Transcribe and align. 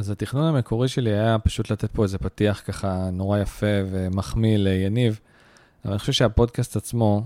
אז 0.00 0.10
התכנון 0.10 0.44
המקורי 0.44 0.88
שלי 0.88 1.10
היה 1.10 1.38
פשוט 1.38 1.70
לתת 1.70 1.90
פה 1.90 2.02
איזה 2.02 2.18
פתיח 2.18 2.62
ככה 2.66 3.10
נורא 3.12 3.38
יפה 3.38 3.66
ומחמיא 3.90 4.56
ליניב, 4.58 5.20
אבל 5.84 5.92
אני 5.92 5.98
חושב 5.98 6.12
שהפודקאסט 6.12 6.76
עצמו, 6.76 7.22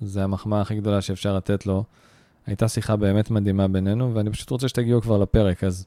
זה 0.00 0.24
המחמאה 0.24 0.60
הכי 0.60 0.76
גדולה 0.76 1.00
שאפשר 1.00 1.36
לתת 1.36 1.66
לו. 1.66 1.84
הייתה 2.46 2.68
שיחה 2.68 2.96
באמת 2.96 3.30
מדהימה 3.30 3.68
בינינו, 3.68 4.14
ואני 4.14 4.30
פשוט 4.30 4.50
רוצה 4.50 4.68
שתגיעו 4.68 5.02
כבר 5.02 5.18
לפרק, 5.18 5.64
אז 5.64 5.86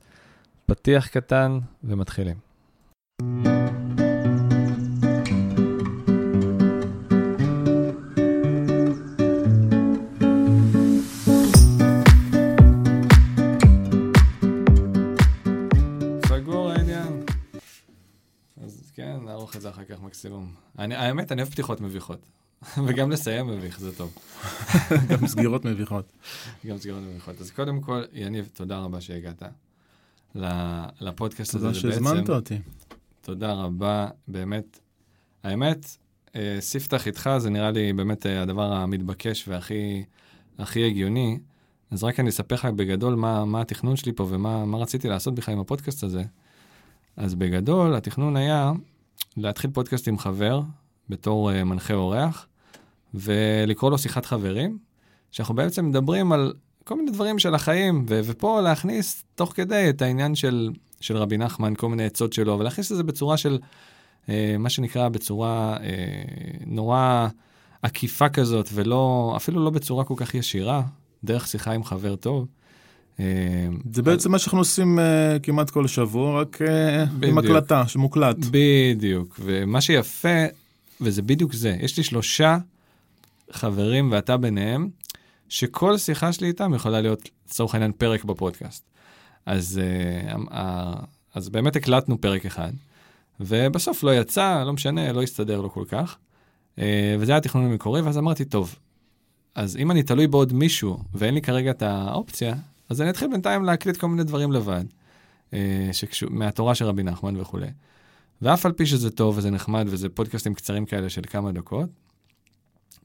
פתיח 0.66 1.08
קטן 1.08 1.60
ומתחילים. 1.84 2.38
סגור 3.22 3.57
אחר 19.78 19.86
כך 19.86 20.02
מקסימום. 20.02 20.52
אני, 20.80 20.96
האמת, 20.96 21.32
אני 21.32 21.42
אוהב 21.42 21.52
פתיחות 21.52 21.82
מביכות. 21.82 22.20
וגם 22.86 23.12
לסיים 23.12 23.48
מביך, 23.48 23.80
זה 23.80 23.98
טוב. 23.98 24.18
גם 25.10 25.28
סגירות 25.28 25.66
מביכות. 25.66 26.12
גם 26.66 26.78
סגירות 26.78 27.02
מביכות. 27.04 27.42
אז 27.42 27.52
קודם 27.52 27.82
כל, 27.82 28.04
יניב, 28.14 28.50
תודה 28.54 28.78
רבה 28.78 29.02
שהגעת 29.02 29.44
לפודקאסט 31.02 31.56
הזה. 31.56 31.68
תודה 31.68 31.80
שהזמנת 31.80 32.30
אותי. 32.30 32.58
תודה 33.22 33.54
רבה, 33.54 34.08
באמת. 34.28 34.80
האמת, 35.44 35.98
אה, 36.36 36.58
ספתח 36.60 37.08
איתך 37.08 37.30
זה 37.38 37.50
נראה 37.50 37.72
לי 37.72 37.94
באמת 37.94 38.26
אה, 38.26 38.42
הדבר 38.42 38.74
המתבקש 38.74 39.48
והכי 39.48 40.04
הכי 40.58 40.86
הגיוני. 40.86 41.40
אז 41.92 42.04
רק 42.04 42.20
אני 42.20 42.30
אספר 42.30 42.56
לך 42.56 42.66
בגדול 42.66 43.16
מה, 43.16 43.46
מה 43.46 43.62
התכנון 43.62 43.96
שלי 43.96 44.12
פה 44.12 44.28
ומה 44.30 44.66
מה 44.66 44.78
רציתי 44.78 45.08
לעשות 45.08 45.36
בכלל 45.36 45.54
עם 45.54 45.60
הפודקאסט 45.60 46.04
הזה. 46.04 46.24
אז 47.18 47.36
בגדול, 47.36 47.96
התכנון 47.96 48.36
היה 48.36 48.72
להתחיל 49.38 49.70
פודקאסט 49.72 50.08
עם 50.08 50.18
חבר 50.18 50.62
בתור 51.10 51.52
אה, 51.52 51.64
מנחה 51.64 51.94
אורח, 51.94 52.48
ולקרוא 53.14 53.92
לו 53.92 53.98
שיחת 53.98 54.26
חברים, 54.26 54.78
שאנחנו 55.32 55.56
בעצם 55.56 55.90
מדברים 55.90 56.32
על 56.32 56.54
כל 56.84 56.96
מיני 56.96 57.12
דברים 57.12 57.40
של 57.40 57.56
החיים, 57.56 58.06
ו- 58.10 58.20
ופה 58.24 58.62
להכניס 58.62 59.24
תוך 59.36 59.54
כדי 59.56 59.90
את 59.90 60.02
העניין 60.02 60.36
של, 60.36 60.70
של 61.02 61.18
רבי 61.18 61.38
נחמן, 61.38 61.74
כל 61.76 61.90
מיני 61.90 62.06
עצות 62.06 62.34
שלו, 62.34 62.60
ולהכניס 62.60 62.92
את 62.92 62.98
זה 62.98 63.04
בצורה 63.04 63.38
של, 63.38 63.60
אה, 64.30 64.56
מה 64.60 64.70
שנקרא, 64.70 65.10
בצורה 65.10 65.78
אה, 65.82 65.88
נורא 66.66 67.28
עקיפה 67.82 68.30
כזאת, 68.30 68.70
ולא, 68.74 69.34
אפילו 69.36 69.64
לא 69.66 69.70
בצורה 69.70 70.04
כל 70.04 70.14
כך 70.18 70.36
ישירה, 70.36 70.82
דרך 71.24 71.48
שיחה 71.48 71.72
עם 71.72 71.84
חבר 71.84 72.16
טוב. 72.16 72.48
אה, 73.20 73.68
זה 73.92 74.02
בעצם 74.02 74.32
מה 74.32 74.40
שאנחנו 74.40 74.60
עושים 74.60 75.00
אה, 75.00 75.38
כמעט 75.44 75.70
כל 75.70 75.88
שבוע, 75.88 76.42
רק 76.42 76.62
אה, 76.62 77.04
עם. 77.24 77.38
הקלטה 77.38 77.88
שמוקלט. 77.88 78.36
בדיוק, 78.52 79.40
ומה 79.44 79.82
שיפה, 79.82 80.46
וזה 81.02 81.22
בדיוק 81.22 81.54
זה, 81.54 81.78
יש 81.80 81.98
לי 81.98 82.04
שלושה 82.04 82.58
חברים 83.52 84.12
ואתה 84.12 84.38
ביניהם, 84.38 84.90
שכל 85.50 85.98
שיחה 85.98 86.34
שלי 86.34 86.48
איתם 86.48 86.74
יכולה 86.74 87.02
להיות, 87.02 87.30
לצורך 87.48 87.74
העניין, 87.74 87.92
פרק 87.92 88.24
בפודקאסט. 88.24 88.84
אז, 89.46 89.82
אז 91.34 91.50
באמת 91.50 91.76
הקלטנו 91.76 92.22
פרק 92.22 92.46
אחד, 92.46 92.72
ובסוף 93.40 94.04
לא 94.04 94.16
יצא, 94.16 94.64
לא 94.64 94.74
משנה, 94.74 95.12
לא 95.12 95.24
הסתדר 95.24 95.62
לו 95.62 95.72
כל 95.72 95.84
כך. 95.88 96.18
וזה 97.20 97.32
היה 97.32 97.38
התכנון 97.38 97.66
המקורי, 97.66 98.02
ואז 98.02 98.18
אמרתי, 98.18 98.46
טוב, 98.46 98.76
אז 99.56 99.78
אם 99.78 99.92
אני 99.92 100.04
תלוי 100.04 100.28
בעוד 100.28 100.54
מישהו, 100.54 100.98
ואין 101.14 101.34
לי 101.34 101.42
כרגע 101.42 101.72
את 101.72 101.82
האופציה, 101.82 102.56
אז 102.90 103.02
אני 103.02 103.10
אתחיל 103.10 103.28
בינתיים 103.32 103.64
להקליט 103.64 103.98
כל 103.98 104.08
מיני 104.08 104.24
דברים 104.24 104.52
לבד, 104.52 104.84
אה, 105.54 105.90
שקשור, 105.92 106.30
מהתורה 106.32 106.76
של 106.76 106.86
רבי 106.86 107.04
נחמן 107.04 107.38
וכולי. 107.38 107.68
ואף 108.42 108.66
על 108.66 108.72
פי 108.72 108.86
שזה 108.86 109.10
טוב 109.10 109.38
וזה 109.38 109.52
נחמד 109.52 109.86
וזה 109.90 110.10
פודקאסטים 110.10 110.54
קצרים 110.54 110.86
כאלה 110.86 111.10
של 111.10 111.22
כמה 111.28 111.52
דקות, 111.52 111.90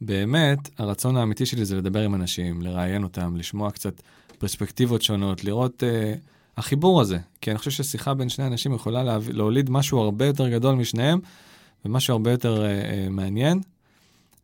באמת, 0.00 0.58
הרצון 0.78 1.16
האמיתי 1.16 1.46
שלי 1.46 1.64
זה 1.64 1.76
לדבר 1.76 2.00
עם 2.02 2.14
אנשים, 2.14 2.62
לראיין 2.62 3.02
אותם, 3.02 3.36
לשמוע 3.36 3.70
קצת 3.70 4.02
פרספקטיבות 4.38 5.02
שונות, 5.02 5.44
לראות 5.44 5.82
uh, 5.82 6.18
החיבור 6.56 7.00
הזה. 7.00 7.18
כי 7.40 7.50
אני 7.50 7.58
חושב 7.58 7.70
ששיחה 7.70 8.14
בין 8.14 8.28
שני 8.28 8.46
אנשים 8.46 8.74
יכולה 8.74 9.02
להביא, 9.02 9.34
להוליד 9.34 9.70
משהו 9.70 9.98
הרבה 9.98 10.26
יותר 10.26 10.48
גדול 10.48 10.74
משניהם, 10.74 11.20
ומשהו 11.84 12.12
הרבה 12.12 12.30
יותר 12.30 12.56
uh, 12.56 12.84
uh, 13.08 13.10
מעניין. 13.10 13.60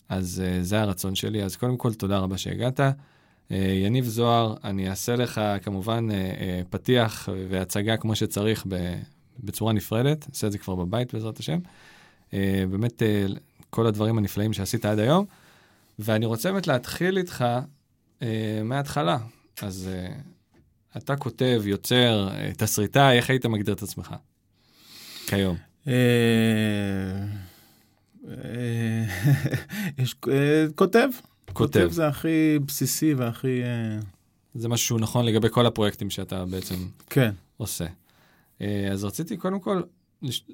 אז 0.08 0.42
uh, 0.44 0.62
זה 0.64 0.80
הרצון 0.80 1.14
שלי. 1.14 1.42
אז 1.42 1.56
קודם 1.56 1.76
כל, 1.76 1.94
תודה 1.94 2.18
רבה 2.18 2.38
שהגעת. 2.38 2.80
Uh, 3.48 3.54
יניב 3.54 4.04
זוהר, 4.04 4.54
אני 4.64 4.90
אעשה 4.90 5.16
לך 5.16 5.40
כמובן 5.62 6.08
uh, 6.10 6.12
uh, 6.12 6.68
פתיח 6.70 7.28
והצגה 7.48 7.96
כמו 7.96 8.16
שצריך 8.16 8.66
בצורה 9.40 9.72
נפרדת, 9.72 10.26
אעשה 10.30 10.46
את 10.46 10.52
זה 10.52 10.58
כבר 10.58 10.74
בבית 10.74 11.14
בעזרת 11.14 11.38
השם. 11.38 11.58
באמת, 12.70 13.02
כל 13.70 13.86
הדברים 13.86 14.18
הנפלאים 14.18 14.52
שעשית 14.52 14.84
עד 14.84 14.98
היום. 14.98 15.24
ואני 15.98 16.26
רוצה 16.26 16.52
באמת 16.52 16.66
להתחיל 16.66 17.18
איתך 17.18 17.44
מההתחלה. 18.64 19.18
אז 19.62 19.90
אתה 20.96 21.16
כותב, 21.16 21.62
יוצר, 21.64 22.28
תסריטאי, 22.56 23.16
איך 23.16 23.30
היית 23.30 23.46
מגדיר 23.46 23.74
את 23.74 23.82
עצמך 23.82 24.14
כיום? 25.28 25.56
אה, 25.88 25.92
אה, 28.28 29.04
יש 30.02 30.16
אה, 30.28 30.66
כותב. 31.58 31.80
כותב. 31.80 31.92
זה 31.92 32.08
הכי 32.08 32.58
בסיסי 32.66 33.14
והכי... 33.14 33.62
אה, 33.62 33.98
זה 34.54 34.68
משהו 34.68 34.86
שהוא 34.86 35.00
נכון 35.00 35.24
לגבי 35.24 35.48
כל 35.50 35.66
הפרויקטים 35.66 36.10
שאתה 36.10 36.44
בעצם 36.44 36.74
כן. 37.10 37.30
עושה. 37.56 37.86
אה, 38.60 38.88
אז 38.92 39.04
רציתי 39.04 39.36
קודם 39.36 39.60
כל 39.60 39.82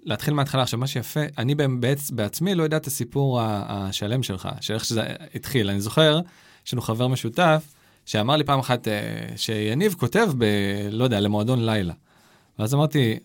להתחיל 0.05 0.35
מההתחלה. 0.35 0.63
עכשיו, 0.63 0.79
מה 0.81 0.87
שיפה, 0.87 1.21
אני 1.39 1.55
בעצ- 1.55 2.15
בעצמי 2.15 2.55
לא 2.55 2.63
יודע 2.63 2.77
את 2.77 2.87
הסיפור 2.87 3.41
השלם 3.43 4.23
שלך, 4.23 4.49
של 4.61 4.75
איך 4.75 4.85
שזה 4.85 5.03
התחיל. 5.35 5.71
אני 5.71 5.81
זוכר, 5.81 6.21
יש 6.67 6.73
לנו 6.73 6.83
חבר 6.83 7.09
משותף, 7.09 7.75
שאמר 8.07 8.37
לי 8.37 8.45
פעם 8.45 8.59
אחת 8.59 8.89
אה, 8.89 8.93
שיניב 9.37 9.95
כותב 9.99 10.29
ב... 10.39 10.45
לא 10.91 11.05
יודע, 11.05 11.21
למועדון 11.21 11.65
לילה. 11.67 11.95
ואז 12.59 12.75
אמרתי, 12.75 13.19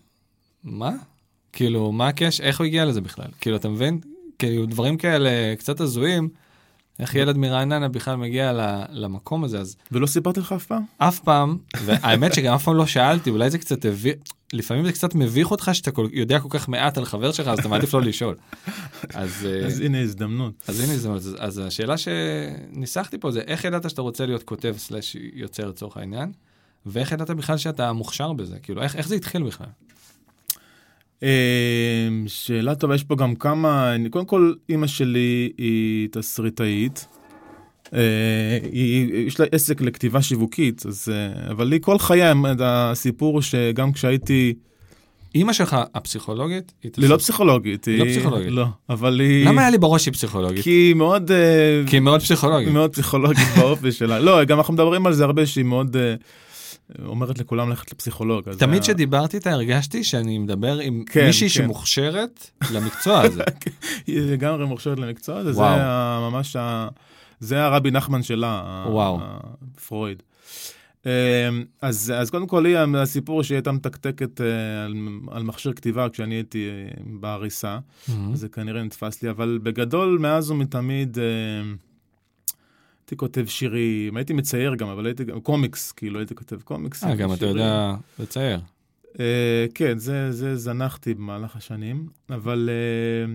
מה? 0.64 0.92
כאילו, 1.52 1.92
מה 1.92 2.08
הקשר? 2.08 2.44
איך 2.44 2.58
הוא 2.60 2.64
הגיע 2.66 2.84
לזה 2.84 3.00
בכלל? 3.00 3.26
כאילו, 3.40 3.56
אתה 3.56 3.68
מבין? 3.68 4.00
כאילו, 4.38 4.66
דברים 4.66 4.96
כאלה 4.96 5.30
קצת 5.58 5.80
הזויים, 5.80 6.28
איך 7.00 7.14
ילד 7.14 7.36
מרעננה 7.36 7.88
בכלל 7.88 8.16
מגיע 8.16 8.52
למקום 8.90 9.44
הזה, 9.44 9.60
אז 9.60 9.76
ולא 9.92 10.06
סיפרתי 10.06 10.40
לך 10.40 10.52
אף 10.52 10.66
פעם? 10.66 10.82
אף 10.98 11.18
פעם, 11.18 11.58
והאמת 11.84 12.34
שגם 12.34 12.54
אף 12.54 12.64
פעם 12.64 12.76
לא 12.76 12.86
שאלתי, 12.86 13.30
אולי 13.30 13.50
זה 13.50 13.58
קצת 13.58 13.84
הביך, 13.84 14.14
לפעמים 14.52 14.84
זה 14.84 14.92
קצת 14.92 15.14
מביך 15.14 15.50
אותך 15.50 15.70
שאתה 15.72 15.90
כל, 15.90 16.08
יודע 16.12 16.40
כל 16.40 16.48
כך 16.50 16.68
מעט 16.68 16.98
על 16.98 17.04
חבר 17.04 17.32
שלך, 17.32 17.48
אז 17.48 17.58
אתה 17.58 17.68
מעדיף 17.68 17.94
לא 17.94 18.02
לשאול. 18.02 18.36
אז, 19.14 19.46
אה, 19.46 19.66
אז 19.66 19.80
הנה 19.80 20.00
הזדמנות. 20.00 20.54
אז 20.68 20.80
הנה 20.80 20.96
זה, 20.96 21.10
אז, 21.10 21.36
אז 21.38 21.58
השאלה 21.58 21.94
שניסחתי 21.98 23.18
פה 23.18 23.30
זה 23.30 23.40
איך 23.40 23.64
ידעת 23.64 23.90
שאתה 23.90 24.02
רוצה 24.02 24.26
להיות 24.26 24.42
כותב 24.42 24.74
סלאש 24.78 25.16
יוצר 25.34 25.68
לצורך 25.68 25.96
העניין, 25.96 26.32
ואיך 26.86 27.12
ידעת 27.12 27.30
בכלל 27.30 27.56
שאתה 27.56 27.92
מוכשר 27.92 28.32
בזה, 28.32 28.58
כאילו 28.62 28.82
איך, 28.82 28.96
איך 28.96 29.08
זה 29.08 29.14
התחיל 29.14 29.42
בכלל? 29.42 29.66
אה, 31.22 31.28
שאלה 32.26 32.74
טובה, 32.74 32.94
יש 32.94 33.04
פה 33.04 33.16
גם 33.16 33.34
כמה, 33.34 33.94
אני- 33.94 34.08
קודם 34.10 34.24
כל, 34.26 34.52
אימא 34.68 34.86
שלי 34.86 35.50
היא 35.58 36.08
תסריטאית. 36.12 37.06
אה, 37.94 37.98
היא, 38.72 39.26
יש 39.26 39.40
לה 39.40 39.46
עסק 39.52 39.80
לכתיבה 39.80 40.22
שיווקית, 40.22 40.86
אז, 40.86 41.08
אה, 41.12 41.50
אבל 41.50 41.66
לי 41.66 41.78
כל 41.80 41.98
חיי, 41.98 42.22
הסיפור 42.60 43.34
הוא 43.34 43.42
שגם 43.42 43.92
כשהייתי, 43.92 44.54
אימא 45.34 45.52
שלך 45.52 45.76
הפסיכולוגית? 45.94 46.72
היא 46.82 46.90
היא 46.96 47.08
לא 47.08 47.16
פסיכולוגית. 47.16 47.84
היא 47.84 47.98
לא 47.98 48.04
פסיכולוגית. 48.04 48.50
לא, 48.50 48.64
אבל 48.88 49.20
היא... 49.20 49.46
למה 49.46 49.60
היה 49.60 49.70
לי 49.70 49.78
בראש 49.78 50.02
שהיא 50.02 50.14
פסיכולוגית? 50.14 50.64
כי 50.64 50.70
היא 50.70 50.94
מאוד... 50.94 51.30
אה, 51.30 51.82
כי 51.86 51.96
היא 51.96 52.00
מאוד 52.00 52.20
פסיכולוגית. 52.20 52.72
מאוד 52.72 52.92
פסיכולוגית 52.92 53.48
באופי 53.58 53.92
שלה. 53.92 54.18
לא, 54.18 54.44
גם 54.44 54.58
אנחנו 54.58 54.74
מדברים 54.74 55.06
על 55.06 55.12
זה 55.12 55.24
הרבה, 55.24 55.46
שהיא 55.46 55.64
מאוד 55.64 55.96
אה, 55.96 56.14
אומרת 57.04 57.38
לכולם 57.38 57.68
ללכת 57.68 57.92
לפסיכולוג. 57.92 58.50
תמיד 58.52 58.82
כשדיברתי 58.82 59.36
איתה 59.36 59.50
הרגשתי 59.50 60.04
שאני 60.04 60.38
מדבר 60.38 60.78
עם 60.78 61.04
כן, 61.06 61.26
מישהי 61.26 61.48
כן. 61.48 61.54
שמוכשרת 61.54 62.50
למקצוע 62.72 63.20
הזה. 63.20 63.42
היא 64.06 64.20
לגמרי 64.20 64.66
מוכשרת 64.66 64.98
למקצוע 64.98 65.38
הזה, 65.38 65.52
זה 65.52 65.62
ממש, 66.20 66.56
ה- 66.56 66.88
זה 67.40 67.64
הרבי 67.64 67.90
נחמן 67.90 68.22
שלה, 68.22 68.84
וואו. 68.88 69.20
פרויד. 69.88 70.22
אמ, 71.06 71.10
אז, 71.82 72.12
אז 72.16 72.30
קודם 72.30 72.46
כל, 72.46 72.66
היא, 72.66 72.76
הסיפור 72.78 73.42
שהיא 73.42 73.56
הייתה 73.56 73.72
מתקתקת 73.72 74.40
אה, 74.40 74.84
על, 74.84 74.94
על 75.30 75.42
מכשיר 75.42 75.72
כתיבה 75.72 76.08
כשאני 76.08 76.34
הייתי 76.34 76.68
אה, 76.68 77.02
בעריסה, 77.20 77.78
זה 78.34 78.48
כנראה 78.48 78.82
נתפס 78.82 79.22
לי, 79.22 79.30
אבל 79.30 79.58
בגדול, 79.62 80.18
מאז 80.20 80.50
ומתמיד, 80.50 81.18
אה, 81.18 81.24
הייתי 83.10 83.16
כותב 83.16 83.46
שירים, 83.46 84.16
הייתי 84.16 84.32
מצייר 84.32 84.74
גם, 84.74 84.88
אבל 84.88 85.06
הייתי 85.06 85.24
גם, 85.24 85.40
קומיקס, 85.40 85.92
כאילו, 85.92 86.18
הייתי 86.18 86.34
כותב 86.34 86.60
קומיקס. 86.62 87.04
אה, 87.04 87.14
גם 87.14 87.32
אתה 87.32 87.46
יודע 87.46 87.94
לצייר. 88.18 88.60
אה, 89.20 89.66
כן, 89.74 89.98
זה, 89.98 90.32
זה 90.32 90.56
זנחתי 90.56 91.14
במהלך 91.14 91.56
השנים, 91.56 92.08
אבל 92.30 92.70
אה, 92.72 93.34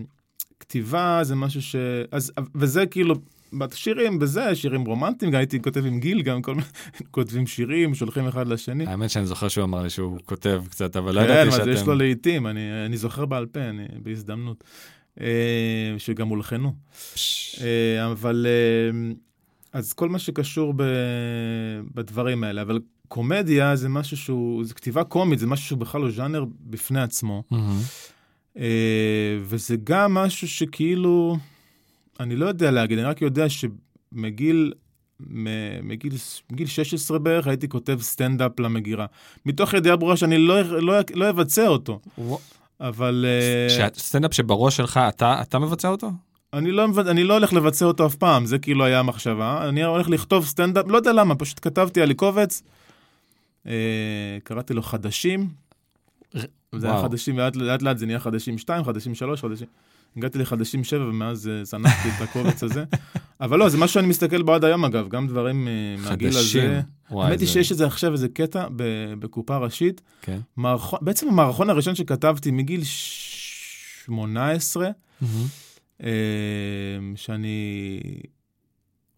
כתיבה 0.59 1.19
זה 1.23 1.35
משהו 1.35 1.61
ש... 1.61 1.75
אז, 2.11 2.31
וזה 2.55 2.85
כאילו 2.85 3.15
בשירים, 3.53 4.19
בזה, 4.19 4.55
שירים 4.55 4.85
רומנטיים, 4.85 5.31
גם 5.31 5.37
הייתי 5.37 5.61
כותב 5.61 5.85
עם 5.85 5.99
גיל, 5.99 6.21
גם 6.21 6.41
כל 6.41 6.55
מיני, 6.55 6.67
כותבים 7.11 7.47
שירים, 7.47 7.95
שולחים 7.95 8.27
אחד 8.27 8.47
לשני. 8.47 8.85
האמת 8.85 9.09
שאני 9.09 9.25
זוכר 9.25 9.47
שהוא 9.47 9.63
אמר 9.63 9.83
לי 9.83 9.89
שהוא 9.89 10.19
כותב 10.25 10.63
קצת, 10.69 10.95
אבל 10.95 11.15
לא 11.15 11.21
כן, 11.21 11.25
ידעתי 11.29 11.51
שאתם... 11.51 11.69
יש 11.69 11.81
לו 11.81 11.95
לעיתים, 11.95 12.47
אני, 12.47 12.85
אני 12.85 12.97
זוכר 12.97 13.25
בעל 13.25 13.45
פה, 13.45 13.59
אני, 13.59 13.85
בהזדמנות, 14.03 14.63
אה, 15.21 15.95
שגם 15.97 16.27
הולחנו. 16.27 16.73
אה, 17.61 18.11
אבל, 18.11 18.47
אה, 18.49 19.13
אז 19.75 19.93
כל 19.93 20.09
מה 20.09 20.19
שקשור 20.19 20.73
ב, 20.75 20.83
בדברים 21.95 22.43
האלה, 22.43 22.61
אבל 22.61 22.79
קומדיה 23.07 23.75
זה 23.75 23.89
משהו 23.89 24.17
שהוא, 24.17 24.65
זה 24.65 24.73
כתיבה 24.73 25.03
קומית, 25.03 25.39
זה 25.39 25.47
משהו 25.47 25.65
שהוא 25.65 25.79
בכלל 25.79 26.01
לא 26.01 26.11
ז'אנר 26.11 26.45
בפני 26.59 27.01
עצמו. 27.01 27.43
מהמם. 27.51 27.79
אה, 28.57 29.37
וזה 29.41 29.75
גם 29.83 30.13
משהו 30.13 30.47
שכאילו, 30.47 31.37
אני 32.19 32.35
לא 32.35 32.45
יודע 32.45 32.71
להגיד, 32.71 32.97
אני 32.97 33.07
רק 33.07 33.21
יודע 33.21 33.45
שמגיל 33.49 34.73
מגיל, 35.19 36.13
מגיל 36.51 36.67
16 36.67 37.19
בערך 37.19 37.47
הייתי 37.47 37.67
כותב 37.67 37.97
סטנדאפ 38.01 38.59
למגירה. 38.59 39.05
מתוך 39.45 39.73
ידיעה 39.73 39.95
ברורה 39.95 40.17
שאני 40.17 40.37
לא, 40.37 40.61
לא, 40.61 40.93
לא 41.13 41.29
אבצע 41.29 41.67
אותו. 41.67 41.99
אבל 42.79 43.25
אה, 43.27 43.69
שהסטנדאפ 43.69 44.33
שבראש 44.33 44.77
שלך, 44.77 44.99
אתה 45.07 45.41
אתה 45.41 45.59
מבצע 45.59 45.87
אותו? 45.87 46.11
אני, 46.55 46.71
לא, 46.71 46.85
אני 47.07 47.23
לא 47.23 47.33
הולך 47.33 47.53
לבצע 47.53 47.85
אותו 47.85 48.05
אף 48.05 48.15
פעם, 48.15 48.45
זה 48.45 48.59
כאילו 48.59 48.85
היה 48.85 48.99
המחשבה. 48.99 49.69
אני 49.69 49.83
הולך 49.83 50.09
לכתוב 50.09 50.45
סטנדאפ, 50.45 50.85
לא 50.87 50.97
יודע 50.97 51.13
למה, 51.13 51.35
פשוט 51.35 51.59
כתבתי 51.61 52.01
על 52.01 52.13
קובץ, 52.13 52.63
אה, 53.67 53.71
קראתי 54.43 54.73
לו 54.73 54.81
חדשים. 54.81 55.49
זה 56.75 56.87
היה 56.87 56.95
וואו. 56.95 57.05
חדשים, 57.09 57.39
לאט 57.39 57.55
לאט 57.55 57.81
לאט 57.81 57.97
זה 57.97 58.05
נהיה 58.05 58.19
חדשים 58.19 58.57
2, 58.57 58.83
חדשים 58.83 59.15
3, 59.15 59.41
חדשים... 59.41 59.67
הגעתי 60.17 60.39
לחדשים 60.39 60.83
7 60.83 61.05
ומאז 61.09 61.47
אה, 61.47 61.63
זנחתי 61.63 62.09
את 62.09 62.29
הקובץ 62.29 62.63
הזה. 62.63 62.83
אבל 63.41 63.59
לא, 63.59 63.69
זה 63.69 63.77
משהו 63.77 63.93
שאני 63.93 64.07
מסתכל 64.07 64.41
בו 64.41 64.53
עד 64.53 64.63
היום 64.65 64.85
אגב, 64.85 65.09
גם 65.09 65.27
דברים 65.27 65.67
אה, 65.67 65.73
מהגיל 66.03 66.31
חדשים. 66.31 66.63
הזה. 66.63 66.81
וואי, 67.11 67.27
האמת 67.27 67.39
היא 67.39 67.47
זה- 67.47 67.53
שיש 67.53 67.71
איזה 67.71 67.85
עכשיו 67.85 68.11
איזה 68.11 68.27
קטע 68.27 68.67
בקופה 69.19 69.57
ראשית. 69.57 70.01
כן. 70.21 70.39
מערכון, 70.57 70.99
בעצם 71.01 71.27
המערכון 71.27 71.69
הראשון 71.69 71.95
שכתבתי 71.95 72.51
מגיל 72.51 72.81
18, 72.83 74.89
מהמם. 75.21 75.33
אה, 75.33 75.64
שאני 77.15 77.99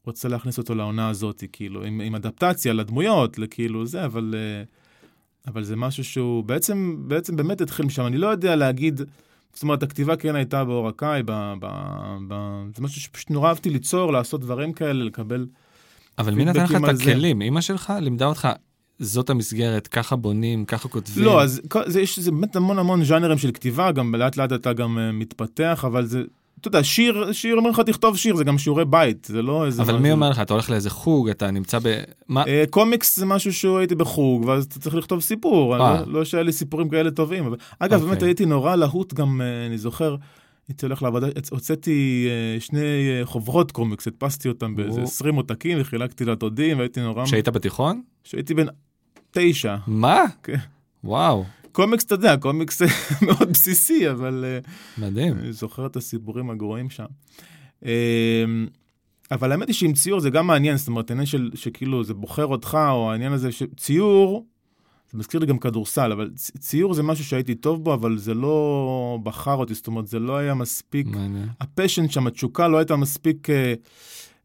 רוצה 0.06 0.28
להכניס 0.28 0.58
אותו 0.58 0.76
לעונה 0.76 1.10
הזאת, 1.10 1.44
כאילו, 1.52 1.84
עם, 1.84 2.02
עם 2.02 2.16
אדפטציה 2.16 2.74
לדמויות, 2.74 3.40
לכאילו 3.40 3.86
זה, 3.86 4.06
אבל, 4.06 4.36
אה, 4.38 4.64
אבל 5.48 5.64
זה 5.64 5.76
משהו 5.76 6.04
שהוא 6.04 6.44
בעצם, 6.44 6.96
בעצם 7.08 7.36
באמת 7.36 7.62
התחיל 7.62 7.86
משם. 7.86 8.06
אני 8.06 8.18
לא 8.18 8.28
יודע 8.28 8.56
להגיד, 8.56 9.02
זאת 9.54 9.64
אומרת, 9.64 9.84
הכתיבה 9.84 10.16
כן 10.16 10.36
הייתה 10.36 10.64
באור 10.64 10.88
הקאי, 10.88 11.22
ב, 11.26 11.32
ב, 11.60 11.68
ב, 12.28 12.36
זה 12.76 12.84
משהו 12.84 13.02
שפשוט 13.02 13.30
נורא 13.30 13.50
אהבתי 13.50 13.70
ליצור, 13.70 14.12
לעשות 14.14 14.42
דברים 14.42 14.74
כאלה, 14.74 15.04
לקבל... 15.04 15.48
אבל 16.18 16.34
מי 16.34 16.46
נתן 16.46 16.64
לך 16.64 16.76
את. 16.76 17.02
הכלים? 17.02 17.42
אמא 17.42 17.62
שלך 17.62 17.94
לימדה 18.02 18.26
אותך, 18.26 18.48
זאת 19.00 19.30
המסגרת, 19.30 19.88
ככה 19.88 20.16
בונים, 20.16 20.66
ככה 20.66 20.90
כותבים. 20.90 21.26
לא, 21.26 21.44
אז 21.44 21.62
זה, 21.86 22.02
יש 22.02 22.20
זה 22.20 22.32
באמת 22.32 22.56
המון 22.56 22.80
המון 22.80 23.04
ז'אנרים 23.04 23.38
של 23.38 23.52
כתיבה, 23.52 23.92
גם 23.92 24.16
לאט 24.16 24.38
לאט 24.38 24.54
אתה 24.54 24.74
גם 24.74 24.98
uh, 24.98 25.16
מתפתח, 25.16 25.84
אבל 25.88 26.06
זה, 26.06 26.24
אתה 26.60 26.68
יודע, 26.68 26.84
שיר, 26.84 27.32
שיר 27.32 27.56
אומר 27.56 27.70
לך 27.70 27.80
תכתוב 27.80 28.18
שיר, 28.18 28.36
זה 28.36 28.44
גם 28.44 28.58
שיעורי 28.58 28.86
בית, 28.86 29.26
זה 29.32 29.42
לא 29.42 29.66
איזה... 29.66 29.82
אבל 29.82 29.94
משהו- 29.94 30.04
מי 30.04 30.12
אומר 30.12 30.30
לך, 30.30 30.40
אתה 30.40 30.54
הולך 30.54 30.70
לאיזה 30.70 30.90
חוג, 30.90 31.30
אתה 31.30 31.52
נמצא 31.52 31.80
ב... 31.84 32.02
מה? 32.28 32.44
אה, 32.48 32.64
קומיקס 32.70 33.20
זה 33.20 33.26
משהו 33.26 33.54
שהוא 33.54 33.78
הייתי 33.78 33.96
בחוג, 33.96 34.46
ואז 34.46 34.66
אתה 34.66 34.80
צריך 34.80 34.96
לכתוב 34.96 35.22
סיפור. 35.22 35.78
לא, 35.78 36.08
לא 36.08 36.26
שהיה 36.26 36.44
לי 36.44 36.52
סיפורים 36.52 36.90
כאלה 36.90 37.12
טובים. 37.12 37.46
אבל... 37.46 37.58
אגב, 37.80 37.94
אוקיי. 37.94 38.10
באמת 38.10 38.24
הייתי 38.24 38.46
נורא 38.46 38.76
להוט 38.76 39.14
גם, 39.14 39.42
אה, 39.42 39.66
אני 39.68 39.78
זוכר, 39.78 40.16
הייתי 40.68 40.86
הולך 40.86 41.04
לעבודה, 41.04 41.28
הוצאתי 41.52 42.28
אה, 42.30 42.60
שני 42.60 42.80
חוברות 43.24 43.72
קומיקס, 43.72 44.08
הדפסתי 44.08 44.50
אותם 44.50 44.76
באיזה 44.76 45.00
או. 45.00 45.06
20 45.06 45.36
עותקים 45.36 45.78
וחילקתי 45.82 46.26
לדודים, 46.26 46.78
והייתי 46.78 47.02
נורא... 47.02 47.26
כשהיית 47.26 47.50
בתיכון? 47.50 48.02
כשהייתי 48.24 48.54
בן 48.54 48.66
תשע. 49.32 49.76
מה? 49.88 50.24
כן. 50.44 50.58
וואו, 51.04 51.44
קומיקס, 51.78 52.04
אתה 52.04 52.16
יודע, 52.16 52.38
קומיקס 52.38 52.82
מאוד 53.28 53.50
בסיסי, 53.52 54.12
אבל... 54.12 54.46
אה, 54.48 54.60
מדהים. 54.98 55.38
אני 55.38 55.54
זוכר 55.54 55.86
את 55.86 55.96
הסיפורים 55.96 56.50
הגרועים 56.50 56.90
שם. 56.90 57.06
אמ, 57.86 57.90
אבל 59.32 59.52
האמת 59.52 59.68
היא 59.68 59.76
שעם 59.76 59.94
ציור 59.94 60.20
זה 60.20 60.30
גם 60.30 60.48
מעניין, 60.48 60.78
זאת 60.78 60.88
אומרת, 60.88 61.10
העניין 61.10 61.26
של, 61.26 61.52
שכאילו 61.56 62.04
זה 62.04 62.14
בוחר 62.14 62.46
אותך, 62.46 62.78
או 62.92 63.12
העניין 63.12 63.32
הזה 63.32 63.52
שציור, 63.52 64.46
זה 65.12 65.18
מזכיר 65.18 65.40
לי 65.40 65.46
גם 65.46 65.58
כדורסל, 65.58 66.12
אבל 66.12 66.30
ציור 66.36 66.94
זה 66.94 67.04
משהו 67.04 67.26
שהייתי 67.26 67.56
טוב 67.56 67.84
בו, 67.84 67.94
אבל 67.94 68.18
זה 68.18 68.34
לא 68.34 69.20
בחר 69.24 69.56
אותי, 69.56 69.74
זאת 69.74 69.88
אומרת, 69.88 70.08
זה 70.08 70.20
לא 70.20 70.38
היה 70.38 70.54
מספיק, 70.54 71.08
מעניין. 71.08 71.48
ה 71.62 71.68
passion 71.68 72.10
שם, 72.10 72.28
התשוקה 72.28 72.68
לא 72.68 72.78
הייתה 72.78 72.96
מספיק... 72.96 73.50
אה, 73.50 73.74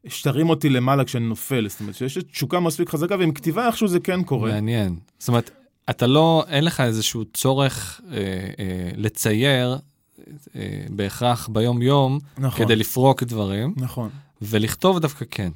שתרים 0.09 0.51
אותי 0.51 0.69
למעלה 0.69 1.05
כשאני 1.05 1.29
נופל, 1.29 1.69
זאת 1.69 1.81
אומרת 1.81 1.95
שיש 1.95 2.19
תשוקה 2.19 2.61
מספיק 2.61 2.89
חזקה, 2.89 3.17
ועם 3.19 3.33
כתיבה 3.33 3.67
איכשהו 3.67 3.89
זה 3.89 4.01
כן 4.01 4.23
קורה. 4.23 4.51
מעניין. 4.51 4.97
זאת 5.19 5.29
אומרת, 5.29 5.51
אתה 5.91 6.07
לא, 6.07 6.45
אין 6.49 6.65
לך 6.65 6.81
איזשהו 6.81 7.25
צורך 7.25 8.01
אה, 8.11 8.17
אה, 8.59 8.91
לצייר 8.97 9.79
אה, 10.57 10.85
בהכרח 10.91 11.49
ביום-יום, 11.49 12.19
נכון, 12.39 12.65
כדי 12.65 12.77
לפרוק 12.77 13.23
דברים, 13.23 13.75
נכון. 13.77 14.11
ולכתוב 14.43 14.99
דווקא 14.99 15.25
כן. 15.31 15.51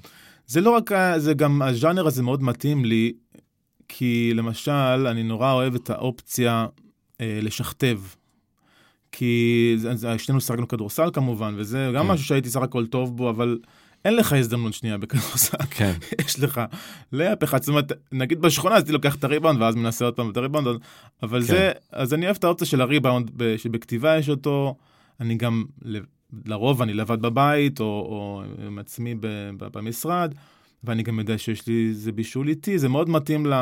זה 0.47 0.61
לא 0.61 0.71
רק, 0.71 0.91
זה 1.17 1.35
גם, 1.35 1.63
הז'אנר 1.63 2.07
הזה 2.07 2.23
מאוד 2.23 2.43
מתאים 2.43 2.85
לי, 2.85 3.13
כי 3.89 4.33
למשל, 4.35 5.07
אני 5.11 5.23
נורא 5.23 5.53
אוהב 5.53 5.75
את 5.75 5.91
האופציה 5.91 6.67
אה, 7.21 7.39
לשכתב. 7.43 8.01
כי 9.13 9.77
שנינו 10.19 10.41
שיחקנו 10.41 10.69
כדורסל 10.69 11.11
כמובן, 11.13 11.55
וזה 11.57 11.91
גם 11.95 12.07
כן. 12.07 12.13
משהו 12.13 12.27
שהייתי 12.27 12.51
סך 12.51 12.63
הכל 12.63 12.87
טוב 12.87 13.17
בו, 13.17 13.31
אבל 13.31 13.59
אין 14.07 14.17
לך 14.17 14.33
הזדמנות 14.33 14.75
שנייה 14.75 14.99
בכדורסל. 14.99 15.57
כן. 15.71 15.93
יש 16.27 16.41
לך 16.41 16.61
לאפ 17.13 17.45
אחד, 17.45 17.63
זאת 17.63 17.69
אומרת, 17.69 17.93
נגיד 18.13 18.41
בשכונה 18.41 18.75
אז 18.75 18.83
הייתי 18.83 18.93
לוקח 18.93 19.15
את 19.15 19.25
הריבאונד 19.25 19.63
ואז 19.63 19.75
מנסה 19.75 20.05
עוד 20.05 20.15
פעם 20.15 20.31
את 20.31 20.37
הריבאונד, 20.37 20.67
אבל 21.23 21.41
כן. 21.41 21.47
זה, 21.47 21.73
אז 21.93 22.15
אני 22.15 22.27
אוהב 22.27 22.37
את 22.37 22.45
האופציה 22.45 22.67
של 22.67 22.81
הריבאונד, 22.81 23.31
שבכתיבה 23.57 24.19
יש 24.19 24.29
אותו, 24.29 24.77
אני 25.21 25.35
גם, 25.35 25.65
ל- 25.83 25.99
לרוב 26.47 26.83
אני 26.83 26.95
לבד 26.95 27.23
בבית, 27.23 27.81
או, 27.81 27.85
או 27.85 28.43
עם 28.67 28.79
עצמי 28.79 29.15
ב, 29.15 29.27
ב, 29.59 29.79
במשרד, 29.79 30.35
ואני 30.85 31.03
גם 31.03 31.19
יודע 31.19 31.39
שיש 31.39 31.67
לי, 31.67 31.95
זה 31.95 32.13
בישול 32.13 32.49
איטי, 32.49 32.79
זה 32.79 32.89
מאוד 32.89 33.09
מתאים 33.09 33.47
ל, 33.47 33.55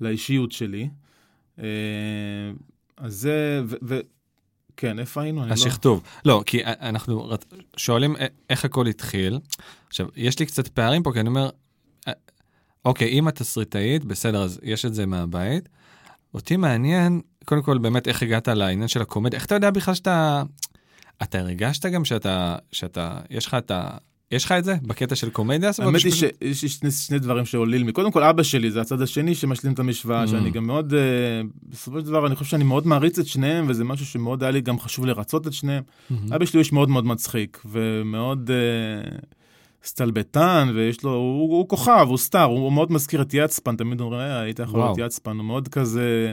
לאישיות 0.00 0.52
שלי. 0.52 0.88
אה, 1.58 1.64
אז 2.96 3.14
זה, 3.14 3.62
ו, 3.64 3.76
ו, 3.82 4.00
כן, 4.76 4.98
איפה 4.98 5.22
היינו? 5.22 5.46
לא... 5.46 5.52
השכתוב. 5.52 6.02
לא, 6.24 6.42
כי 6.46 6.64
אנחנו 6.64 7.30
שואלים 7.76 8.16
איך 8.50 8.64
הכל 8.64 8.86
התחיל. 8.86 9.38
עכשיו, 9.88 10.06
יש 10.16 10.38
לי 10.38 10.46
קצת 10.46 10.68
פערים 10.68 11.02
פה, 11.02 11.12
כי 11.12 11.20
אני 11.20 11.28
אומר, 11.28 11.50
אוקיי, 12.84 13.08
אם 13.08 13.28
את 13.28 13.34
תסריטאית, 13.34 14.04
בסדר, 14.04 14.42
אז 14.42 14.60
יש 14.62 14.84
את 14.84 14.94
זה 14.94 15.06
מהבית. 15.06 15.68
אותי 16.34 16.56
מעניין, 16.56 17.20
קודם 17.44 17.62
כל, 17.62 17.78
באמת, 17.78 18.08
איך 18.08 18.22
הגעת 18.22 18.48
לעניין 18.48 18.88
של 18.88 19.02
הקומדיה. 19.02 19.36
איך 19.36 19.46
אתה 19.46 19.54
יודע 19.54 19.70
בכלל 19.70 19.94
שאתה... 19.94 20.42
אתה 21.22 21.38
הרגשת 21.38 21.86
גם 21.86 22.04
שאתה, 22.04 22.56
שאתה, 22.72 23.20
יש 23.30 23.46
לך 23.46 23.54
את 23.54 23.70
ה... 23.70 23.96
יש 24.32 24.44
לך 24.44 24.52
את 24.52 24.64
זה 24.64 24.76
בקטע 24.82 25.14
של 25.14 25.30
קומדיה? 25.30 25.70
האמת 25.78 26.02
היא 26.04 26.12
שיש 26.12 26.64
שני, 26.64 26.90
שני 26.90 27.18
דברים 27.18 27.44
שעולים 27.44 27.86
לי. 27.86 27.92
קודם 27.92 28.10
כל, 28.12 28.22
אבא 28.22 28.42
שלי, 28.42 28.70
זה 28.70 28.80
הצד 28.80 29.02
השני 29.02 29.34
שמשלים 29.34 29.72
את 29.72 29.78
המשוואה, 29.78 30.24
Mm. 30.24 30.28
שאני 30.28 30.50
גם 30.50 30.66
מאוד, 30.66 30.94
אה, 30.94 31.00
בסופו 31.68 32.00
של 32.00 32.06
דבר, 32.06 32.26
אני 32.26 32.34
חושב 32.34 32.50
שאני 32.50 32.64
מאוד 32.64 32.86
מעריץ 32.86 33.18
את 33.18 33.26
שניהם, 33.26 33.64
וזה 33.68 33.84
משהו 33.84 34.06
שמאוד 34.06 34.42
היה 34.42 34.50
לי 34.52 34.60
גם 34.60 34.78
חשוב 34.80 35.06
לרצות 35.06 35.46
את 35.46 35.52
שניהם. 35.52 35.82
מהמם. 36.10 36.32
אבא 36.32 36.44
שלי 36.44 36.58
הוא 36.58 36.62
איש 36.62 36.72
מאוד 36.72 36.88
מאוד 36.88 37.06
מצחיק, 37.06 37.62
ומאוד 37.70 38.50
אה, 38.50 39.16
סטלבטן, 39.84 40.68
ויש 40.74 41.02
לו, 41.04 41.10
הוא, 41.14 41.56
הוא 41.56 41.68
כוכב, 41.68 42.06
הוא 42.08 42.18
סטאר, 42.18 42.42
הוא, 42.44 42.58
הוא 42.58 42.72
מאוד 42.72 42.92
מזכיר 42.92 43.22
את 43.22 43.34
יצפן, 43.34 43.76
תמיד 43.76 44.00
אומרים, 44.00 44.20
אה, 44.20 44.40
היית 44.40 44.58
יכול 44.58 44.80
להיות. 44.80 44.98
יצפן, 44.98 45.36
הוא 45.36 45.44
מאוד 45.44 45.68
כזה... 45.68 46.32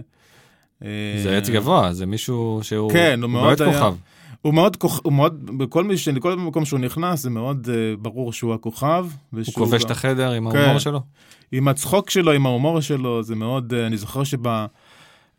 אה, 0.83 0.89
זה 1.23 1.37
עץ 1.37 1.49
גבוה, 1.49 1.93
זה 1.93 2.05
מישהו 2.05 2.59
שהוא... 2.61 2.91
כן, 2.91 3.19
הוא 3.21 3.29
מאוד 3.29 3.57
באמת 3.57 3.61
היה- 3.61 3.79
כוכב. 3.81 3.95
הוא 4.41 4.53
מאוד, 4.53 4.75
כוכ- 4.83 4.99
הוא 5.03 5.13
מאוד, 5.13 5.57
בכל, 5.57 5.83
מי 5.83 5.97
ש... 5.97 6.07
בכל 6.09 6.35
מקום 6.35 6.65
שהוא 6.65 6.79
נכנס, 6.79 7.21
זה 7.21 7.29
מאוד 7.29 7.69
אה, 7.73 7.95
ברור 7.99 8.33
שהוא 8.33 8.53
הכוכב. 8.53 9.07
הוא 9.33 9.41
כובש 9.53 9.81
גם- 9.81 9.85
את 9.85 9.91
החדר 9.91 10.31
עם 10.31 10.51
כן. 10.51 10.57
ההומור 10.57 10.79
שלו? 10.79 11.01
עם 11.51 11.67
הצחוק 11.67 12.09
שלו, 12.09 12.31
עם 12.31 12.45
ההומור 12.45 12.81
שלו, 12.81 13.23
זה 13.23 13.35
מאוד, 13.35 13.73
אה, 13.73 13.87
אני 13.87 13.97
זוכר 13.97 14.23
שבה... 14.23 14.65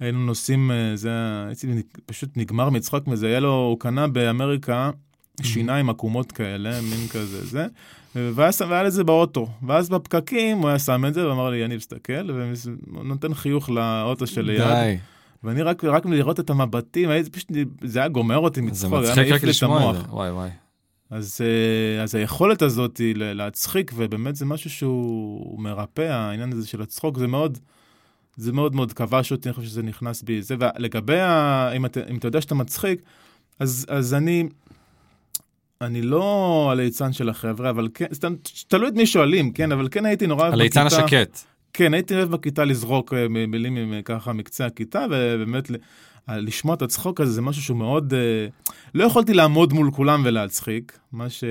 היינו 0.00 0.18
נוסעים, 0.26 0.70
אה, 0.70 0.96
זה 0.96 1.10
פשוט 2.06 2.28
נגמר 2.36 2.70
מצחוק 2.70 3.06
מזה, 3.06 3.26
היה 3.26 3.40
לו, 3.40 3.54
הוא 3.54 3.80
קנה 3.80 4.08
באמריקה 4.08 4.90
שיניים 5.42 5.90
עקומות 5.90 6.32
כאלה, 6.32 6.80
מין 6.80 7.08
כזה, 7.08 7.46
זה, 7.46 7.66
שם- 8.52 8.64
והיה 8.68 8.82
לזה 8.82 9.04
באוטו, 9.04 9.48
ואז 9.66 9.88
בפקקים 9.88 10.58
הוא 10.58 10.68
היה 10.68 10.78
שם 10.78 11.04
את 11.08 11.14
זה, 11.14 11.28
ואמר 11.28 11.50
לי, 11.50 11.64
אני 11.64 11.76
מסתכל, 11.76 12.30
והוא 12.30 13.04
נותן 13.04 13.34
חיוך 13.34 13.70
לאוטו 13.70 14.26
שליד, 14.26 14.60
די. 14.60 14.96
ואני 15.44 15.62
רק, 15.62 15.84
רק 15.84 16.06
מלראות 16.06 16.40
את 16.40 16.50
המבטים, 16.50 17.10
הייתי 17.10 17.30
פשוט, 17.30 17.50
זה 17.84 17.98
היה 17.98 18.08
גומר 18.08 18.38
אותי 18.38 18.60
זה 18.60 18.66
מצחוק, 18.66 18.92
היה 18.92 19.02
מצחיק 19.02 19.30
מעיף 19.30 19.44
לי 19.44 19.50
את 19.58 19.62
המוח. 19.62 19.96
זה. 19.96 20.14
וואי 20.14 20.30
וואי. 20.30 20.50
אז, 21.10 21.40
אה, 21.40 22.02
אז 22.02 22.14
היכולת 22.14 22.62
הזאת 22.62 22.96
היא 22.98 23.14
להצחיק, 23.16 23.92
ובאמת 23.94 24.36
זה 24.36 24.44
משהו 24.44 24.70
שהוא 24.70 25.60
מרפא, 25.60 26.02
העניין 26.02 26.52
הזה 26.52 26.68
של 26.68 26.82
הצחוק, 26.82 27.18
זה 27.18 27.26
מאוד, 27.26 27.58
זה 28.36 28.52
מאוד 28.52 28.74
מאוד 28.74 28.92
כבש 28.92 29.32
אותי, 29.32 29.48
אני 29.48 29.54
חושב 29.54 29.68
שזה 29.68 29.82
נכנס 29.82 30.22
בי. 30.22 30.42
זה, 30.42 30.54
ולגבי, 30.58 31.20
ה, 31.20 31.70
אם, 31.76 31.86
אתה, 31.86 32.00
אם 32.10 32.16
אתה 32.16 32.28
יודע 32.28 32.40
שאתה 32.40 32.54
מצחיק, 32.54 33.02
אז, 33.58 33.86
אז 33.88 34.14
אני, 34.14 34.48
אני 35.80 36.02
לא 36.02 36.68
הליצן 36.72 37.12
של 37.12 37.28
החבר'ה, 37.28 37.70
אבל 37.70 37.88
כן, 37.94 38.06
סתם, 38.12 38.34
תלוי 38.68 38.88
את 38.88 38.94
מי 38.94 39.06
שואלים, 39.06 39.52
כן, 39.52 39.72
אבל 39.72 39.88
כן 39.90 40.06
הייתי 40.06 40.26
נורא 40.26 40.46
הליצן 40.46 40.86
השקט. 40.86 41.44
כן, 41.72 41.94
הייתי 41.94 42.14
אוהב 42.14 42.30
בכיתה 42.30 42.64
לזרוק 42.64 43.14
אה, 43.14 43.28
מילים 43.28 43.74
מ- 43.90 44.02
ככה 44.02 44.32
מקצה 44.32 44.66
הכיתה, 44.66 45.06
ובאמת 45.10 45.70
ל- 45.70 45.74
ה- 46.26 46.38
לשמוע 46.38 46.74
את 46.74 46.82
הצחוק 46.82 47.20
הזה 47.20 47.32
זה 47.32 47.42
משהו 47.42 47.62
שהוא 47.62 47.76
מאוד... 47.76 48.14
אה, 48.14 48.46
לא 48.94 49.04
יכולתי 49.04 49.34
לעמוד 49.34 49.72
מול 49.72 49.90
כולם 49.90 50.22
ולהצחיק, 50.24 50.98
מה 51.12 51.30
ש... 51.30 51.44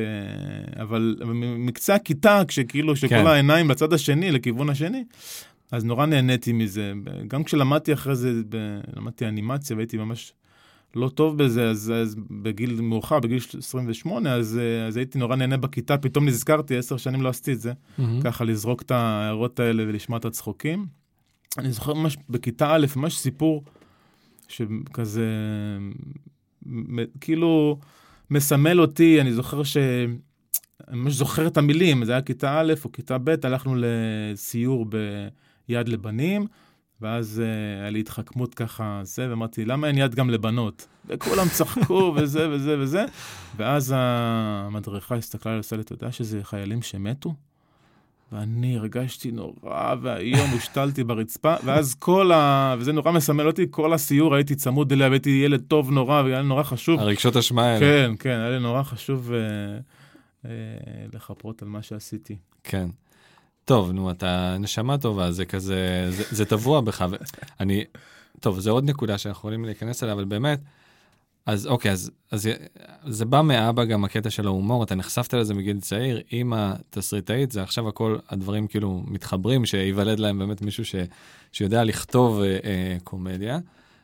אבל 0.82 1.16
מקצה 1.58 1.96
הכיתה, 1.96 2.42
כשכאילו, 2.48 2.96
שכל 2.96 3.08
כן. 3.08 3.28
העיניים 3.28 3.70
לצד 3.72 3.94
השני, 3.94 4.32
לכיוון 4.32 4.70
השני, 4.70 5.04
אז 5.72 5.86
נורא 5.86 6.06
נהניתי 6.06 6.54
מזה. 6.54 6.94
גם 7.28 7.44
כשלמדתי 7.44 7.94
אחרי 7.94 8.16
זה, 8.16 8.32
ב- 8.50 8.80
למדתי 8.96 9.28
אנימציה 9.28 9.76
והייתי 9.76 9.98
ממש 9.98 10.34
לא 10.96 11.10
טוב 11.10 11.38
בזה, 11.44 11.70
אז, 11.70 11.94
אז 11.96 12.16
בגיל 12.30 12.82
מאוחר, 12.82 13.20
בגיל 13.20 13.40
28, 13.58 14.34
אז, 14.34 14.60
אז 14.88 14.98
הייתי 14.98 15.20
נורא 15.20 15.36
נהנה 15.36 15.58
בכיתה, 15.58 15.98
פתאום 15.98 16.26
נזכרתי, 16.26 16.78
עשר 16.78 16.98
שנים 16.98 17.22
לא 17.22 17.30
עשיתי 17.30 17.54
את 17.54 17.60
זה. 17.60 17.74
מהמם. 17.98 18.22
ככה 18.22 18.44
לזרוק 18.44 18.82
את 18.82 18.92
ההערות 18.92 19.60
האלה 19.60 19.84
ולשמוע 19.88 20.18
את 20.18 20.26
הצחוקים. 20.26 20.86
אני 21.58 21.72
זוכר 21.72 21.94
ממש 21.94 22.18
בכיתה 22.30 22.76
א', 22.76 22.86
ממש 22.96 23.18
סיפור 23.18 23.64
שכזה, 24.48 25.28
כאילו 27.22 27.80
מסמל 28.30 28.82
אותי, 28.82 29.22
אני 29.22 29.34
זוכר 29.34 29.64
ש... 29.64 29.78
אני 30.88 30.98
ממש 30.98 31.14
זוכר 31.14 31.48
את 31.48 31.58
המילים, 31.58 32.06
זה 32.06 32.12
היה 32.12 32.22
כיתה 32.22 32.60
א' 32.60 32.74
או 32.86 32.92
כיתה 32.92 33.18
ב', 33.18 33.36
הלכנו 33.44 33.76
לסיור 33.78 34.86
ביד 35.70 35.90
לבנים, 35.90 36.48
ואז 37.02 37.42
uh, 37.42 37.82
היה 37.82 37.90
לי 37.90 38.00
התחכמות 38.00 38.56
ככה, 38.56 39.02
זה, 39.04 39.30
ואמרתי, 39.30 39.66
למה 39.66 39.88
אין 39.88 39.98
יד 39.98 40.16
גם 40.16 40.30
לבנות? 40.30 40.88
וכולם 41.06 41.50
צחקו 41.50 41.94
וזה 42.16 42.50
וזה 42.50 42.80
וזה, 42.80 43.06
ואז 43.58 43.94
המדריכה 43.98 45.16
הסתכלה 45.16 45.54
על 45.54 45.60
הסלט, 45.60 45.86
אתה 45.86 45.94
יודע 45.94 46.12
שזה 46.12 46.44
חיילים 46.44 46.82
שמתו? 46.82 47.34
ואני 48.32 48.78
הרגשתי 48.78 49.32
נורא 49.32 49.96
ואיום, 50.02 50.50
הושתלתי 50.50 51.04
ברצפה, 51.04 51.56
ואז 51.64 51.96
כל 51.96 52.32
ה... 52.32 52.76
וזה 52.80 52.92
נורא 52.92 53.12
מסמל 53.12 53.48
אותי, 53.48 53.66
כל 53.72 53.94
הסיור 53.94 54.36
הייתי 54.36 54.56
צמוד 54.56 54.92
אליה, 54.92 55.08
והייתי 55.08 55.30
ילד 55.30 55.64
טוב 55.68 55.92
נורא, 55.92 56.22
והיה 56.22 56.42
לי 56.42 56.48
נורא 56.48 56.64
חשוב. 56.64 57.00
הרגשות 57.00 57.38
אשמה 57.38 57.66
האלה. 57.66 57.80
כן, 57.80 58.12
כן, 58.20 58.40
היה 58.40 58.50
לי 58.50 58.60
נורא 58.60 58.84
חשוב 58.84 59.32
אה, 59.34 59.40
אה, 60.46 60.52
לחפרות 61.14 61.62
על 61.62 61.68
מה 61.68 61.82
שעשיתי. 61.82 62.38
כן. 62.64 62.90
טוב, 63.70 63.92
נו, 63.92 64.12
אתה 64.12 64.58
נשמה 64.60 64.98
טובה, 64.98 65.32
זה 65.32 65.46
כזה, 65.46 66.08
זה, 66.10 66.24
זה 66.32 66.46
טבוע 66.46 66.82
בך. 66.82 67.06
אני, 67.60 67.84
טוב, 68.40 68.60
זה 68.60 68.70
עוד 68.70 68.90
נקודה 68.90 69.18
שאנחנו 69.18 69.40
יכולים 69.40 69.66
להיכנס 69.66 70.04
אליה, 70.04 70.14
אבל 70.14 70.26
באמת, 70.26 70.60
אז 71.46 71.68
אוקיי, 71.68 71.92
אז, 71.92 72.12
אז 72.32 72.50
זה 73.08 73.26
בא 73.26 73.42
מאבא 73.42 73.86
גם 73.86 74.04
הקטע 74.04 74.30
של 74.30 74.48
ההומור, 74.48 74.84
אתה 74.84 74.96
נחשפת 74.96 75.34
לזה 75.34 75.54
מגיל 75.54 75.80
צעיר, 75.80 76.22
אמא 76.34 76.74
תסריטאית, 76.90 77.52
זה 77.52 77.64
עכשיו 77.64 77.88
הכל, 77.88 78.18
הדברים 78.30 78.68
כאילו 78.68 79.04
מתחברים, 79.08 79.66
שייוולד 79.66 80.20
להם 80.20 80.40
באמת 80.40 80.62
מישהו 80.62 80.86
ש, 80.86 80.96
שיודע 81.52 81.84
לכתוב 81.84 82.42
אה, 82.42 82.58
אה, 82.64 82.98
קומדיה, 83.04 83.60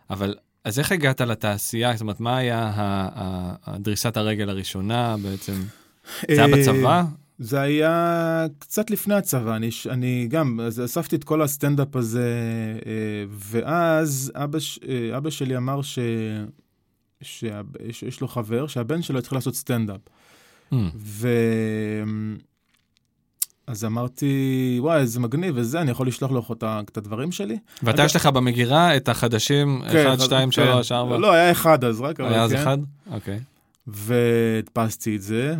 אבל 0.09 0.35
אז 0.63 0.79
איך 0.79 0.91
הגעת 0.91 1.21
לתעשייה? 1.21 1.93
זאת 1.93 2.01
אומרת, 2.01 2.19
מה 2.19 2.37
היה 2.37 2.71
הדריסת 3.65 4.17
הרגל 4.17 4.49
הראשונה 4.49 5.15
בעצם? 5.17 5.53
זה 6.31 6.45
היה 6.45 6.45
אה, 6.45 6.51
בצבא? 6.51 7.03
זה 7.39 7.61
היה 7.61 8.45
קצת 8.59 8.89
לפני 8.89 9.15
הצבא, 9.15 9.55
אני, 9.55 9.71
ש- 9.71 9.87
אני 9.87 10.27
גם, 10.29 10.59
אז 10.59 10.83
אספתי 10.85 11.15
את 11.15 11.23
כל 11.23 11.41
הסטנדאפ 11.41 11.95
הזה, 11.95 12.29
אה, 12.85 12.91
ואז 13.29 14.31
אבא, 14.35 14.59
ש- 14.59 14.79
אה, 14.87 15.17
אבא 15.17 15.29
שלי 15.29 15.57
אמר 15.57 15.81
ש... 15.81 15.99
שיש 17.21 18.21
לו 18.21 18.27
חבר 18.27 18.67
שהבן 18.67 19.01
שלו 19.01 19.19
התחיל 19.19 19.37
לעשות 19.37 19.55
סטנדאפ. 19.55 19.99
Mm. 20.73 20.75
ו... 20.95 21.27
אז 23.67 23.85
אמרתי, 23.85 24.77
וואי, 24.79 24.99
איזה 24.99 25.19
מגניב 25.19 25.53
וזה, 25.57 25.81
אני 25.81 25.91
יכול 25.91 26.07
לשלוח 26.07 26.31
לו 26.31 26.43
את 26.63 26.97
הדברים 26.97 27.31
שלי? 27.31 27.57
ואתה 27.83 28.03
יש 28.03 28.15
לך 28.15 28.25
במגירה 28.25 28.95
את 28.97 29.09
החדשים, 29.09 29.81
1, 30.07 30.19
2, 30.19 30.51
3, 30.51 30.91
4? 30.91 31.17
לא, 31.17 31.31
היה 31.33 31.51
אחד 31.51 31.83
אז 31.83 32.01
רק, 32.01 32.19
היה 32.19 32.43
אז 32.43 32.51
כן. 32.51 32.57
אחד? 32.57 32.77
אוקיי. 33.11 33.39
והדפסתי 33.87 35.15
את 35.15 35.21
זה, 35.21 35.55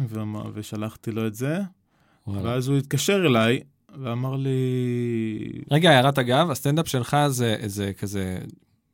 ושלחתי 0.54 1.12
לו 1.12 1.28
את 1.28 1.36
זה, 1.36 1.60
וואלה. 2.28 2.42
ואז 2.44 2.68
הוא 2.68 2.78
התקשר 2.78 3.26
אליי, 3.26 3.60
ואמר 4.04 4.36
לי... 4.36 4.60
רגע, 5.72 5.92
הערת 5.92 6.20
אגב, 6.20 6.52
הסטנדאפ 6.52 6.88
שלך 6.88 7.18
זה 7.28 7.56
זה 7.66 7.92
כזה 7.94 8.38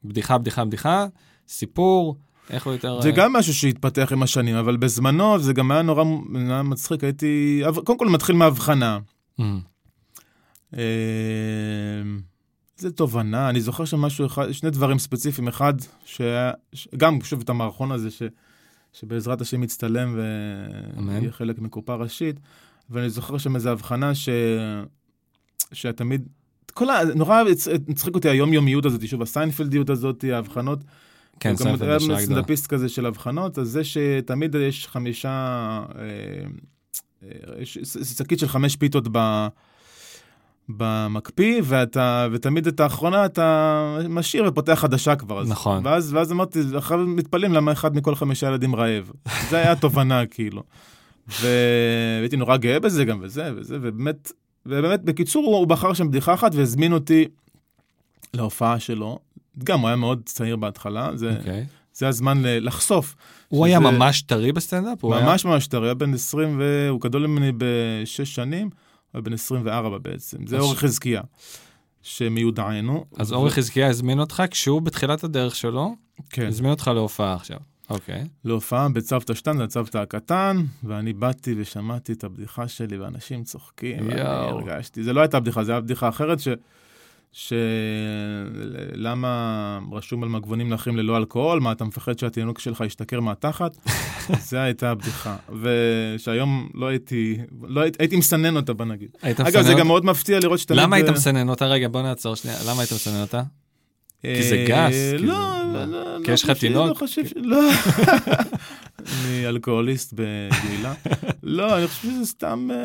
בדיחה, 0.04 0.38
בדיחה, 0.38 0.66
בדיחה, 0.66 1.06
סיפור, 1.48 2.16
איך 2.50 2.66
הוא 2.66 2.74
יותר... 2.74 3.02
זה 3.02 3.10
אה, 3.10 3.16
גם 3.16 3.34
משהו 3.34 3.54
שהתפתח 3.54 4.10
עם 4.12 4.24
השנים, 4.24 4.56
אבל 4.56 4.78
בזמנו 4.78 5.40
זה 5.40 5.54
גם 5.54 5.72
היה 5.72 5.82
נורא 5.82 6.04
נורא 6.30 6.62
מצחיק, 6.62 7.04
הייתי... 7.04 7.64
קודם 7.84 8.00
כל 8.00 8.10
מתחיל 8.10 8.36
מהבחנה. 8.36 9.00
Mm. 9.40 9.44
אה, 10.78 10.82
זה 12.78 12.92
תובנה, 12.92 13.50
אני 13.50 13.62
זוכר 13.62 13.86
שמשהו 13.86 14.26
אחד, 14.26 14.52
שני 14.52 14.70
דברים 14.70 15.00
ספציפיים, 15.00 15.48
אחד, 15.48 15.74
שהיה, 16.06 16.52
גם 16.98 17.22
שוב 17.24 17.42
את 17.42 17.50
המערכון 17.50 17.92
הזה, 17.92 18.12
ש, 18.12 18.24
שבעזרת 18.94 19.42
השם 19.42 19.64
יצטלם. 19.64 20.20
ויהיה 21.08 21.32
חלק 21.32 21.60
מקופה 21.60 21.96
ראשית, 21.96 22.40
ואני 22.90 23.10
זוכר 23.10 23.38
שם 23.38 23.56
איזו 23.56 23.70
הבחנה 23.70 24.16
ש... 24.16 24.30
שתמיד, 25.74 26.28
כל 26.74 26.90
ה... 26.90 27.00
נורא 27.16 27.44
הצחיק 27.90 28.16
אותי 28.16 28.30
היומיומיות 28.30 28.86
הזאת, 28.86 29.08
שוב, 29.08 29.22
הסיינפלדיות 29.22 29.90
הזאת, 29.90 30.24
ההבחנות. 30.34 30.80
כן, 31.40 31.50
הוא 31.50 31.58
גם 31.58 31.64
סיינפלד 31.64 31.88
היה 31.88 31.96
יש 31.96 32.04
לה 32.04 32.14
הגדרה. 32.14 32.26
סטנדאפיסט 32.26 32.68
כזה 32.68 32.90
של 32.90 33.06
הבחנות, 33.06 33.60
אז 33.60 33.68
זה 33.68 33.84
שתמיד 33.84 34.56
יש 34.56 34.88
חמישה, 34.88 35.30
אה, 35.30 36.04
אה, 37.24 37.62
יש 37.62 37.78
שקית 38.18 38.40
של 38.40 38.48
חמש 38.48 38.76
פיתות 38.76 39.08
ב... 39.12 39.48
במקפיא, 40.78 41.62
ואתה, 41.66 42.28
ותמיד 42.32 42.68
את 42.68 42.80
האחרונה 42.80 43.26
אתה 43.26 43.98
משאיר 44.10 44.44
ופותח 44.48 44.74
חדשה 44.74 45.16
כבר. 45.16 45.42
אז, 45.42 45.50
נכון. 45.50 45.86
ואז, 45.86 46.14
ואז 46.14 46.32
אמרתי, 46.32 46.60
עכשיו 46.76 46.98
מתפלאים 46.98 47.54
למה 47.54 47.72
אחד 47.72 47.96
מכל 47.96 48.16
חמישה 48.16 48.48
ילדים 48.48 48.76
רעב. 48.76 49.12
זה 49.50 49.58
היה 49.58 49.72
התובנה, 49.72 50.26
כאילו. 50.36 50.64
והייתי 51.42 52.38
נורא 52.38 52.58
גאה 52.58 52.80
בזה 52.80 53.06
גם, 53.06 53.20
וזה, 53.22 53.52
וזה, 53.56 53.78
ובאמת, 53.82 54.32
ובאמת, 54.66 55.04
בקיצור, 55.04 55.46
הוא 55.58 55.68
בחר 55.68 55.94
שם 55.94 56.08
בדיחה 56.10 56.34
אחת 56.34 56.52
והזמין 56.56 56.94
אותי 56.94 57.26
להופעה 58.34 58.80
שלו. 58.80 59.20
גם, 59.64 59.80
הוא 59.80 59.88
היה 59.88 59.96
מאוד 59.96 60.22
צעיר 60.26 60.56
בהתחלה, 60.56 61.10
זה, 61.16 61.36
אוקיי. 61.40 61.66
זה 61.94 62.08
הזמן 62.08 62.42
ל- 62.46 62.68
לחשוף. 62.68 63.16
הוא 63.48 63.66
היה 63.66 63.80
שזה- 63.80 63.92
ממש 63.92 64.22
טרי 64.22 64.52
בסטנדאפ? 64.52 64.98
הוא 65.04 65.16
היה- 65.16 65.26
ממש 65.26 65.46
ממש 65.46 65.68
טרי, 65.68 65.88
היה 65.88 65.94
בן 65.94 66.14
20 66.14 66.60
והוא 66.60 67.02
גדול 67.02 67.28
ממני 67.28 67.52
בשש 67.58 68.36
שנים, 68.36 68.70
הוא 69.14 69.22
בן 69.22 69.34
24 69.34 69.98
בעצם. 69.98 70.48
זה 70.48 70.60
אורי 70.60 70.76
חזקיה, 70.78 71.22
שמיודענו. 72.02 73.06
אז 73.18 73.32
ו- 73.32 73.36
אורי 73.36 73.52
חזקיה 73.52 73.88
הזמין 73.88 74.20
אותך 74.20 74.44
כשהוא 74.52 74.82
בתחילת 74.82 75.24
הדרך 75.24 75.56
שלו, 75.56 75.96
כן, 76.30 76.48
הזמין 76.48 76.72
אותך 76.72 76.92
להופעה 76.96 77.34
עכשיו. 77.34 77.58
אוקיי. 77.90 78.24
להופעה 78.46 78.90
בצוותא 78.90 79.34
קטן, 79.34 79.58
זה 79.58 79.64
הצוותא 79.64 79.98
הקטן, 79.98 80.58
ואני 80.84 81.14
באתי 81.14 81.56
ושמעתי 81.58 82.14
את 82.14 82.24
הבדיחה 82.24 82.68
שלי, 82.68 82.98
ואנשים 82.98 83.44
צוחקים, 83.44 84.08
ואני 84.08 84.20
יואו. 84.22 84.60
הרגשתי, 84.60 85.04
זה 85.04 85.14
לא 85.14 85.22
הייתה 85.22 85.40
בדיחה, 85.40 85.64
זו 85.64 85.72
הייתה 85.72 85.86
בדיחה 85.86 86.10
אחרת, 86.10 86.40
ש... 86.40 86.48
שלמה 87.34 89.30
רשום 89.92 90.24
על 90.24 90.30
מגבונים 90.30 90.72
לאחרים 90.72 90.98
ללא 90.98 91.18
אלכוהול, 91.18 91.60
מה 91.60 91.72
אתה 91.72 91.86
מפחד 91.86 92.20
שהתינוק 92.20 92.60
שלך 92.60 92.84
ישתכר 92.86 93.20
מהתחת? 93.20 93.78
זו 94.50 94.58
הייתה 94.58 94.92
הבדיחה. 94.92 95.36
ושהיום 95.62 96.70
לא 96.74 96.88
הייתי, 96.88 97.38
לא 97.62 97.82
הייתי, 97.82 97.98
הייתי 98.00 98.16
מסנן 98.16 98.58
אותה, 98.58 98.74
בוא 98.74 98.86
נגיד. 98.86 99.10
היית 99.22 99.40
אגב, 99.40 99.50
מסנן 99.50 99.64
זה 99.64 99.74
גם? 99.74 99.88
מאוד 99.88 100.06
מפתיע 100.06 100.40
לראות 100.40 100.60
שתמיד... 100.60 100.80
למה 100.80 100.96
היית 100.96 101.10
מסנן 101.10 101.50
אותה? 101.50 101.66
רגע, 101.66 101.88
בוא 101.88 102.02
נעצור 102.02 102.36
שנייה. 102.36 102.58
למה 102.68 102.82
היית 102.82 102.94
מסנן 102.94 103.22
אותה? 103.22 103.42
כי 104.22 104.44
זה 104.44 104.56
אה, 104.56 104.66
גס, 104.68 104.96
לא, 105.14 105.18
כאילו, 105.18 105.34
לא, 105.74 105.86
לא. 105.86 106.18
לא. 106.20 106.26
כי 106.26 106.32
יש 106.32 106.44
לך 106.44 106.50
לא 106.50 106.54
תינוק? 106.54 107.02
לא. 107.36 107.58
לא. 107.62 107.72
אני 109.26 109.48
אלכוהוליסט 109.48 110.14
בגמילה. 110.16 110.94
לא, 111.44 111.78
אני 111.78 111.88
חושב 111.88 112.02
שזה 112.02 112.26
סתם 112.26 112.68
אה, 112.72 112.78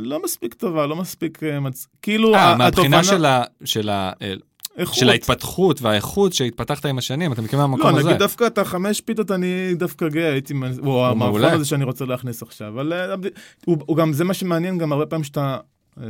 לא 0.00 0.22
מספיק 0.24 0.54
טובה, 0.54 0.86
לא 0.86 0.96
מספיק... 0.96 1.42
אה, 1.42 1.60
מצ- 1.60 1.86
כאילו, 2.02 2.34
אה, 2.34 2.40
ה- 2.52 2.56
מהבחינה 2.56 2.98
התובנה- 3.00 3.16
של 3.16 3.24
ה- 3.24 3.42
של 3.64 3.88
ה- 3.88 4.12
אה, 4.22 4.34
איכות. 4.78 4.94
של 4.98 5.08
ההתפתחות 5.10 5.82
והאיכות 5.82 6.32
שהתפתחת 6.32 6.86
עם 6.86 6.98
השנים, 6.98 7.32
אתה 7.32 7.42
מכיר 7.42 7.58
לא, 7.58 7.66
מהמקום 7.68 7.94
הזה. 7.94 8.08
נגיד 8.08 8.18
דווקא 8.18 8.46
את 8.46 8.58
החמש 8.58 9.00
פיתות 9.00 9.30
אני 9.30 9.46
דווקא 9.74 10.08
גאה, 10.08 10.32
הייתי... 10.32 10.54
או 10.86 11.06
המערכון. 11.06 11.44
הזה 11.44 11.64
שאני 11.64 11.84
רוצה 11.84 12.04
להכניס 12.04 12.42
עכשיו. 12.42 12.68
אבל 12.68 12.92
אה, 12.92 13.14
הוא 13.66 13.76
הוא 13.86 13.96
גם, 13.96 14.12
זה 14.12 14.24
מה 14.24 14.34
שמעניין 14.34 14.78
גם 14.78 14.92
הרבה 14.92 15.06
פעמים 15.06 15.24
שאתה... 15.24 15.56
אה, 16.00 16.06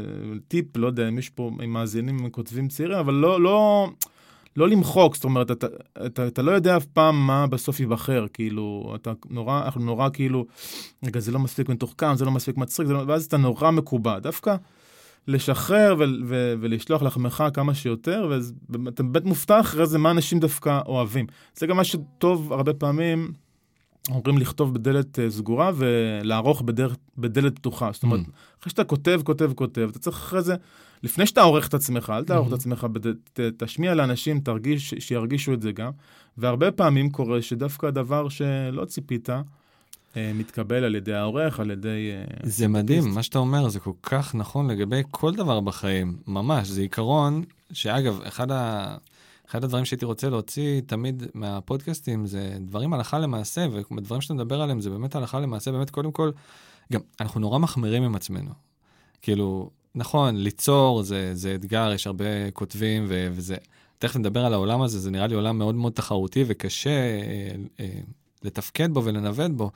טיפ, 0.49 0.77
לא 0.77 0.87
יודע 0.87 1.09
אם 1.09 1.19
יש 1.19 1.29
פה 1.29 1.51
אם 1.65 1.71
מאזינים 1.73 2.29
כותבים 2.31 2.69
צעירים, 2.69 2.99
אבל 2.99 3.15
לא, 3.15 3.41
לא, 3.41 3.89
לא 4.57 4.69
למחוק, 4.69 5.15
זאת 5.15 5.25
אומרת, 5.25 5.51
אתה, 5.51 5.67
אתה, 6.07 6.27
אתה 6.27 6.43
לא 6.43 6.53
יודע 6.53 6.77
אף 6.77 6.85
פעם 6.85 7.27
מה 7.27 7.47
בסוף 7.47 7.81
ייבחר, 7.81 8.27
כאילו, 8.33 8.93
אתה 8.95 9.13
נורא, 9.31 9.63
אנחנו 9.65 9.81
נורא 9.81 10.09
כאילו, 10.13 10.47
רגע, 11.05 11.21
זה 11.21 11.33
לא 11.33 11.39
מספיק 11.39 11.69
מתוחכם, 11.69 12.17
זה 12.17 12.25
לא 12.25 12.31
מספיק 12.31 12.57
מצחיק, 12.57 12.89
לא, 12.89 13.03
ואז 13.07 13.25
אתה 13.25 13.37
נורא 13.37 13.71
מקובע. 13.71 14.19
דווקא 14.19 14.57
לשחרר 15.29 15.95
ו- 15.99 16.05
ו- 16.27 16.55
ולשלוח 16.61 17.03
לחמך 17.03 17.45
כמה 17.55 17.75
שיותר, 17.75 18.31
ואתה 18.85 19.03
באמת 19.03 19.25
מופתע 19.25 19.61
אחרי 19.61 19.87
זה 19.87 19.99
מה 19.99 20.11
אנשים 20.11 20.41
דווקא 20.41 20.81
אוהבים. 20.87 21.27
זה 21.55 21.67
גם 21.67 21.77
מה 21.77 21.85
שטוב 21.85 22.53
הרבה 22.53 22.75
פעמים, 22.75 23.33
אומרים 24.11 24.39
לכתוב 24.39 24.75
בדלת 24.75 25.19
אה, 25.19 25.31
סגורה 25.31 25.71
ולערוך 25.75 26.63
בדלת, 26.63 26.99
בדלת 27.19 27.59
פתוחה. 27.59 27.91
זאת 27.93 28.03
אומרת, 28.03 28.21
mm. 28.21 28.31
אחרי 28.61 28.71
שאתה 28.71 28.85
כותב, 28.85 29.21
כותב, 29.25 29.53
כותב, 29.55 29.89
אתה 29.91 29.99
צריך 29.99 30.17
אחרי 30.17 30.43
זה, 30.43 30.55
לפני 31.03 31.27
שאתה 31.27 31.43
עורך 31.43 31.69
את 31.69 31.75
עצמך, 31.75 32.13
אל 32.17 32.25
תערוך. 32.25 32.49
את 32.49 32.53
עצמך, 32.53 32.87
תשמיע 33.57 33.95
לאנשים, 33.95 34.41
תרגיש, 34.41 34.95
שירגישו 34.99 35.53
את 35.53 35.63
זה 35.63 35.73
גם. 35.73 35.91
והרבה 36.39 36.71
פעמים 36.71 37.11
קורה 37.11 37.43
שדווקא 37.43 37.87
הדבר 37.87 38.29
שלא 38.29 38.85
ציפית, 38.85 39.29
אה, 40.17 40.33
מתקבל 40.35 40.85
על 40.85 40.95
ידי 40.95 41.15
העורך, 41.15 41.61
על 41.61 41.71
ידי... 41.71 42.11
אה, 42.13 42.25
זה 42.43 42.69
מדהים, 42.69 43.15
מה 43.15 43.23
שאתה 43.23 43.39
אומר 43.39 43.69
זה 43.69 43.81
כל 43.81 43.93
כך 44.03 44.35
נכון 44.35 44.71
לגבי 44.71 45.03
כל 45.11 45.35
דבר 45.35 45.61
בחיים, 45.61 46.17
ממש, 46.27 46.69
זה 46.69 46.81
עיקרון 46.81 47.45
שאגב, 47.73 48.21
אחד, 48.23 48.51
ה... 48.51 48.97
אחד 49.51 49.65
הדברים 49.65 49.85
שהייתי 49.85 50.05
רוצה 50.05 50.29
להוציא 50.31 50.81
תמיד 50.87 51.23
מהפודקאסטים 51.35 52.27
זה 52.27 52.57
דברים 52.61 52.93
הלכה 52.93 53.19
למעשה, 53.19 53.67
ודברים 53.73 54.21
שאתה 54.21 54.35
מדבר 54.35 54.63
עליהם 54.63 54.81
זה 54.81 54.91
באמת 54.91 55.15
הלכה 55.15 55.41
למעשה, 55.41 55.73
באמת 55.73 55.91
קודם 55.91 56.13
כל, 56.13 56.31
גם 56.93 57.01
אנחנו 57.21 57.41
נורא 57.41 57.59
מחמירים 57.59 58.03
עם 58.03 58.15
עצמנו. 58.15 58.51
כאילו, 59.23 59.71
נכון, 59.95 60.37
ליצור 60.37 61.03
זה, 61.03 61.31
זה 61.35 61.55
אתגר, 61.55 61.93
יש 61.95 62.07
הרבה 62.07 62.51
כותבים 62.51 63.05
ו... 63.09 63.29
וזה... 63.33 63.57
תכף 63.99 64.17
נדבר 64.17 64.45
על 64.45 64.55
העולם 64.55 64.83
הזה, 64.83 64.99
זה 64.99 65.11
נראה 65.11 65.27
לי 65.27 65.35
עולם 65.35 65.59
מאוד 65.59 65.75
מאוד 65.75 65.93
תחרותי 65.93 66.45
וקשה 66.47 66.91
אה, 66.91 67.55
אה, 67.81 68.01
לתפקד 68.43 68.91
בו 68.93 69.05
ולנווט 69.05 69.51
בו. 69.51 69.71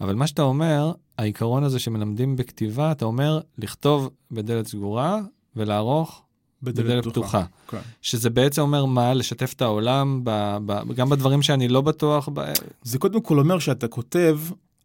אבל 0.00 0.14
מה 0.14 0.26
שאתה 0.26 0.42
אומר, 0.42 0.92
העיקרון 1.18 1.64
הזה 1.64 1.78
שמלמדים 1.78 2.36
בכתיבה, 2.36 2.92
אתה 2.92 3.04
אומר 3.04 3.40
לכתוב 3.58 4.10
בדלת 4.30 4.66
סגורה 4.66 5.20
ולערוך 5.56 6.22
בדלת, 6.62 6.86
בדלת 6.86 7.04
פתוחה. 7.04 7.44
פתוחה. 7.44 7.44
כן. 7.68 7.90
שזה 8.02 8.30
בעצם 8.30 8.62
אומר 8.62 8.84
מה? 8.84 9.14
לשתף 9.14 9.52
את 9.52 9.62
העולם 9.62 10.20
ב, 10.24 10.56
ב, 10.66 10.92
גם 10.94 11.08
בדברים 11.08 11.42
שאני 11.42 11.68
לא 11.68 11.80
בטוח 11.80 12.28
בהם. 12.28 12.54
זה 12.82 12.98
קודם 12.98 13.20
כל 13.20 13.38
אומר 13.38 13.58
שאתה 13.58 13.88
כותב, 13.88 14.38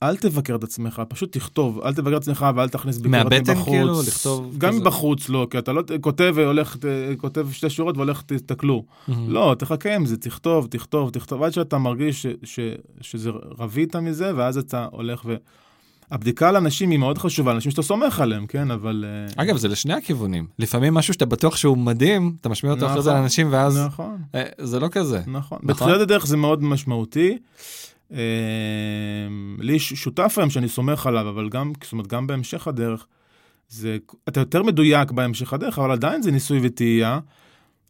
אל 0.03 0.15
תבקר 0.15 0.55
את 0.55 0.63
עצמך, 0.63 1.01
פשוט 1.07 1.38
תכתוב, 1.38 1.79
אל 1.86 1.93
תבקר 1.93 2.17
את 2.17 2.22
עצמך 2.22 2.45
ואל 2.55 2.69
תכניס 2.69 2.98
ביקורת 2.98 3.25
מבחוץ. 3.25 3.48
מהבטן 3.48 3.63
כאילו, 3.63 4.01
לכתוב... 4.07 4.55
גם 4.57 4.75
מבחוץ 4.75 5.29
לא, 5.29 5.48
כי 5.50 5.57
אתה 5.57 5.74
לא 5.74 5.83
כותב 6.01 6.33
והולך, 6.36 6.77
כותב 7.17 7.48
שתי 7.51 7.69
שורות 7.69 7.98
והולך, 7.98 8.22
תסתכלו. 8.25 8.83
לא, 9.07 9.55
תחכה 9.60 9.95
עם 9.95 10.05
זה, 10.05 10.17
תכתוב, 10.17 10.67
תכתוב, 10.67 11.10
תכתוב, 11.10 11.43
עד 11.43 11.53
שאתה 11.53 11.77
מרגיש 11.77 12.22
ש, 12.22 12.27
ש, 12.43 12.60
שזה 13.01 13.29
רבית 13.60 13.95
מזה, 13.95 14.31
ואז 14.36 14.57
אתה 14.57 14.88
הולך 14.91 15.22
ו... 15.25 15.36
הבדיקה 16.12 16.50
על 16.50 16.55
אנשים 16.55 16.89
היא 16.89 17.00
מאוד 17.00 17.17
חשובה, 17.17 17.51
אנשים 17.51 17.72
שאתה 17.72 17.81
סומך 17.81 18.19
עליהם, 18.19 18.48
כן, 18.48 18.72
אבל... 18.72 19.05
אה, 19.07 19.43
אגב, 19.43 19.57
זה 19.57 19.67
לשני 19.67 19.93
הכיוונים. 19.93 20.48
לפעמים 20.60 20.93
משהו 20.93 21.13
שאתה 21.13 21.25
בטוח 21.25 21.55
שהוא 21.55 21.77
מדהים, 21.77 22.36
אתה 22.41 22.50
משמיע 22.50 22.74
אותו 22.74 22.86
אחרי 22.86 23.01
זה 23.01 23.10
נכון, 23.10 23.19
לאנשים, 23.19 23.48
ואז... 23.51 23.77
נכון. 23.77 24.17
אה, 24.36 24.43
זה 24.57 24.79
לא 24.79 24.88
כזה. 24.88 25.17
נכון. 25.17 25.31
נכון? 25.33 25.60
בתחילת 25.63 26.01
הדרך 26.01 26.25
זה 26.25 26.38
מאוד 26.38 26.63
משמעותי. 26.63 27.38
אה, 28.12 28.17
לי 29.60 29.79
שותף 29.79 30.36
היום 30.38 30.50
שאני 30.50 30.69
סומך 30.69 31.07
עליו, 31.07 31.29
אבל 31.29 31.50
גם, 31.50 31.74
זאת 31.83 31.91
אומרת, 31.91 32.07
גם 32.07 32.27
בהמשך 32.27 32.67
הדרך, 32.67 33.07
זה, 33.69 33.98
אתה 34.27 34.39
יותר 34.39 34.63
מדויק 34.63 35.12
בהמשך 35.12 35.53
הדרך, 35.53 35.79
אבל 35.79 35.91
עדיין 35.91 36.22
זה 36.22 36.31
ניסוי 36.31 36.60
וטעייה. 36.63 37.19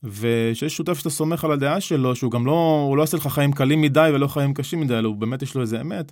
ושיש 0.04 0.78
שותף 0.78 0.94
שאתה 0.94 1.10
סומך 1.10 1.44
על 1.44 1.52
הדעה 1.52 1.82
שלו, 1.82 2.16
שהוא 2.16 2.32
גם 2.32 2.46
לא, 2.46 2.86
הוא 2.88 2.98
לא 2.98 3.04
עושה 3.04 3.18
לך 3.18 3.28
חיים 3.28 3.52
קלים 3.52 3.82
מדי 3.82 4.10
ולא 4.14 4.28
חיים 4.28 4.54
קשים 4.54 4.80
מדי, 4.82 4.98
אלא 4.98 5.08
הוא 5.08 5.16
באמת 5.16 5.42
יש 5.42 5.56
לו 5.56 5.62
איזה 5.62 5.82
אמת. 5.82 6.12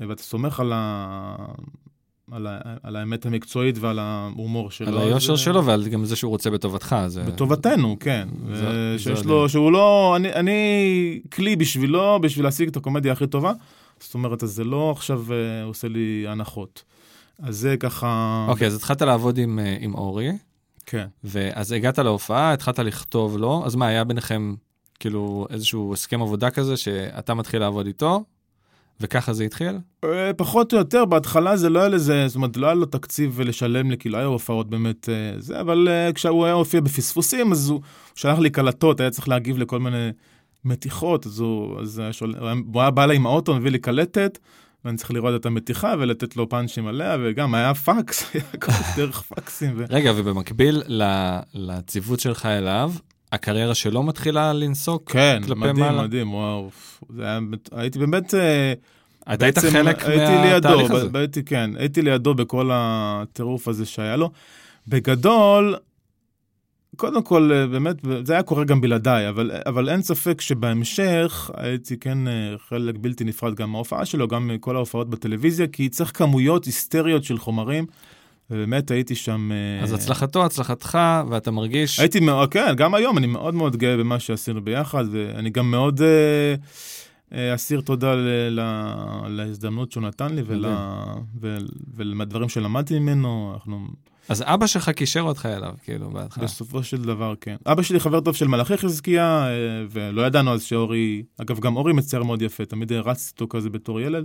ואתה 0.00 0.22
סומך 0.22 0.60
על, 0.60 0.72
ה... 0.74 1.36
על, 2.32 2.46
ה... 2.46 2.60
על 2.82 2.96
האמת 2.96 3.26
המקצועית 3.26 3.78
ועל 3.78 3.98
ההומור 3.98 4.70
שלו. 4.70 4.88
על 4.88 4.98
היושר 4.98 5.36
זה... 5.36 5.42
שלו 5.42 5.64
ועל 5.64 5.88
גם 5.88 6.04
זה 6.04 6.16
שהוא 6.16 6.30
רוצה 6.30 6.50
בטובתך. 6.50 6.96
זה... 7.06 7.22
בטובתנו, 7.22 7.96
כן. 8.00 8.28
זה, 8.52 8.94
שיש 8.98 9.18
זה 9.18 9.28
לו, 9.28 9.48
שהוא 9.48 9.72
לא, 9.72 10.16
אני, 10.16 10.32
אני 10.32 11.20
כלי 11.32 11.56
בשבילו, 11.56 12.18
בשביל 12.22 12.44
להשיג 12.44 12.68
את 12.68 12.76
הקומדיה 12.76 13.12
הכי 13.12 13.26
טובה. 13.26 13.52
זאת 14.00 14.14
אומרת, 14.14 14.42
אז 14.42 14.50
זה 14.50 14.64
לא 14.64 14.90
עכשיו 14.90 15.24
uh, 15.28 15.32
עושה 15.66 15.88
לי 15.88 16.24
הנחות. 16.28 16.82
אז 17.42 17.56
זה 17.56 17.76
ככה... 17.76 18.46
אוקיי, 18.48 18.66
okay, 18.66 18.70
אז 18.70 18.76
התחלת 18.76 19.02
לעבוד 19.02 19.38
עם, 19.38 19.58
עם 19.80 19.94
אורי. 19.94 20.30
כן. 20.86 21.06
ואז 21.24 21.72
הגעת 21.72 21.98
להופעה, 21.98 22.52
התחלת 22.52 22.78
לכתוב 22.78 23.36
לו, 23.36 23.62
אז 23.66 23.74
מה, 23.74 23.86
היה 23.86 24.04
ביניכם 24.04 24.54
כאילו 25.00 25.46
איזשהו 25.50 25.92
הסכם 25.92 26.22
עבודה 26.22 26.50
כזה 26.50 26.76
שאתה 26.76 27.34
מתחיל 27.34 27.60
לעבוד 27.60 27.86
איתו, 27.86 28.24
וככה 29.00 29.32
זה 29.32 29.44
התחיל? 29.44 29.78
אה, 30.04 30.32
פחות 30.36 30.72
או 30.72 30.78
יותר, 30.78 31.04
בהתחלה 31.04 31.56
זה 31.56 31.70
לא 31.70 31.78
היה 31.80 31.88
לזה, 31.88 32.28
זאת 32.28 32.36
אומרת, 32.36 32.56
לא 32.56 32.66
היה 32.66 32.74
לו 32.74 32.86
תקציב 32.86 33.40
לשלם 33.40 33.90
לי, 33.90 33.98
כי 33.98 34.08
לא 34.08 34.18
היה 34.18 34.26
הופעות 34.26 34.70
באמת 34.70 35.08
אה, 35.08 35.40
זה, 35.40 35.60
אבל 35.60 35.88
אה, 35.90 36.12
כשהוא 36.12 36.44
היה 36.44 36.54
הופיע 36.54 36.80
בפספוסים, 36.80 37.52
אז 37.52 37.68
הוא 37.68 37.80
שלח 38.14 38.38
לי 38.38 38.50
קלטות, 38.50 39.00
היה 39.00 39.10
צריך 39.10 39.28
להגיב 39.28 39.58
לכל 39.58 39.80
מיני 39.80 40.10
מתיחות, 40.64 41.26
אז 41.26 41.40
הוא, 41.40 41.80
אז 41.80 41.98
היה 41.98 42.12
שול... 42.12 42.34
הוא 42.72 42.80
היה 42.80 42.90
בא 42.90 43.04
אליי 43.04 43.16
עם 43.16 43.26
האוטו, 43.26 43.54
מביא 43.54 43.70
לי 43.70 43.78
קלטת, 43.78 44.38
ואני 44.84 44.96
צריך 44.96 45.10
לראות 45.10 45.40
את 45.40 45.46
המתיחה 45.46 45.94
ולתת 45.98 46.36
לו 46.36 46.48
פאנצ'ים 46.48 46.86
עליה, 46.86 47.16
וגם 47.22 47.54
היה 47.54 47.74
פאקס, 47.74 48.24
היה 48.34 48.42
כל 48.60 48.72
דרך 48.96 49.22
פאקסים. 49.22 49.72
ו... 49.76 49.84
רגע, 49.90 50.12
ובמקביל 50.16 50.82
לציוות 51.54 52.20
שלך 52.20 52.46
אליו, 52.46 52.92
הקריירה 53.32 53.74
שלו 53.74 54.02
מתחילה 54.02 54.52
לנסוק 54.52 55.10
כן, 55.10 55.40
כלפי 55.46 55.60
מדהים, 55.60 55.76
מעלה? 55.76 55.88
כן, 55.88 56.04
מדהים, 56.04 56.04
מדהים, 56.04 56.34
וואו. 56.34 56.70
זה 57.16 57.24
היה, 57.24 57.38
הייתי 57.72 57.98
באמת... 57.98 58.34
אה, 58.34 58.72
אתה 59.34 59.44
היית 59.44 59.58
חלק 59.58 60.04
מהתהליך 60.06 60.90
הזה. 60.90 61.18
הייתי, 61.18 61.42
כן, 61.44 61.70
הייתי 61.76 62.02
לידו 62.02 62.34
בכל 62.34 62.70
הטירוף 62.72 63.68
הזה 63.68 63.86
שהיה 63.86 64.16
לו. 64.16 64.30
בגדול, 64.88 65.76
קודם 66.96 67.22
כל, 67.22 67.50
אה, 67.54 67.66
באמת, 67.66 67.96
זה 68.24 68.32
היה 68.32 68.42
קורה 68.42 68.64
גם 68.64 68.80
בלעדיי, 68.80 69.28
אבל, 69.28 69.50
אבל 69.66 69.88
אין 69.88 70.02
ספק 70.02 70.40
שבהמשך 70.40 71.50
הייתי 71.54 71.96
כן 71.96 72.28
אה, 72.28 72.54
חלק 72.68 72.94
בלתי 72.98 73.24
נפרד 73.24 73.54
גם 73.54 73.72
מההופעה 73.72 74.04
שלו, 74.04 74.28
גם 74.28 74.48
מכל 74.48 74.76
ההופעות 74.76 75.10
בטלוויזיה, 75.10 75.66
כי 75.66 75.88
צריך 75.88 76.18
כמויות 76.18 76.64
היסטריות 76.64 77.24
של 77.24 77.38
חומרים. 77.38 77.86
ובאמת 78.50 78.90
הייתי 78.90 79.14
שם... 79.14 79.50
אז 79.82 79.92
הצלחתו, 79.92 80.44
הצלחתך, 80.44 80.98
ואתה 81.30 81.50
מרגיש... 81.50 82.00
הייתי 82.00 82.20
מאוד, 82.20 82.52
כן, 82.52 82.74
גם 82.76 82.94
היום 82.94 83.18
אני 83.18 83.26
מאוד 83.26 83.54
מאוד 83.54 83.76
גאה 83.76 83.96
במה 83.96 84.20
שעשינו 84.20 84.64
ביחד, 84.64 85.04
ואני 85.10 85.50
גם 85.50 85.70
מאוד 85.70 86.02
אה, 86.02 86.54
אה, 87.32 87.54
אסיר 87.54 87.80
תודה 87.80 88.14
ל, 88.14 88.28
ל, 88.50 88.60
להזדמנות 89.28 89.92
שהוא 89.92 90.02
נתן 90.02 90.34
לי 90.34 90.42
ול, 90.46 90.66
ולדברים 91.96 92.48
שלמדתי 92.48 92.98
ממנו. 92.98 93.52
אנחנו... 93.54 93.86
אז 94.28 94.42
אבא 94.46 94.66
שלך 94.66 94.88
קישר 94.88 95.20
אותך 95.20 95.46
אליו, 95.46 95.74
כאילו, 95.82 96.10
בהתחלה. 96.10 96.44
בסופו 96.44 96.82
של 96.82 97.02
דבר, 97.02 97.34
כן. 97.40 97.56
אבא 97.66 97.82
שלי 97.82 98.00
חבר 98.00 98.20
טוב 98.20 98.36
של 98.36 98.48
מלאכי 98.48 98.76
חזקיה, 98.76 99.46
אה, 99.46 99.50
ולא 99.90 100.22
ידענו 100.22 100.52
אז 100.52 100.62
שאורי, 100.62 101.22
אגב, 101.40 101.60
גם 101.60 101.76
אורי 101.76 101.92
מצייר 101.92 102.22
מאוד 102.22 102.42
יפה, 102.42 102.64
תמיד 102.64 102.92
הרצתי 102.92 103.32
אותו 103.34 103.56
כזה 103.56 103.70
בתור 103.70 104.00
ילד. 104.00 104.24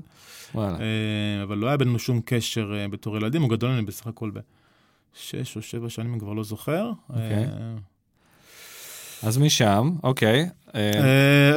וואלה. 0.56 0.78
אה, 0.80 1.44
אבל 1.44 1.58
לא 1.58 1.68
היה 1.68 1.78
בינינו 1.78 2.00
שום 2.00 2.22
קשר 2.26 2.74
אה, 2.78 2.88
בתור 2.88 3.18
ילדים, 3.18 3.42
הוא 3.42 3.50
גדול 3.50 3.70
ממני 3.70 3.86
בסך 3.86 4.08
הכל 4.08 4.32
בשש 4.32 5.56
או 5.56 5.62
שבע 5.62 5.90
שנים, 5.90 6.12
אני 6.12 6.20
כבר 6.20 6.34
לא 6.34 6.44
זוכר. 6.44 6.92
אוקיי. 7.10 7.46
אז 9.24 9.38
משם, 9.38 9.92
אוקיי. 10.04 10.50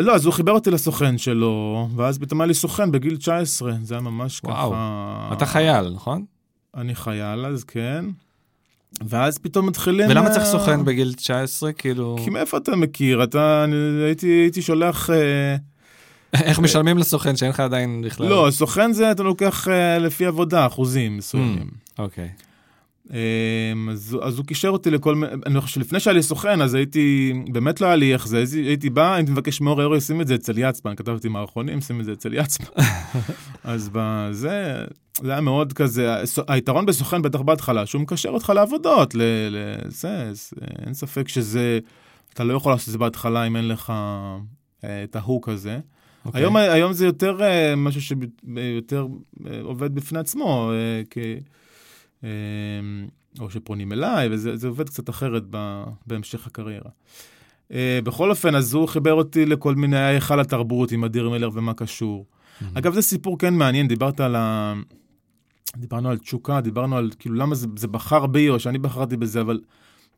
לא, 0.00 0.14
אז 0.14 0.24
הוא 0.24 0.35
חיבר 0.35 0.53
אותי 0.53 0.70
לסוכן 0.70 1.18
שלו, 1.18 1.88
ואז 1.96 2.18
פתאום 2.18 2.40
היה 2.40 2.48
לי 2.48 2.55
סוכן 2.55 2.92
בגיל 2.92 3.16
19, 3.16 3.72
זה 3.83 3.94
היה 3.94 4.00
ממש 4.00 4.40
ככה... 4.40 4.50
וואו, 4.50 5.33
אתה 5.33 5.46
חייל, 5.46 5.90
נכון? 5.94 6.24
אני 6.74 6.94
חייל 6.94 7.46
אז, 7.46 7.64
כן. 7.64 8.05
ואז 9.09 9.38
פתאום 9.38 9.66
מתחילים... 9.66 10.11
ולמה 10.11 10.31
צריך 10.31 10.44
סוכן 10.44 10.85
בגיל 10.85 11.12
19? 11.12 11.72
כאילו... 11.72 12.16
כי 12.24 12.31
מאיפה 12.31 12.57
אתה 12.57 12.76
מכיר? 12.76 13.24
אתה... 13.24 13.64
אני 13.64 14.05
הייתי, 14.05 14.26
הייתי 14.26 14.62
שולח... 14.62 15.11
איך 16.35 16.59
משלמים 16.59 16.98
לסוכן 16.98 17.37
שאין 17.37 17.50
לך 17.50 17.61
עדיין 17.61 18.03
בכלל? 18.03 18.29
לא, 18.29 18.48
סוכן 18.50 18.92
זה 18.92 19.11
אתה 19.11 19.22
לוקח 19.22 19.68
לפי 20.00 20.26
עבודה, 20.26 20.66
אחוזים 20.66 21.16
מסוימים. 21.16 21.70
אוקיי. 21.98 22.29
Mm, 22.29 22.29
okay. 22.29 22.50
Um, 23.11 23.90
אז, 23.90 24.16
אז 24.22 24.38
הוא 24.38 24.46
קישר 24.46 24.68
אותי 24.68 24.90
לכל 24.90 25.14
מיני, 25.14 25.33
אני 25.46 25.61
חושב 25.61 25.74
שלפני 25.74 26.00
שהיה 26.00 26.14
לי 26.14 26.22
סוכן, 26.22 26.62
אז 26.62 26.74
הייתי, 26.74 27.33
באמת 27.53 27.81
לא 27.81 27.87
היה 27.87 27.96
לי 27.96 28.12
איך 28.12 28.29
זה, 28.29 28.44
הייתי 28.53 28.90
בא, 28.90 29.14
הייתי 29.14 29.33
מבקש 29.33 29.61
מאורי 29.61 29.85
אורי, 29.85 30.00
שים 30.00 30.20
את 30.20 30.26
זה 30.26 30.35
אצל 30.35 30.59
יצפן, 30.59 30.94
כתבתי 30.94 31.29
מערכונים, 31.29 31.81
שים 31.81 32.00
את 32.00 32.05
זה 32.05 32.12
אצל 32.12 32.35
יצפן. 32.35 32.83
אז 33.64 33.90
בזה, 33.92 34.85
זה 35.22 35.33
היה 35.33 35.40
מאוד 35.40 35.72
כזה, 35.72 36.14
היתרון 36.48 36.87
בסוכן 36.87 37.22
בטח 37.22 37.40
בהתחלה, 37.40 37.87
שהוא 37.87 38.02
מקשר 38.02 38.28
אותך 38.28 38.52
לעבודות, 38.54 39.14
לזה, 39.14 40.33
אין 40.87 40.94
ספק 40.94 41.28
שזה, 41.28 41.78
אתה 42.33 42.44
לא 42.44 42.54
יכול 42.54 42.72
לעשות 42.72 42.88
את 42.88 42.92
זה 42.92 42.98
בהתחלה 42.98 43.46
אם 43.46 43.56
אין 43.56 43.68
לך 43.68 43.92
אה, 44.85 45.04
את 45.04 45.16
ההוק 45.16 45.48
הזה. 45.48 45.78
Okay. 45.78 46.26
אוקיי. 46.26 46.42
היום, 46.42 46.56
היום 46.56 46.92
זה 46.92 47.06
יותר 47.06 47.38
uh, 47.38 47.76
משהו 47.76 48.00
שיותר 48.02 49.06
uh, 49.06 49.46
עובד 49.62 49.94
בפני 49.94 50.18
עצמו, 50.18 50.72
uh, 52.22 52.26
או 53.40 53.50
שפונים 53.50 53.92
אליי, 53.92 54.28
וזה 54.33 54.68
עובד 54.68 54.88
קצת 54.88 55.11
אחרת 55.11 55.42
בהמשך 56.06 56.46
הקריירה. 56.46 56.90
בכל 58.04 58.30
אופן, 58.30 58.54
אז 58.54 58.74
הוא 58.74 58.88
חיבר 58.88 59.12
אותי 59.12 59.46
לכל 59.46 59.74
מיני 59.74 59.98
היכל 59.98 60.40
התרבות 60.40 60.92
עם 60.92 61.04
אדיר 61.04 61.30
מילר 61.30 61.50
ומה 61.52 61.74
קשור. 61.74 62.26
Mm-hmm. 62.26 62.64
אגב, 62.74 62.94
זה 62.94 63.02
סיפור 63.02 63.38
כן 63.38 63.54
מעניין, 63.54 63.88
דיברת 63.88 64.20
על 64.20 64.37
ה... 64.37 64.74
דיברנו 65.76 66.11
על 66.11 66.18
תשוקה, 66.18 66.61
דיברנו 66.61 66.96
על 66.96 67.11
כאילו 67.18 67.35
למה 67.35 67.54
זה, 67.54 67.66
זה 67.76 67.88
בחר 67.88 68.26
בי 68.26 68.48
או 68.48 68.61
שאני 68.61 68.78
בחרתי 68.78 69.16
בזה, 69.16 69.40
אבל 69.40 69.61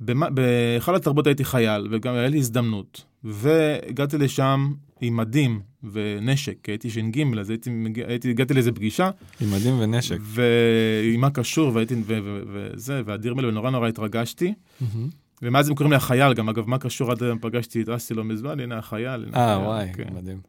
בהיכל 0.00 0.96
התרבות 0.96 1.26
הייתי 1.26 1.44
חייל, 1.44 1.88
וגם 1.90 2.14
היה 2.14 2.28
לי 2.28 2.38
הזדמנות. 2.38 3.04
והגעתי 3.24 4.18
לשם 4.18 4.72
עם 5.00 5.16
מדים 5.16 5.60
ונשק, 5.92 6.56
כי 6.62 6.70
הייתי 6.70 6.90
ש"ג, 6.90 7.38
אז 7.38 7.50
הייתי, 7.50 7.70
הייתי, 8.06 8.30
הגעתי 8.30 8.54
לאיזה 8.54 8.72
פגישה, 8.72 9.10
עם 9.40 9.50
מדים 9.50 9.80
ונשק. 9.80 10.18
ועם 10.20 11.20
מה 11.20 11.30
קשור, 11.30 11.74
והייתי, 11.74 11.94
ו- 11.94 12.18
ו- 12.24 12.42
וזה, 12.52 13.02
ואדיר 13.06 13.34
מלך, 13.34 13.48
ונורא 13.48 13.70
נורא 13.70 13.88
התרגשתי. 13.88 14.54
מהמם. 14.80 15.08
ומאז 15.42 15.68
הם 15.68 15.74
קוראים 15.74 15.90
לי 15.92 15.96
החייל, 15.96 16.34
גם 16.34 16.48
אגב, 16.48 16.68
מה 16.68 16.78
קשור 16.78 17.12
עד 17.12 17.22
היום 17.22 17.38
פגשתי 17.38 17.82
את 17.82 17.88
אסי 17.88 18.14
לא 18.14 18.24
מזמן, 18.24 18.60
הנה 18.60 18.78
החייל. 18.78 19.26
אה, 19.34 19.58
וואי, 19.58 19.92
כן. 19.92 20.14
מדהים. 20.14 20.40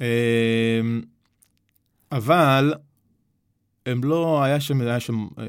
אמ, 0.00 1.02
אבל 2.12 2.74
הם 3.86 4.04
לא, 4.04 4.42
היה 4.42 4.60
שם, 4.60 4.80
היה 4.80 5.00
שם 5.00 5.26
אה, 5.38 5.44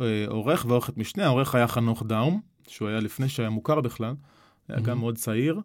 אה, 0.00 0.24
עורך 0.28 0.64
ועורכת 0.68 0.96
משנה, 0.96 1.24
העורך 1.24 1.54
היה 1.54 1.68
חנוך 1.68 2.02
דאום, 2.02 2.40
שהוא 2.68 2.88
היה 2.88 3.00
לפני 3.00 3.28
שהיה 3.28 3.50
מוכר 3.50 3.80
בכלל, 3.80 4.14
היה 4.68 4.78
גם 4.78 4.86
מהמם. 4.86 5.00
מאוד 5.00 5.16
צעיר, 5.16 5.60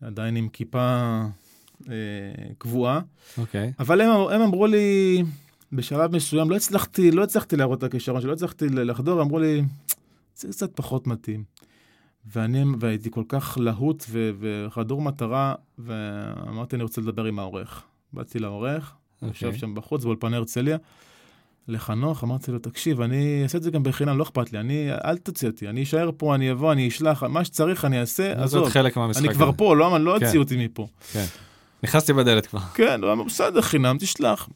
עדיין 0.00 0.36
עם 0.36 0.48
כיפה 0.48 1.20
אה, 1.88 1.94
קבועה, 2.58 3.00
אוקיי. 3.38 3.72
אבל 3.78 4.00
הם, 4.00 4.10
הם 4.10 4.40
אמרו 4.40 4.66
לי, 4.66 5.22
בשלב 5.72 6.16
מסוים, 6.16 6.50
לא 6.50 6.56
הצלחתי, 6.56 7.10
לא 7.10 7.22
הצלחתי 7.22 7.56
להראות 7.56 7.78
את 7.78 7.84
הכישרון 7.84 8.20
שלי, 8.20 8.28
לא 8.28 8.34
הצלחתי 8.34 8.68
לחדור, 8.68 9.22
אמרו 9.22 9.38
לי, 9.38 9.62
זה 10.36 10.48
קצת 10.48 10.76
פחות 10.76 11.06
מתאים. 11.06 11.44
ואני, 12.26 12.64
והייתי 12.80 13.10
כל 13.10 13.24
כך 13.28 13.58
להוט 13.60 14.04
ו- 14.08 14.30
וחדור 14.40 15.02
מטרה, 15.02 15.54
ואמרתי, 15.78 16.76
אני 16.76 16.82
רוצה 16.82 17.00
לדבר 17.00 17.24
עם 17.24 17.38
העורך. 17.38 17.82
באתי 18.12 18.38
לעורך, 18.38 18.94
יושב 19.22 19.46
אוקיי. 19.46 19.58
שם 19.58 19.74
בחוץ, 19.74 20.04
באולפני 20.04 20.36
הרצליה, 20.36 20.76
לחנוך, 21.68 22.24
אמרתי 22.24 22.52
לו, 22.52 22.58
תקשיב, 22.58 23.00
אני 23.00 23.40
אעשה 23.42 23.58
את 23.58 23.62
זה 23.62 23.70
גם 23.70 23.82
בחינם, 23.82 24.18
לא 24.18 24.22
אכפת 24.22 24.52
לי, 24.52 24.60
אני, 24.60 24.88
אל 25.04 25.16
תוציא 25.16 25.48
אותי, 25.48 25.68
אני 25.68 25.82
אשאר 25.82 26.10
פה, 26.16 26.34
אני 26.34 26.52
אבוא, 26.52 26.72
אני 26.72 26.88
אשלח, 26.88 27.22
מה 27.22 27.44
שצריך 27.44 27.84
אני 27.84 28.00
אעשה, 28.00 28.32
זאת 28.34 28.44
עזוב. 28.44 28.68
חלק 28.68 28.96
מהמשחק. 28.96 29.24
אני 29.24 29.34
כבר. 29.34 29.50
פה, 29.56 29.76
לא, 29.76 30.00
לא 30.00 30.18
כן. 30.18 30.24
הוציאו 30.24 30.42
אותי 30.42 30.64
מפה. 30.64 30.86
נכנסתי 31.82 32.12
בדלת 32.12 32.46
כבר. 32.46 32.60
כן, 32.74 33.02
הוא 33.02 33.12
אמר, 33.12 33.24
בסדר, 33.24 33.60
חינם, 33.60 33.96
תשלח. 34.00 34.48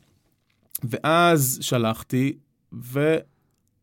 ואז 0.84 1.58
שלחתי, 1.60 2.32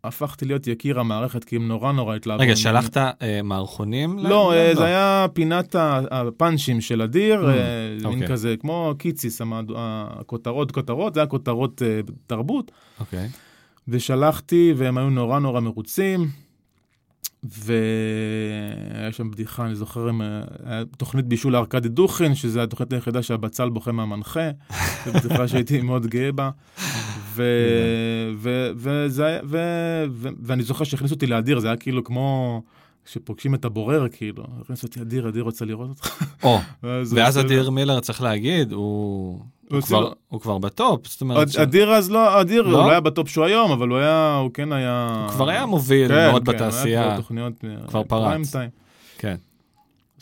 והפכתי 0.04 0.46
להיות 0.46 0.68
יקיר 0.68 1.00
המערכת, 1.00 1.44
כי 1.44 1.56
הם 1.56 1.68
נורא 1.68 1.92
נורא 1.92 2.16
התלהבו. 2.16 2.42
רגע. 2.42 2.56
שלחת 2.56 2.98
אה, 2.98 3.42
מערכונים? 3.44 4.20
לא, 4.20 4.54
אה, 4.54 4.76
זה 4.76 4.86
היה 4.86 5.26
פינת 5.34 5.76
הפאנצ'ים 6.12 6.82
של 6.82 7.02
אדיר, 7.02 7.42
Mm, 7.42 7.50
אה, 7.50 7.56
מין 7.98 8.06
אוקיי. 8.06 8.28
כזה, 8.28 8.56
כמו 8.60 8.94
קיציס, 8.98 9.42
הכותרות, 9.76 10.72
כותרות, 10.72 11.14
זה 11.14 11.20
היה 11.20 11.28
כותרות 11.28 11.82
אה, 11.82 12.00
תרבות. 12.28 12.72
אוקיי. 13.00 13.30
ושלחתי, 13.88 14.74
והם 14.78 14.98
היו 14.98 15.10
נורא 15.10 15.40
נורא 15.40 15.60
מרוצים. 15.60 16.28
והיה 17.44 19.12
שם 19.12 19.32
בדיחה, 19.32 19.66
אני 19.66 19.76
זוכר, 19.76 20.10
עם, 20.10 20.22
תוכנית 20.98 21.26
בישול 21.26 21.54
לארכדי 21.54 21.90
דוכין, 21.90 22.36
שזו 22.36 22.62
התוכנית 22.62 22.94
היחידה 22.94 23.24
שהבצל 23.24 23.70
בוכה 23.70 23.92
מהמנחה, 23.92 24.50
זו 25.06 25.12
בדיחה 25.14 25.48
שהייתי 25.48 25.82
מאוד 25.82 26.08
גאה 26.08 26.32
בה. 26.32 26.50
ואני 30.44 30.64
זוכר 30.64 30.84
שהכניסו 30.84 31.14
אותי 31.16 31.28
לאדיר, 31.28 31.60
זה 31.60 31.68
היה 31.68 31.78
כאילו 31.78 32.04
כמו 32.04 32.62
שפוגשים 33.06 33.56
את 33.56 33.66
הבורר, 33.66 34.08
כאילו. 34.12 34.44
הכניסו 34.62 34.88
אותי, 34.88 35.02
אדיר, 35.02 35.30
אדיר 35.30 35.44
רוצה 35.44 35.66
לראות 35.66 35.90
אותך. 35.90 36.24
או, 36.44 36.60
ואז 36.84 37.38
הוא- 37.38 37.46
אדיר 37.46 37.70
מילר, 37.70 38.00
צריך 38.00 38.22
להגיד, 38.22 38.72
הוא... 38.72 39.40
הוא 39.72 39.82
כבר- 39.82 40.00
לו- 40.02 40.14
הוא 40.28 40.42
כבר 40.42 40.58
בטופ, 40.58 41.08
זאת 41.08 41.22
אומרת, 41.22 41.50
ש- 41.52 41.56
אדיר 41.56 41.92
אז 41.94 42.12
לא, 42.12 42.42
אדיר, 42.42 42.62
לא? 42.62 42.78
הוא 42.78 42.86
לא 42.86 42.92
היה 42.92 43.00
בטופ 43.00 43.30
שהוא 43.30 43.46
היום, 43.46 43.72
אבל 43.72 43.88
הוא 43.90 43.98
היה, 43.98 44.36
הוא 44.36 44.52
כן 44.54 44.72
היה... 44.72 45.18
הוא 45.28 45.32
כבר 45.32 45.50
היה 45.50 45.66
מוביל 45.66 46.08
כן, 46.08 46.14
מאוד 46.32 46.46
כן, 46.46 46.52
הוא 46.52 46.62
היה 46.62 46.68
בתעשייה. 46.70 47.04
כבר 47.04 47.18
תוכניות, 47.18 47.54
אה, 47.64 47.88
כבר 47.88 48.04
פריים 48.04 48.44
פרץ. 48.44 48.56
כן. 49.18 49.36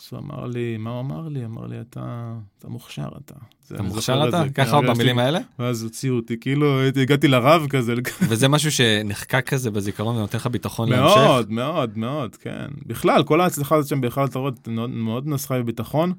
אז 0.02 0.08
הוא 0.12 0.20
אמר 0.20 0.46
לי, 0.46 0.76
מה 0.76 0.90
הוא 0.90 1.00
אמר 1.00 1.28
לי? 1.28 1.44
אמר 1.44 1.66
לי, 1.66 1.80
אתה, 1.80 2.34
אתה 2.58 2.68
מוכשר, 2.68 3.08
אתה. 3.24 3.34
אתה 3.72 3.82
מוכשר 3.82 4.28
אתה? 4.28 4.42
כן, 4.44 4.64
ככה 4.64 4.76
הרגשתי- 4.76 4.94
במילים 4.94 5.18
האלה? 5.18 5.38
ואז 5.58 5.82
הוציאו 5.82 6.16
אותי, 6.16 6.36
כאילו, 6.40 6.80
הגעתי 7.02 7.28
לרב 7.28 7.66
כזה. 7.68 7.94
וזה 8.28 8.48
משהו 8.48 8.72
שנחקק 8.72 9.48
כזה 9.48 9.70
בזיכרון 9.70 10.16
ונותן 10.16 10.38
לך 10.38 10.46
ביטחון 10.46 10.88
להמשך? 10.88 11.16
מאוד, 11.16 11.50
מאוד, 11.52 11.98
מאוד, 11.98 12.36
כן. 12.36 12.66
בכלל, 12.86 13.22
כל 13.22 13.40
ההצלחה 13.40 13.76
הזאת 13.76 13.88
שם 13.88 14.00
בהיכל 14.00 14.24
התרבות 14.24 14.68
מאוד- 14.68 14.90
מאוד 14.90 15.26
נסחה 15.28 15.58
בביטחון, 15.58 16.12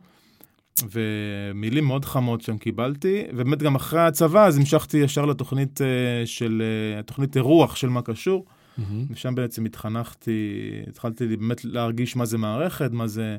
ומילים 0.91 1.85
מאוד 1.85 2.05
חמות 2.05 2.41
שם 2.41 2.57
קיבלתי, 2.57 3.23
ובאמת 3.33 3.63
גם 3.63 3.75
אחרי 3.75 4.01
הצבא, 4.01 4.45
אז 4.45 4.57
המשכתי 4.57 4.97
ישר 4.97 5.25
לתוכנית 5.25 5.81
אה, 5.81 5.87
של, 6.25 6.63
אה, 6.97 7.03
תוכנית 7.03 7.35
אירוח 7.37 7.75
של 7.75 7.89
מה 7.89 8.01
קשור, 8.01 8.45
מהמם. 8.77 9.05
ושם 9.09 9.35
בעצם 9.35 9.65
התחנכתי, 9.65 10.51
התחלתי 10.87 11.27
באמת 11.27 11.65
להרגיש 11.65 12.15
מה 12.15 12.25
זה 12.25 12.37
מערכת, 12.37 12.91
מה 12.91 13.07
זה 13.07 13.37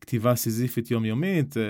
כתיבה 0.00 0.34
סיזיפית 0.34 0.90
יומיומית. 0.90 1.56
אה, 1.56 1.62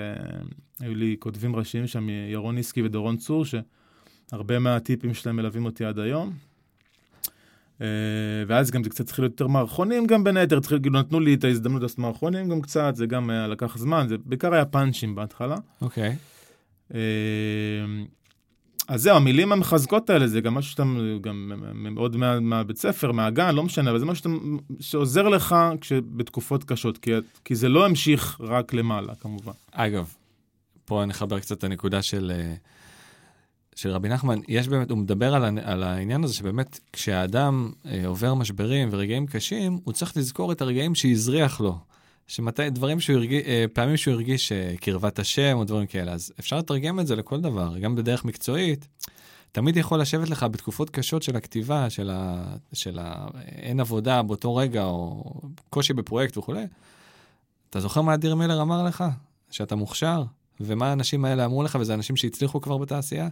היו 0.79 0.95
לי 0.95 1.15
כותבים 1.19 1.55
ראשיים 1.55 1.87
שם, 1.87 2.07
ירון 2.31 2.55
ניסקי 2.55 2.81
ודורון 2.81 3.17
צור, 3.17 3.45
שהרבה 3.45 4.59
מהטיפים 4.59 5.13
שלהם 5.13 5.35
מלווים 5.35 5.65
אותי 5.65 5.85
עד 5.85 5.99
היום. 5.99 6.33
אה, 7.81 7.87
ואז 8.47 8.71
גם 8.71 8.83
זה 8.83 8.89
קצת 8.89 8.99
התחיל 8.99 9.23
יותר 9.23 9.47
מערכונים 9.47 10.07
גם 10.07 10.23
בין 10.23 10.37
היתר, 10.37 10.57
התחיל, 10.57 10.79
כאילו 10.81 10.99
נתנו 10.99 11.19
לי 11.19 11.33
את 11.33 11.43
ההזדמנות 11.43 11.81
לעשות 11.81 11.99
מערכונים 11.99 12.49
גם 12.49 12.61
קצת, 12.61 12.95
זה 12.95 13.05
גם 13.05 13.29
היה 13.29 13.47
לקח 13.47 13.77
זמן, 13.77 14.05
זה 14.09 14.15
בעיקר 14.25 14.53
היה 14.53 14.65
פאנצ'ים 14.65 15.15
בהתחלה. 15.15 15.55
אוקיי. 15.81 16.15
אה, 16.93 16.99
אז 18.87 19.01
זהו, 19.01 19.15
המילים 19.15 19.51
המחזקות 19.51 20.09
האלה 20.09 20.27
זה 20.27 20.41
גם 20.41 20.53
משהו 20.53 20.71
שאתה, 20.71 20.83
גם 21.21 21.51
מאוד 21.75 22.17
מה, 22.17 22.39
מהבית 22.39 22.77
ספר, 22.77 23.11
מהגן, 23.11 23.55
לא 23.55 23.63
משנה, 23.63 23.89
אבל 23.89 23.99
זה 23.99 24.05
משהו 24.05 24.23
שאתה, 24.23 24.29
שעוזר 24.79 25.27
לך 25.27 25.55
כשבתקופות 25.81 26.63
קשות, 26.63 26.97
כי, 26.97 27.11
כי 27.45 27.55
זה 27.55 27.69
לא 27.69 27.85
המשיך 27.85 28.37
רק 28.39 28.73
למעלה, 28.73 29.15
כמובן. 29.15 29.51
אגב, 29.71 30.13
פה 30.85 31.03
אני 31.03 31.11
אחבר 31.11 31.39
קצת 31.39 31.57
את 31.57 31.63
הנקודה 31.63 32.01
של, 32.01 32.31
אה, 32.35 32.53
של 33.75 33.89
רבי 33.89 34.09
נחמן. 34.09 34.39
יש 34.47 34.67
באמת, 34.67 34.91
הוא 34.91 34.97
מדבר 34.97 35.35
על, 35.35 35.59
על 35.63 35.83
העניין 35.83 36.23
הזה 36.23 36.33
שבאמת 36.33 36.79
כשהאדם 36.93 37.71
אה, 37.85 38.07
עובר 38.07 38.33
משברים 38.33 38.89
ורגעים 38.91 39.27
קשים, 39.27 39.79
הוא 39.83 39.93
צריך 39.93 40.17
לזכור 40.17 40.51
את 40.51 40.61
הרגעים 40.61 40.95
שהזריח 40.95 41.61
לו. 41.61 41.79
שמתי, 42.27 42.69
דברים 42.69 42.99
שהוא 42.99 43.15
הרגיש, 43.15 43.43
פעמים 43.73 43.97
שהוא 43.97 44.13
הרגיש 44.13 44.51
אה, 44.51 44.73
קרבת 44.81 45.19
השם 45.19 45.57
או 45.57 45.63
דברים 45.63 45.87
כאלה, 45.87 46.13
אז 46.13 46.31
אפשר 46.39 46.57
לתרגם 46.57 46.99
את 46.99 47.07
זה 47.07 47.15
לכל 47.15 47.41
דבר, 47.41 47.77
גם 47.77 47.95
בדרך 47.95 48.25
מקצועית. 48.25 48.87
תמיד 49.51 49.77
יכול 49.77 50.01
לשבת 50.01 50.29
לך 50.29 50.43
בתקופות 50.43 50.89
קשות 50.89 51.23
של 51.23 51.35
הכתיבה, 51.35 51.89
של 51.89 52.09
ה... 52.09 52.43
של 52.73 52.99
ה... 52.99 53.27
אין 53.45 53.79
עבודה 53.79 54.23
באותו 54.23 54.55
רגע, 54.55 54.83
או 54.83 55.33
קושי 55.69 55.93
בפרויקט 55.93 56.37
וכולי. 56.37 56.65
אתה 57.69 57.79
זוכר 57.79 58.01
מה 58.01 58.13
אדיר 58.13 58.35
מילר 58.35 58.61
אמר 58.61 58.83
לך? 58.83 59.03
שאתה 59.51 59.75
מוכשר? 59.75 60.23
ומה 60.59 60.89
האנשים 60.89 61.25
האלה 61.25 61.45
אמרו 61.45 61.63
לך, 61.63 61.77
וזה 61.81 61.93
אנשים 61.93 62.15
שהצליחו 62.15 62.61
כבר 62.61 62.77
בתעשייה? 62.77 63.27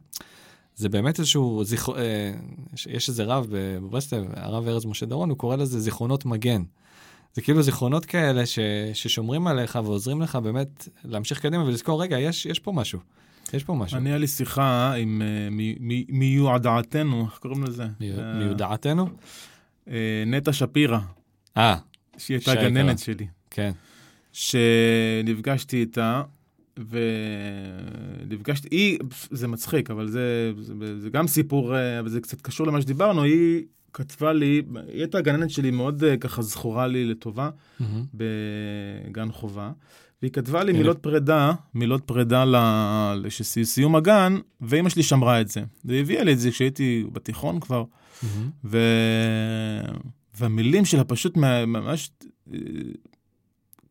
זה 0.75 0.89
באמת 0.89 1.19
איזשהו 1.19 1.63
זיכרון, 1.63 1.97
אה, 1.97 2.31
יש 2.87 3.09
איזה 3.09 3.23
רב 3.23 3.47
בברסלב, 3.49 4.25
הרב 4.33 4.67
ארז 4.67 4.85
משה 4.85 5.05
דורון, 5.05 5.29
הוא 5.29 5.37
קורא 5.37 5.55
לזה 5.55 5.79
זיכרונות 5.79 6.25
מגן. 6.25 6.63
זה 7.35 7.41
כאילו 7.41 7.61
זיכרונות 7.61 8.05
כאלה 8.05 8.45
ש, 8.45 8.59
ששומרים 8.93 9.47
עליך 9.47 9.79
ועוזרים 9.83 10.21
לך 10.21 10.35
באמת 10.35 10.87
להמשיך 11.05 11.41
קדימה 11.41 11.63
ולזכור, 11.63 12.01
רגע, 12.01 12.19
יש, 12.19 12.45
יש 12.45 12.59
פה 12.59 12.71
משהו. 12.71 12.99
יש 13.53 13.63
פה 13.63 13.73
משהו. 13.73 13.97
אני, 13.97 14.09
היה 14.09 14.17
לי 14.17 14.27
שיחה 14.27 14.93
עם 14.93 15.21
אה, 15.21 15.49
מ- 15.51 15.87
מ- 15.87 16.19
מיועדעתנו, 16.19 17.25
איך 17.25 17.37
קוראים 17.37 17.63
לזה? 17.63 17.83
אה, 17.83 18.33
מיודעתנו? 18.39 19.09
אה, 19.89 20.23
נטע 20.27 20.53
שפירא, 20.53 20.99
אה, 21.57 21.75
שהיא 22.17 22.37
הייתה. 22.37 22.55
גננת 22.55 22.99
שלי. 22.99 23.27
כן. 23.49 23.71
שנפגשתי 24.33 25.77
איתה, 25.77 26.21
ונפגשתי, 28.25 28.67
היא, 28.71 28.99
זה 29.31 29.47
מצחיק, 29.47 29.91
אבל 29.91 30.07
זה, 30.09 30.51
זה, 30.59 30.73
זה 31.01 31.09
גם 31.09 31.27
סיפור, 31.27 31.75
אבל 31.99 32.09
זה 32.09 32.21
קצת 32.21 32.41
קשור 32.41 32.67
למה 32.67 32.81
שדיברנו, 32.81 33.23
היא 33.23 33.63
כתבה 33.95 34.33
לי, 34.33 34.61
היא 34.87 34.99
הייתה 35.01 35.21
גננת 35.21 35.49
שלי 35.49 35.71
מאוד 35.71 36.03
אה, 36.03 36.17
ככה 36.17 36.41
זכורה 36.41 36.87
לי 36.87 37.05
לטובה 37.05 37.49
מהמם. 37.79 38.05
בגן 38.13 39.31
חובה, 39.31 39.71
והיא 40.21 40.31
כתבה 40.31 40.63
לי 40.63 40.71
הנה. 40.71 40.79
מילות 40.79 40.99
פרידה, 40.99 41.53
מילות 41.73 42.03
פרידה 42.03 42.43
לסיום 43.15 43.95
הגן, 43.95 44.37
ואימא 44.61 44.89
שלי 44.89 45.03
שמרה 45.03 45.41
את 45.41 45.47
זה. 45.47 45.63
והיא 45.85 46.01
הביאה 46.01 46.23
לי 46.23 46.33
את 46.33 46.39
זה 46.39 46.51
כשהייתי 46.51 47.05
בתיכון 47.11 47.59
כבר, 47.59 47.83
מהמם. 48.23 48.49
ו... 48.63 48.79
והמילים 50.39 50.85
שלה 50.85 51.03
פשוט 51.03 51.37
ממש, 51.37 52.09
אה, 52.53 52.59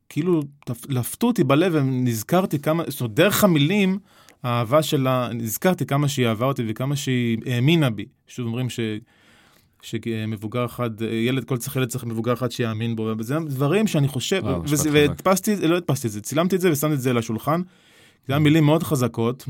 כאילו, 0.09 0.43
לפתו 0.89 1.27
אותי 1.27 1.45
בלב, 1.45 1.73
ונזכרתי 1.75 2.59
כמה, 2.59 2.83
זאת 2.89 3.01
אומרת, 3.01 3.15
דרך 3.15 3.45
המילים, 3.45 3.99
האהבה 4.43 4.83
שלה, 4.83 5.29
נזכרתי 5.35 5.87
כמה 5.87 6.09
שהיא 6.09 6.27
אהבה 6.27 6.47
אותי 6.47 6.63
וכמה 6.69 6.97
שהיא 6.97 7.39
האמינה 7.47 7.91
בי. 7.91 8.07
שוב 8.27 8.47
אומרים 8.47 8.71
ש... 8.71 8.81
שמבוגר 9.85 10.65
אחד, 10.65 10.91
ילד, 11.03 11.45
כל 11.45 11.57
צריך 11.57 11.77
ילד 11.77 11.89
צריך 11.89 12.05
מבוגר 12.05 12.33
אחד 12.33 12.51
שיאמין 12.51 12.97
בו, 12.97 13.13
וזה 13.19 13.39
דברים 13.47 13.87
שאני 13.87 14.09
חושב. 14.09 14.43
והדפסתי, 14.93 15.57
לא 15.57 15.77
הדפסתי 15.77 16.07
את 16.07 16.13
זה, 16.13 16.21
צילמתי 16.21 16.57
את 16.57 16.61
זה 16.61 16.73
ושמתי 16.73 16.95
את 16.95 17.01
זה 17.01 17.11
על 17.11 17.19
השולחן. 17.19 17.61
זה 18.27 18.33
היה 18.33 18.39
מילים 18.39 18.65
מאוד 18.65 18.83
חזקות. 18.83 19.49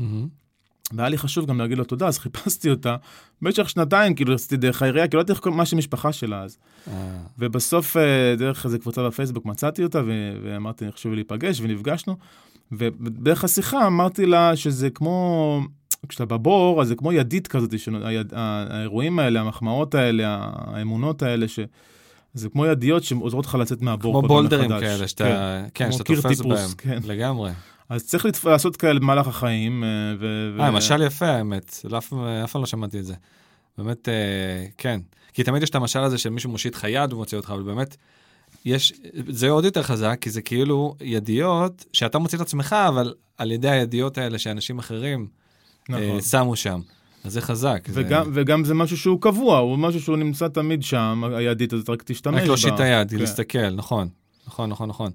והיה 0.93 1.09
לי 1.09 1.17
חשוב 1.17 1.45
גם 1.45 1.59
להגיד 1.59 1.77
לו 1.77 1.83
תודה, 1.83 2.07
אז 2.07 2.19
חיפשתי 2.19 2.69
אותה. 2.69 2.95
במשך 3.41 3.69
שנתיים, 3.69 4.15
כאילו, 4.15 4.33
עשיתי 4.33 4.57
דרך 4.57 4.81
העירייה, 4.81 5.07
כי 5.07 5.17
לא 5.17 5.21
ידעתי 5.21 5.49
מה 5.49 5.65
שם 5.65 5.77
משפחה 5.77 6.13
שלה 6.13 6.41
אז. 6.43 6.57
אה, 6.87 7.17
ובסוף, 7.39 7.97
אה, 7.97 8.35
דרך 8.37 8.65
איזה 8.65 8.79
קבוצה 8.79 9.07
בפייסבוק, 9.07 9.45
מצאתי 9.45 9.83
אותה, 9.83 10.01
ואמרתי, 10.43 10.91
חשוב 10.91 11.11
לי 11.11 11.15
להיפגש, 11.15 11.61
ונפגשנו. 11.61 12.17
ובדרך 12.71 13.43
השיחה 13.43 13.87
אמרתי 13.87 14.25
לה 14.25 14.55
שזה 14.55 14.89
כמו, 14.89 15.61
כשאתה 16.09 16.25
בבור, 16.25 16.81
אז 16.81 16.87
זה 16.87 16.95
כמו 16.95 17.13
ידית 17.13 17.47
כזאת, 17.47 17.79
ש- 17.79 17.89
היד- 18.03 18.33
האירועים 18.35 19.19
האלה, 19.19 19.41
המחמאות 19.41 19.95
האלה, 19.95 20.37
האמונות 20.51 21.21
האלה, 21.23 21.47
ש... 21.47 21.59
זה 22.33 22.49
כמו 22.49 22.65
ידיות 22.65 23.03
שעוזרות 23.03 23.45
לך 23.45 23.55
לצאת 23.55 23.81
מהבור. 23.81 24.13
כמו 24.19 24.27
בולדרים 24.27 24.71
מחדש. 24.71 24.83
כאלה, 24.83 25.07
שאתה 25.07 25.63
כן, 25.73 25.85
כמו 25.85 25.93
שאתה 25.93 26.03
תופס 26.15 26.37
טיפוס, 26.37 26.45
בהם. 26.59 26.69
כן. 26.77 26.99
לגמרי. 27.07 27.51
אז 27.89 28.05
צריך 28.05 28.25
לתפ... 28.25 28.45
לעשות 28.45 28.75
כאלה 28.77 28.99
במהלך 28.99 29.27
החיים. 29.27 29.83
אה, 29.83 29.89
ו... 30.19 30.55
אה, 30.61 30.71
משל 30.71 31.01
יפה 31.01 31.25
האמת, 31.25 31.79
לא, 31.89 31.97
אף 31.97 32.13
אף 32.43 32.51
פעם 32.51 32.61
לא 32.61 32.65
שמעתי 32.67 32.99
את 32.99 33.05
זה. 33.05 33.13
באמת, 33.77 34.09
אה, 34.09 34.13
כן. 34.77 34.99
כי 35.33 35.43
תמיד 35.43 35.63
יש 35.63 35.69
את 35.69 35.75
המשל 35.75 35.99
הזה 35.99 36.17
של 36.17 36.29
מישהו 36.29 36.49
מושיט 36.49 36.75
לך 36.75 36.83
יד 36.89 37.13
ומוציא 37.13 37.37
אותך, 37.37 37.49
אבל 37.49 37.63
באמת, 37.63 37.97
יש, 38.65 38.93
זה 39.29 39.49
עוד 39.49 39.65
יותר 39.65 39.83
חזק, 39.83 40.17
כי 40.21 40.29
זה 40.29 40.41
כאילו 40.41 40.95
ידיעות 41.01 41.85
שאתה 41.93 42.19
מוציא 42.19 42.37
את 42.37 42.43
עצמך, 42.43 42.75
אבל 42.87 43.13
על 43.37 43.51
ידי 43.51 43.69
הידיעות 43.69 44.17
האלה 44.17 44.39
שאנשים 44.39 44.79
אחרים 44.79 45.27
נכון. 45.89 46.03
אה, 46.03 46.21
שמו 46.21 46.55
שם. 46.55 46.79
אז 47.23 47.33
זה 47.33 47.41
חזק. 47.41 47.87
זה- 47.87 48.01
וגם, 48.05 48.31
וגם 48.33 48.63
זה 48.65 48.73
משהו 48.73 48.97
שהוא 48.97 49.21
קבוע, 49.21 49.57
הוא 49.57 49.77
משהו 49.77 50.01
שהוא 50.01 50.17
נמצא 50.17 50.47
תמיד 50.47 50.83
שם, 50.83 51.23
הידית 51.35 51.73
הזאת, 51.73 51.89
רק 51.89 52.03
תשתמש 52.05 52.41
רק 52.41 52.47
להושיט 52.47 52.73
את 52.73 52.79
היד, 52.79 53.09
כן. 53.09 53.17
להסתכל, 53.17 53.69
נכון. 53.69 54.07
נכון, 54.47 54.69
נכון, 54.69 54.89
נכון. 54.89 55.11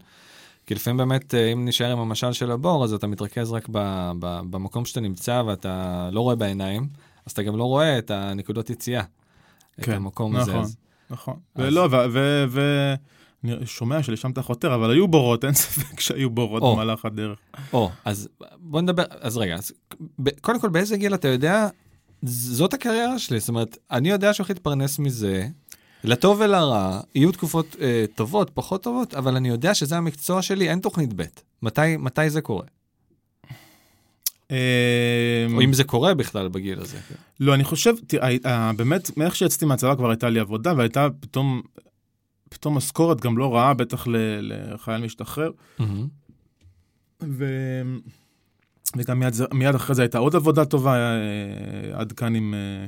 כי 0.66 0.74
לפעמים 0.74 0.96
באמת, 0.96 1.34
אה, 1.34 1.52
אם 1.52 1.64
נשאר 1.64 1.92
עם 1.92 1.98
המשל 1.98 2.32
של 2.32 2.50
הבור, 2.50 2.84
אז 2.84 2.92
אתה 2.92 3.06
מתרכז 3.06 3.52
רק 3.52 3.68
ב, 3.72 3.78
ב, 4.18 4.40
במקום 4.50 4.84
שאתה 4.84 5.00
נמצא 5.00 5.42
ואתה 5.46 6.08
לא 6.12 6.20
רואה 6.20 6.34
בעיניים, 6.36 6.86
אז 7.26 7.32
אתה 7.32 7.42
גם 7.42 7.56
לא 7.56 7.64
רואה 7.64 7.98
את 7.98 8.10
הנקודות 8.10 8.70
יציאה. 8.70 9.02
את 9.80 9.84
כן, 9.84 9.92
המקום 9.92 10.36
הזה. 10.36 10.50
נכון. 10.52 10.64
נכון. 11.10 11.34
אז- 11.54 11.64
ולא, 11.64 11.88
ו... 11.90 11.96
ו, 12.12 12.44
ו 12.48 12.60
אני 13.44 13.66
שומע 13.66 14.02
שלשם 14.02 14.30
אתה 14.30 14.42
חותר, 14.42 14.74
אבל 14.74 14.90
היו 14.90 15.08
בורות, 15.08 15.44
אין 15.44 15.54
ספק 15.54 16.00
שהיו 16.00 16.30
בורות 16.30 16.62
או. 16.62 16.72
במהלך 16.72 17.04
הדרך. 17.04 17.38
או, 17.72 17.90
אז 18.04 18.28
בוא 18.58 18.80
נדבר, 18.80 19.04
אז 19.20 19.36
רגע, 19.36 19.54
אז 19.54 19.72
ב- 20.22 20.40
קודם 20.40 20.60
כל 20.60 20.68
באיזה 20.68 20.96
גיל 20.96 21.14
אתה 21.14 21.28
יודע, 21.28 21.68
זאת 22.22 22.74
הקריירה 22.74 23.18
שלי, 23.18 23.40
זאת 23.40 23.48
אומרת, 23.48 23.76
אני 23.90 24.10
יודע 24.10 24.34
שהולך 24.34 24.50
להתפרנס 24.50 24.98
מזה, 24.98 25.48
לטוב 26.04 26.40
ולרע, 26.40 27.00
יהיו 27.14 27.32
תקופות 27.32 27.76
אה, 27.80 28.04
טובות, 28.14 28.50
פחות 28.54 28.82
טובות, 28.82 29.14
אבל 29.14 29.36
אני 29.36 29.48
יודע 29.48 29.74
שזה 29.74 29.96
המקצוע 29.96 30.42
שלי, 30.42 30.70
אין 30.70 30.80
תוכנית 30.80 31.12
ב'. 31.16 31.24
מתי, 31.62 31.96
מתי 31.96 32.30
זה 32.30 32.40
קורה? 32.40 32.64
אמ, 34.50 34.56
או 35.54 35.62
אם 35.62 35.72
זה 35.72 35.84
קורה 35.84 36.14
בכלל 36.14 36.48
בגיל 36.48 36.80
הזה. 36.80 36.98
כן. 37.08 37.14
לא, 37.40 37.54
אני 37.54 37.64
חושב, 37.64 37.94
תראה, 38.06 38.28
אה, 38.46 38.72
באמת, 38.72 39.16
מאיך 39.16 39.36
שיצאתי 39.36 39.64
מהצבא 39.64 39.94
כבר 39.94 40.10
הייתה 40.10 40.28
לי 40.28 40.40
עבודה, 40.40 40.72
והייתה 40.76 41.08
פתאום, 41.20 41.62
פתאום 42.50 42.76
משכורת 42.76 43.20
גם 43.20 43.38
לא 43.38 43.54
רעה, 43.54 43.74
בטח 43.74 44.06
ל- 44.06 44.16
לחייל 44.74 45.02
משתחרר. 45.04 45.50
מהמם. 45.78 46.06
ו... 47.22 47.44
וגם 48.96 49.18
מיד, 49.18 49.34
מיד 49.54 49.74
אחרי 49.74 49.94
זה 49.94 50.02
הייתה 50.02 50.18
עוד 50.18 50.36
עבודה 50.36 50.64
טובה, 50.64 50.94
אה, 50.94 52.00
עד 52.00 52.12
כאן 52.12 52.34
עם, 52.34 52.54
אה, 52.54 52.86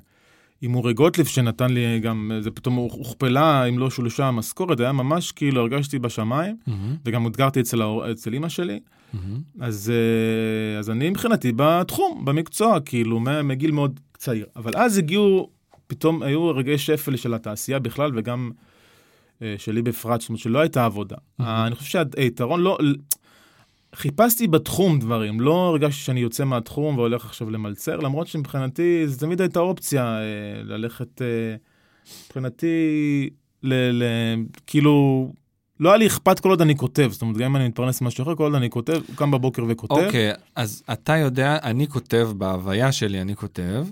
עם 0.62 0.74
אורי 0.74 0.94
גוטליב, 0.94 1.26
שנתן 1.26 1.70
לי 1.70 2.00
גם, 2.00 2.30
זה 2.40 2.50
פתאום 2.50 2.74
הוכפלה, 2.74 3.64
אם 3.64 3.78
לא 3.78 3.90
שולשה 3.90 4.26
המשכורת, 4.26 4.80
היה 4.80 4.92
ממש 4.92 5.32
כאילו 5.32 5.60
הרגשתי 5.60 5.98
בשמיים, 5.98 6.56
מהמם. 6.66 6.96
וגם 7.04 7.26
אתגרתי 7.26 7.60
אצל, 7.60 7.82
אצל 8.12 8.32
אימא 8.32 8.48
שלי. 8.48 8.80
מהמם. 9.12 9.40
אז, 9.60 9.92
אה, 9.94 10.78
אז 10.78 10.90
אני 10.90 11.10
מבחינתי 11.10 11.52
בתחום, 11.56 12.24
במקצוע, 12.24 12.80
כאילו, 12.80 13.20
מגיל 13.44 13.70
מאוד 13.70 14.00
צעיר. 14.18 14.46
אבל 14.56 14.72
אז 14.76 14.98
הגיעו, 14.98 15.50
פתאום 15.86 16.22
היו 16.22 16.48
רגעי 16.48 16.78
שפל 16.78 17.16
של 17.16 17.34
התעשייה 17.34 17.78
בכלל, 17.78 18.10
וגם 18.14 18.50
שלי 19.58 19.82
בפרט, 19.82 20.20
זאת 20.20 20.28
אומרת 20.28 20.40
שלא 20.40 20.58
הייתה 20.58 20.84
עבודה. 20.84 21.16
אה, 21.40 21.66
אני 21.66 21.74
חושב 21.74 22.04
שהיתרון 22.16 22.60
לא... 22.60 22.78
חיפשתי 23.94 24.46
בתחום 24.46 24.98
דברים, 24.98 25.40
לא 25.40 25.66
הרגשתי 25.68 26.00
שאני 26.00 26.20
יוצא 26.20 26.44
מהתחום 26.44 26.98
והולך 26.98 27.24
עכשיו 27.24 27.50
למלצר, 27.50 27.96
למרות 27.96 28.26
שמבחינתי 28.26 29.08
זו 29.08 29.18
תמיד 29.18 29.40
הייתה 29.40 29.60
אופציה 29.60 30.04
אה, 30.04 30.62
ללכת, 30.64 31.22
אה, 31.22 31.56
מבחינתי, 32.26 33.30
ל, 33.62 33.74
ל, 33.74 34.04
כאילו, 34.66 35.28
לא 35.80 35.88
היה 35.88 35.96
לי 35.98 36.06
אכפת 36.06 36.40
כל 36.40 36.50
עוד 36.50 36.60
אני 36.60 36.76
כותב, 36.76 37.08
זאת 37.12 37.22
אומרת, 37.22 37.36
גם 37.36 37.44
אם 37.44 37.56
אני 37.56 37.68
מתפרנס 37.68 38.00
ממשהו 38.00 38.22
אחר, 38.22 38.34
כל 38.34 38.44
עוד 38.44 38.54
אני 38.54 38.70
כותב, 38.70 39.00
קם 39.14 39.30
בבוקר 39.30 39.62
וכותב. 39.68 39.94
אוקיי, 39.94 40.32
אז 40.56 40.82
אתה 40.92 41.16
יודע, 41.16 41.58
אני 41.62 41.88
כותב, 41.88 42.30
בהוויה 42.36 42.92
שלי 42.92 43.20
אני 43.20 43.36
כותב, 43.36 43.86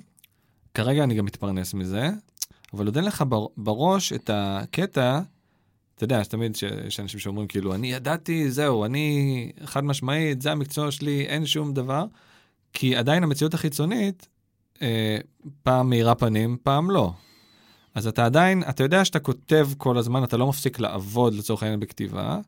כרגע 0.75 1.05
אני 1.05 1.15
גם 1.15 1.25
מתפרנס 1.25 1.75
מזה, 1.75 2.11
אבל 2.75 2.87
עוד 2.87 2.97
אין 2.97 3.05
לך 3.05 3.25
בר- 3.29 3.47
בראש 3.57 4.13
את 4.13 4.31
הקטע, 4.33 5.21
אתה 6.01 6.15
יודע, 6.15 6.25
שתמיד 6.25 6.57
ש- 6.57 6.65
יש 6.87 7.01
אנשים 7.01 7.21
שאומרים 7.21 7.47
כאילו, 7.47 7.75
אני 7.75 7.93
ידעתי, 7.93 8.51
זהו, 8.51 8.85
אני 8.85 9.13
חד 9.65 9.85
משמעית, 9.85 10.43
זה 10.43 10.53
המקצוע 10.53 10.91
שלי, 10.91 11.21
אין 11.21 11.47
שום 11.47 11.75
דבר, 11.75 12.05
כי 12.73 12.97
עדיין 12.97 13.23
המציאות 13.23 13.55
החיצונית, 13.55 14.29
אה, 14.83 15.19
פעם 15.63 15.91
מאירה 15.91 16.15
פנים, 16.15 16.57
פעם 16.63 16.91
לא. 16.91 17.13
אז 17.95 18.07
אתה 18.07 18.25
עדיין, 18.25 18.63
אתה 18.69 18.83
יודע 18.83 19.05
שאתה 19.05 19.19
כותב 19.19 19.69
כל 19.79 19.99
הזמן, 19.99 20.25
אתה 20.25 20.37
לא 20.37 20.47
מפסיק 20.47 20.81
לעבוד 20.81 21.35
לצורך 21.35 21.63
העניין 21.63 21.81
בכתיבה, 21.81 22.39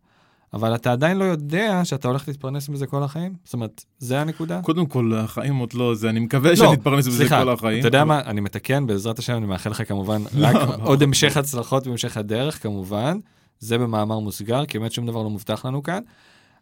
אבל 0.54 0.74
אתה 0.74 0.92
עדיין 0.92 1.16
לא 1.16 1.24
יודע 1.24 1.80
שאתה 1.84 2.08
הולך 2.08 2.28
להתפרנס 2.28 2.68
מזה 2.68 2.86
כל 2.86 3.02
החיים? 3.02 3.34
זאת 3.44 3.54
אומרת, 3.54 3.84
זה 3.98 4.20
הנקודה? 4.20 4.60
קודם 4.62 4.86
כל, 4.86 5.12
החיים 5.18 5.56
עוד 5.56 5.72
לא 5.74 5.94
זה, 5.94 6.08
אני 6.10 6.20
מקווה 6.20 6.56
שאני 6.56 6.74
אתפרנס 6.74 7.06
לא, 7.06 7.12
סליחה, 7.12 7.42
כל 7.42 7.48
החיים. 7.50 7.78
אתה 7.80 7.88
יודע 7.88 8.02
אבל- 8.02 8.08
מה, 8.08 8.20
אני 8.20 8.40
מתקן, 8.40 8.86
בעזרת 8.86 9.18
השם, 9.18 9.36
אני 9.36 9.46
מאחל 9.46 9.70
לך 9.70 9.88
כמובן 9.88 10.22
לא, 10.34 10.46
רק 10.46 10.54
ברור. 10.68 10.86
עוד 10.88 11.02
המשך 11.02 11.36
הצלחות 11.36 11.86
בהמשך 11.86 12.16
הדרך, 12.16 12.62
כמובן. 12.62 13.18
זה 13.62 13.78
במאמר 13.78 14.18
מוסגר, 14.18 14.66
כי 14.66 14.78
באמת 14.78 14.92
שום 14.92 15.06
דבר 15.06 15.22
לא 15.22 15.30
מובטח 15.30 15.64
לנו 15.64 15.82
כאן. 15.82 16.02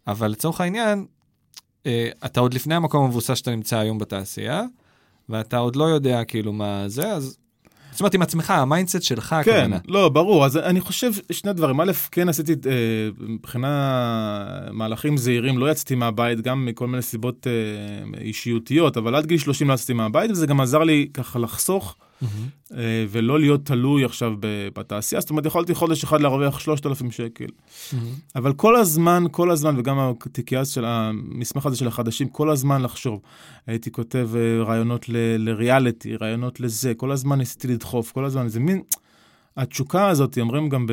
אבל 0.06 0.28
לצורך 0.28 0.60
העניין, 0.60 1.06
אה, 1.86 2.08
אתה 2.24 2.40
עוד 2.40 2.54
לפני 2.54 2.74
המקום 2.74 3.04
המבוסס 3.04 3.34
שאתה 3.38 3.50
נמצא 3.50 3.78
היום 3.78 3.98
בתעשייה, 3.98 4.62
ואתה 5.28 5.58
עוד 5.58 5.76
לא 5.76 5.84
יודע 5.84 6.24
כאילו 6.24 6.52
מה 6.52 6.84
זה, 6.86 7.12
אז... 7.12 7.36
זאת 7.90 8.00
אומרת, 8.00 8.14
עם 8.14 8.22
עצמך, 8.22 8.50
ה 8.50 8.57
mindset 8.57 9.02
שלך, 9.02 9.36
כן, 9.44 9.50
הכוונה. 9.50 9.78
לא, 9.88 10.08
ברור. 10.08 10.44
אז 10.44 10.56
אני 10.56 10.80
חושב 10.80 11.12
שני 11.32 11.52
דברים. 11.52 11.80
א', 11.80 11.92
כן 12.10 12.28
עשיתי 12.28 12.52
אה, 12.52 12.72
מבחינה 13.18 13.68
מהלכים 14.72 15.16
זהירים, 15.16 15.58
לא 15.58 15.70
יצאתי 15.70 15.94
מהבית, 15.94 16.40
גם 16.40 16.66
מכל 16.66 16.86
מיני 16.86 17.02
סיבות 17.02 17.46
אה, 17.46 18.20
אישיותיות, 18.20 18.96
אבל 18.96 19.14
עד 19.14 19.26
גיל 19.26 19.38
30 19.38 19.68
לא 19.68 19.74
יצאתי 19.74 19.92
מהבית, 19.92 20.30
וזה 20.30 20.46
גם 20.46 20.60
עזר 20.60 20.78
לי 20.78 21.08
ככה 21.14 21.38
לחסוך 21.38 21.96
אה, 22.76 23.04
ולא 23.11 23.40
להיות 23.40 23.64
תלוי 23.64 24.04
עכשיו 24.04 24.33
בתעשייה. 24.74 25.20
זאת 25.20 25.30
אומרת, 25.30 25.46
יכולתי 25.46 25.74
חודש 25.74 26.04
אחד 26.04 26.20
להרוויח 26.20 26.61
3,000 26.61 27.11
שקל. 27.11 27.44
מהמם. 27.92 28.06
אבל 28.37 28.52
כל 28.52 28.76
הזמן, 28.76 29.24
כל 29.30 29.50
הזמן, 29.50 29.78
וגם 29.78 29.98
התיקייה 29.98 30.64
של 30.64 30.85
המסמך 30.85 31.66
הזה 31.66 31.76
של 31.76 31.88
החדשים, 31.88 32.28
כל 32.28 32.50
הזמן 32.50 32.83
לחשוב. 32.83 33.20
הייתי 33.66 33.92
כותב 33.92 34.30
אה, 34.35 34.64
רעיונות 34.64 35.09
ל- 35.09 35.37
לריאליטי, 35.37 36.16
רעיונות 36.16 36.61
לזה, 36.61 36.94
כל 36.94 37.11
הזמן 37.12 37.38
ניסיתי 37.38 37.68
לדחוף, 37.68 38.12
כל 38.12 38.24
הזמן, 38.24 38.48
זה 38.48 38.61
מין... 38.61 38.83
התשוקה 39.56 40.09
הזאת, 40.09 40.38
אומרים 40.38 40.68
גם 40.68 40.87
ב... 40.87 40.92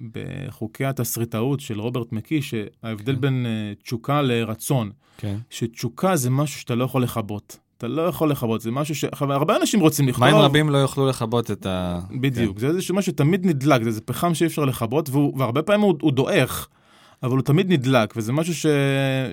בחוקי 0.00 0.84
התסריטאות 0.84 1.60
של 1.60 1.80
רוברט 1.80 2.12
מקי, 2.12 2.42
שההבדל 2.42 3.14
כן. 3.14 3.20
בין 3.20 3.46
אה, 3.46 3.72
תשוקה 3.82 4.22
לרצון, 4.22 4.90
כן. 5.18 5.36
שתשוקה 5.50 6.16
זה 6.16 6.30
משהו 6.30 6.60
שאתה 6.60 6.74
לא 6.74 6.84
יכול 6.84 7.02
לכבות. 7.02 7.58
אתה 7.78 7.88
לא 7.88 8.02
יכול 8.02 8.30
לכבות, 8.30 8.60
זה 8.60 8.70
משהו 8.70 8.94
ש... 8.94 9.04
עכשיו, 9.04 9.32
הרבה 9.32 9.56
אנשים 9.56 9.80
רוצים 9.80 10.08
לכתוב. 10.08 10.24
מים 10.24 10.36
רבים 10.36 10.70
לא 10.70 10.78
יוכלו 10.78 11.08
לכבות 11.08 11.50
את 11.50 11.66
ה... 11.66 12.00
בדיוק, 12.20 12.58
זה 12.58 12.66
איזשהו 12.66 12.94
משהו 12.94 13.12
שתמיד 13.12 13.46
נדלק, 13.46 13.82
זה 13.82 13.88
איזה 13.88 14.00
פחם 14.00 14.34
שאי 14.34 14.46
אפשר 14.46 14.64
לכבות, 14.64 15.10
והוא, 15.10 15.38
והרבה 15.38 15.62
פעמים 15.62 15.80
הוא, 15.80 15.94
הוא 16.02 16.12
דועך, 16.12 16.68
אבל 17.22 17.36
הוא 17.36 17.42
תמיד 17.42 17.72
נדלק, 17.72 18.14
וזה 18.16 18.32
משהו 18.32 18.54
ש... 18.54 18.66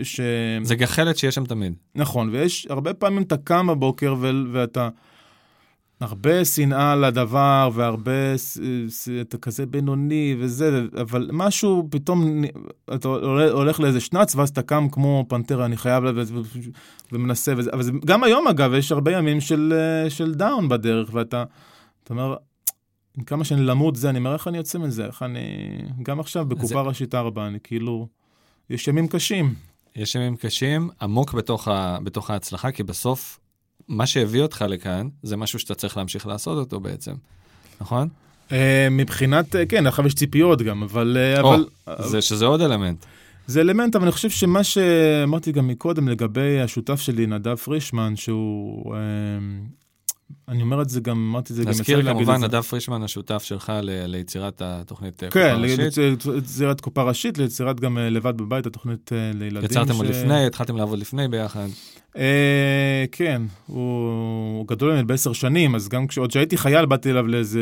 ש... 0.03 0.17
כן. 0.17 0.63
זה 0.63 0.75
גחלת 0.75 1.17
שיש 1.17 1.35
שם 1.35 1.45
תמיד. 1.45 1.73
נכון, 1.95 2.29
ויש, 2.31 2.67
הרבה 2.69 2.93
פעמים 2.93 3.21
אתה 3.21 3.37
קם 3.37 3.67
בבוקר 3.67 4.15
ו... 4.19 4.31
ואתה... 4.51 4.89
הרבה 6.03 6.45
שנאה 6.45 6.95
לדבר, 6.95 7.69
והרבה, 7.73 8.37
ס- 8.37 8.57
ס- 8.89 9.09
אתה 9.21 9.37
כזה 9.37 9.65
בינוני 9.65 10.35
וזה, 10.39 10.81
אבל 11.01 11.29
משהו 11.33 11.87
פתאום, 11.91 12.43
אתה 12.95 13.07
הולך- 13.07 13.79
לאיזה 13.79 13.99
שנץ, 13.99 14.35
ואז 14.35 14.49
אתה 14.49 14.61
קם 14.61 14.87
כמו 14.91 15.25
פנתרה, 15.29 15.65
אני 15.65 15.77
חייב, 15.77 16.03
ומנסה, 17.11 17.53
וזה, 17.57 17.69
אבל 17.73 17.83
זה, 17.83 17.91
גם 18.05 18.23
היום 18.23 18.47
אגב, 18.47 18.73
יש 18.73 18.91
הרבה 18.91 19.11
ימים 19.11 19.41
של, 19.41 19.73
אה, 20.05 20.09
של 20.09 20.33
down 20.33 20.69
בדרך, 20.69 21.09
ואתה, 21.13 21.43
אתה 22.03 22.13
אומר, 22.13 22.35
כמה 23.25 23.43
שאני 23.43 23.61
למוד 23.61 23.95
זה, 23.95 24.09
אני 24.09 24.17
אומר, 24.17 24.33
איך 24.33 24.47
אני 24.47 24.57
יוצא 24.57 24.79
מזה, 24.79 25.05
איך 25.05 25.23
אני, 25.23 25.39
גם 26.03 26.19
עכשיו 26.19 26.45
בקופה 26.45 26.67
זה- 26.67 26.79
ראשית 26.81 27.15
ארבע, 27.15 27.47
אני 27.47 27.57
כאילו, 27.63 28.07
יש 28.69 28.87
ימים 28.87 29.07
קשים. 29.07 29.53
יש 29.95 30.15
ימים 30.15 30.35
קשים 30.35 30.89
עמוק 31.01 31.33
בתוך, 31.33 31.67
ה, 31.67 31.97
בתוך 32.03 32.29
ההצלחה, 32.29 32.71
כי 32.71 32.83
בסוף, 32.83 33.39
מה 33.87 34.05
שהביא 34.05 34.41
אותך 34.41 34.65
לכאן, 34.69 35.07
זה 35.23 35.37
משהו 35.37 35.59
שאתה 35.59 35.75
צריך 35.75 35.97
להמשיך 35.97 36.27
לעשות 36.27 36.57
אותו 36.57 36.79
בעצם, 36.79 37.13
נכון? 37.81 38.07
אה, 38.51 38.87
מבחינת, 38.91 39.55
אה, 39.55 39.65
כן, 39.65 39.87
עכשיו 39.87 40.07
יש 40.07 40.15
ציפיות 40.15 40.61
גם, 40.61 40.83
אבל... 40.83 41.17
אה, 41.19 41.41
או, 41.41 41.55
אבל 41.87 42.07
זה 42.07 42.21
שזה 42.21 42.45
עוד 42.45 42.61
אלמנט. 42.61 43.05
זה 43.47 43.61
אלמנט, 43.61 43.95
אבל 43.95 44.05
אני 44.05 44.11
חושב 44.11 44.29
שמה 44.29 44.63
שאמרתי 44.63 45.51
גם 45.51 45.67
מקודם 45.67 46.07
לגבי 46.07 46.61
השותף 46.61 46.99
שלי, 46.99 47.27
נדב 47.27 47.55
פרישמן, 47.55 48.15
שהוא... 48.15 48.95
אני 50.47 50.61
אומר 50.61 50.81
את 50.81 50.89
זה 50.89 50.99
גם, 51.01 51.29
אמרתי 51.29 51.53
את 51.53 51.57
זה 51.57 51.63
גם... 51.63 51.69
נזכיר 51.69 52.03
כמובן, 52.13 52.43
נדב 52.43 52.61
פרישמן 52.61 53.03
השותף 53.03 53.43
שלך 53.43 53.71
ל- 53.83 54.05
ליצירת 54.05 54.61
התוכנית 54.65 55.23
אה, 55.23 55.29
קופה 55.29 55.39
כן, 55.39 55.55
ראשית. 55.59 55.97
ליצירת 56.27 56.81
קופה 56.81 57.03
ראשית, 57.03 57.37
ליצירת 57.37 57.79
גם 57.79 57.97
אה, 57.97 58.09
לבד 58.09 58.37
בבית, 58.37 58.65
התוכנית 58.65 59.13
אה, 59.13 59.31
לילדים. 59.33 59.65
יצרתם 59.65 59.95
עוד 59.95 60.05
לפני, 60.05 60.45
התחלתם 60.45 60.77
לעבוד 60.77 60.99
לפני 60.99 61.27
ביחד. 61.27 61.67
אה, 62.17 63.05
כן, 63.11 63.41
הוא 63.67 64.09
הוא 64.63 64.67
גדול 64.67 64.91
ממני 64.91 65.03
בעשר 65.03 65.33
שנים, 65.33 65.75
אז 65.75 65.89
גם 65.89 66.05
עוד 66.17 66.29
כשהייתי 66.29 66.57
חייל 66.57 66.85
באתי 66.85 67.11
אליו 67.11 67.27
לאיזה, 67.27 67.61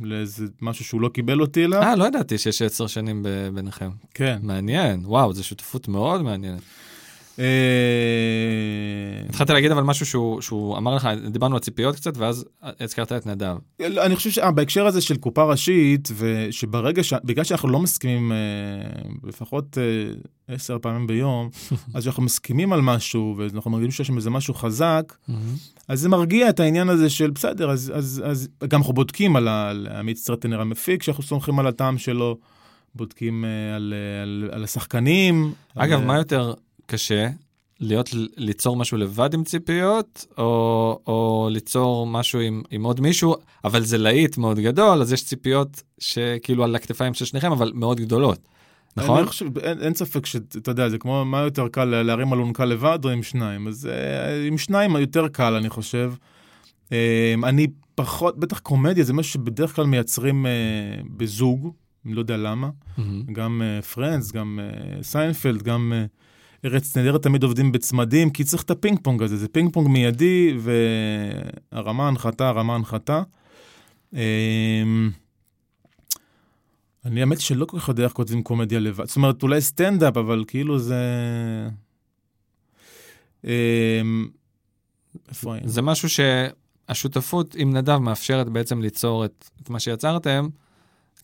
לאיזה 0.00 0.46
משהו 0.62 0.84
שהוא 0.84 1.00
לא 1.00 1.08
קיבל 1.08 1.40
אותי 1.40 1.64
אליו. 1.64 1.82
אה, 1.82 1.96
לא 1.96 2.04
ידעתי 2.04 2.38
שיש 2.38 2.62
עשר 2.62 2.86
שנים 2.86 3.26
ביניכם. 3.54 3.90
כן. 4.14 4.38
מעניין, 4.42 5.00
וואו, 5.04 5.32
זו 5.32 5.44
שותפות 5.44 5.88
מאוד 5.88 6.22
מעניינת. 6.22 6.60
אה, 7.38 7.44
התחלת 9.28 9.50
להגיד 9.50 9.70
אבל 9.70 9.82
משהו 9.82 10.40
שהוא, 10.40 10.78
אמר 10.78 10.94
לך, 10.94 11.08
דיברנו 11.30 11.54
על 11.54 11.60
ציפיות 11.60 11.96
קצת, 11.96 12.16
ואז 12.16 12.44
הזכרת 12.62 13.12
את 13.12 13.26
נדב. 13.26 13.56
אני 13.80 14.16
חושב 14.16 14.30
שבהקשר 14.30 14.86
הזה 14.86 15.00
של 15.00 15.16
קופה 15.16 15.44
ראשית, 15.44 16.08
ושברגע, 16.16 17.02
ש... 17.02 17.12
בגלל 17.24 17.44
שאנחנו 17.44 17.68
לא 17.68 17.80
מסכימים 17.80 18.32
אה, 18.32 18.36
לפחות 19.24 19.78
אה, 19.78 20.54
עשר 20.54 20.78
פעמים 20.78 21.06
ביום, 21.06 21.48
אז 21.94 22.02
כשאנחנו 22.02 22.22
מסכימים 22.22 22.72
על 22.72 22.80
משהו, 22.80 23.34
ואנחנו 23.38 23.70
מרגישים 23.70 23.90
שיש 23.90 24.06
שם 24.06 24.16
איזה 24.16 24.30
משהו 24.30 24.54
חזק, 24.54 25.16
אז 25.88 26.00
זה 26.00 26.08
מרגיע 26.08 26.48
את 26.48 26.60
העניין 26.60 26.88
הזה 26.88 27.10
של 27.10 27.30
בסדר, 27.30 27.70
אז, 27.70 27.92
אז, 27.94 28.22
אז 28.24 28.48
גם 28.68 28.80
אנחנו 28.80 28.92
בודקים 28.92 29.36
על, 29.36 29.48
עמית 29.98 30.16
סטרטנר 30.16 30.60
המפיק, 30.60 31.02
שאנחנו 31.02 31.22
סומכים 31.22 31.58
על 31.58 31.66
הטעם 31.66 31.98
שלו, 31.98 32.38
בודקים 32.94 33.44
על, 33.76 33.94
על, 34.22 34.50
על 34.52 34.64
השחקנים. 34.64 35.52
אגב, 35.74 36.00
על, 36.00 36.06
מה 36.06 36.16
יותר 36.16 36.54
קשה? 36.86 37.28
להיות, 37.80 38.10
ליצור 38.36 38.76
משהו 38.76 38.98
לבד 38.98 39.34
עם 39.34 39.44
ציפיות, 39.44 40.26
או, 40.38 41.00
או 41.06 41.48
ליצור 41.50 42.06
משהו 42.06 42.40
עם, 42.40 42.62
עם 42.70 42.84
עוד 42.84 43.00
מישהו, 43.00 43.36
אבל 43.64 43.82
זה 43.82 43.98
להיט 43.98 44.38
מאוד 44.38 44.58
גדול, 44.58 45.02
אז 45.02 45.12
יש 45.12 45.24
ציפיות 45.24 45.82
שכאילו 45.98 46.64
על 46.64 46.74
הכתפיים 46.76 47.14
של 47.14 47.24
שניכם, 47.24 47.52
אבל 47.52 47.72
מאוד 47.74 48.00
גדולות. 48.00 48.38
נכון? 48.96 49.18
אני 49.18 49.26
חושב, 49.26 49.58
אין, 49.58 49.80
אין 49.80 49.94
ספק 49.94 50.26
שאתה 50.26 50.70
יודע, 50.70 50.88
זה 50.88 50.98
כמו 50.98 51.24
מה 51.24 51.40
יותר 51.40 51.68
קל 51.68 51.84
להרים 51.84 52.32
אלונקה 52.32 52.64
לבד 52.64 52.98
או 53.04 53.10
עם 53.10 53.22
שניים, 53.22 53.68
אז 53.68 53.86
אה, 53.86 54.46
עם 54.46 54.58
שניים 54.58 54.96
יותר 54.96 55.28
קל, 55.28 55.54
אני 55.54 55.68
חושב. 55.68 56.12
אה, 56.92 57.34
אני 57.44 57.66
פחות, 57.94 58.38
בטח 58.38 58.58
קומדיה 58.58 59.04
זה 59.04 59.12
משהו 59.12 59.32
שבדרך 59.32 59.76
כלל 59.76 59.86
מייצרים 59.86 60.46
אה, 60.46 60.52
בזוג, 61.16 61.72
אני 62.06 62.14
לא 62.14 62.20
יודע 62.20 62.36
למה. 62.36 62.70
מהמם. 62.98 63.22
גם 63.32 63.62
Friends, 63.94 64.32
גם 64.32 64.60
אה, 64.62 65.02
סיינפלד, 65.02 65.62
גם 65.62 65.92
אה, 65.94 66.04
ארץ 66.64 66.96
נהדרת 66.96 67.22
תמיד 67.22 67.42
עובדים 67.42 67.72
בצמדים, 67.72 68.30
כי 68.30 68.44
צריך 68.44 68.62
את 68.62 68.70
הפינג 68.70 68.98
פונג 69.02 69.22
הזה, 69.22 69.36
זה 69.36 69.48
פינג 69.48 69.72
פונג 69.72 69.88
מיידי, 69.88 70.56
והרמה 71.72 72.08
הנחתה, 72.08 72.48
הרמה 72.48 72.74
הנחתה. 72.74 73.22
אה, 74.14 74.82
אני 77.04 77.20
האמת 77.20 77.40
שלא 77.40 77.64
כל 77.64 77.78
כך 77.78 77.88
יודע 77.88 78.04
איך 78.04 78.12
כותבים 78.12 78.42
קומדיה 78.42 78.80
לבד, 78.80 79.04
זאת 79.04 79.16
אומרת 79.16 79.42
אולי 79.42 79.60
סטנדאפ, 79.60 80.16
אבל 80.16 80.44
כאילו 80.46 80.78
זה... 80.78 81.04
איפה 85.28 85.54
היינו? 85.54 85.68
זה 85.68 85.82
משהו 85.82 86.08
שהשותפות 86.08 87.54
עם 87.54 87.76
נדב 87.76 87.98
מאפשרת 87.98 88.48
בעצם 88.48 88.80
ליצור 88.80 89.24
את, 89.24 89.50
את 89.62 89.70
מה 89.70 89.80
שיצרתם, 89.80 90.48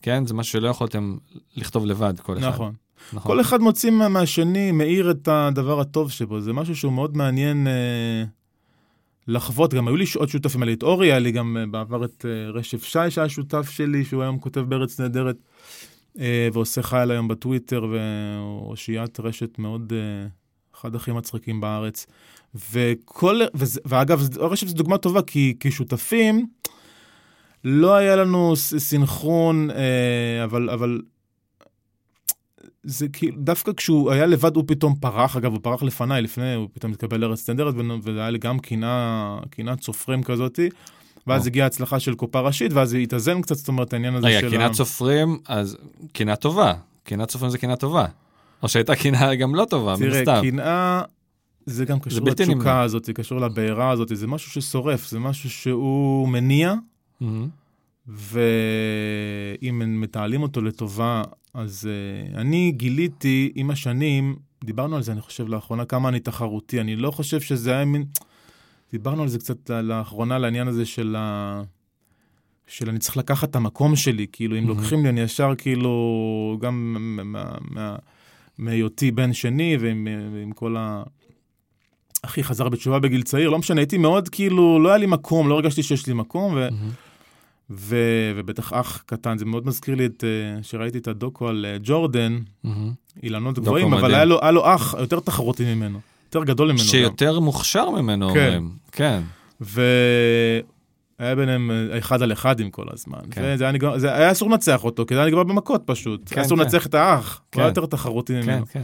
כן? 0.01 0.25
זה 0.25 0.33
משהו 0.33 0.51
שלא 0.51 0.69
יכולתם 0.69 1.17
לכתוב 1.55 1.85
לבד, 1.85 2.19
כל 2.19 2.37
אחד. 2.37 2.47
נכון. 2.47 2.73
נכון. 3.13 3.31
כל 3.31 3.41
אחד 3.41 3.61
מוציא 3.61 3.91
מה- 3.91 4.09
מהשני, 4.09 4.71
מאיר 4.71 5.11
את 5.11 5.27
הדבר 5.27 5.79
הטוב 5.79 6.11
שבו, 6.11 6.41
זה 6.41 6.53
משהו 6.53 6.75
שהוא 6.75 6.93
מאוד 6.93 7.17
מעניין 7.17 7.67
אה, 7.67 8.23
לחוות. 9.27 9.73
גם 9.73 9.87
היו 9.87 9.95
לי 9.95 10.05
עוד 10.15 10.29
שותפים, 10.29 10.63
היה 10.63 10.73
את 10.73 10.83
אורי, 10.83 11.07
היה 11.07 11.19
לי 11.19 11.31
גם 11.31 11.57
אה, 11.59 11.65
בעבר 11.65 12.05
את 12.05 12.25
אה, 12.29 12.49
רשף 12.51 12.83
שי, 12.83 12.99
שהיה 13.11 13.29
שותף 13.29 13.69
שלי, 13.69 14.05
שהוא 14.05 14.21
היום 14.21 14.39
כותב 14.39 14.59
בארץ 14.61 14.99
נהדרת, 14.99 15.35
אה, 16.19 16.49
ועושה 16.53 16.81
חייל 16.83 17.11
היום 17.11 17.27
בטוויטר, 17.27 17.85
ואושיית 17.91 19.19
רשת 19.19 19.59
מאוד, 19.59 19.93
אה, 19.95 20.27
אחד 20.75 20.95
הכי 20.95 21.11
מצחיקים 21.11 21.61
בארץ. 21.61 22.07
וכל, 22.71 23.39
וזה, 23.53 23.79
ואגב, 23.85 24.27
רשף 24.39 24.67
זו 24.67 24.75
דוגמה 24.75 24.97
טובה, 24.97 25.21
כי 25.21 25.53
כשותפים, 25.59 26.47
לא 27.63 27.95
היה 27.95 28.15
לנו 28.15 28.53
סינכרון, 28.55 29.69
אה, 29.71 30.43
אבל, 30.43 30.69
אבל 30.69 31.01
זה 32.83 33.07
כאילו, 33.07 33.37
דווקא 33.39 33.71
כשהוא 33.77 34.11
היה 34.11 34.25
לבד 34.25 34.55
הוא 34.55 34.63
פתאום 34.67 34.95
פרח, 34.95 35.35
אגב, 35.35 35.51
הוא 35.51 35.59
פרח 35.63 35.83
לפניי, 35.83 36.21
לפני, 36.21 36.53
הוא 36.53 36.67
פתאום 36.73 36.91
התקבל 36.91 37.19
לארץ 37.19 37.39
סטנדרט, 37.39 37.75
וזה 38.03 38.19
היה 38.19 38.29
לי 38.29 38.39
גם 38.39 38.59
קינה, 38.59 39.37
קינת 39.49 39.83
סופרים 39.83 40.23
כזאתי, 40.23 40.69
ואז. 41.27 41.47
הגיעה 41.47 41.67
הצלחה 41.67 41.99
של 41.99 42.15
קופה 42.15 42.39
ראשית, 42.39 42.73
ואז 42.73 42.89
זה 42.89 42.97
התאזן 42.97 43.41
קצת, 43.41 43.55
זאת 43.55 43.67
אומרת, 43.67 43.93
העניין 43.93 44.15
הזה 44.15 44.27
רגע, 44.27 44.39
של... 44.39 44.49
קינת 44.49 44.73
סופרים, 44.73 45.39
אז 45.47 45.77
קינה 46.13 46.35
טובה. 46.35 46.73
קינת 47.03 47.29
סופרים 47.29 47.51
זה 47.51 47.57
קינה 47.57 47.75
טובה. 47.75 48.05
או 48.63 48.69
שהייתה 48.69 48.95
קינה 48.95 49.35
גם 49.35 49.55
לא 49.55 49.65
טובה, 49.69 49.95
מן 49.99 50.23
תראה. 50.23 50.41
קנאה, 50.41 51.01
זה 51.65 51.85
גם 51.85 51.99
קשור. 51.99 52.27
לתשוקה 52.27 52.81
הזאת, 52.81 53.05
זה 53.05 53.13
קשור 53.13 53.39
לבעירה 53.39 53.89
הזאת, 53.89 54.07
זה 54.13 54.27
משהו 54.27 54.51
ששורף, 54.51 55.09
זה 55.09 55.19
משהו 55.19 55.49
שהוא 55.49 56.27
מניע, 56.27 56.73
מהמם. 57.21 57.60
ואם 58.15 59.81
הם 59.81 60.01
מתעלים 60.01 60.41
אותו 60.41 60.61
לטובה, 60.61 61.23
אז 61.53 61.89
uh, 62.33 62.37
אני 62.37 62.71
גיליתי 62.71 63.51
עם 63.55 63.71
השנים, 63.71 64.35
דיברנו 64.63 64.95
על 64.95 65.03
זה, 65.03 65.11
אני 65.11 65.21
חושב, 65.21 65.47
לאחרונה, 65.47 65.85
כמה 65.85 66.09
אני 66.09 66.19
תחרותי. 66.19 66.81
אני 66.81 66.95
לא 66.95 67.11
חושב 67.11 67.41
שזה 67.41 67.71
היה 67.71 67.85
מין... 67.85 68.03
דיברנו 68.91 69.21
על 69.21 69.27
זה 69.27 69.39
קצת 69.39 69.69
לאחרונה, 69.69 70.37
לעניין 70.39 70.67
הזה 70.67 70.85
של 70.85 71.15
ה... 71.19 71.61
של 72.67 72.89
אני 72.89 72.99
צריך 72.99 73.17
לקחת 73.17 73.49
את 73.49 73.55
המקום 73.55 73.95
שלי, 73.95 74.25
כאילו, 74.31 74.57
אם 74.57 74.63
Mhm. 74.63 74.67
לוקחים 74.67 75.03
לי, 75.03 75.09
אני 75.09 75.21
ישר 75.21 75.53
כאילו, 75.57 75.91
גם 76.61 76.93
מה- 77.09 77.23
מה- 77.23 77.55
מה- 77.71 77.95
מהיותי 78.57 79.11
בן 79.11 79.33
שני, 79.33 79.77
ועם 79.79 80.07
ועם 80.33 80.51
כל 80.51 80.75
ה... 80.77 81.03
אחי 82.21 82.43
חזר 82.43 82.69
בתשובה 82.69 82.99
בגיל 82.99 83.21
צעיר, 83.23 83.49
לא 83.49 83.59
משנה, 83.59 83.81
הייתי 83.81 83.97
מאוד 83.97 84.29
כאילו, 84.29 84.79
לא 84.79 84.89
היה 84.89 84.97
לי 84.97 85.05
מקום, 85.05 85.49
לא 85.49 85.55
הרגשתי 85.55 85.83
שיש 85.83 86.07
לי 86.07 86.13
מקום, 86.13 86.53
ו... 86.53 86.67
מהמם. 86.71 86.89
ו... 87.71 87.95
ובטח 88.35 88.73
אח 88.73 89.03
קטן, 89.05 89.37
זה 89.37 89.45
מאוד 89.45 89.67
מזכיר 89.67 89.95
לי 89.95 90.05
את, 90.05 90.23
אה, 90.23 90.63
שראיתי 90.63 90.97
את 90.97 91.07
הדוקו 91.07 91.47
על 91.47 91.65
אה, 91.69 91.77
ג'ורדן, 91.83 92.39
מהמם. 92.63 92.91
אילנות 93.23 93.55
דוקו 93.55 93.65
גבוהים, 93.65 93.93
אבל. 93.93 94.13
היה 94.13 94.25
לו, 94.25 94.39
היה 94.41 94.51
לו 94.51 94.75
אח 94.75 94.95
יותר 94.99 95.19
תחרותי 95.19 95.75
ממנו, 95.75 95.99
יותר 96.25 96.43
גדול 96.43 96.67
ממנו 96.67 96.79
גם. 96.79 96.85
שיותר 96.85 97.39
מוכשר 97.39 97.89
ממנו, 97.89 98.33
כן. 98.33 98.39
אומרים. 98.39 98.69
כן. 98.91 99.21
והיה 99.61 101.35
ביניהם 101.35 101.71
אה, 101.71 101.97
אחד 101.97 102.21
על 102.21 102.31
אחד 102.31 102.59
עם 102.59 102.69
כל 102.69 102.85
הזמן. 102.93 103.19
כן. 103.31 103.41
וזה 103.43 103.63
היה, 103.63 103.73
נגמר, 103.73 103.97
זה 103.97 104.15
היה 104.15 104.31
אסור 104.31 104.49
לנצח 104.49 104.83
אותו, 104.83 105.05
כי 105.05 105.13
זה 105.13 105.19
היה 105.19 105.27
נגמר 105.29 105.43
במכות 105.43 105.81
פשוט. 105.85 106.21
כן, 106.25 106.35
היה 106.35 106.45
אסור 106.45 106.57
כן. 106.57 106.63
לנצח 106.63 106.85
את 106.85 106.93
האח, 106.93 107.41
כן. 107.51 107.59
הוא 107.59 107.63
היה 107.63 107.69
יותר 107.69 107.85
תחרותי 107.85 108.33
כן, 108.33 108.49
ממנו. 108.49 108.65
כן. 108.65 108.81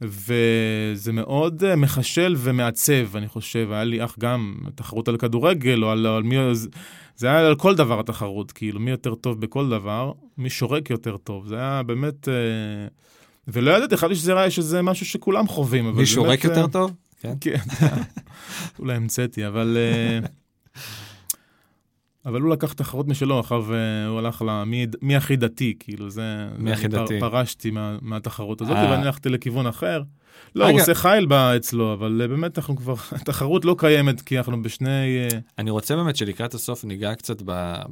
וזה 0.00 1.12
מאוד 1.12 1.64
אה, 1.64 1.76
מחשל 1.76 2.34
ומעצב, 2.38 3.16
אני 3.16 3.28
חושב. 3.28 3.68
היה 3.72 3.84
לי 3.84 4.04
אח 4.04 4.16
גם, 4.18 4.54
תחרות 4.74 5.08
על 5.08 5.16
כדורגל, 5.16 5.84
או 5.84 5.90
על, 5.90 6.06
על 6.06 6.22
מי... 6.22 6.36
זה- 6.54 6.68
היה 7.30 7.46
על 7.46 7.54
כל 7.54 7.74
דבר 7.74 8.00
התחרות, 8.00 8.52
כאילו, 8.52 8.80
מי 8.80 8.90
יותר 8.90 9.14
טוב 9.14 9.40
בכל 9.40 9.68
דבר, 9.68 10.12
מי 10.38 10.50
שורק 10.50 10.90
יותר 10.90 11.16
טוב. 11.16 11.46
זה 11.46 11.56
היה 11.56 11.82
באמת... 11.82 12.28
אה, 12.28 12.34
ולא 13.48 13.70
ידעתי, 13.76 13.96
חשבתי 13.96 14.14
שזה, 14.14 14.38
היה- 14.38 14.50
שזה 14.50 14.82
משהו 14.82 15.06
שכולם 15.06 15.48
חווים, 15.48 15.96
מי 15.96 16.06
שורק 16.06 16.44
באמת, 16.44 16.56
אה, 16.56 16.62
יותר 16.62 16.72
טוב? 16.72 16.92
כן. 17.20 17.34
כן, 17.40 17.56
אולי 18.78 18.94
המצאתי, 18.94 19.46
אבל... 19.46 19.76
אה, 22.26 22.30
אבל 22.30 22.40
הוא 22.40 22.50
לקח 22.50 22.72
תחרות 22.72 23.08
משלו, 23.08 23.36
מאחר 23.36 23.60
והוא 23.66 24.18
הלך 24.18 24.42
ל... 24.42 24.64
מי, 24.64 24.86
מי 25.02 25.16
הכי 25.16 25.36
דתי, 25.36 25.74
כאילו, 25.78 26.10
זה... 26.10 26.48
מי 26.58 26.72
הכי 26.72 26.86
אני 26.86 26.94
פר- 26.94 27.04
דתי? 27.04 27.20
פרשתי 27.20 27.70
מה, 27.70 27.98
מהתחרות 28.02 28.60
הזאת, 28.60 28.76
אה. 28.76 28.90
ואני 28.90 29.02
הלכתי 29.02 29.28
לכיוון 29.28 29.66
אחר. 29.66 30.02
לא, 30.54 30.64
רגע. 30.64 30.72
הוא 30.72 30.80
עושה 30.80 30.94
חייל 30.94 31.26
אצלו, 31.32 31.92
אבל 31.92 32.22
אה, 32.22 32.28
באמת 32.28 32.58
אנחנו 32.58 32.76
כבר... 32.76 32.94
התחרות 33.20 33.64
לא 33.64 33.76
קיימת, 33.78 34.20
כי 34.20 34.38
אנחנו 34.38 34.62
בשני... 34.62 34.88
אה, 34.88 35.38
אני 35.58 35.70
רוצה 35.70 35.96
באמת 35.96 36.16
שלקראת 36.16 36.54
הסוף 36.54 36.84
ניגע 36.84 37.14
קצת 37.14 37.42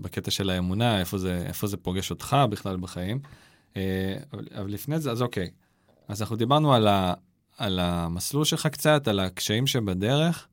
בקטע 0.00 0.30
של 0.30 0.50
האמונה, 0.50 1.00
איפה 1.00 1.18
זה, 1.18 1.44
איפה 1.46 1.66
זה 1.66 1.76
פוגש 1.76 2.10
אותך 2.10 2.36
בכלל 2.50 2.76
בחיים. 2.76 3.18
אה, 3.76 4.16
אבל, 4.32 4.44
אבל 4.54 4.70
לפני 4.70 5.00
זה, 5.00 5.10
אז 5.10 5.22
אוקיי. 5.22 5.50
אז 6.08 6.22
אנחנו 6.22 6.36
דיברנו 6.36 6.74
על, 6.74 6.86
ה, 6.88 7.14
על 7.58 7.78
המסלול 7.78 8.44
שלך 8.44 8.66
קצת, 8.66 9.08
על 9.08 9.20
הקשיים 9.20 9.66
שבדרך. 9.66 10.46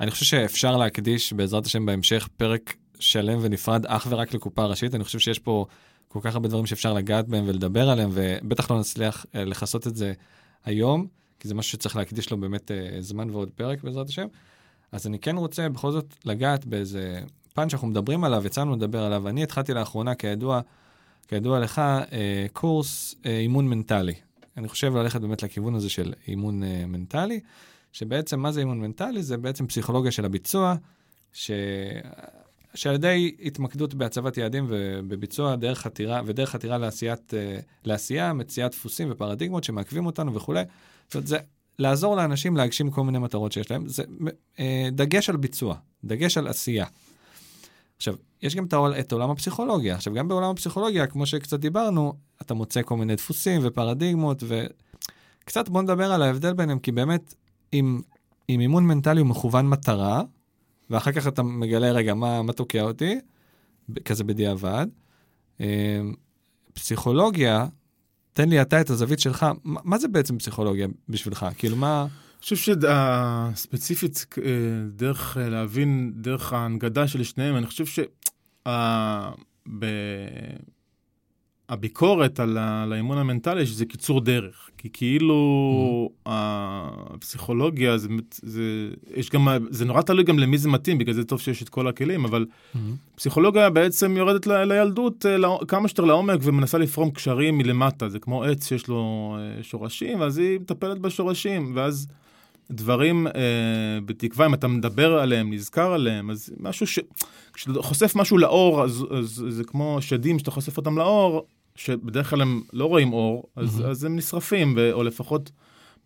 אני 0.00 0.10
חושב 0.10 0.24
שאפשר 0.24 0.76
להקדיש 0.76 1.32
בעזרת 1.32 1.66
השם 1.66 1.86
בהמשך 1.86 2.28
פרק 2.36 2.74
שלם 3.02 3.38
ונפרד 3.42 3.86
אך 3.86 4.06
ורק 4.10 4.34
לקופה 4.34 4.64
ראשית. 4.64 4.94
אני 4.94 5.04
חושב 5.04 5.18
שיש 5.18 5.38
פה 5.38 5.66
כל 6.08 6.18
כך 6.22 6.34
הרבה 6.34 6.48
דברים 6.48 6.66
שאפשר 6.66 6.92
לגעת 6.92 7.28
בהם 7.28 7.44
ולדבר 7.46 7.90
עליהם, 7.90 8.10
ובטח 8.12 8.70
לא 8.70 8.80
נצליח 8.80 9.26
אה, 9.34 9.44
לכסות 9.44 9.86
את 9.86 9.96
זה 9.96 10.12
היום, 10.64 11.06
כי 11.40 11.48
זה 11.48 11.54
משהו 11.54 11.72
שצריך 11.72 11.96
להקדיש 11.96 12.30
לו 12.30 12.36
באמת 12.36 12.70
אה, 12.70 12.96
זמן 13.00 13.30
ועוד 13.30 13.50
פרק 13.50 13.82
בעזרת 13.82 14.08
השם. 14.08 14.26
אז 14.92 15.06
אני 15.06 15.18
כן 15.18 15.36
רוצה 15.36 15.68
בכל 15.68 15.92
זאת 15.92 16.14
לגעת 16.24 16.64
באיזה 16.64 17.20
פן 17.54 17.68
שאנחנו 17.68 17.88
מדברים 17.88 18.24
עליו, 18.24 18.46
יצאנו 18.46 18.76
לדבר 18.76 19.02
עליו. 19.02 19.28
אני 19.28 19.42
התחלתי 19.42 19.74
לאחרונה, 19.74 20.14
כידוע, 20.14 20.60
כידוע 21.28 21.60
לך, 21.60 21.78
אה, 21.78 22.46
קורס 22.52 23.14
אימון 23.24 23.68
מנטלי. 23.68 24.14
אני 24.56 24.68
חושב 24.68 24.96
ללכת 24.96 25.20
באמת 25.20 25.42
לכיוון 25.42 25.74
הזה 25.74 25.90
של 25.90 26.12
אימון 26.28 26.62
מנטלי, 26.86 27.40
שבעצם 27.92 28.40
מה 28.40 28.52
זה 28.52 28.60
אימון 28.60 28.80
מנטלי? 28.80 29.22
זה 29.22 29.36
בעצם 29.36 29.66
פסיכולוגיה 29.66 30.10
של 30.10 30.24
הביצוע, 30.24 30.74
ש... 31.32 31.50
שעל 32.74 32.94
ידי 32.94 33.36
התמקדות 33.44 33.94
בהצבת 33.94 34.36
יעדים 34.36 34.66
ובביצוע, 34.68 35.56
דרך 35.56 35.78
חתירה, 35.78 36.20
ודרך 36.26 36.50
חתירה 36.50 36.78
לעשיית, 36.78 37.32
uh, 37.34 37.62
לעשייה, 37.84 38.32
מציאת 38.32 38.70
דפוסים 38.70 39.08
ופרדיגמות 39.10 39.64
שמעכבים 39.64 40.06
אותנו 40.06 40.34
וכולי. 40.34 40.62
זאת 41.06 41.14
אומרת, 41.14 41.26
זה 41.26 41.38
לעזור 41.78 42.16
לאנשים 42.16 42.56
להגשים 42.56 42.90
כל 42.90 43.04
מיני 43.04 43.18
מטרות 43.18 43.52
שיש 43.52 43.70
להם. 43.70 43.88
זה 43.88 44.02
uh, 44.56 44.60
דגש 44.92 45.30
על 45.30 45.36
ביצוע, 45.36 45.76
דגש 46.04 46.38
על 46.38 46.46
עשייה. 46.46 46.86
עכשיו, 47.96 48.14
יש 48.42 48.56
גם 48.56 48.66
את 49.00 49.12
עולם 49.12 49.30
הפסיכולוגיה. 49.30 49.94
עכשיו, 49.94 50.14
גם 50.14 50.28
בעולם 50.28 50.50
הפסיכולוגיה, 50.50 51.06
כמו 51.06 51.26
שקצת 51.26 51.60
דיברנו, 51.60 52.12
אתה 52.42 52.54
מוצא 52.54 52.82
כל 52.82 52.96
מיני 52.96 53.16
דפוסים 53.16 53.60
ופרדיגמות, 53.64 54.42
וקצת 54.46 55.68
בוא 55.68 55.82
נדבר 55.82 56.12
על 56.12 56.22
ההבדל 56.22 56.52
ביניהם, 56.52 56.78
כי 56.78 56.92
באמת, 56.92 57.34
אם, 57.72 58.00
אם 58.48 58.60
אימון 58.60 58.86
מנטלי 58.86 59.20
הוא 59.20 59.28
מכוון 59.28 59.68
מטרה, 59.68 60.22
ואחר 60.92 61.12
כך 61.12 61.26
אתה 61.26 61.42
מגלה, 61.42 61.92
רגע, 61.92 62.14
מה, 62.14 62.42
מה 62.42 62.52
תוקע 62.52 62.82
אותי? 62.82 63.20
כזה 64.04 64.24
בדיעבד. 64.24 64.86
אמ, 65.60 66.14
פסיכולוגיה, 66.72 67.66
תן 68.32 68.48
לי 68.48 68.62
אתה 68.62 68.80
את 68.80 68.90
הזווית 68.90 69.20
שלך, 69.20 69.46
מה, 69.64 69.80
מה 69.84 69.98
זה 69.98 70.08
בעצם 70.08 70.38
פסיכולוגיה 70.38 70.88
בשבילך? 71.08 71.46
כאילו, 71.58 71.76
מה... 71.76 72.02
אני 72.02 72.40
חושב 72.40 72.74
שספציפית, 73.56 74.26
אה, 74.38 74.42
דרך 74.88 75.36
אה, 75.36 75.48
להבין, 75.48 76.12
דרך 76.16 76.52
ההנגדה 76.52 77.08
של 77.08 77.22
שניהם, 77.22 77.56
אני 77.56 77.66
חושב 77.66 77.84
שהביקורת 81.72 82.40
על 82.40 82.58
האימון 82.92 83.18
המנטלי, 83.18 83.66
שזה 83.66 83.84
קיצור 83.84 84.20
דרך. 84.20 84.70
כי 84.78 84.88
כאילו 84.92 86.08
mm-hmm. 86.10 86.28
הפסיכולוגיה, 87.14 87.98
זה, 87.98 88.08
זה, 88.42 88.62
יש 89.14 89.30
גם, 89.30 89.48
זה 89.70 89.84
נורא 89.84 90.02
תלוי 90.02 90.24
גם 90.24 90.38
למי 90.38 90.58
זה 90.58 90.68
מתאים, 90.68 90.98
בגלל 90.98 91.14
זה 91.14 91.24
טוב 91.24 91.40
שיש 91.40 91.62
את 91.62 91.68
כל 91.68 91.88
הכלים, 91.88 92.24
אבל 92.24 92.46
mm-hmm. 92.46 92.78
פסיכולוגיה 93.16 93.70
בעצם 93.70 94.16
יורדת 94.16 94.46
ל, 94.46 94.64
לילדות 94.64 95.26
אה, 95.26 95.66
כמה 95.68 95.88
שיותר 95.88 96.04
לעומק 96.04 96.38
ומנסה 96.42 96.78
לפרום 96.78 97.10
קשרים 97.10 97.58
מלמטה. 97.58 98.08
זה 98.08 98.18
כמו 98.18 98.44
עץ 98.44 98.68
שיש 98.68 98.88
לו 98.88 99.36
שורשים, 99.62 100.20
ואז 100.20 100.38
היא 100.38 100.60
מטפלת 100.60 100.98
בשורשים, 100.98 101.72
ואז... 101.74 102.06
דברים 102.70 103.26
אה, 103.26 103.32
בתקווה, 104.04 104.46
אם 104.46 104.54
אתה 104.54 104.68
מדבר 104.68 105.18
עליהם, 105.18 105.52
נזכר 105.52 105.92
עליהם, 105.92 106.30
אז 106.30 106.50
משהו 106.60 106.86
ש... 106.86 106.98
כשאתה 107.52 107.82
חושף 107.82 108.12
משהו 108.16 108.38
לאור, 108.38 108.82
אז, 108.82 109.06
אז 109.18 109.44
זה 109.48 109.64
כמו 109.64 109.98
שדים 110.00 110.38
שאתה 110.38 110.50
חושף 110.50 110.76
אותם 110.76 110.98
לאור, 110.98 111.46
שבדרך 111.74 112.30
כלל 112.30 112.40
הם 112.40 112.62
לא 112.72 112.84
רואים 112.84 113.12
אור, 113.12 113.44
אז, 113.56 113.80
mm-hmm. 113.80 113.84
אז 113.84 114.04
הם 114.04 114.16
נשרפים, 114.16 114.74
ו... 114.76 114.92
או 114.92 115.02
לפחות 115.02 115.50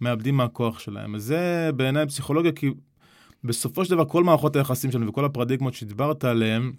מאבדים 0.01 0.37
מהכוח 0.37 0.79
שלהם. 0.79 1.15
אז 1.15 1.25
זה 1.25 1.71
בעיניי 1.77 2.07
פסיכולוגיה, 2.07 2.53
כי 2.53 2.71
בסופו 3.45 3.85
של 3.85 3.91
דבר 3.91 4.05
כל 4.05 4.25
מערכות 4.25 4.57
היחסים 4.57 4.93
שלנו 4.93 5.09
וכל 5.09 5.25
הפרדיגמות 5.25 5.75
שדיברת 5.75 6.25
עליהן, 6.25 6.73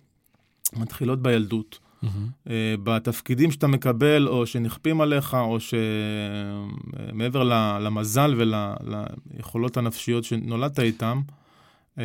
מתחילות 0.74 1.22
בילדות. 1.22 1.80
mm-hmm. 2.04 2.50
בתפקידים 2.84 3.52
שאתה 3.52 3.68
מקבל, 3.68 4.28
או 4.28 4.46
שנכפים 4.46 5.02
עליך, 5.02 5.34
או 5.34 5.58
שמעבר 7.10 7.44
למזל 7.80 8.36
וליכולות 8.38 9.78
הנפשיות 9.78 10.24
שנולדת 10.24 10.80
איתם. 10.80 11.22
אה, 12.00 12.04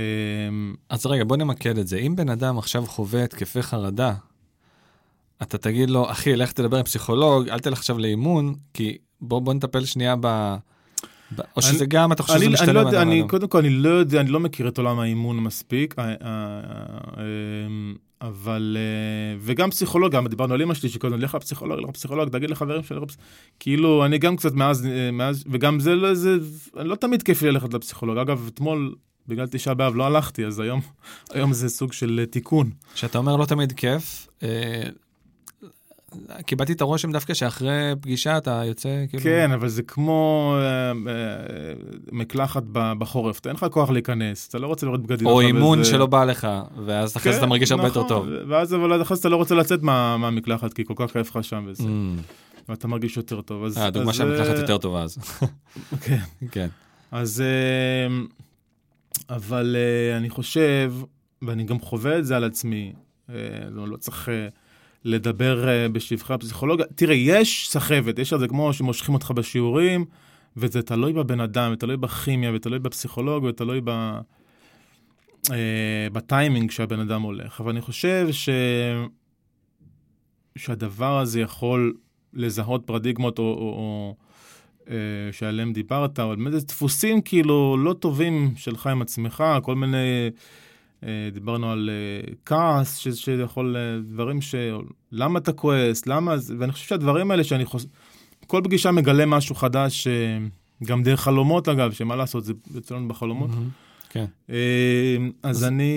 אז 0.88 1.06
רגע, 1.06 1.24
בוא 1.24 1.36
נמקד 1.36 1.78
את 1.78 1.88
זה. 1.88 1.96
אם 1.96 2.16
בן 2.16 2.28
אדם 2.28 2.58
עכשיו 2.58 2.86
חווה 2.86 3.24
התקפי 3.24 3.62
חרדה, 3.62 4.14
אתה 5.42 5.58
תגיד 5.58 5.90
לו, 5.90 6.10
אחי, 6.10 6.36
לך 6.36 6.52
תדבר 6.52 6.76
עם 6.76 6.84
פסיכולוג, 6.84 7.48
אל 7.48 7.58
תלך 7.58 7.78
עכשיו 7.78 7.98
לאימון, 7.98 8.54
כי 8.74 8.96
בוא, 9.20 9.38
בוא 9.38 9.54
נטפל 9.54 9.84
שנייה 9.84 10.14
ב... 10.20 10.56
או 11.56 11.62
שזה 11.62 11.86
גם, 11.86 12.12
אתה 12.12 12.22
חושב 12.22 12.38
שזה 12.38 12.48
משתלם? 12.50 12.68
אני, 12.68 12.74
לא 12.74 12.80
יודע, 12.80 13.02
אני, 13.02 13.22
קודם 13.28 13.48
כל, 13.48 13.58
אני 13.58 13.70
לא 13.70 13.88
יודע, 13.88 14.20
אני 14.20 14.30
לא 14.30 14.40
מכיר 14.40 14.68
את 14.68 14.78
עולם 14.78 14.98
האימון 14.98 15.40
מספיק. 15.40 15.94
אבל, 18.22 18.76
אה, 18.80 19.38
וגם 19.40 19.70
פסיכולוג, 19.70 20.12
גם 20.12 20.26
דיברנו 20.26 20.54
על 20.54 20.62
אמא 20.62 20.74
שלי 20.74 20.88
שקודם, 20.88 21.20
לך 21.20 21.34
לפסיכולוג, 21.34 21.80
לך 21.80 21.88
לפסיכולוג, 21.88 22.28
תגיד 22.28 22.50
לחברים 22.50 22.82
שלי, 22.82 22.98
כאילו, 23.60 24.04
אני 24.04 24.18
גם 24.18 24.36
קצת 24.36 24.52
מאז, 24.52 24.86
אה, 24.86 25.10
מאז, 25.10 25.44
וגם 25.50 25.80
זה, 25.80 25.94
לא, 25.94 26.14
זה, 26.14 26.36
לא 26.74 26.94
תמיד 26.94 27.22
כיף 27.22 27.42
לי 27.42 27.50
ללכת 27.50 27.74
לפסיכולוג. 27.74 28.18
אגב, 28.18 28.50
אתמול, 28.54 28.94
בגלל 29.28 29.46
תשעה 29.50 29.74
באב 29.74 29.96
לא 29.96 30.06
הלכתי, 30.06 30.46
אז 30.46 30.60
היום, 30.60 30.80
היום 31.34 31.52
זה 31.52 31.68
סוג 31.68 31.92
של 31.92 32.18
אה, 32.20 32.26
תיקון. 32.26 32.70
כשאתה 32.94 33.18
אומר 33.18 33.36
לא 33.36 33.44
תמיד 33.44 33.72
כיף, 33.72 34.28
קיבלתי 36.46 36.72
את 36.72 36.80
הרושם 36.80 37.12
דווקא 37.12 37.34
שאחרי 37.34 37.92
פגישה 38.00 38.38
אתה 38.38 38.62
יוצא 38.64 39.04
כאילו... 39.08 39.22
כן, 39.22 39.52
אבל 39.52 39.68
זה 39.68 39.82
כמו 39.82 40.54
אה, 40.58 40.90
אה, 40.90 40.92
מקלחת 42.12 42.62
בחורף, 42.72 43.46
אין 43.46 43.54
לך 43.54 43.66
כוח 43.70 43.90
להיכנס, 43.90 44.48
אתה 44.48 44.58
לא 44.58 44.66
רוצה 44.66 44.86
לראות 44.86 45.02
בגדים. 45.02 45.26
או 45.26 45.40
אימון 45.40 45.80
וזה... 45.80 45.90
שלא 45.90 46.06
בא 46.06 46.24
לך, 46.24 46.48
ואז 46.86 47.16
אחרי 47.16 47.32
זה 47.32 47.38
אתה 47.38 47.46
כן, 47.46 47.50
מרגיש 47.50 47.72
הרבה 47.72 47.86
יותר 47.86 48.04
נכון, 48.04 48.08
טוב. 48.08 48.26
ואז 48.48 48.74
אבל 48.74 49.02
אחרי 49.02 49.16
זה 49.16 49.20
אתה 49.20 49.28
לא 49.28 49.36
רוצה 49.36 49.54
לצאת 49.54 49.82
מה, 49.82 50.16
מהמקלחת, 50.16 50.72
כי 50.72 50.84
כל 50.84 50.94
כך 50.96 51.12
כיף 51.12 51.36
לך 51.36 51.44
שם 51.44 51.64
וזה. 51.66 51.82
Mm. 51.82 52.68
ואתה 52.68 52.88
מרגיש 52.88 53.16
יותר 53.16 53.40
טוב. 53.40 53.64
אז, 53.64 53.78
אה, 53.78 53.90
דוגמה 53.90 54.12
שהמקלחת 54.12 54.58
יותר 54.58 54.78
טובה 54.78 55.02
אז. 55.02 55.18
כן. 56.04 56.18
כן. 56.50 56.68
אז... 57.10 57.42
אבל 59.30 59.76
אני 60.16 60.30
חושב, 60.30 60.94
ואני 61.42 61.64
גם 61.64 61.80
חווה 61.80 62.18
את 62.18 62.26
זה 62.26 62.36
על 62.36 62.44
עצמי, 62.44 62.92
לא, 63.70 63.88
לא 63.88 63.96
צריך... 63.96 64.28
לדבר 65.04 65.64
uh, 65.64 65.92
בשבחי 65.92 66.34
הפסיכולוגיה. 66.34 66.86
תראה, 66.94 67.14
יש 67.14 67.68
סחבת, 67.70 68.18
יש 68.18 68.32
על 68.32 68.38
זה 68.38 68.48
כמו 68.48 68.72
שמושכים 68.72 69.14
אותך 69.14 69.30
בשיעורים, 69.30 70.04
וזה 70.56 70.82
תלוי 70.82 71.12
בבן 71.12 71.40
אדם, 71.40 71.72
ותלוי 71.72 71.96
בכימיה, 71.96 72.50
ותלוי 72.54 72.78
בפסיכולוג, 72.78 73.44
ותלוי 73.44 73.80
ב... 73.84 74.18
uh, 75.46 75.50
בטיימינג 76.12 76.70
שהבן 76.70 77.00
אדם 77.00 77.22
הולך. 77.22 77.60
אבל 77.60 77.70
אני 77.70 77.80
חושב 77.80 78.28
ש... 78.30 78.48
שהדבר 80.58 81.18
הזה 81.18 81.40
יכול 81.40 81.94
לזהות 82.34 82.82
פרדיגמות 82.86 83.38
או, 83.38 83.44
או, 83.44 83.58
או 83.58 84.16
uh, 84.84 84.88
שעליהם 85.32 85.72
דיברת, 85.72 86.18
אבל 86.18 86.36
באמת 86.36 86.52
זה 86.52 86.66
דפוסים 86.66 87.20
כאילו 87.20 87.76
לא 87.76 87.92
טובים 87.92 88.52
שלך 88.56 88.86
עם 88.86 89.02
עצמך, 89.02 89.44
כל 89.62 89.74
מיני... 89.74 90.30
אה, 91.06 91.28
דיברנו 91.32 91.70
על 91.70 91.90
אה, 91.92 92.32
כעס, 92.46 92.96
ש, 92.96 93.08
שיכול, 93.08 93.76
אה, 93.76 94.00
דברים 94.14 94.40
ש... 94.40 94.54
למה 95.12 95.38
אתה 95.38 95.52
כועס, 95.52 96.06
למה... 96.06 96.34
ואני 96.58 96.72
חושב 96.72 96.88
שהדברים 96.88 97.30
האלה 97.30 97.44
שאני 97.44 97.64
חושב... 97.64 97.88
כל 98.46 98.60
פגישה 98.64 98.90
מגלה 98.90 99.26
משהו 99.26 99.54
חדש, 99.54 100.08
גם 100.84 101.02
דרך 101.02 101.20
חלומות 101.20 101.68
אגב, 101.68 101.92
שמה 101.92 102.16
לעשות, 102.16 102.44
זה 102.44 102.52
אצלנו 102.78 103.08
בחלומות. 103.08 103.50
Mm-hmm. 103.50 104.10
כן. 104.10 104.24
אז 105.42 105.64
אני 105.64 105.92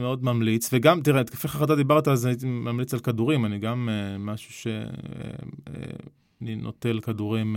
מאוד 0.00 0.24
ממליץ, 0.24 0.70
וגם, 0.72 1.00
תראה, 1.00 1.20
התקפי 1.20 1.48
חרדה 1.48 1.76
דיברת, 1.76 2.08
אז 2.08 2.24
הייתי 2.24 2.46
ממליץ 2.46 2.94
על 2.94 3.00
כדורים, 3.00 3.44
אני 3.44 3.58
גם 3.58 3.88
משהו 4.18 4.52
ש... 4.52 4.66
אני 6.42 6.56
נוטל 6.56 7.00
כדורים 7.00 7.56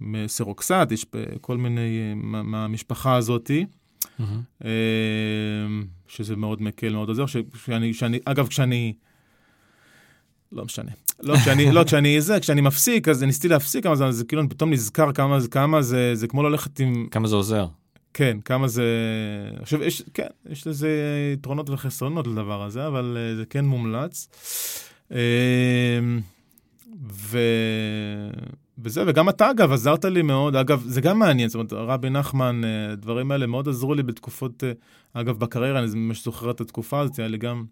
מסרוקסט, 0.00 0.90
יש 0.90 1.06
כל 1.40 1.56
מיני 1.56 2.14
מהמשפחה 2.14 3.16
הזאתי. 3.16 3.66
Mm-hmm. 4.20 4.64
שזה 6.08 6.36
מאוד 6.36 6.62
מקל, 6.62 6.92
מאוד 6.92 7.08
עוזר, 7.08 7.24
שאני, 7.26 7.94
שאני, 7.94 8.18
אגב, 8.24 8.48
כשאני... 8.48 8.94
לא 10.52 10.64
משנה. 10.64 10.90
לא 11.22 11.36
כשאני, 11.36 11.72
לא 11.72 11.84
כשאני 11.84 12.20
זה, 12.20 12.40
כשאני 12.40 12.60
מפסיק, 12.60 13.08
אז 13.08 13.22
ניסיתי 13.22 13.48
להפסיק 13.48 13.84
כמה 13.84 13.96
זמן, 13.96 14.10
זה 14.10 14.24
כאילו 14.24 14.42
אני 14.42 14.48
פתאום 14.48 14.72
נזכר 14.72 15.12
כמה, 15.12 15.38
כמה 15.50 15.82
זה, 15.82 16.14
זה 16.14 16.28
כמו 16.28 16.42
ללכת 16.42 16.80
עם... 16.80 17.06
כמה 17.10 17.28
זה 17.28 17.36
עוזר. 17.36 17.66
כן, 18.14 18.38
כמה 18.44 18.68
זה... 18.68 18.84
עכשיו, 19.60 19.82
יש, 19.82 20.02
כן, 20.14 20.26
יש 20.50 20.66
לזה 20.66 20.88
יתרונות 21.32 21.70
וחסרונות 21.70 22.26
לדבר 22.26 22.62
הזה, 22.62 22.86
אבל 22.86 23.16
אה, 23.20 23.36
זה 23.36 23.44
כן 23.44 23.64
מומלץ. 23.64 24.28
אמ, 25.10 25.16
ו... 27.12 27.38
וזה, 28.78 29.02
וגם 29.06 29.28
אתה 29.28 29.50
אגב, 29.50 29.72
עזרת 29.72 30.04
לי 30.04 30.22
מאוד, 30.22 30.56
אגב, 30.56 30.82
זה 30.86 31.00
גם 31.00 31.18
מעניין, 31.18 31.48
זאת 31.48 31.54
אומרת, 31.54 31.72
רבי 31.72 32.10
נחמן, 32.10 32.62
הדברים 32.92 33.30
אה, 33.30 33.34
האלה 33.34 33.46
מאוד 33.46 33.68
עזרו 33.68 33.94
לי 33.94 34.02
בתקופות, 34.02 34.64
אה, 34.64 34.72
אגב, 35.12 35.38
בקריירה, 35.38 35.78
אני 35.78 35.86
ממש 35.94 36.24
זוכר 36.24 36.50
את 36.50 36.60
התקופה 36.60 37.00
הזאת, 37.00 37.18
היה 37.18 37.28
לי 37.28 37.38
גם 37.38 37.64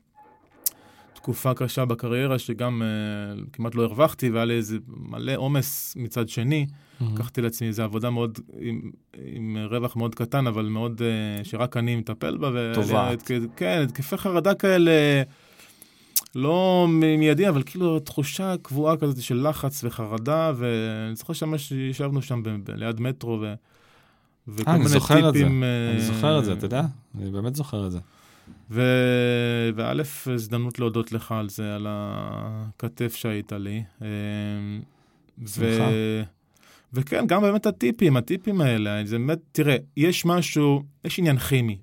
תקופה 1.25 1.55
קשה 1.55 1.85
בקריירה, 1.85 2.39
שגם 2.39 2.83
uh, 2.83 3.41
כמעט 3.53 3.75
לא 3.75 3.83
הרווחתי, 3.83 4.31
והיה 4.31 4.45
לי 4.45 4.55
איזה 4.55 4.79
מלא 4.87 5.33
עומס 5.37 5.97
מצד 5.97 6.29
שני. 6.29 6.67
Mm-hmm. 6.67 7.05
לקחתי 7.15 7.43
לעצמי 7.43 7.69
איזו 7.69 7.83
עבודה 7.83 8.11
מאוד, 8.11 8.39
עם, 8.59 8.91
עם 9.25 9.57
רווח 9.71 9.97
מאוד 9.97 10.15
קטן, 10.15 10.47
אבל 10.47 10.65
מאוד, 10.65 11.01
uh, 11.01 11.45
שרק 11.45 11.77
אני 11.77 11.97
מטפל 11.97 12.37
בה. 12.37 12.51
טובה. 12.75 13.11
כן, 13.57 13.83
התקפי 13.85 14.17
חרדה 14.17 14.55
כאלה. 14.55 14.93
לא 16.35 16.87
מיידי, 16.89 17.49
אבל 17.49 17.63
כאילו 17.67 18.01
תחושה 18.01 18.55
קבועה 18.63 18.97
כזאת 18.97 19.23
של 19.23 19.49
לחץ 19.49 19.85
וחרדה, 19.85 20.53
ואני 20.57 21.17
זוכר 21.17 21.33
שממש 21.33 21.73
ישבנו 21.73 22.23
שם 22.23 22.43
ב- 22.43 22.71
ליד 22.71 23.01
מטרו, 23.01 23.39
ו... 23.41 23.55
וכל 24.49 24.71
אה, 24.71 24.77
מיני 24.77 24.89
זוכר 24.89 25.33
טיפים... 25.33 25.65
את 25.65 25.69
זה. 25.99 26.07
אני 26.09 26.15
זוכר 26.15 26.39
את 26.39 26.45
זה, 26.45 26.53
אתה 26.53 26.67
יודע? 26.67 26.83
אני 27.19 27.31
באמת 27.31 27.55
זוכר 27.55 27.87
את 27.87 27.93
זה. 27.93 27.99
ו... 28.71 28.83
וא', 29.75 30.03
הזדמנות 30.35 30.79
להודות 30.79 31.13
לך 31.13 31.33
על 31.33 31.49
זה, 31.49 31.75
על 31.75 31.87
הכתף 31.89 33.15
שהיית 33.15 33.53
לי. 33.53 33.83
ו... 35.59 35.79
וכן, 36.93 37.27
גם 37.27 37.43
באמת 37.43 37.67
הטיפים, 37.67 38.17
הטיפים 38.17 38.61
האלה, 38.61 39.05
זה 39.05 39.19
באמת, 39.19 39.39
תראה, 39.53 39.77
יש 39.97 40.25
משהו, 40.25 40.83
יש 41.05 41.19
עניין 41.19 41.39
כימי, 41.39 41.79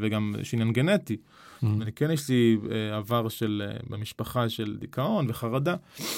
וגם 0.00 0.34
יש 0.40 0.54
עניין 0.54 0.72
גנטי. 0.72 1.16
Mm-hmm. 1.62 1.82
אני 1.82 1.92
כן, 1.92 2.10
יש 2.10 2.28
לי 2.28 2.58
uh, 2.62 2.94
עבר 2.94 3.28
של, 3.28 3.62
uh, 3.66 3.90
במשפחה 3.90 4.48
של 4.48 4.76
דיכאון 4.80 5.26
וחרדה, 5.30 5.74
mm-hmm. 5.74 6.10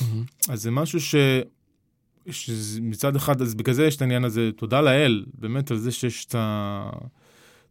אז 0.49 0.62
זה 0.62 0.70
משהו 0.70 1.01
ש... 1.01 1.14
מצד 2.80 3.16
אחד, 3.16 3.43
אז 3.43 3.55
בגלל 3.55 3.74
זה 3.74 3.86
יש 3.86 3.97
את 3.97 4.03
העניין 4.03 4.24
הזה, 4.24 4.51
תודה 4.57 4.80
לאל, 4.80 5.24
באמת 5.34 5.70
על 5.70 5.76
זה 5.76 5.93
שיש 5.93 6.24
את 6.24 6.34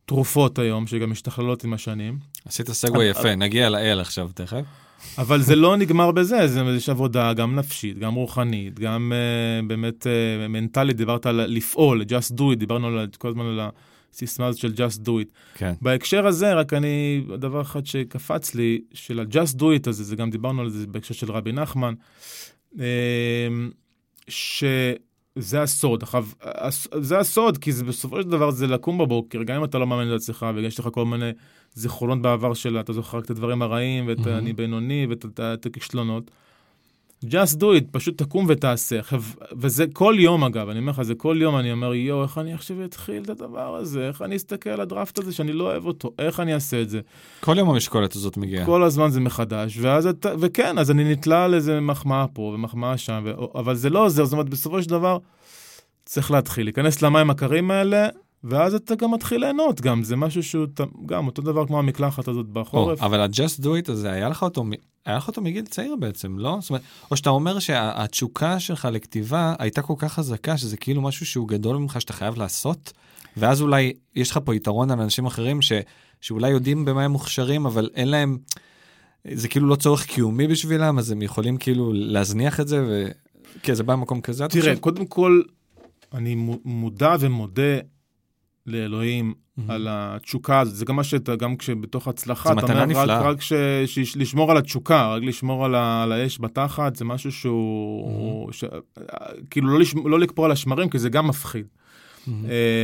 התרופות 0.06 0.60
היום, 0.60 0.88
שגם 0.88 1.12
משתכללות 1.12 1.64
עם 1.64 1.74
השנים. 1.74 2.18
עשית 2.46 2.72
סגווי 2.72 3.06
יפה, 3.06 3.36
נגיע 3.36 3.70
לאל 3.70 4.00
עכשיו 4.00 4.30
תכף. 4.34 4.64
אבל 5.18 5.42
זה 5.42 5.56
לא 5.56 5.78
נגמר 5.78 6.12
בזה, 6.12 6.48
זה, 6.48 6.62
יש 6.62 6.90
עבודה 6.90 7.34
גם 7.34 7.56
נפשית, 7.56 7.98
גם 7.98 8.14
רוחנית, 8.14 8.80
גם 8.80 9.12
uh, 9.12 9.68
באמת 9.68 10.04
uh, 10.04 10.48
מנטלית, 10.48 10.98
דיברת 10.98 11.26
על 11.26 11.46
לפעול, 11.48 12.02
just 12.02 12.38
do 12.38 12.42
it, 12.42 12.56
דיברנו 12.56 12.88
על, 12.88 13.08
כל 13.18 13.28
הזמן 13.28 13.46
על 13.46 13.60
הסיסמה 14.14 14.48
הזאת 14.48 14.62
של 14.62 14.74
just 14.74 14.98
do 15.06 15.10
it. 15.10 15.32
כן. 15.56 15.74
בהקשר 15.82 16.28
הזה, 16.28 16.54
רק 16.54 16.74
אני, 16.74 17.24
דבר 17.38 17.62
אחד 17.62 17.86
שקפץ 17.86 18.56
לי, 18.56 18.82
של 18.94 19.20
ה-just 19.20 19.60
do 19.60 19.64
it 19.64 19.90
הזה, 19.90 20.04
זה 20.04 20.16
גם 20.16 20.30
דיברנו 20.30 20.62
על 20.62 20.70
זה 20.70 20.88
בהקשר 20.88 21.14
של 21.14 21.32
רבי 21.32 21.52
נחמן, 21.52 21.94
uh, 22.74 22.80
שזה 24.28 25.62
הסוד. 25.62 26.04
עכשיו, 26.04 26.28
זה 27.02 27.20
הסוד, 27.20 27.58
כי 27.58 27.72
זה 27.72 27.84
בסופו 27.84 28.22
של 28.22 28.30
דבר 28.30 28.52
זה 28.52 28.68
לקום 28.68 28.98
בבוקר, 28.98 29.44
גם 29.44 29.56
אם 29.56 29.64
אתה 29.64 29.78
לא 29.78 29.88
מאמין 29.88 30.08
לעצמך, 30.08 30.46
ויש 30.56 30.80
לך 30.80 30.90
כל 30.94 31.06
מיני 31.06 31.32
זיכרונות 31.74 32.22
בעבר 32.22 32.54
שלה, 32.54 32.80
אתה 32.80 32.94
זוכר 32.94 33.18
רק 33.18 33.26
את 33.26 33.30
הדברים 33.30 33.62
הרעים, 33.62 34.08
ואת 34.08 34.20
mm-hmm. 34.20 34.30
אני 34.30 34.54
בינוני, 34.54 35.08
ואת 35.10 35.66
הכישלונות. 35.66 36.32
Just 37.26 37.56
do 37.60 37.64
it, 37.64 37.84
פשוט 37.92 38.18
תקום 38.18 38.46
ותעשה. 38.50 39.00
וזה 39.58 39.86
כל 39.94 40.16
יום 40.20 40.44
אגב, 40.44 40.70
אני 40.70 40.80
אומר 40.80 40.92
לך, 40.92 41.02
זה 41.02 41.16
כל 41.16 41.38
יום 41.42 41.58
אני 41.58 41.72
אומר, 41.72 41.94
יואו, 41.94 42.24
איך 42.24 42.38
אני 42.38 42.54
עכשיו 42.54 42.86
אתחיל 42.86 43.24
את 43.24 43.30
הדבר 43.30 43.76
הזה? 43.76 44.08
איך 44.08 44.22
אני 44.22 44.36
אסתכל 44.36 44.70
על 44.70 44.82
הדראפט 44.82 45.20
הזה 45.20 45.34
שאני 45.34 45.54
לא 45.54 45.64
אוהב 45.64 45.86
אותו? 45.86 46.12
איך 46.20 46.40
אני 46.40 46.54
אעשה 46.54 46.82
את 46.82 46.90
זה? 46.90 47.00
כל 47.40 47.56
יום 47.58 47.70
המשקולת 47.70 48.16
הזאת 48.16 48.38
מגיעה. 48.38 48.66
כל 48.66 48.84
הזמן 48.84 49.10
זה 49.10 49.20
מחדש, 49.20 49.78
ואז 49.82 50.08
אתה, 50.08 50.34
וכן, 50.40 50.78
אז 50.78 50.92
אני 50.92 51.12
נתלה 51.12 51.46
על 51.46 51.54
איזה 51.54 51.80
מחמאה 51.80 52.26
פה 52.28 52.42
ומחמאה 52.42 52.98
שם, 52.98 53.24
ו... 53.26 53.60
אבל 53.60 53.76
זה 53.76 53.90
לא 53.90 54.06
עוזר, 54.06 54.26
זאת 54.26 54.34
אומרת, 54.34 54.50
בסופו 54.50 54.84
של 54.84 54.90
דבר, 54.90 55.18
צריך 56.06 56.32
להתחיל, 56.32 56.66
להיכנס 56.66 57.02
למים 57.02 57.30
הקרים 57.30 57.72
האלה, 57.72 58.08
ואז 58.44 58.74
אתה 58.74 58.96
גם 58.96 59.12
מתחיל 59.12 59.42
ליהנות 59.42 59.82
גם, 59.82 60.04
זה 60.04 60.16
משהו 60.16 60.44
שהוא 60.44 60.68
גם 61.06 61.28
אותו 61.28 61.42
דבר 61.42 61.68
כמו 61.68 61.80
המקלחת 61.80 62.28
הזאת 62.28 62.48
בחורף. 62.48 63.02
Oh, 63.02 63.06
אבל 63.06 63.22
ה-just 63.22 63.64
do 63.64 63.66
it 63.66 63.92
הזה, 63.92 64.12
היה 64.12 64.30
לך 64.30 64.44
אותו, 64.44 64.66
היה 65.06 65.18
לך 65.18 65.28
אותו 65.28 65.42
מגיל 65.42 65.66
צעיר 65.66 65.96
בעצם, 65.96 66.40
לא? 66.40 66.58
זאת 66.62 66.70
אומרת, 66.70 66.82
או 67.12 67.18
שאתה 67.18 67.30
אומר 67.30 67.60
שהתשוקה 67.60 68.60
שלך 68.60 68.88
לכתיבה 68.92 69.54
הייתה 69.60 69.82
כל 69.82 69.94
כך 69.98 70.14
חזקה, 70.14 70.58
שזה 70.58 70.78
כאילו 70.78 71.02
משהו 71.02 71.26
שהוא 71.26 71.48
גדול 71.48 71.78
ממך 71.78 72.02
שאתה 72.02 72.14
חייב 72.14 72.38
לעשות, 72.38 72.94
ואז 73.38 73.62
אולי 73.62 73.94
יש 74.16 74.32
לך 74.32 74.40
פה 74.46 74.56
יתרון 74.56 74.92
על 74.92 75.02
אנשים 75.02 75.26
אחרים 75.26 75.62
ש, 75.62 75.72
שאולי 76.22 76.50
יודעים 76.50 76.86
במה 76.86 77.04
הם 77.04 77.12
מוכשרים, 77.12 77.66
אבל 77.66 77.90
אין 77.96 78.08
להם, 78.08 78.38
זה 79.34 79.48
כאילו 79.48 79.68
לא 79.68 79.76
צורך 79.76 80.06
קיומי 80.06 80.48
בשבילם, 80.48 81.00
אז 81.00 81.12
הם 81.12 81.22
יכולים 81.22 81.58
כאילו 81.58 81.92
להזניח 81.94 82.60
את 82.60 82.68
זה, 82.68 82.84
ו... 82.88 83.08
כן, 83.64 83.74
זה 83.74 83.84
בא 83.84 83.96
ממקום 83.96 84.22
כזה, 84.22 84.48
תראה? 84.48 84.76
קודם 84.76 85.06
כל, 85.06 85.42
אני 86.14 86.36
מודע 86.66 87.16
ומודה 87.20 87.78
לאלוהים 88.72 89.34
mm-hmm. 89.34 89.62
על 89.68 89.88
התשוקה 89.90 90.60
הזאת. 90.60 90.76
זה 90.76 90.86
גם 90.86 90.96
מה 90.96 91.04
שאתה, 91.04 91.36
גם 91.36 91.58
כשבתוך 91.58 92.08
הצלחה, 92.08 92.54
אתה 92.54 92.62
אומר, 92.62 92.86
נפלא. 92.86 93.14
רק, 93.14 93.26
רק 93.26 93.42
ש, 93.42 93.54
ש, 93.86 94.18
לשמור 94.18 94.52
על 94.52 94.58
התשוקה, 94.58 95.16
רק 95.16 95.24
לשמור 95.24 95.66
על, 95.66 95.76
ה, 95.76 96.04
על 96.04 96.12
האש 96.12 96.40
בתחת, 96.42 96.96
זה 96.96 97.06
משהו 97.06 97.32
שהוא, 97.32 98.50
mm-hmm. 98.50 98.54
ש, 98.54 98.64
כאילו 99.50 99.68
לא, 99.74 99.80
לשמור, 99.80 100.10
לא 100.10 100.20
לקפוא 100.20 100.46
על 100.46 100.52
השמרים, 100.52 100.90
כי 100.90 101.00
זה 101.00 101.10
גם 101.10 101.28
מפחיד. 101.28 101.66
Mm-hmm. 102.28 102.32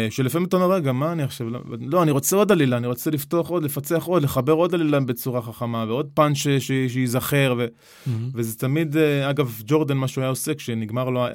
שלפעמים 0.10 0.48
אתה 0.48 0.58
אומר, 0.58 0.76
רגע, 0.76 0.92
מה 0.92 1.12
אני 1.12 1.24
עכשיו, 1.24 1.48
לא, 1.80 2.04
אני 2.04 2.12
רוצה 2.12 2.36
עוד 2.36 2.52
עלילה, 2.52 2.78
אני 2.78 2.88
רוצה 2.88 3.12
לפתוח 3.12 3.50
עוד, 3.50 3.64
לפצח 3.64 4.04
עוד, 4.04 4.24
לחבר 4.24 4.54
עוד 4.54 4.74
עלילה 4.74 5.00
בצורה 5.00 5.42
חכמה, 5.42 5.86
ועוד 5.88 6.10
פאנץ' 6.14 6.38
שייזכר, 6.88 7.56
ו... 7.58 7.66
mm-hmm. 7.66 8.10
וזה 8.34 8.58
תמיד, 8.58 8.98
אה, 8.98 9.30
אגב, 9.30 9.62
ג'ורדן, 9.66 9.98
מה 9.98 10.08
שהוא 10.08 10.22
היה 10.22 10.30
עושה, 10.30 10.54
כשנגמר 10.54 11.10
לו 11.10 11.26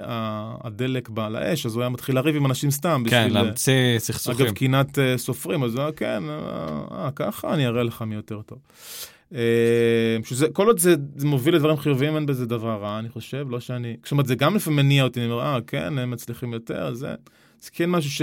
הדלק 0.65 1.09
על 1.17 1.37
האש, 1.37 1.67
אז 1.67 1.75
הוא 1.75 1.83
היה 1.83 1.91
מתחיל 1.91 2.15
לריב 2.15 2.37
עם 2.37 2.47
אנשים 2.47 2.71
סתם. 2.71 3.03
כן, 3.07 3.27
בשביל, 3.27 3.43
להמציא 3.43 3.99
סכסוכים. 3.99 4.47
אגב, 4.47 4.55
קינת 4.55 4.99
סופרים, 5.17 5.65
אז 5.65 5.75
הוא 5.75 5.83
היה, 5.83 5.93
כן, 5.93 6.23
אה, 6.29 7.11
ככה 7.17 7.55
אני 7.55 7.67
אראה 7.67 7.83
לך 7.83 8.03
מי 8.03 8.15
יותר 8.15 8.41
טוב. 8.43 8.59
שזה, 10.25 10.47
כל 10.53 10.67
עוד 10.67 10.79
זה, 10.79 10.95
זה 11.17 11.27
מוביל 11.27 11.55
לדברים 11.55 11.77
חיוביים, 11.77 12.17
אין 12.17 12.27
בזה 12.27 12.47
דבר 12.47 12.79
רע, 12.83 12.99
אני 12.99 13.09
חושב, 13.09 13.47
לא 13.51 13.61
שאני... 13.61 13.97
זאת 14.03 14.13
אומרת, 14.13 14.27
זה 14.27 14.35
גם 14.35 14.57
לפעמים 14.57 14.77
מניע 14.77 15.05
אותי, 15.05 15.21
אני 15.21 15.31
אומר, 15.31 15.43
אה, 15.43 15.59
כן, 15.67 15.99
הם 15.99 16.11
מצליחים 16.11 16.53
יותר, 16.53 16.95
זה... 16.95 17.15
זה 17.63 17.71
כן 17.73 17.91
משהו 17.91 18.11
ש... 18.11 18.23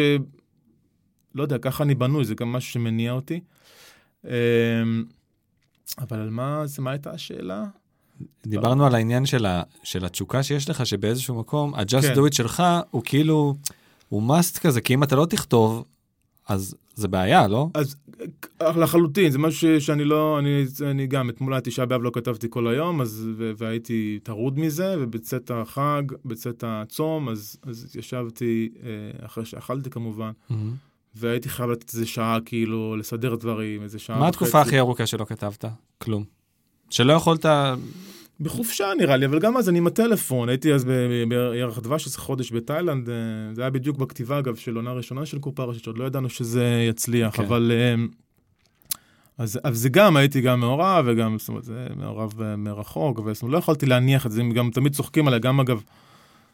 לא 1.35 1.43
יודע, 1.43 1.57
ככה 1.57 1.83
אני 1.83 1.95
בנוי, 1.95 2.25
זה 2.25 2.35
גם 2.35 2.51
משהו 2.51 2.71
שמניע 2.71 3.11
אותי. 3.11 3.39
אמ, 4.25 4.31
אבל 5.97 6.19
על 6.19 6.29
מה, 6.29 6.65
זה, 6.65 6.81
מה 6.81 6.91
הייתה 6.91 7.11
השאלה? 7.11 7.63
דיברנו 8.45 8.85
על 8.85 8.95
העניין 8.95 9.25
של, 9.25 9.45
ה, 9.45 9.63
של 9.83 10.05
התשוקה 10.05 10.43
שיש 10.43 10.69
לך, 10.69 10.85
שבאיזשהו 10.85 11.35
מקום, 11.35 11.75
ה-just 11.75 12.01
כן. 12.01 12.13
do 12.13 12.31
it 12.31 12.35
שלך 12.35 12.63
הוא 12.91 13.01
כאילו, 13.05 13.55
הוא 14.09 14.33
must 14.33 14.59
כזה, 14.59 14.81
כי 14.81 14.93
אם 14.93 15.03
אתה 15.03 15.15
לא 15.15 15.25
תכתוב, 15.25 15.85
אז 16.47 16.75
זה 16.99 17.07
בעיה, 17.07 17.47
לא? 17.47 17.67
אז 17.73 17.95
לחלוטין, 18.61 19.31
זה 19.31 19.37
משהו 19.37 19.81
שאני 19.81 20.03
לא, 20.03 20.39
אני, 20.39 20.65
אני 20.81 21.07
גם, 21.07 21.29
אתמול 21.29 21.53
היה 21.53 21.61
תשעה 21.61 21.85
באב 21.85 22.01
לא 22.03 22.11
כתבתי 22.13 22.47
כל 22.49 22.67
היום, 22.67 23.01
אז, 23.01 23.29
והייתי 23.57 24.19
טרוד 24.23 24.59
מזה, 24.59 24.95
ובצאת 24.99 25.51
החג, 25.51 26.01
בצאת 26.25 26.63
הצום, 26.67 27.29
אז, 27.29 27.57
אז 27.63 27.95
ישבתי, 27.95 28.69
אה, 28.83 29.25
אחרי 29.25 29.45
שאכלתי 29.45 29.89
כמובן, 29.89 30.31
mm-hmm. 30.31 30.53
והייתי 31.15 31.49
חייב 31.49 31.69
לתת 31.69 31.93
איזה 31.93 32.05
שעה, 32.05 32.37
כאילו, 32.45 32.95
לסדר 32.95 33.35
דברים, 33.35 33.83
איזה 33.83 33.99
שעה 33.99 34.19
מה. 34.19 34.27
התקופה 34.27 34.61
הכי 34.61 34.79
ארוכה 34.79 35.05
שלא 35.05 35.25
כתבת? 35.25 35.65
כלום. 35.97 36.23
שלא 36.89 37.13
יכולת... 37.13 37.45
בחופשה 38.41 38.85
נראה 38.97 39.17
לי, 39.17 39.25
אבל 39.25 39.39
גם 39.39 39.57
אז 39.57 39.69
אני 39.69 39.77
עם 39.77 39.87
הטלפון, 39.87 40.49
הייתי 40.49 40.73
אז 40.73 40.85
בירח 41.29 41.79
דבש 41.79 42.05
איזה 42.05 42.17
חודש 42.17 42.51
בתאילנד, 42.51 43.09
אה, 43.09 43.15
זה 43.53 43.61
היה 43.61 43.69
בדיוק 43.69 43.97
בכתיבה 43.97 44.39
אגב 44.39 44.55
של 44.55 44.75
עונה 44.75 44.91
ראשונה 44.91 45.25
של 45.25 45.39
קופה 45.39 45.63
ראשית, 45.63 45.83
שעוד 45.83 45.97
לא 45.97 46.05
ידענו 46.05 46.29
שזה 46.29 46.85
יצליח, 46.89 47.35
כן. 47.35 47.43
אבל... 47.43 47.71
אה, 47.73 48.03
אז, 49.37 49.59
אז 49.63 49.77
זה 49.77 49.89
גם, 49.89 50.17
הייתי 50.17 50.41
גם 50.41 50.59
מעורב, 50.59 51.05
וגם, 51.07 51.39
זאת 51.39 51.49
אומרת, 51.49 51.63
זה 51.63 51.87
מעורב 51.95 52.41
אה, 52.41 52.55
מרחוק, 52.55 53.19
וזאת 53.19 53.41
אומרת, 53.41 53.53
לא 53.53 53.57
יכולתי 53.57 53.85
להניח 53.85 54.25
את 54.25 54.31
זה, 54.31 54.41
הם 54.41 54.51
גם 54.51 54.69
תמיד 54.71 54.95
צוחקים 54.95 55.27
עליה, 55.27 55.39
גם 55.39 55.59
אגב, 55.59 55.81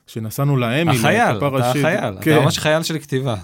כשנסענו 0.07 0.57
לאמי, 0.57 0.91
החייל, 0.91 1.37
אתה 1.37 1.47
ראשית, 1.47 1.85
החייל, 1.85 2.15
כן. 2.21 2.35
אתה 2.35 2.45
ממש 2.45 2.59
חייל 2.59 2.83
של 2.83 2.99
כתיבה. 2.99 3.35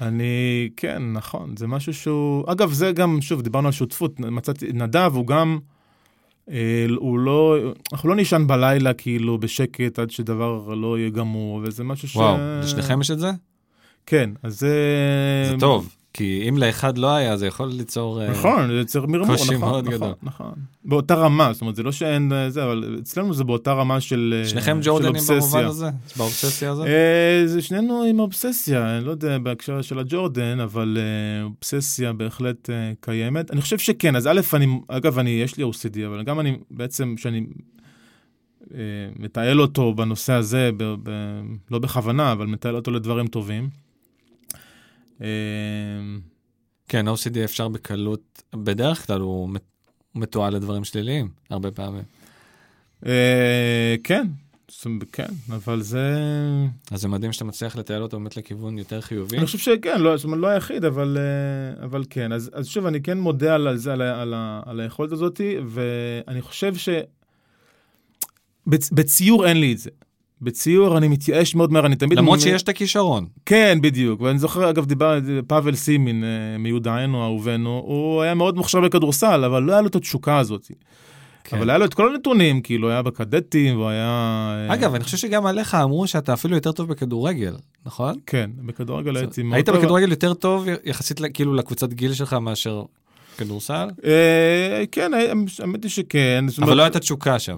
אני, 0.00 0.68
כן, 0.76 1.02
נכון, 1.12 1.54
זה 1.56 1.66
משהו 1.66 1.94
שהוא, 1.94 2.44
אגב, 2.52 2.72
זה 2.72 2.92
גם, 2.92 3.20
שוב, 3.20 3.42
דיברנו 3.42 3.68
על 3.68 3.72
שותפות, 3.72 4.20
מצאתי, 4.20 4.72
נדב 4.72 5.10
הוא 5.14 5.26
גם... 5.26 5.58
אה, 6.50 6.86
הוא 6.96 7.18
לא, 7.18 7.58
אנחנו 7.92 8.08
לא 8.08 8.16
נישן 8.16 8.46
בלילה 8.46 8.94
כאילו 8.94 9.38
בשקט 9.38 9.98
עד 9.98 10.10
שדבר 10.10 10.74
לא 10.74 10.98
יהיה 10.98 11.10
גמור, 11.10 11.60
וזה 11.64 11.84
משהו 11.84 12.08
ש... 12.08 12.16
וואו, 12.16 12.36
לשניכם 12.62 13.00
יש 13.00 13.10
את 13.10 13.18
זה? 13.18 13.30
כן, 14.06 14.30
אז 14.42 14.60
זה... 14.60 14.76
זה 15.50 15.56
טוב. 15.60 15.96
כי 16.14 16.44
אם 16.48 16.58
לאחד 16.58 16.98
לא 16.98 17.14
היה, 17.14 17.36
זה 17.36 17.46
יכול 17.46 17.68
ליצור... 17.68 18.22
אה, 18.22 18.30
נכון, 18.30 18.66
זה 18.68 18.72
יוצר 18.72 19.06
מרמור, 19.06 19.36
קושי 19.36 19.54
נכון, 19.54 19.58
מאוד 19.58 19.84
נכון, 19.84 19.94
גדול. 19.94 20.12
נכון, 20.22 20.52
באותה 20.84 21.14
רמה, 21.14 21.52
זאת 21.52 21.60
אומרת, 21.60 21.76
זה 21.76 21.82
לא 21.82 21.92
שאין 21.92 22.32
אה, 22.32 22.50
זה, 22.50 22.64
אבל 22.64 22.98
אצלנו 23.02 23.34
זה 23.34 23.44
באותה 23.44 23.72
רמה 23.72 24.00
של 24.00 24.34
אובססיה. 24.36 24.50
שניכם 24.50 24.78
ג'ורדנים 24.82 25.22
במובן 25.28 25.64
הזה? 25.64 25.90
באובססיה 26.16 26.70
הזאת? 26.70 26.86
אה, 26.86 27.42
זה 27.46 27.62
שנינו 27.62 28.02
עם 28.02 28.20
אובססיה, 28.20 28.96
אני 28.96 29.04
לא 29.04 29.10
יודע 29.10 29.38
בהקשר 29.38 29.82
של 29.82 29.98
הג'ורדן, 29.98 30.60
אבל 30.60 30.98
אובססיה 31.42 32.12
בהחלט 32.12 32.70
קיימת. 33.00 33.50
אני 33.50 33.60
חושב 33.60 33.78
שכן, 33.78 34.16
אז 34.16 34.26
א', 34.26 34.40
אני, 34.54 34.80
אגב, 34.88 35.18
אני, 35.18 35.30
יש 35.30 35.56
לי 35.56 35.64
OCD, 35.64 36.06
אבל 36.06 36.22
גם 36.22 36.40
אני, 36.40 36.58
בעצם, 36.70 37.14
שאני... 37.16 37.46
מתעל 39.18 39.60
אותו 39.60 39.94
בנושא 39.94 40.32
הזה, 40.32 40.70
ב, 40.76 40.94
ב, 41.02 41.10
לא 41.70 41.78
בכוונה, 41.78 42.32
אבל 42.32 42.46
מתעל 42.46 42.76
אותו 42.76 42.90
לדברים 42.90 43.26
טובים. 43.26 43.68
אמ, 45.22 46.20
כן, 46.88 47.08
OCD 47.08 47.44
אפשר 47.44 47.68
בקלות, 47.68 48.42
בדרך 48.54 49.06
כלל 49.06 49.20
הוא 49.20 49.50
מתועל 50.14 50.54
לדברים 50.54 50.84
שליליים, 50.84 51.28
הרבה 51.50 51.70
פעמים. 51.70 52.02
אה, 53.06 53.94
כן, 54.04 54.26
כן, 55.12 55.28
אבל 55.50 55.82
זה... 55.82 56.16
אז 56.90 57.00
זה 57.00 57.08
מדהים 57.08 57.32
שאתה 57.32 57.44
מצליח 57.44 57.76
לתעל 57.76 58.02
אותו 58.02 58.18
באמת 58.18 58.36
לכיוון 58.36 58.78
יותר 58.78 59.00
חיובי. 59.00 59.36
אני 59.36 59.46
חושב 59.46 59.58
שכן, 59.58 60.00
לא, 60.00 60.16
זאת 60.16 60.24
אומרת, 60.24 60.40
לא 60.40 60.46
היחיד, 60.46 60.84
אבל, 60.84 61.18
אה, 61.18 61.84
אבל 61.84 62.04
כן. 62.10 62.32
אז, 62.32 62.50
אז 62.54 62.66
שוב, 62.66 62.86
אני 62.86 63.02
כן 63.02 63.18
מודה 63.18 63.54
על 63.54 63.76
זה, 63.76 63.92
על, 63.92 64.02
על, 64.02 64.34
על 64.66 64.80
היכולת 64.80 65.12
הזאת, 65.12 65.40
ואני 65.66 66.42
חושב 66.42 66.76
ש... 66.76 66.88
בציור 68.66 69.46
אין 69.46 69.60
לי 69.60 69.72
את 69.72 69.78
זה. 69.78 69.90
בציור 70.42 70.98
אני 70.98 71.08
מתייאש 71.08 71.54
מאוד 71.54 71.72
מהר, 71.72 71.86
אני 71.86 71.96
תמיד... 71.96 72.18
למרות 72.18 72.38
מ... 72.38 72.42
שיש 72.42 72.62
את 72.62 72.68
הכישרון. 72.68 73.26
כן, 73.46 73.78
בדיוק. 73.82 74.20
ואני 74.20 74.38
זוכר, 74.38 74.70
אגב, 74.70 74.86
דיבר, 74.86 75.18
פאבל 75.46 75.74
סימין, 75.74 76.24
אה, 76.24 76.58
מיודענו, 76.58 77.22
אהובנו, 77.22 77.82
הוא 77.86 78.22
היה 78.22 78.34
מאוד 78.34 78.56
מוכשר 78.56 78.80
בכדורסל, 78.80 79.44
אבל 79.44 79.62
לא 79.62 79.72
היה 79.72 79.80
לו 79.80 79.86
את 79.86 79.94
התשוקה 79.94 80.38
הזאת. 80.38 80.70
כן. 81.44 81.56
אבל 81.56 81.70
היה 81.70 81.78
לו 81.78 81.84
את 81.84 81.94
כל 81.94 82.14
הנתונים, 82.14 82.60
כאילו, 82.60 82.90
היה 82.90 83.02
בקדטים, 83.02 83.76
והוא 83.76 83.88
היה... 83.88 84.66
אה, 84.68 84.74
אגב, 84.74 84.94
אני 84.94 85.04
חושב 85.04 85.16
שגם 85.16 85.46
עליך 85.46 85.74
אמרו 85.74 86.06
שאתה 86.06 86.32
אפילו 86.32 86.54
יותר 86.54 86.72
טוב 86.72 86.88
בכדורגל, 86.88 87.56
נכון? 87.86 88.14
כן, 88.26 88.50
בכדורגל 88.66 89.16
הייתי 89.16 89.42
מאוד 89.42 89.54
היית 89.54 89.66
טוב. 89.66 89.76
בכדורגל 89.76 90.10
יותר 90.10 90.34
טוב 90.34 90.66
יחסית 90.84 91.20
כאילו 91.34 91.54
לקבוצת 91.54 91.92
גיל 91.92 92.12
שלך 92.12 92.32
מאשר 92.32 92.82
כדורסל? 93.36 93.88
אה, 94.04 94.84
כן, 94.92 95.10
האמת 95.14 95.82
היא 95.82 95.90
שכן. 95.90 96.44
אבל 96.62 96.76
לא 96.76 96.82
הייתה 96.82 96.98
תשוקה 96.98 97.38
שם. 97.38 97.56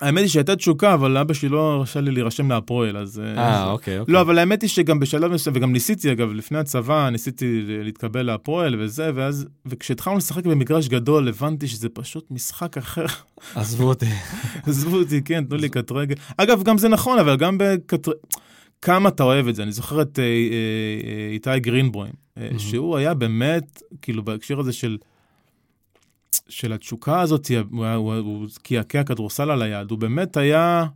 האמת 0.00 0.20
היא 0.20 0.28
שהייתה 0.28 0.56
תשוקה, 0.56 0.94
אבל 0.94 1.16
אבא 1.16 1.34
שלי 1.34 1.48
לא 1.48 1.72
הרשה 1.72 2.00
לי 2.00 2.10
להירשם 2.10 2.50
להפועל, 2.50 2.96
אז... 2.96 3.22
אה, 3.36 3.70
אוקיי, 3.70 3.98
אוקיי. 3.98 4.14
לא, 4.14 4.20
אבל 4.20 4.38
האמת 4.38 4.62
היא 4.62 4.70
שגם 4.70 5.00
בשלב 5.00 5.32
מסוים, 5.32 5.56
וגם 5.56 5.72
ניסיתי, 5.72 6.12
אגב, 6.12 6.32
לפני 6.32 6.58
הצבא, 6.58 7.08
ניסיתי 7.10 7.62
להתקבל 7.66 8.22
להפועל 8.22 8.76
וזה, 8.78 9.10
ואז, 9.14 9.46
וכשהתחלנו 9.66 10.16
לשחק 10.16 10.46
במגרש 10.46 10.88
גדול, 10.88 11.28
הבנתי 11.28 11.68
שזה 11.68 11.88
פשוט 11.88 12.26
משחק 12.30 12.76
אחר. 12.78 13.06
עזבו 13.54 13.84
אותי. 13.88 14.06
עזבו 14.66 14.96
אותי, 14.96 15.22
כן, 15.22 15.44
תנו 15.44 15.56
לי 15.56 15.68
קט 15.68 15.92
רגל. 15.92 16.14
אגב, 16.36 16.62
גם 16.62 16.78
זה 16.78 16.88
נכון, 16.88 17.18
אבל 17.18 17.36
גם 17.36 17.58
בקט... 17.58 18.08
כמה 18.82 19.08
אתה 19.08 19.22
אוהב 19.22 19.48
את 19.48 19.54
זה. 19.54 19.62
אני 19.62 19.72
זוכר 19.72 20.02
את 20.02 20.18
אה, 20.18 20.24
אה, 20.24 20.28
אה, 20.28 21.30
איתי 21.32 21.60
גרינבוים, 21.60 22.12
אה. 22.38 22.48
שהוא 22.58 22.96
היה 22.96 23.14
באמת, 23.14 23.82
כאילו, 24.02 24.22
בהקשר 24.22 24.60
הזה 24.60 24.72
של... 24.72 24.96
של 26.48 26.72
התשוקה 26.72 27.20
הזאת, 27.20 27.50
הוא, 27.70 27.84
היה- 27.84 27.94
הוא, 27.94 28.14
הוא 28.14 28.46
קעקע 28.62 29.02
כדורסל 29.04 29.50
על 29.50 29.62
היד, 29.62 29.90
הוא 29.90 29.98
באמת 29.98 30.36
היה... 30.36 30.86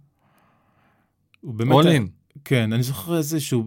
הוא 1.41 1.55
באמת... 1.55 1.73
all 1.85 1.89
היה-. 1.89 2.01
כן, 2.45 2.73
אני 2.73 2.83
זוכר 2.83 3.17
איזה 3.17 3.41
שהוא, 3.41 3.65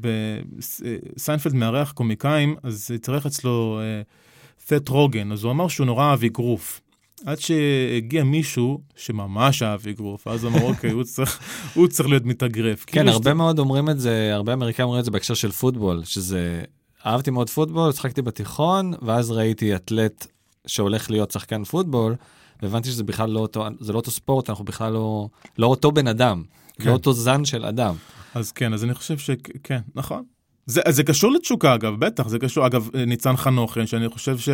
בסיינפלד 0.00 1.54
מארח 1.54 1.92
קומיקאים, 1.92 2.56
אז 2.62 2.90
התארח 2.94 3.26
אצלו 3.26 3.80
אה, 3.80 4.02
ת'ט 4.66 4.88
רוגן, 4.88 5.32
אז 5.32 5.44
הוא 5.44 5.52
אמר 5.52 5.68
שהוא 5.68 5.86
נורא 5.86 6.04
אהב 6.10 6.24
אגרוף. 6.24 6.80
עד 7.26 7.38
שהגיע 7.40 8.24
מישהו 8.24 8.80
שממש 8.96 9.62
אהב 9.62 9.88
אגרוף, 9.88 10.28
אז 10.28 10.44
אמר, 10.46 10.62
אוקיי, 10.70 10.90
הוא 10.90 11.04
צריך, 11.04 11.40
הוא 11.74 11.88
צריך 11.88 12.08
להיות 12.08 12.24
מתאגרף. 12.24 12.84
כן, 12.84 12.92
כאילו 12.92 13.10
הרבה 13.10 13.34
מאוד 13.34 13.58
אומרים 13.58 13.90
את 13.90 14.00
זה, 14.00 14.30
הרבה 14.34 14.52
אמריקאים 14.52 14.84
אומרים 14.86 15.00
את 15.00 15.04
זה 15.04 15.10
בהקשר 15.10 15.34
של 15.34 15.50
פוטבול, 15.52 16.04
שזה, 16.04 16.62
אהבתי 17.06 17.30
מאוד 17.30 17.50
פוטבול, 17.50 17.92
שחקתי 17.92 18.22
בתיכון, 18.22 18.92
ואז 19.02 19.30
ראיתי 19.30 19.76
אתלט 19.76 20.26
שהולך 20.66 21.10
להיות 21.10 21.30
שחקן 21.30 21.64
פוטבול, 21.64 22.14
והבנתי 22.62 22.88
שזה 22.88 23.04
בכלל 23.04 23.30
לא 23.30 23.40
אותו, 23.40 23.64
זה 23.80 23.92
לא 23.92 23.98
אותו 23.98 24.10
ספורט, 24.10 24.50
אנחנו 24.50 24.64
בכלל 24.64 24.92
לא, 24.92 25.28
לא 25.58 25.66
אותו 25.66 25.92
בן 25.92 26.06
אדם, 26.06 26.42
כן. 26.78 26.88
לא 26.88 26.92
אותו 26.92 27.12
זן 27.12 27.44
של 27.44 27.64
אדם. 27.64 27.94
אז 28.34 28.52
כן, 28.52 28.72
אז 28.72 28.84
אני 28.84 28.94
חושב 28.94 29.18
שכן, 29.18 29.80
נכון. 29.94 30.22
זה, 30.66 30.80
זה 30.88 31.02
קשור 31.02 31.32
לתשוקה, 31.32 31.74
אגב, 31.74 31.94
בטח, 31.98 32.28
זה 32.28 32.38
קשור. 32.38 32.66
אגב, 32.66 32.88
ניצן 33.06 33.36
חנוכן, 33.36 33.86
שאני 33.86 34.08
חושב 34.08 34.38
ש... 34.38 34.48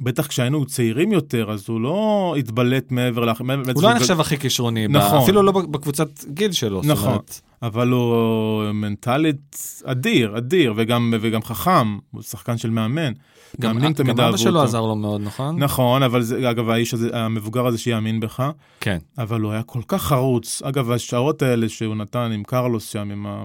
בטח 0.00 0.26
כשהיינו 0.26 0.66
צעירים 0.66 1.12
יותר, 1.12 1.50
אז 1.50 1.68
הוא 1.68 1.80
לא 1.80 2.34
התבלט 2.38 2.92
מעבר 2.92 3.24
ל... 3.24 3.30
הוא 3.74 3.82
לא 3.82 3.94
נחשב 3.94 4.20
הכי 4.20 4.38
כישרוני, 4.38 4.88
נכון. 4.88 5.22
אפילו 5.22 5.42
לא 5.42 5.52
בקבוצת 5.52 6.24
גיל 6.24 6.52
שלו. 6.52 6.80
נכון. 6.84 7.08
אומרת, 7.08 7.40
אבל 7.62 7.88
הוא 7.88 8.72
מנטלית 8.72 9.56
אדיר, 9.84 10.38
אדיר, 10.38 10.74
וגם, 10.76 11.14
וגם 11.20 11.42
חכם, 11.42 11.98
הוא 12.10 12.22
שחקן 12.22 12.58
של 12.58 12.70
מאמן. 12.70 13.12
גם 13.60 13.78
תמיד 13.78 14.00
גם 14.00 14.20
אבא 14.20 14.36
שלו. 14.36 14.62
עזר 14.62 14.80
לו 14.80 14.96
מאוד, 14.96 15.20
נכון? 15.20 15.58
נכון, 15.58 16.02
אבל 16.02 16.22
זה, 16.22 16.50
אגב, 16.50 16.70
האיש 16.70 16.94
הזה, 16.94 17.10
המבוגר 17.12 17.66
הזה 17.66 17.78
שיאמין 17.78 18.20
בך, 18.20 18.50
כן. 18.80 18.98
אבל 19.18 19.40
הוא 19.40 19.52
היה 19.52 19.62
כל 19.62 19.80
כך 19.88 20.02
חרוץ. 20.02 20.62
אגב, 20.64 20.90
השעות 20.90 21.42
האלה 21.42 21.68
שהוא 21.68 21.94
נתן 21.94 22.30
עם 22.34 22.44
קרלוס 22.44 22.88
שם, 22.88 23.10
עם 23.10 23.26
ה... 23.26 23.44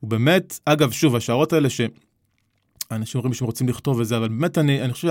הוא 0.00 0.10
באמת, 0.10 0.60
אגב, 0.64 0.90
שוב, 0.90 1.16
השעות 1.16 1.52
האלה 1.52 1.70
ש... 1.70 1.80
אנשים 2.96 3.18
אומרים 3.18 3.34
שהם 3.34 3.46
רוצים 3.46 3.68
לכתוב 3.68 3.98
וזה, 4.00 4.16
אבל 4.16 4.28
באמת 4.28 4.58
אני, 4.58 4.82
אני 4.82 4.92
חושב, 4.92 5.08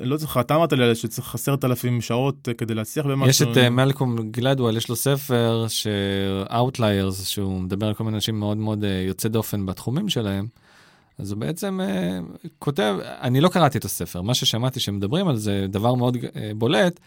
לא 0.00 0.16
זוכר, 0.16 0.40
אתה 0.40 0.56
אמרת 0.56 0.72
לי 0.72 0.94
שצריך 0.94 1.34
עשרת 1.34 1.64
אלפים 1.64 2.00
שעות 2.00 2.48
כדי 2.58 2.74
להצליח 2.74 3.06
במשהו. 3.06 3.46
יש 3.46 3.52
את 3.52 3.56
אה, 3.56 3.70
מלקום 3.70 4.30
גלדוול, 4.30 4.76
יש 4.76 4.88
לו 4.88 4.96
ספר 4.96 5.66
ש-Outliers, 5.68 7.24
שהוא 7.24 7.60
מדבר 7.60 7.86
על 7.86 7.94
כל 7.94 8.04
מיני 8.04 8.16
אנשים 8.16 8.40
מאוד 8.40 8.56
מאוד 8.56 8.84
אה, 8.84 9.04
יוצא 9.06 9.28
דופן 9.28 9.66
בתחומים 9.66 10.08
שלהם. 10.08 10.46
אז 11.18 11.32
הוא 11.32 11.38
בעצם 11.38 11.80
אה, 11.80 12.18
כותב, 12.58 12.96
אני 13.02 13.40
לא 13.40 13.48
קראתי 13.48 13.78
את 13.78 13.84
הספר, 13.84 14.22
מה 14.22 14.34
ששמעתי 14.34 14.80
שמדברים 14.80 15.28
על 15.28 15.36
זה, 15.36 15.66
דבר 15.68 15.94
מאוד 15.94 16.16
אה, 16.36 16.50
בולט, 16.56 17.00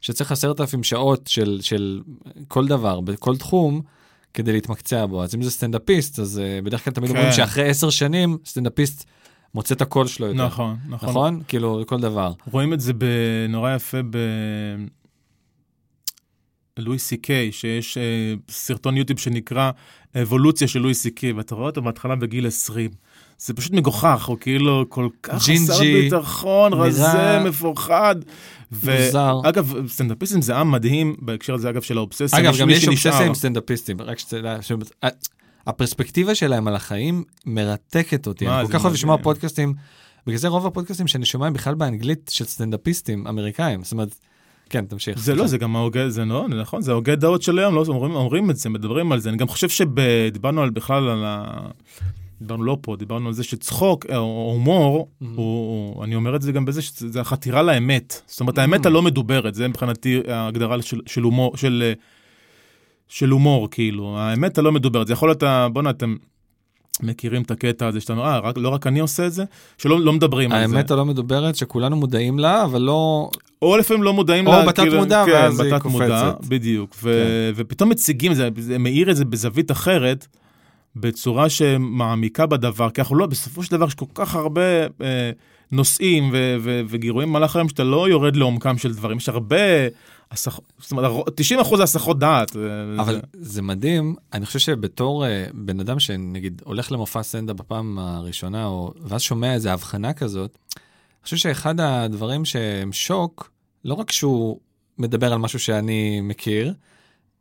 שצריך 0.00 0.32
עשרת 0.32 0.60
אלפים 0.60 0.82
שעות 0.82 1.26
של, 1.26 1.58
של 1.62 2.02
כל 2.48 2.66
דבר, 2.66 3.00
בכל 3.00 3.36
תחום, 3.36 3.80
כדי 4.34 4.52
להתמקצע 4.52 5.06
בו. 5.06 5.22
אז 5.22 5.34
אם 5.34 5.42
זה 5.42 5.50
סטנדאפיסט, 5.50 6.18
אז 6.18 6.38
אה, 6.38 6.60
בדרך 6.64 6.84
כלל 6.84 6.92
תמיד 6.92 7.10
כן. 7.10 7.16
אומרים 7.16 7.32
שאחרי 7.32 7.68
עשר 7.68 7.90
שנים, 7.90 8.38
סטנדאפיסט 8.46 9.04
מוצא 9.54 9.74
את 9.74 9.82
הקול 9.82 10.06
שלו 10.06 10.26
יותר. 10.26 10.46
נכון, 10.46 10.76
נכון. 10.88 11.08
נכון? 11.08 11.42
כאילו, 11.48 11.82
כל 11.86 12.00
דבר. 12.00 12.32
רואים 12.50 12.72
את 12.72 12.80
זה 12.80 12.92
נורא 13.48 13.74
יפה 13.74 13.98
ב... 14.10 14.18
לואי 16.80 16.98
סי 16.98 17.16
קיי, 17.16 17.52
שיש 17.52 17.98
אה, 17.98 18.34
סרטון 18.48 18.96
יוטיוב 18.96 19.18
שנקרא 19.18 19.70
אבולוציה 20.22 20.68
של 20.68 20.80
לואי 20.80 20.94
סי 20.94 21.10
קיי, 21.10 21.32
ואתה 21.32 21.54
רואה 21.54 21.66
אותו 21.66 21.82
בהתחלה 21.82 22.16
בגיל 22.16 22.46
20. 22.46 22.90
זה 23.42 23.54
פשוט 23.54 23.72
מגוחך, 23.72 24.24
הוא 24.26 24.36
כאילו 24.40 24.84
כל 24.88 25.08
כך 25.22 25.42
חסר 25.42 25.78
ביטחון, 25.80 26.72
רזה, 26.72 27.38
מפוחד. 27.44 28.16
מוזר. 28.72 29.40
ואגב, 29.44 29.88
סטנדאפיסטים 29.88 30.42
זה 30.42 30.56
עם 30.56 30.70
מדהים 30.70 31.16
בהקשר 31.18 31.54
הזה, 31.54 31.70
אגב, 31.70 31.82
של 31.82 31.96
האובססיה. 31.96 32.38
אגב, 32.38 32.54
גם 32.60 32.70
יש. 32.70 32.88
אובססיה 32.88 33.20
עם 33.20 33.34
סטנדאפיסטים, 33.34 34.00
רק 34.00 34.18
שתדע, 34.18 34.62
ש- 34.62 34.72
ה- 35.04 35.08
הפרספקטיבה 35.66 36.34
שלהם 36.34 36.68
על 36.68 36.76
החיים 36.76 37.24
מרתקת 37.46 38.26
אותי. 38.26 38.48
אני 38.48 38.66
כל 38.66 38.72
כך 38.72 38.84
אוהב 38.84 38.94
לשמוע. 38.94 39.16
פודקאסטים, 39.22 39.74
בגלל 40.26 40.38
זה 40.38 40.48
רוב 40.48 40.66
הפודקאסטים 40.66 41.06
שאני 41.06 41.26
שומע 41.26 41.46
הם 41.46 41.52
בכלל 41.52 41.74
באנגלית 41.74 42.30
של 42.34 42.44
סטנדאפיסטים 42.44 43.26
אמריקאים. 43.26 43.82
זאת 43.82 43.92
אומרת, 43.92 44.14
כן, 44.70 44.84
תמשיך. 44.84 45.18
זה 45.18 45.34
לא, 45.34 45.46
זה 45.46 45.58
גם 45.58 45.76
ההוגה, 45.76 46.10
זה 46.10 46.24
לא, 46.24 46.48
נכון, 46.48 46.82
זה 46.82 46.92
הוגה 46.92 47.14
דעות 47.14 47.42
של 47.42 47.58
היום, 47.58 47.74
לא, 47.74 47.84
אומרים 47.88 48.50
את 48.50 48.56
זה, 48.56 48.68
מדברים 48.68 49.12
על 49.12 49.20
זה. 49.20 49.28
אני 49.28 49.38
גם 49.38 49.48
חושב 49.48 49.68
שדיברנו 49.68 50.62
על 50.62 50.70
בכלל 50.70 51.08
על 51.08 51.24
ה... 51.24 51.44
דיברנו 52.40 52.64
לא 52.64 52.76
פה, 52.80 52.96
דיברנו 52.96 53.26
על 53.26 53.32
זה 53.32 53.44
שצחוק, 53.44 54.06
אה, 54.10 54.16
או 54.16 54.50
הומור, 54.54 55.08
Mhm. 55.22 55.24
הוא, 55.24 55.34
הוא, 55.94 56.04
אני 56.04 56.14
אומר 56.14 56.36
את 56.36 56.42
זה 56.42 56.52
גם 56.52 56.64
בזה 56.64 56.82
שזה 56.82 57.20
החתירה 57.20 57.62
לאמת. 57.62 58.22
זאת 58.26 58.40
אומרת, 58.40 58.58
האמת 58.58 58.84
Mhm. 58.84 58.88
הלא 58.88 59.02
מדוברת, 59.02 59.54
זה 59.54 59.68
מבחינתי 59.68 60.20
ההגדרה 60.28 60.82
של, 60.82 61.00
של 61.06 61.22
הומור, 61.22 61.56
של, 61.56 61.92
של 63.08 63.28
הומור, 63.30 63.68
כאילו. 63.70 64.18
האמת 64.18 64.58
הלא 64.58 64.72
מדוברת. 64.72 65.06
זה 65.06 65.12
יכול 65.12 65.28
להיות, 65.28 65.42
בואנה, 65.72 65.90
אתם 65.90 66.16
מכירים 67.02 67.42
את 67.42 67.50
הקטע 67.50 67.86
הזה 67.86 68.00
שלנו, 68.00 68.24
אה, 68.24 68.38
רק, 68.38 68.58
לא 68.58 68.68
רק 68.68 68.86
אני 68.86 69.00
עושה 69.00 69.26
את 69.26 69.32
זה? 69.32 69.44
שלא 69.78 70.00
לא 70.00 70.12
מדברים 70.12 70.52
על 70.52 70.68
זה. 70.68 70.76
האמת 70.76 70.90
הלא 70.90 71.04
מדוברת 71.04 71.56
שכולנו 71.56 71.96
מודעים 71.96 72.38
לה, 72.38 72.64
אבל 72.64 72.82
לא... 72.82 73.30
או 73.62 73.76
לפעמים 73.76 74.02
לא 74.02 74.12
מודעים 74.12 74.46
או 74.46 74.52
לה, 74.52 74.66
בתת 74.66 74.80
כאילו, 74.80 74.96
מודע, 74.98 75.22
כן, 75.26 75.32
ואז 75.32 75.60
היא 75.60 75.68
מודע, 75.68 75.78
קופצת. 75.78 76.46
בדיוק. 76.48 76.96
ו- 77.02 77.50
ופתאום 77.56 77.90
מציגים, 77.90 78.34
זה, 78.34 78.48
זה 78.58 78.78
מאיר 78.78 79.10
את 79.10 79.16
זה 79.16 79.24
בזווית 79.24 79.70
אחרת, 79.70 80.26
בצורה 80.96 81.48
שמעמיקה 81.50 82.46
בדבר, 82.46 82.90
כי 82.90 83.00
אנחנו 83.00 83.16
לא, 83.16 83.26
בסופו 83.26 83.62
של 83.62 83.70
דבר 83.70 83.86
יש 83.86 83.94
כל 83.94 84.04
כך 84.14 84.34
הרבה 84.34 84.82
אה, 85.02 85.30
נושאים 85.72 86.30
ו- 86.32 86.56
ו- 86.60 86.80
וגירויים 86.88 87.28
במהלך 87.28 87.56
היום, 87.56 87.68
שאתה 87.68 87.84
לא 87.84 88.08
יורד 88.08 88.36
לעומקם 88.36 88.78
של 88.78 88.94
דברים, 88.94 89.16
יש 89.16 89.28
הרבה, 89.28 89.56
הסח... 90.30 90.60
זאת 90.78 90.90
אומרת, 90.92 91.10
90 91.34 91.60
אחוז 91.60 91.80
הסחות 91.80 92.18
דעת. 92.18 92.56
אה, 92.56 92.62
אבל 93.02 93.14
זה- 93.14 93.20
זה 93.32 93.62
מדהים, 93.62 94.14
אני 94.32 94.46
חושב 94.46 94.58
שבתור 94.58 95.26
אה, 95.26 95.46
בן 95.54 95.80
אדם 95.80 96.00
שנגיד 96.00 96.62
הולך 96.64 96.92
למופע 96.92 97.22
סטנדאפ 97.22 97.56
בפעם 97.56 97.98
הראשונה, 97.98 98.66
או, 98.66 98.92
ואז 99.02 99.20
שומע 99.22 99.54
איזו 99.54 99.70
הבחנה 99.70 100.12
כזאת, 100.12 100.58
אני 100.76 100.80
חושב 101.24 101.36
שאחד 101.36 101.80
הדברים 101.80 102.44
שהם 102.44 102.92
שוק, 102.92 103.50
לא 103.84 103.94
רק 103.94 104.12
שהוא 104.12 104.58
מדבר 104.98 105.32
על 105.32 105.38
משהו 105.38 105.58
שאני 105.58 106.20
מכיר, 106.20 106.72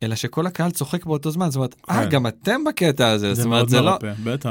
אלא 0.04 0.16
שכל 0.16 0.48
הקהל 0.48 0.72
צוחק 0.72 1.06
באותו 1.06 1.32
זמן, 1.32 1.50
זאת 1.50 1.56
אומרת, 1.56 1.76
אה, 1.90 2.04
כן. 2.04 2.10
גם 2.10 2.28
אתם 2.28 2.64
בקטע 2.64 3.10
הזה, 3.10 3.34
זאת 3.34 3.46
אומרת, 3.46 3.70
זה 3.70 3.82
לא... 3.82 3.98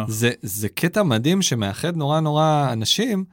זה, 0.09 0.31
זה 0.43 0.69
קטע 0.69 1.03
מדהים 1.03 1.43
שמאחד 1.43 1.97
נורא 1.97 2.21
נורא 2.21 2.69
אנשים, 2.73 3.25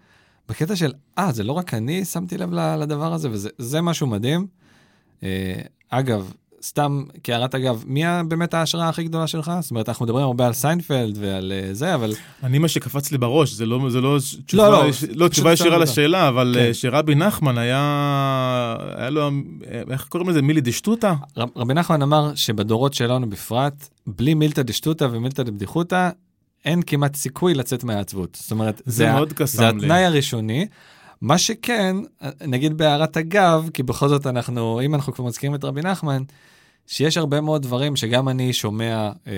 בקטע 0.49 0.75
של, 0.75 0.93
אה, 1.17 1.31
זה 1.31 1.43
לא 1.43 1.51
רק 1.51 1.73
אני 1.73 2.05
שמתי 2.05 2.37
לב 2.37 2.53
לדבר 2.53 3.13
הזה, 3.13 3.29
וזה 3.31 3.49
זה 3.57 3.81
משהו 3.81 4.07
מדהים. 4.07 4.47
אה, 5.23 5.61
אגב, 5.89 6.33
סתם 6.65 7.03
כהערת 7.23 7.55
אגב, 7.55 7.83
מי 7.87 8.03
באמת 8.27 8.53
ההשראה 8.53 8.89
הכי 8.89 9.03
גדולה 9.03 9.27
שלך? 9.27 9.51
זאת 9.61 9.71
אומרת, 9.71 9.89
אנחנו 9.89 10.05
מדברים 10.05 10.25
הרבה 10.25 10.47
על 10.47 10.53
סיינפלד 10.53 11.17
ועל 11.19 11.51
אה, 11.55 11.73
זה, 11.73 11.95
אבל 11.95 12.13
אני, 12.43 12.59
מה 12.59 12.67
שקפץ 12.67 13.11
לי 13.11 13.17
בראש, 13.17 13.51
זה 13.53 13.65
לא, 13.65 13.89
זה 13.89 14.01
לא 14.01 14.17
תשובה, 14.45 14.69
לא, 14.69 14.85
יש- 14.89 15.03
לא, 15.03 15.09
פשוט 15.15 15.31
תשובה 15.31 15.53
ישירה 15.53 15.77
לשאלה, 15.77 16.27
אבל 16.27 16.51
כן. 16.59 16.65
אה, 16.65 16.73
שרבי 16.73 17.15
נחמן 17.15 17.57
היה, 17.57 17.79
היה 18.95 19.09
לו, 19.09 19.21
אה, 19.71 19.81
איך 19.91 20.05
קוראים 20.09 20.29
לזה? 20.29 20.41
מילי 20.41 20.61
דשטותא? 20.61 21.13
רב- 21.37 21.49
רבי 21.55 21.73
נחמן 21.73 22.01
אמר 22.01 22.31
שבדורות 22.35 22.93
שלנו 22.93 23.29
בפרט, 23.29 23.87
בלי 24.07 24.33
מילתא 24.33 24.61
דשטותא 24.61 25.07
ומילתא 25.11 25.43
דבדיחותא, 25.43 26.09
אין 26.65 26.81
כמעט 26.85 27.15
סיכוי 27.15 27.53
לצאת 27.53 27.83
מהעצבות. 27.83 28.37
זאת 28.41 28.51
אומרת, 28.51 28.81
זה 28.85 29.09
ה- 29.11 29.13
מאוד 29.13 29.29
זה 29.29 29.35
קסם 29.35 29.61
לי. 29.77 29.85
התנאי 29.85 30.05
הראשוני. 30.05 30.67
מה 31.21 31.37
שכן, 31.37 31.95
נגיד 32.47 32.77
בהערת 32.77 33.17
אגב, 33.17 33.69
כי 33.73 33.83
בכל 33.83 34.07
זאת 34.09 34.27
אנחנו, 34.27 34.81
אם 34.85 34.95
אנחנו 34.95 35.13
כבר 35.13 35.25
מזכירים 35.25 35.55
את 35.55 35.63
רבי 35.63 35.81
נחמן, 35.81 36.23
שיש 36.87 37.17
הרבה 37.17 37.41
מאוד 37.41 37.61
דברים 37.61 37.95
שגם 37.95 38.29
אני 38.29 38.53
שומע 38.53 38.85
אה, 38.85 39.11
אה, 39.27 39.31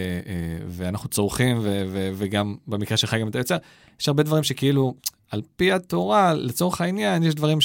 ואנחנו 0.68 1.10
צורכים, 1.10 1.58
ו, 1.62 1.84
ו, 1.91 2.12
וגם 2.16 2.56
במקרה 2.68 2.98
שלך 2.98 3.14
גם 3.14 3.28
אתה 3.28 3.38
יוצר, 3.38 3.58
יש 4.00 4.08
הרבה 4.08 4.24
דברים 4.24 4.43
שכאילו, 4.43 4.93
על 5.32 5.41
פי 5.56 5.72
התורה, 5.72 6.34
לצורך 6.34 6.82
העניין, 6.82 7.24
יש 7.24 7.36
דברים 7.36 7.58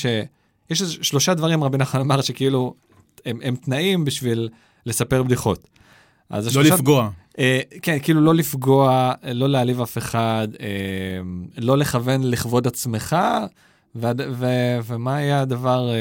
יש 0.70 0.80
איזה 0.82 0.92
שלושה 1.04 1.34
דברים 1.34 1.64
רבי 1.64 1.78
נחמן 1.78 2.00
אמר 2.00 2.20
שכאילו 2.20 2.74
הם, 3.26 3.38
הם 3.42 3.56
תנאים 3.56 4.04
בשביל 4.04 4.48
לספר 4.86 5.22
בדיחות. 5.22 5.68
אז 6.30 6.44
לא 6.44 6.50
השלושה- 6.50 6.74
לפגוע. 6.74 7.10
אה, 7.38 7.60
כן, 7.82 7.98
כאילו 8.02 8.20
לא 8.20 8.34
לפגוע, 8.34 9.12
לא 9.32 9.48
להעליב 9.48 9.80
אף 9.80 9.98
אחד, 9.98 10.48
אה, 10.60 10.66
לא 11.58 11.78
לכוון 11.78 12.22
לכבוד 12.30 12.66
עצמך, 12.66 13.16
והד- 13.94 14.20
ו- 14.32 14.78
ומה 14.86 15.16
היה 15.16 15.40
הדבר, 15.40 15.88
אה, 15.90 15.94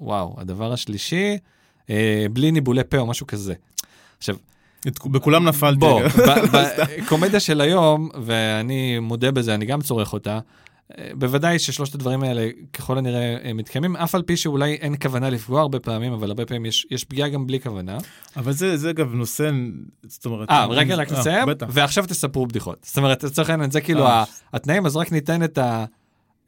וואו, 0.00 0.34
הדבר 0.38 0.72
השלישי, 0.72 1.38
בלי 2.32 2.50
ניבולי 2.52 2.84
פה 2.88 2.98
או 2.98 3.06
משהו 3.06 3.26
כזה. 3.26 3.54
עכשיו, 4.18 4.36
בכולם 4.86 5.48
נפלתי. 5.48 5.78
בוא, 5.78 6.02
בקומדיה 7.02 7.40
של 7.46 7.60
היום, 7.60 8.08
ואני 8.22 8.98
מודה 8.98 9.30
בזה, 9.30 9.54
אני 9.54 9.66
גם 9.66 9.82
צורך 9.82 10.12
אותה, 10.12 10.38
אה, 10.98 11.10
בוודאי 11.14 11.58
ששלושת 11.58 11.94
הדברים 11.94 12.22
האלה 12.22 12.48
ככל 12.72 12.98
הנראה 12.98 13.36
אה, 13.44 13.52
מתקיימים, 13.52 13.96
אף 13.96 14.14
על 14.14 14.22
פי 14.22 14.36
שאולי 14.36 14.74
אין 14.74 14.94
כוונה 15.02 15.30
לפגוע 15.30 15.60
הרבה 15.60 15.80
פעמים, 15.80 16.12
אבל 16.12 16.28
הרבה 16.28 16.46
פעמים 16.46 16.66
יש, 16.66 16.86
יש 16.90 17.04
פגיעה 17.04 17.28
גם 17.28 17.46
בלי 17.46 17.60
כוונה. 17.60 17.98
אבל 18.36 18.52
זה, 18.52 18.76
זה 18.76 18.90
אגב 18.90 19.14
נושא, 19.14 19.50
זאת 20.06 20.26
אומרת... 20.26 20.50
אה, 20.50 20.66
רגע, 20.66 20.94
רק 20.94 21.12
אה, 21.12 21.18
נסיים. 21.18 21.48
ועכשיו 21.68 22.06
תספרו 22.06 22.46
בדיחות. 22.46 22.78
זאת 22.82 22.98
אומרת, 22.98 23.24
לצורך 23.24 23.50
העניין, 23.50 23.70
זה 23.70 23.80
כאילו 23.80 24.06
אה. 24.06 24.24
התנאים, 24.52 24.86
אז 24.86 24.96
רק 24.96 25.12
ניתן 25.12 25.44
את 25.44 25.58
ה... 25.58 25.84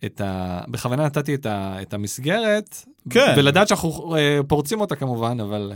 את 0.05 0.20
ה... 0.20 0.61
בכוונה 0.68 1.05
נתתי 1.07 1.34
את, 1.34 1.47
ה... 1.47 1.82
את 1.82 1.95
המסגרת, 1.95 2.84
כן. 3.11 3.34
ולדעת 3.36 3.68
שאנחנו 3.68 4.16
אה, 4.16 4.40
פורצים 4.48 4.80
אותה 4.80 4.96
כמובן, 4.96 5.40
אבל 5.40 5.72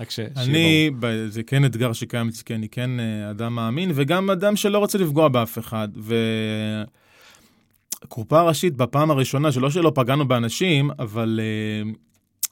רק 0.00 0.10
ש... 0.10 0.20
אני, 0.36 0.90
ב- 1.00 1.26
זה 1.28 1.42
כן 1.42 1.64
אתגר 1.64 1.92
שקיים 1.92 2.28
אצלי, 2.28 2.44
כי 2.44 2.54
אני 2.54 2.68
כן 2.68 3.00
אה, 3.00 3.30
אדם 3.30 3.54
מאמין, 3.54 3.92
וגם 3.94 4.30
אדם 4.30 4.56
שלא 4.56 4.78
רוצה 4.78 4.98
לפגוע 4.98 5.28
באף 5.28 5.58
אחד. 5.58 5.88
וקופה 8.04 8.42
ראשית, 8.42 8.76
בפעם 8.76 9.10
הראשונה, 9.10 9.52
שלא 9.52 9.70
שלא 9.70 9.92
פגענו 9.94 10.28
באנשים, 10.28 10.90
אבל 10.98 11.40
אה, 11.42 11.90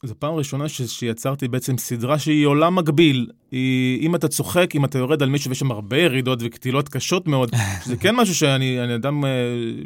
זו 0.05 0.15
פעם 0.19 0.35
ראשונה 0.35 0.69
ש- 0.69 0.83
שיצרתי 0.83 1.49
בעצם 1.49 1.79
סדרה 1.79 2.19
שהיא 2.19 2.47
עולם 2.47 2.75
מקביל. 2.75 3.27
היא, 3.51 4.01
אם 4.01 4.15
אתה 4.15 4.29
צוחק, 4.29 4.71
אם 4.75 4.85
אתה 4.85 4.99
יורד 4.99 5.23
על 5.23 5.29
מישהו 5.29 5.49
ויש 5.49 5.59
שם 5.59 5.71
הרבה 5.71 5.99
ירידות 5.99 6.39
וקטילות 6.43 6.89
קשות 6.89 7.29
מאוד, 7.29 7.51
שזה 7.85 7.97
כן 7.97 8.17
משהו 8.17 8.35
שאני 8.35 8.85
אני 8.85 8.95
אדם, 8.95 9.25
אה, 9.25 9.31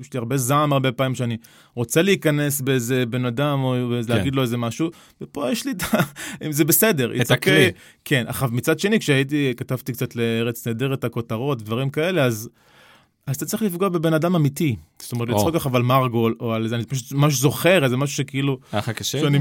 יש 0.00 0.12
לי 0.12 0.18
הרבה 0.18 0.36
זעם 0.36 0.72
הרבה 0.72 0.92
פעמים 0.92 1.14
שאני 1.14 1.36
רוצה 1.74 2.02
להיכנס 2.02 2.60
באיזה 2.60 3.06
בן 3.06 3.24
אדם 3.24 3.62
או 3.62 3.74
כן. 4.06 4.12
להגיד 4.14 4.34
לו 4.34 4.42
איזה 4.42 4.56
משהו, 4.56 4.90
ופה 5.20 5.50
יש 5.50 5.66
לי 5.66 5.72
את 5.72 5.82
ה... 5.82 5.98
זה 6.50 6.64
בסדר. 6.64 7.20
את. 7.20 7.30
הכלי. 7.30 7.70
כן, 8.04 8.24
עכשיו 8.26 8.48
מצד 8.52 8.78
שני, 8.78 9.00
כשהייתי, 9.00 9.52
כתבתי 9.56 9.92
קצת 9.92 10.16
לארץ 10.16 10.66
נהדרת, 10.66 11.04
הכותרות, 11.04 11.62
דברים 11.62 11.90
כאלה, 11.90 12.24
אז... 12.24 12.48
אז 13.26 13.36
אתה 13.36 13.46
צריך 13.46 13.62
לפגוע 13.62 13.88
בבן 13.88 14.14
אדם 14.14 14.34
אמיתי. 14.34 14.76
זאת 14.98 15.12
אומרת, 15.12 15.28
או. 15.28 15.34
לצחוק 15.34 15.54
לך 15.54 15.68
על 15.74 15.82
מרגול, 15.82 16.34
או 16.40 16.54
על 16.54 16.64
איזה, 16.64 16.76
אני 16.76 16.84
פשוט 16.84 17.12
ממש 17.12 17.34
זוכר, 17.34 17.84
איזה 17.84 17.96
משהו 17.96 18.16
שכאילו, 18.16 18.58
היה 18.72 18.78
לך 18.78 18.90
קשה? 18.90 19.20
שאני, 19.20 19.38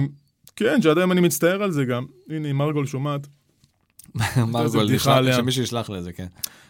כן, 0.58 0.82
שעד 0.82 0.98
היום 0.98 1.12
אני 1.12 1.22
מצטער 1.22 1.64
על 1.64 1.72
זה 1.72 1.86
גם. 1.86 2.06
הנה, 2.30 2.54
מרגול 2.54 2.86
שומעת. 2.86 3.28
מרגול. 4.48 4.98
שמישהו 5.34 5.64
ישלח 5.64 5.90
לזה, 5.90 6.14
כן. 6.14 6.26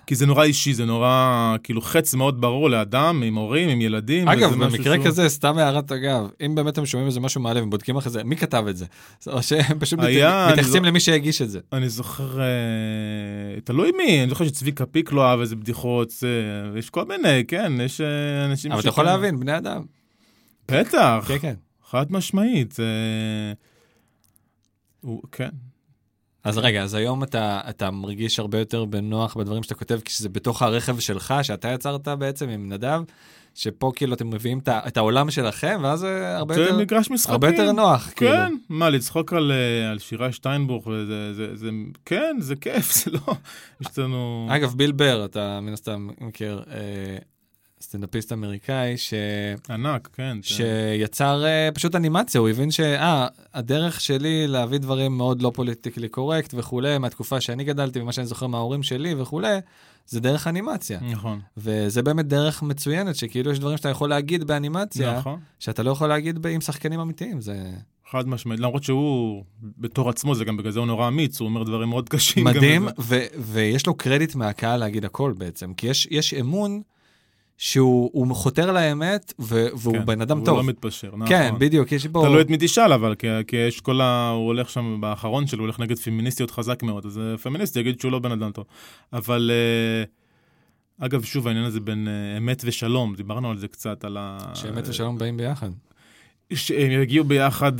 כי 0.07 0.15
זה 0.15 0.25
נורא 0.25 0.43
אישי, 0.43 0.73
זה 0.73 0.85
נורא, 0.85 1.55
כאילו, 1.63 1.81
חץ 1.81 2.13
מאוד 2.13 2.41
ברור 2.41 2.69
לאדם, 2.69 3.23
עם 3.23 3.35
הורים, 3.35 3.69
עם 3.69 3.81
ילדים. 3.81 4.27
אגב, 4.27 4.53
במקרה 4.53 4.95
שהוא- 4.95 5.05
כזה, 5.05 5.29
סתם 5.29 5.57
הערת 5.57 5.91
אגב, 5.91 6.27
אם 6.45 6.55
באמת 6.55 6.77
הם 6.77 6.85
שומעים 6.85 7.07
איזה 7.07 7.19
משהו 7.19 7.41
מעלה 7.41 7.63
ובודקים 7.63 7.97
אחרי 7.97 8.11
זה, 8.11 8.23
מי 8.23 8.35
כתב 8.38 8.65
את 8.69 8.77
זה? 8.77 8.85
או 9.27 9.43
שהם 9.43 9.79
פשוט 9.79 9.99
היה, 9.99 10.47
מתייחסים 10.51 10.83
לא- 10.83 10.89
למי 10.89 10.99
שהגיש 10.99 11.41
את 11.41 11.49
זה. 11.49 11.59
אני 11.73 11.89
זוכר, 11.89 12.39
אה, 12.41 12.45
תלוי 13.63 13.91
מי, 13.97 14.19
אני 14.23 14.29
זוכר 14.29 14.47
שצביקה 14.47 14.85
פיק 14.85 15.11
לא 15.11 15.27
אהב 15.27 15.39
איזה 15.39 15.55
בדיחות, 15.55 16.09
זה, 16.09 16.43
יש 16.77 16.89
כל 16.89 17.05
מיני, 17.05 17.43
כן, 17.47 17.73
יש 17.81 18.01
אה, 18.01 18.45
אנשים 18.45 18.71
אבל 18.71 18.79
אתה 18.81 18.89
יכול 18.89 19.03
להבין, 19.05 19.39
בני 19.39 19.57
אדם. 19.57 19.81
בטח, 20.71 21.25
כן, 21.27 21.38
כן. 21.41 21.53
חד 21.89 22.05
משמעית. 22.11 22.75
הוא- 25.01 25.21
כן. 25.31 25.49
אז 26.43 26.57
רגע, 26.57 26.83
אז 26.83 26.93
היום 26.93 27.23
אתה, 27.23 27.61
אתה 27.69 27.91
מרגיש 27.91 28.39
הרבה 28.39 28.59
יותר 28.59 28.85
בנוח 28.85 29.37
בדברים 29.37 29.63
שאתה 29.63 29.75
כותב, 29.75 29.99
כשזה 30.05 30.29
בתוך 30.29 30.61
הרכב 30.61 30.99
שלך, 30.99 31.33
שאתה 31.43 31.67
יצרת 31.67 32.07
בעצם 32.07 32.49
עם 32.49 32.69
נדב, 32.73 33.01
שפה 33.55 33.91
כאילו 33.95 34.13
אתם 34.13 34.29
מביאים 34.29 34.59
את, 34.87 34.97
העולם 34.97 35.31
שלכם, 35.31 35.79
ואז 35.83 35.99
זה 35.99 36.37
הרבה 36.37 36.55
זה 36.55 36.61
יותר, 36.61 36.77
מגרש 36.77 37.11
משחקים. 37.11 37.33
הרבה 37.33 37.47
יותר 37.49 37.71
נוח, 37.71 38.11
כאילו. 38.15 38.31
כן, 38.31 38.53
מה, 38.69 38.89
לצחוק 38.89 39.33
על, 39.33 39.51
אה, 39.51 39.91
על 39.91 39.99
שירה 39.99 40.31
שטיינבוך, 40.31 40.87
וזה, 40.87 41.33
זה, 41.33 41.55
זה, 41.55 41.69
כן, 42.05 42.37
זה 42.39 42.55
כיף, 42.55 42.93
זה 43.03 43.11
לא, 43.11 43.33
יש 43.81 43.99
לנו... 43.99 44.47
אגב, 44.51 44.73
ביל 44.77 44.91
בר, 44.91 45.25
אתה 45.25 45.59
מן 45.61 45.73
הסתם 45.73 46.09
מכיר, 46.21 46.63
אה, 46.71 47.17
סטנדאפיסט 47.88 48.33
אמריקאי, 48.33 48.97
ש... 48.97 49.13
ענק, 49.69 50.09
כן. 50.13 50.38
שיצר 50.41 51.45
אה, 51.45 51.69
פשוט 51.73 51.95
אנימציה, 51.95 52.41
הוא 52.41 52.49
הבין 52.49 52.71
שהדרך 52.71 54.01
שלי 54.01 54.47
להביא 54.47 54.77
דברים 54.77 55.17
מאוד 55.17 55.41
לא 55.41 55.51
politically 55.55 56.09
correct 56.09 56.53
וכולי, 56.57 56.97
מהתקופה 56.97 57.41
שאני 57.41 57.63
גדלתי 57.63 58.01
ומה 58.01 58.11
שאני 58.11 58.27
זוכר 58.27 58.47
מההורים 58.47 58.83
שלי 58.83 59.15
וכולי, 59.17 59.57
זה 60.07 60.19
דרך 60.19 60.47
אנימציה. 60.47 60.99
נכון, 61.11 61.39
וזה 61.57 62.01
באמת 62.01 62.27
דרך 62.27 62.63
מצוינת, 62.63 63.15
שכאילו 63.15 63.51
יש 63.51 63.59
דברים 63.59 63.77
שאתה 63.77 63.89
יכול 63.89 64.09
להגיד 64.09 64.43
באנימציה, 64.43 65.17
נכון. 65.17 65.39
שאתה 65.59 65.83
לא 65.83 65.91
יכול 65.91 66.07
להגיד 66.07 66.47
עם 66.47 66.61
שחקנים 66.61 66.99
אמיתיים, 66.99 67.41
זה 67.41 67.71
חד 68.11 68.27
משמעית, 68.27 68.59
למרות 68.59 68.83
שהוא, 68.83 69.43
בתור 69.77 70.09
עצמו, 70.09 70.35
זה 70.35 70.45
גם 70.45 70.57
בגלל 70.57 70.71
זה 70.71 70.79
הוא 70.79 70.88
נורא 70.88 71.07
אמיץ, 71.07 71.39
הוא 71.39 71.49
אומר 71.49 71.63
דברים 71.63 71.89
מאוד 71.89 72.09
קשים. 72.09 72.43
מדהים. 72.43 72.88
ו- 72.99 73.25
ויש 73.39 73.88
לו 73.88 73.95
קרדיט 73.95 74.35
מהקהל 74.35 74.79
להגיד 74.79 75.05
הכל 75.05 75.33
בעצם, 75.38 75.73
כי 75.73 75.88
יש, 75.88 76.07
יש 76.11 76.33
אמון 76.33 76.81
שהוא 77.57 78.09
הוא 78.13 78.35
חותר 78.35 78.71
לאמת, 78.71 79.33
ו- 79.39 79.67
והוא 79.77 79.93
כן, 79.93 80.05
בן 80.05 80.21
אדם 80.21 80.37
הוא 80.37 80.45
טוב. 80.45 80.57
לא 80.57 80.63
מתפשר, 80.63 81.07
נכון. 81.07 81.27
כן, 81.27 81.53
בדיוק, 81.57 81.91
יש 81.91 82.07
פה... 82.07 82.23
תלוי 82.27 82.41
את 82.41 82.49
מי 82.49 82.57
תשאל, 82.59 82.93
אבל, 82.93 83.15
כי, 83.15 83.27
כי 83.47 83.55
יש 83.55 83.81
כל 83.81 84.01
ה... 84.01 84.29
הוא 84.29 84.45
הולך 84.47 84.69
שם 84.69 84.97
באחרון 85.01 85.47
שלו, 85.47 85.59
הוא 85.59 85.65
הולך 85.65 85.79
נגד 85.79 85.99
פמיניסטיות 85.99 86.51
חזק 86.51 86.83
מאוד, 86.83 87.05
אז 87.05 87.19
אה, 87.19 87.37
פמיניסט 87.37 87.75
יגיד 87.75 87.99
שהוא 87.99 88.11
לא 88.11 88.19
בן 88.19 88.31
אדם 88.31 88.51
טוב. 88.51 88.65
אבל, 89.13 89.51
אה, 89.53 91.05
אגב, 91.05 91.23
שוב, 91.23 91.47
העניין 91.47 91.65
הזה 91.65 91.79
בין 91.79 92.07
אה, 92.07 92.37
אמת 92.37 92.61
ושלום, 92.65 93.15
דיברנו 93.15 93.51
על 93.51 93.57
זה 93.57 93.67
קצת, 93.67 94.03
על 94.03 94.17
ה... 94.19 94.37
שאמת 94.53 94.87
ושלום 94.87 95.17
באים 95.17 95.37
ביחד. 95.37 95.69
שהם 96.53 96.91
יגיעו 96.91 97.25
ביחד 97.25 97.71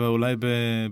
אולי 0.00 0.34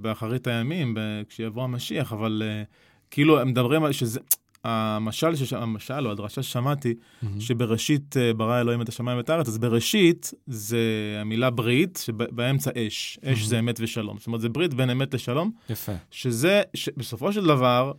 באחרית 0.01 0.47
הימים, 0.47 0.97
כשיבוא 1.29 1.65
המשיח, 1.65 2.13
אבל 2.13 2.43
אה, 2.45 2.63
כאילו 3.11 3.41
הם 3.41 3.49
מדברים 3.49 3.85
על 3.85 3.93
שזה... 3.93 4.21
המשל, 4.69 5.35
שש... 5.35 5.53
המשל 5.53 6.07
או 6.07 6.11
הדרשה 6.11 6.43
ששמעתי, 6.43 6.95
שבראשית 7.41 8.17
אה, 8.17 8.35
ברא 8.35 8.61
אלוהים 8.61 8.83
את 8.83 8.89
השמיים 8.89 9.19
ואת 9.19 9.31
הארץ, 9.31 9.49
אז 9.49 9.59
בראשית 9.59 10.33
זה 10.47 10.79
המילה 11.21 11.51
ברית, 11.51 12.03
שבאמצע 12.05 12.71
אש. 12.77 13.19
אש 13.25 13.43
זה 13.43 13.59
אמת 13.59 13.79
ושלום. 13.81 14.19
זאת 14.19 14.27
אומרת, 14.27 14.41
זה 14.41 14.49
ברית 14.49 14.75
בין 14.75 14.91
אמת 14.91 15.15
לשלום, 15.15 15.51
יפה. 15.71 15.93
שזה, 16.11 16.63
בסופו 16.97 17.33
של 17.33 17.45
דבר, 17.45 17.93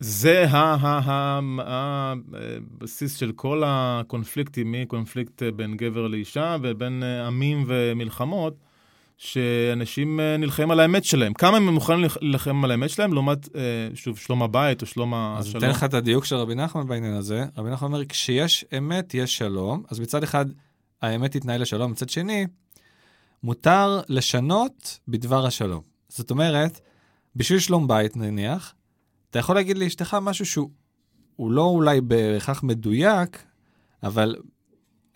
זה 0.00 0.46
הבסיס 1.60 3.16
של 3.16 3.32
כל 3.32 3.62
הקונפליקטים, 3.66 4.72
מקונפליקט 4.72 5.42
בין 5.56 5.76
גבר 5.76 6.06
לאישה 6.06 6.56
ובין 6.62 7.02
אה, 7.02 7.26
עמים 7.26 7.64
ומלחמות, 7.66 8.54
שאנשים 9.16 10.20
אה, 10.20 10.36
נלחמים 10.36 10.70
על 10.70 10.80
האמת 10.80 11.04
שלהם. 11.04 11.34
כמה 11.34 11.56
הם 11.56 11.68
מוכנים 11.68 12.00
להילח- 12.00 12.16
להילחם 12.20 12.64
על 12.64 12.70
האמת 12.70 12.90
שלהם, 12.90 13.12
לעומת, 13.12 13.56
אה, 13.56 13.60
שוב, 13.94 14.18
שלום 14.18 14.42
הבית 14.42 14.82
או 14.82 14.86
שלום 14.86 15.14
אז 15.14 15.46
השלום. 15.46 15.64
ניתן 15.64 15.76
לך 15.76 15.84
את 15.84 15.94
הדיוק 15.94 16.24
של 16.24 16.36
רבי 16.36 16.54
נחמן 16.54 16.86
בעניין 16.86 17.14
הזה. 17.14 17.44
רבי 17.56 17.70
נחמן 17.70 17.88
אומר, 17.88 18.04
כשיש 18.04 18.64
אמת, 18.78 19.14
יש 19.14 19.36
שלום. 19.36 19.82
אז 19.90 20.00
מצד 20.00 20.22
אחד, 20.22 20.46
האמת 21.02 21.36
תתנהל 21.36 21.60
לשלום, 21.62 21.90
מצד 21.92 22.08
שני, 22.08 22.46
מותר 23.42 24.00
לשנות 24.08 24.98
בדבר 25.08 25.46
השלום. 25.46 25.80
זאת 26.08 26.30
אומרת, 26.30 26.80
בשביל 27.36 27.58
שלום 27.58 27.88
בית 27.88 28.16
נניח, 28.16 28.74
אתה 29.30 29.38
יכול 29.38 29.54
להגיד 29.54 29.78
לאשתך 29.78 30.16
משהו 30.22 30.46
שהוא 30.46 30.70
הוא 31.36 31.50
לא 31.52 31.62
אולי 31.62 32.00
בהכרח 32.00 32.62
מדויק, 32.62 33.42
אבל 34.02 34.36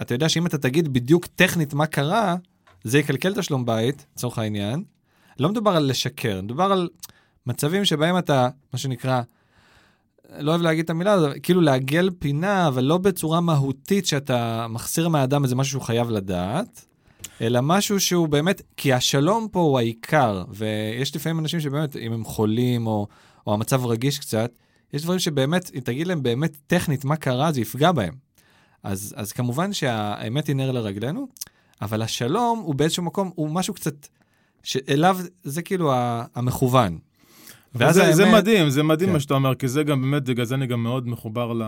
אתה 0.02 0.14
יודע 0.14 0.28
שאם 0.28 0.46
אתה 0.46 0.58
תגיד 0.58 0.92
בדיוק 0.92 1.26
טכנית 1.26 1.74
מה 1.74 1.86
קרה, 1.86 2.36
זה 2.84 2.98
יקלקל 2.98 3.32
את 3.32 3.38
השלום 3.38 3.66
בית, 3.66 4.06
לצורך 4.16 4.38
העניין. 4.38 4.84
לא 5.38 5.48
מדובר 5.48 5.70
על 5.70 5.90
לשקר, 5.90 6.40
מדובר 6.42 6.72
על 6.72 6.88
מצבים 7.46 7.84
שבהם 7.84 8.18
אתה, 8.18 8.48
מה 8.72 8.78
שנקרא, 8.78 9.22
לא 10.38 10.50
אוהב 10.50 10.62
להגיד 10.62 10.84
את 10.84 10.90
המילה 10.90 11.12
הזאת, 11.12 11.36
כאילו 11.42 11.60
לעגל 11.60 12.10
פינה, 12.18 12.68
אבל 12.68 12.84
לא 12.84 12.98
בצורה 12.98 13.40
מהותית 13.40 14.06
שאתה 14.06 14.66
מחסיר 14.70 15.08
מהאדם 15.08 15.44
איזה 15.44 15.56
משהו 15.56 15.70
שהוא 15.70 15.82
חייב 15.82 16.10
לדעת, 16.10 16.86
אלא 17.40 17.60
משהו 17.62 18.00
שהוא 18.00 18.28
באמת, 18.28 18.62
כי 18.76 18.92
השלום 18.92 19.48
פה 19.52 19.60
הוא 19.60 19.78
העיקר, 19.78 20.44
ויש 20.48 21.16
לפעמים 21.16 21.38
אנשים 21.38 21.60
שבאמת, 21.60 21.96
אם 21.96 22.12
הם 22.12 22.24
חולים 22.24 22.86
או, 22.86 23.06
או 23.46 23.54
המצב 23.54 23.86
רגיש 23.86 24.18
קצת, 24.18 24.50
יש 24.92 25.02
דברים 25.02 25.18
שבאמת, 25.18 25.70
אם 25.74 25.80
תגיד 25.80 26.06
להם 26.06 26.22
באמת 26.22 26.56
טכנית 26.66 27.04
מה 27.04 27.16
קרה, 27.16 27.52
זה 27.52 27.60
יפגע 27.60 27.92
בהם. 27.92 28.14
אז, 28.82 29.14
אז 29.16 29.32
כמובן 29.32 29.72
שהאמת 29.72 30.46
היא 30.46 30.56
נר 30.56 30.70
לרגלינו, 30.70 31.28
אבל 31.82 32.02
השלום 32.02 32.58
הוא 32.58 32.74
באיזשהו 32.74 33.02
מקום, 33.02 33.30
הוא 33.34 33.50
משהו 33.50 33.74
קצת, 33.74 34.06
שאליו, 34.62 35.18
זה 35.42 35.62
כאילו 35.62 35.92
המכוון. 36.34 36.98
ואז 37.74 37.94
זה, 37.94 38.12
זה 38.12 38.24
האמת- 38.24 38.34
מדהים, 38.34 38.70
זה 38.70 38.82
מדהים 38.82 39.08
כן. 39.08 39.12
מה 39.14 39.20
שאתה 39.20 39.34
אומר, 39.34 39.54
כי 39.54 39.68
זה 39.68 39.82
גם 39.82 40.02
באמת, 40.02 40.24
בגלל 40.24 40.44
זה 40.44 40.54
אני 40.54 40.66
גם 40.66 40.82
מאוד 40.82 41.08
מחובר 41.08 41.52
ל, 41.52 41.62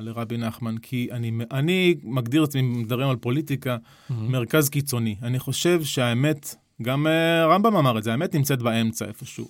לרבי 0.00 0.36
נחמן, 0.36 0.78
כי 0.78 1.08
אני, 1.12 1.32
אני 1.50 1.94
מגדיר 2.04 2.44
את 2.44 2.48
עצמי, 2.48 2.62
מדברים 2.62 3.08
על 3.08 3.16
פוליטיקה, 3.16 3.76
מהמם. 4.10 4.32
מרכז 4.32 4.68
קיצוני. 4.68 5.16
אני 5.22 5.38
חושב 5.38 5.82
שהאמת, 5.84 6.54
גם 6.82 7.06
אה, 7.06 7.46
רמב"ם 7.46 7.76
אמר 7.76 7.98
את 7.98 8.02
זה, 8.04 8.10
האמת 8.12 8.34
נמצאת 8.34 8.62
באמצע 8.62 9.04
איפשהו. 9.04 9.48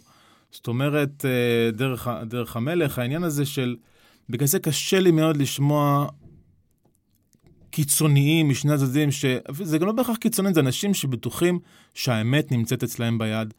זאת 0.50 0.66
אומרת, 0.68 1.24
אה, 1.24 1.70
דרך, 1.70 2.08
דרך 2.26 2.56
המלך, 2.56 2.98
העניין 2.98 3.24
הזה 3.24 3.46
של... 3.46 3.76
בגלל 4.28 4.46
זה 4.48 4.58
קשה 4.58 5.00
לי 5.00 5.10
מאוד 5.10 5.36
לשמוע 5.36 6.06
קיצוניים 7.72 8.48
משני 8.48 8.72
הצדדים, 8.72 9.10
שזה 9.10 9.78
גם 9.78 9.86
לא 9.86 9.92
בהכרח 9.92 10.16
קיצוניים, 10.16 10.54
זה 10.54 10.60
אנשים 10.60 10.94
שבטוחים 10.94 11.58
שהאמת 11.94 12.52
נמצאת 12.52 12.82
אצלהם 12.82 13.18
ביד. 13.18 13.54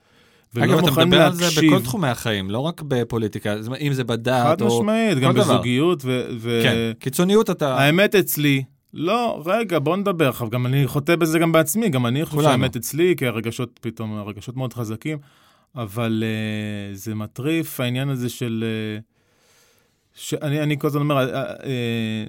אגב, 0.57 0.77
אתה 0.77 1.05
מדבר 1.05 1.21
על 1.21 1.33
זה 1.33 1.43
להקשיב. 1.43 1.73
בכל 1.73 1.83
תחומי 1.83 2.07
החיים, 2.07 2.49
לא 2.49 2.59
רק 2.59 2.81
בפוליטיקה, 2.81 3.55
אם 3.81 3.93
זה 3.93 4.03
בדת 4.03 4.43
חד 4.43 4.61
או... 4.61 4.67
משמעית, 4.67 5.17
גם 5.17 5.33
דבר. 5.33 5.43
בזוגיות, 5.43 6.01
ו... 6.05 6.25
ו- 6.39 6.59
כן, 6.63 6.75
קיצוניות 6.99 7.49
אתה... 7.49 7.77
האמת 7.77 8.15
אצלי. 8.15 8.63
לא, 8.93 9.43
רגע, 9.45 9.79
בוא 9.79 9.97
נדבר. 9.97 10.29
עכשיו, 10.29 10.49
גם 10.49 10.65
אני 10.65 10.87
חוטא 10.87 11.15
בזה 11.15 11.39
גם 11.39 11.51
בעצמי, 11.51 11.89
גם 11.89 12.05
אני 12.05 12.25
חושב. 12.25 12.41
שהאמת 12.41 12.75
אצלי, 12.75 13.15
כי 13.17 13.27
הרגשות 13.27 13.79
פתאום, 13.81 14.17
הרגשות 14.17 14.57
מאוד 14.57 14.73
חזקים, 14.73 15.17
אבל 15.75 16.23
uh, 16.23 16.97
זה 16.97 17.15
מטריף, 17.15 17.79
העניין 17.79 18.09
הזה 18.09 18.29
של... 18.29 18.63
Uh, 18.99 19.12
שאני 20.15 20.63
אני 20.63 20.79
כל 20.79 20.87
הזמן 20.87 21.01
אומר, 21.01 21.29
uh, 21.29 21.59
uh, 21.59 21.63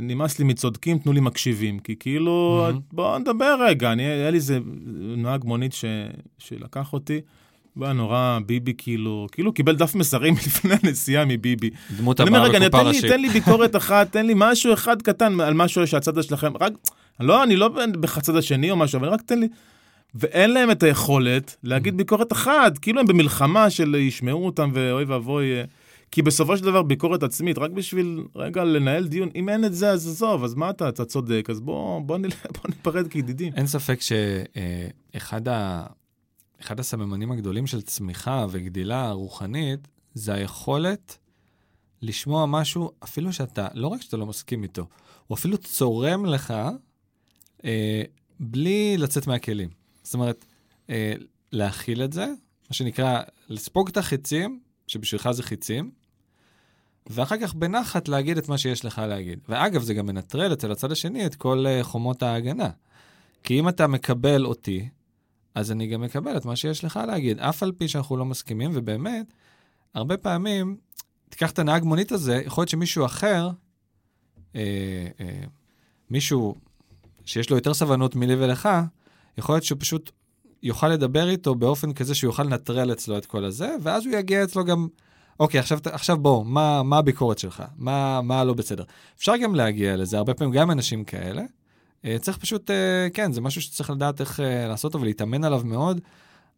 נמאס 0.01 0.39
לי 0.39 0.45
מצודקים, 0.45 0.99
תנו 0.99 1.13
לי 1.13 1.21
מקשיבים. 1.21 1.79
כי 1.79 1.97
כאילו, 2.01 2.65
מהמם. 2.67 2.81
בוא 2.93 3.19
נדבר 3.19 3.57
רגע. 3.61 3.93
אני, 3.93 4.03
היה 4.03 4.31
לי 4.31 4.37
איזה 4.37 4.59
נהג 5.17 5.45
מונית 5.45 5.73
ש, 5.73 5.85
שלקח 6.39 6.93
אותי, 6.93 7.21
הוא 7.75 7.85
היה 7.85 7.95
נורא 7.95 8.39
ביבי, 8.47 8.73
כאילו, 8.79 9.27
כאילו 9.33 9.53
קיבל 9.53 9.77
דף 9.77 9.95
מסרים 9.95 10.35
לפני 10.47 10.75
הנסיעה 10.83 11.25
מביבי. 11.25 11.71
דמות 11.97 12.21
אני 12.21 12.29
אומר, 12.29 12.39
הבאה 12.39 12.49
רגע, 12.49 12.59
בקופה 12.59 12.79
תן 12.79 12.85
לי, 12.85 12.89
ראשית. 12.89 13.11
תן 13.11 13.21
לי 13.21 13.29
ביקורת 13.29 13.77
אחת, 13.77 14.13
תן 14.13 14.27
לי 14.27 14.33
משהו 14.37 14.73
אחד 14.73 15.03
קטן 15.03 15.41
על 15.41 15.55
משהו 15.55 15.87
שהצד 15.87 16.23
שלכם, 16.23 16.53
רק, 16.61 16.73
לא, 17.21 17.43
אני 17.43 17.57
לא 17.57 17.69
בחצד 18.01 18.37
השני 18.37 18.71
או 18.71 18.77
משהו, 18.77 18.99
אבל 18.99 19.09
רק 19.09 19.23
תן 19.23 19.39
לי. 19.39 19.49
ואין 20.15 20.53
להם 20.53 20.71
את 20.71 20.83
היכולת 20.83 21.57
להגיד 21.65 21.97
ביקורת 21.97 22.33
אחת, 22.33 22.79
כאילו 22.79 23.01
הם 23.01 23.07
במלחמה 23.07 23.71
של 23.71 23.95
ישמעו 23.95 24.47
אותם 24.47 24.71
ואוי 24.75 25.05
ואבוי. 25.05 25.47
כי 26.11 26.23
בסופו 26.23 26.57
של 26.57 26.65
דבר 26.65 26.83
ביקורת 26.83 27.23
עצמית, 27.23 27.59
רק 27.59 27.71
בשביל 27.71 28.25
רגע 28.37 28.65
לנהל 28.65 29.09
דיון, 29.09 29.29
אם 29.35 29.49
אין 29.49 29.65
את 29.65 29.75
זה, 29.75 29.91
אז 29.91 30.09
עזוב, 30.09 30.45
אז 30.45 30.55
מה 30.55 30.71
אתה, 30.71 30.89
אתה 30.89 31.05
צודק, 31.05 31.47
אז 31.51 31.61
בוא, 31.61 32.01
בוא, 32.01 32.19
נל... 32.19 32.29
בוא 32.55 32.69
ניפרד 32.69 33.09
כידידים. 33.09 33.53
אין 33.57 33.67
ספק 33.67 33.99
שאחד 34.01 35.49
ה... 35.49 35.87
אחד 36.61 36.81
הסממנים 36.81 37.33
הגדולים 37.33 37.67
של 37.67 37.83
צמיחה 37.83 38.47
וגדילה 38.51 39.13
רוחנית, 39.13 39.89
זה 40.15 40.35
היכולת 40.35 41.19
לשמוע 42.03 42.47
משהו, 42.47 42.91
אפילו 43.05 43.33
שאתה, 43.33 43.69
לא 43.75 43.89
רק 43.89 44.03
שאתה 44.03 44.17
לא 44.17 44.27
מסכים 44.27 44.63
איתו, 44.63 44.87
הוא 45.27 45.37
אפילו 45.37 45.59
צורם 45.59 46.27
לך 46.27 46.55
אה, 47.65 48.03
בלי 48.41 48.97
לצאת 48.99 49.27
מהכלים. 49.27 49.69
זאת 50.03 50.15
אומרת, 50.15 50.45
אה, 50.91 51.15
להכיל 51.53 52.03
את 52.05 52.13
זה, 52.13 52.27
מה 52.71 52.75
שנקרא, 52.75 53.23
לספוג 53.49 53.89
את 53.89 53.97
החיצים, 53.97 54.61
שבשבילך 54.87 55.31
זה 55.31 55.43
חיצים, 55.43 55.91
ואחר 57.07 57.37
כך 57.43 57.55
בנחת 57.55 58.09
להגיד 58.09 58.39
את 58.39 58.49
מה 58.49 58.59
שיש 58.59 58.85
לך 58.85 58.99
להגיד. 59.09 59.39
ואגב, 59.49 59.83
זה 59.83 59.95
גם 59.95 60.07
מנטרל 60.07 60.53
אצל 60.53 60.73
הצד 60.73 60.93
השני 60.93 61.27
את 61.27 61.35
כל 61.35 61.65
אה, 61.67 61.83
חומות 61.83 62.23
ההגנה. 62.23 62.71
כי 63.43 63.61
אם 63.61 63.69
אתה 63.69 63.87
מקבל 63.87 64.47
אותי, 64.47 64.89
אז 65.55 65.73
אני 65.73 65.87
גם 65.87 66.01
מקבל 66.01 66.37
את 66.37 66.45
מה 66.45 66.57
שיש 66.57 66.85
לך 66.85 67.01
להגיד, 67.07 67.39
אף 67.39 67.63
על 67.63 67.73
פי 67.73 67.89
שאנחנו 67.89 68.17
לא 68.17 68.25
מסכימים, 68.25 68.71
ובאמת, 68.75 69.27
הרבה 69.95 70.17
פעמים, 70.17 70.77
תיקח 71.29 71.51
את 71.51 71.59
הנהג 71.59 71.85
מונית 71.85 72.13
הזה, 72.13 72.43
יכול 72.47 72.63
להיות 72.63 72.71
שמישהו 72.71 73.07
אחר, 73.07 73.51
אה, 74.57 75.07
אה, 75.21 75.41
מישהו 76.11 76.55
שיש 77.25 77.51
לו 77.51 77.57
יותר 77.57 77.75
סבלנות 77.75 78.17
מלי 78.17 78.35
ולך, 78.35 78.69
יכול 79.39 79.55
להיות 79.55 79.65
שהוא 79.65 79.79
פשוט 79.81 80.11
יוכל 80.65 80.89
לדבר 80.89 81.29
איתו 81.29 81.55
באופן 81.55 81.93
כזה 81.93 82.15
שהוא 82.15 82.29
יוכל 82.29 82.43
לנטרל 82.43 82.93
אצלו 82.93 83.19
את 83.19 83.27
כל 83.27 83.45
הזה, 83.45 83.77
ואז 83.83 84.07
הוא 84.07 84.15
יגיע 84.15 84.45
אצלו 84.45 84.65
גם, 84.65 84.89
אוקיי, 85.41 85.61
עכשיו, 85.61 85.79
עכשיו 85.85 86.19
בוא, 86.19 86.45
מה, 86.45 86.83
מה 86.83 86.99
הביקורת 86.99 87.39
שלך? 87.39 87.63
מה, 87.77 88.23
מה 88.23 88.45
לא 88.45 88.55
בסדר? 88.55 88.85
אפשר 89.19 89.37
גם 89.37 89.55
להגיע 89.55 89.97
לזה, 89.97 90.19
הרבה 90.19 90.35
פעמים 90.35 90.55
גם 90.55 90.71
אנשים 90.71 91.05
כאלה. 91.05 91.43
אה, 92.05 92.17
צריך 92.21 92.39
פשוט, 92.39 92.71
אה, 92.71 93.09
כן, 93.15 93.33
זה 93.33 93.41
משהו 93.41 93.63
שצריך 93.63 93.91
לדעת 93.91 94.21
איך 94.21 94.41
אה, 94.41 94.69
לעשות 94.69 94.95
אותו 94.95 95.03
ולהתאמן 95.03 95.45
עליו 95.45 95.63
מאוד. 95.65 96.01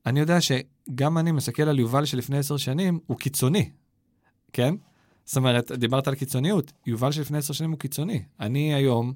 אני 0.07 0.21
יודע 0.21 0.39
שגם 0.41 1.19
אני 1.19 1.33
מסתכל 1.33 1.63
על 1.63 1.79
יובל 1.79 2.05
שלפני 2.05 2.39
עשר 2.39 2.57
שנים, 2.57 2.99
הוא 3.07 3.19
קיצוני, 3.19 3.71
כן? 4.53 4.75
זאת 5.25 5.37
אומרת, 5.37 5.73
דיברת 5.73 6.09
על 6.09 6.15
קיצוניות, 6.15 6.73
יובל 6.87 7.13
שלפני 7.13 7.39
עשר 7.39 7.55
שנים 7.55 7.71
הוא 7.71 7.79
קיצוני. 7.79 8.23
אני 8.41 8.75
היום 8.75 9.13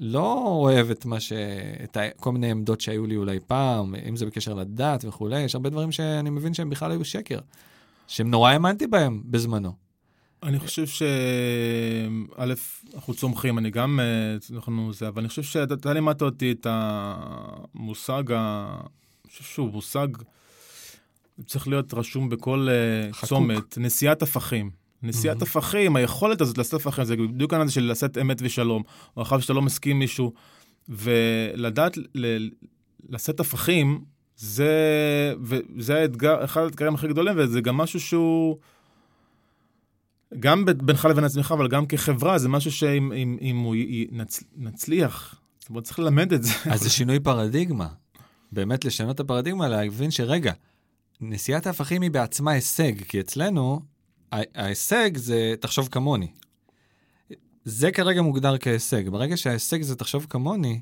לא 0.00 0.42
אוהב 0.46 0.90
את 0.90 1.04
מה 1.04 1.20
ש... 1.20 1.32
את 1.84 1.96
ה... 1.96 2.00
כל 2.16 2.32
מיני 2.32 2.50
עמדות 2.50 2.80
שהיו 2.80 3.06
לי 3.06 3.16
אולי 3.16 3.38
פעם, 3.46 3.94
אם 4.08 4.16
זה 4.16 4.26
בקשר 4.26 4.54
לדת 4.54 5.04
וכולי, 5.04 5.40
יש 5.40 5.54
הרבה 5.54 5.70
דברים 5.70 5.92
שאני 5.92 6.30
מבין 6.30 6.54
שהם 6.54 6.70
בכלל 6.70 6.90
היו 6.90 7.04
שקר, 7.04 7.38
שהם 8.06 8.30
נורא 8.30 8.50
האמנתי 8.50 8.86
בהם 8.86 9.22
בזמנו. 9.24 9.72
אני 10.42 10.58
חושב 10.58 10.86
ש... 10.86 11.02
א', 12.36 12.54
אנחנו 12.94 13.14
צומחים, 13.14 13.58
אני 13.58 13.70
גם, 13.70 14.00
אה, 14.00 14.56
אנחנו 14.56 14.92
זה, 14.92 15.08
אבל 15.08 15.20
אני 15.20 15.28
חושב 15.28 15.42
שאתה 15.42 15.74
אתה 15.74 15.92
לימדת 15.92 16.22
אותי 16.22 16.52
את 16.52 16.66
המושג, 16.70 18.22
ה... 18.32 18.80
אני 19.24 19.30
חושב 19.30 19.44
שהוא 19.44 19.70
מושג, 19.70 20.08
צריך 21.46 21.68
להיות 21.68 21.94
רשום 21.94 22.28
בכל 22.28 22.68
אה, 22.70 23.12
חקוק. 23.12 23.28
צומת, 23.28 23.78
נשיאת 23.78 24.22
הפכים. 24.22 24.79
נשיאת. 25.02 25.42
הפכים, 25.42 25.96
היכולת 25.96 26.40
הזאת 26.40 26.58
לשאת 26.58 26.74
הפכים, 26.74 27.04
זה 27.04 27.16
בדיוק 27.16 27.52
העניין 27.52 27.66
הזה 27.66 27.74
של 27.74 27.90
לשאת 27.90 28.18
אמת 28.18 28.38
ושלום, 28.42 28.82
או 29.16 29.22
אחר 29.22 29.40
שאתה 29.40 29.52
לא 29.52 29.62
מסכים 29.62 29.90
עם 29.92 29.98
מישהו, 29.98 30.32
ולדעת 30.88 31.98
ל... 32.14 32.48
לשאת 33.08 33.40
הפכים, 33.40 34.04
זה, 34.36 34.74
וזה 35.42 35.98
האתגר, 35.98 36.44
אחד 36.44 36.60
האתגרים 36.62 36.94
הכי 36.94 37.08
גדולים, 37.08 37.34
וזה 37.38 37.60
גם 37.60 37.76
משהו 37.76 38.00
שהוא... 38.00 38.56
גם 40.38 40.64
ב- 40.64 40.70
בינך 40.70 41.04
לבין 41.04 41.24
עצמך, 41.24 41.52
אבל 41.56 41.68
גם 41.68 41.86
כחברה, 41.86 42.38
זה 42.38 42.48
משהו 42.48 42.72
שאם 42.72 43.12
אם, 43.12 43.36
אם 43.40 43.56
הוא 43.56 43.76
י- 43.76 44.06
נצ, 44.12 44.42
נצליח, 44.56 45.40
זאת 45.60 45.68
אומרת, 45.70 45.84
צריך 45.84 45.98
ללמד 45.98 46.32
את 46.32 46.42
זה. 46.42 46.52
אז 46.70 46.80
זה 46.80 46.90
שינוי 46.90 47.20
פרדיגמה. 47.20 47.88
באמת 48.52 48.84
לשנות 48.84 49.14
את 49.14 49.20
הפרדיגמה, 49.20 49.68
להבין 49.68 50.10
שרגע, 50.10 50.52
נשיאת 51.20 51.66
ההפכים 51.66 52.02
היא 52.02 52.10
בעצמה 52.10 52.50
הישג, 52.50 53.02
כי 53.08 53.20
אצלנו, 53.20 53.80
ההישג 54.32 55.16
זה 55.16 55.54
תחשוב 55.60 55.88
כמוני. 55.88 56.28
זה 57.64 57.92
כרגע 57.92 58.22
מוגדר 58.22 58.58
כהישג. 58.58 59.08
ברגע 59.08 59.36
שההישג 59.36 59.82
זה 59.82 59.96
תחשוב 59.96 60.26
כמוני, 60.30 60.80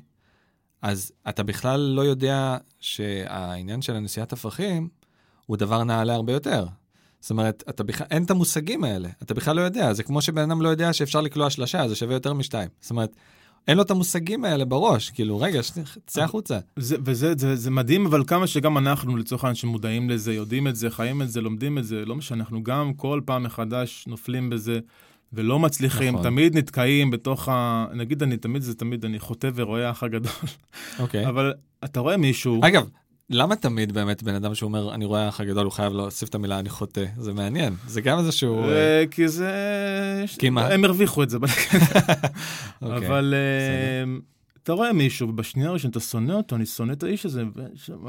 אז 0.81 1.11
אתה 1.29 1.43
בכלל 1.43 1.79
לא 1.79 2.01
יודע 2.01 2.57
שהעניין 2.79 3.81
של 3.81 3.95
הנשיאת 3.95 4.33
הפכים 4.33 4.89
הוא 5.45 5.57
דבר 5.57 5.83
נעלה 5.83 6.13
הרבה 6.13 6.33
יותר. 6.33 6.65
זאת 7.21 7.31
אומרת, 7.31 7.63
אתה 7.69 7.83
בכלל, 7.83 8.07
אין 8.11 8.23
את 8.23 8.31
המושגים 8.31 8.83
האלה, 8.83 9.09
אתה 9.23 9.33
בכלל 9.33 9.55
לא 9.55 9.61
יודע, 9.61 9.93
זה 9.93 10.03
כמו 10.03 10.21
שבן 10.21 10.41
אדם 10.41 10.61
לא 10.61 10.69
יודע 10.69 10.93
שאפשר 10.93 11.21
לקלוע 11.21 11.49
שלושה, 11.49 11.87
זה 11.87 11.95
שווה 11.95 12.15
יותר 12.15 12.33
משתיים. 12.33 12.69
זאת 12.81 12.91
אומרת, 12.91 13.15
אין 13.69 13.77
לו 13.77 13.83
את 13.83 13.91
המושגים 13.91 14.45
האלה 14.45 14.65
בראש, 14.65 15.09
כאילו, 15.09 15.39
רגע, 15.39 15.59
צא 16.05 16.23
החוצה. 16.23 16.59
זה, 16.75 16.95
וזה 17.05 17.33
זה, 17.37 17.55
זה 17.55 17.71
מדהים, 17.71 18.05
אבל 18.05 18.23
כמה 18.27 18.47
שגם 18.47 18.77
אנחנו, 18.77 19.17
לצורך 19.17 19.43
העניין, 19.43 19.55
שמודעים 19.55 20.09
לזה, 20.09 20.33
יודעים 20.33 20.67
את 20.67 20.75
זה, 20.75 20.89
חיים 20.89 21.21
את 21.21 21.29
זה, 21.29 21.41
לומדים 21.41 21.77
את 21.77 21.85
זה, 21.85 22.05
לא 22.05 22.15
משנה, 22.15 22.39
אנחנו 22.39 22.63
גם 22.63 22.93
כל 22.93 23.21
פעם 23.25 23.43
מחדש 23.43 24.05
נופלים 24.07 24.49
בזה. 24.49 24.79
ולא 25.33 25.59
מצליחים, 25.59 26.13
נכון. 26.13 26.23
תמיד 26.23 26.57
נתקעים 26.57 27.11
בתוך 27.11 27.49
ה... 27.49 27.85
נגיד 27.93 28.23
אני 28.23 28.37
תמיד, 28.37 28.61
זה 28.61 28.75
תמיד, 28.75 29.05
אני 29.05 29.19
חוטא 29.19 29.49
ורואה 29.55 29.87
האח 29.87 30.03
הגדול, 30.03 30.31
אוקיי. 30.99 31.27
אבל 31.27 31.53
אתה 31.83 31.99
רואה 31.99 32.17
מישהו, 32.17 32.61
אגב, 32.63 32.89
למה 33.29 33.55
תמיד 33.55 33.91
באמת 33.91 34.23
בן 34.23 34.35
אדם 34.35 34.55
שאומר, 34.55 34.93
אני 34.93 35.05
רואה 35.05 35.25
האח 35.25 35.41
הגדול, 35.41 35.65
הוא 35.65 35.71
חייב 35.71 35.93
להוסיף 35.93 36.29
את 36.29 36.35
המילה 36.35 36.59
אני 36.59 36.69
חוטא? 36.69 37.05
זה 37.17 37.33
מעניין, 37.33 37.73
זה 37.87 38.01
גם 38.01 38.19
איזשהו... 38.19 38.63
אה, 38.63 38.69
אה, 38.69 39.03
כי 39.11 39.27
זה... 39.27 40.25
כי 40.39 40.49
מה? 40.49 40.67
הם 40.67 40.85
הרוויחו 40.85 41.23
את 41.23 41.29
זה. 41.29 41.37
אוקיי. 42.81 43.07
אבל 43.07 43.33
אה, 43.33 44.17
אתה 44.63 44.73
רואה 44.73 44.93
מישהו, 44.93 45.29
ובשנייה 45.29 45.69
הראשונה 45.69 45.91
אתה 45.91 45.99
שונא 45.99 46.33
אותו, 46.33 46.55
אני 46.55 46.65
שונא 46.65 46.91
את 46.91 47.03
האיש 47.03 47.25
הזה, 47.25 47.43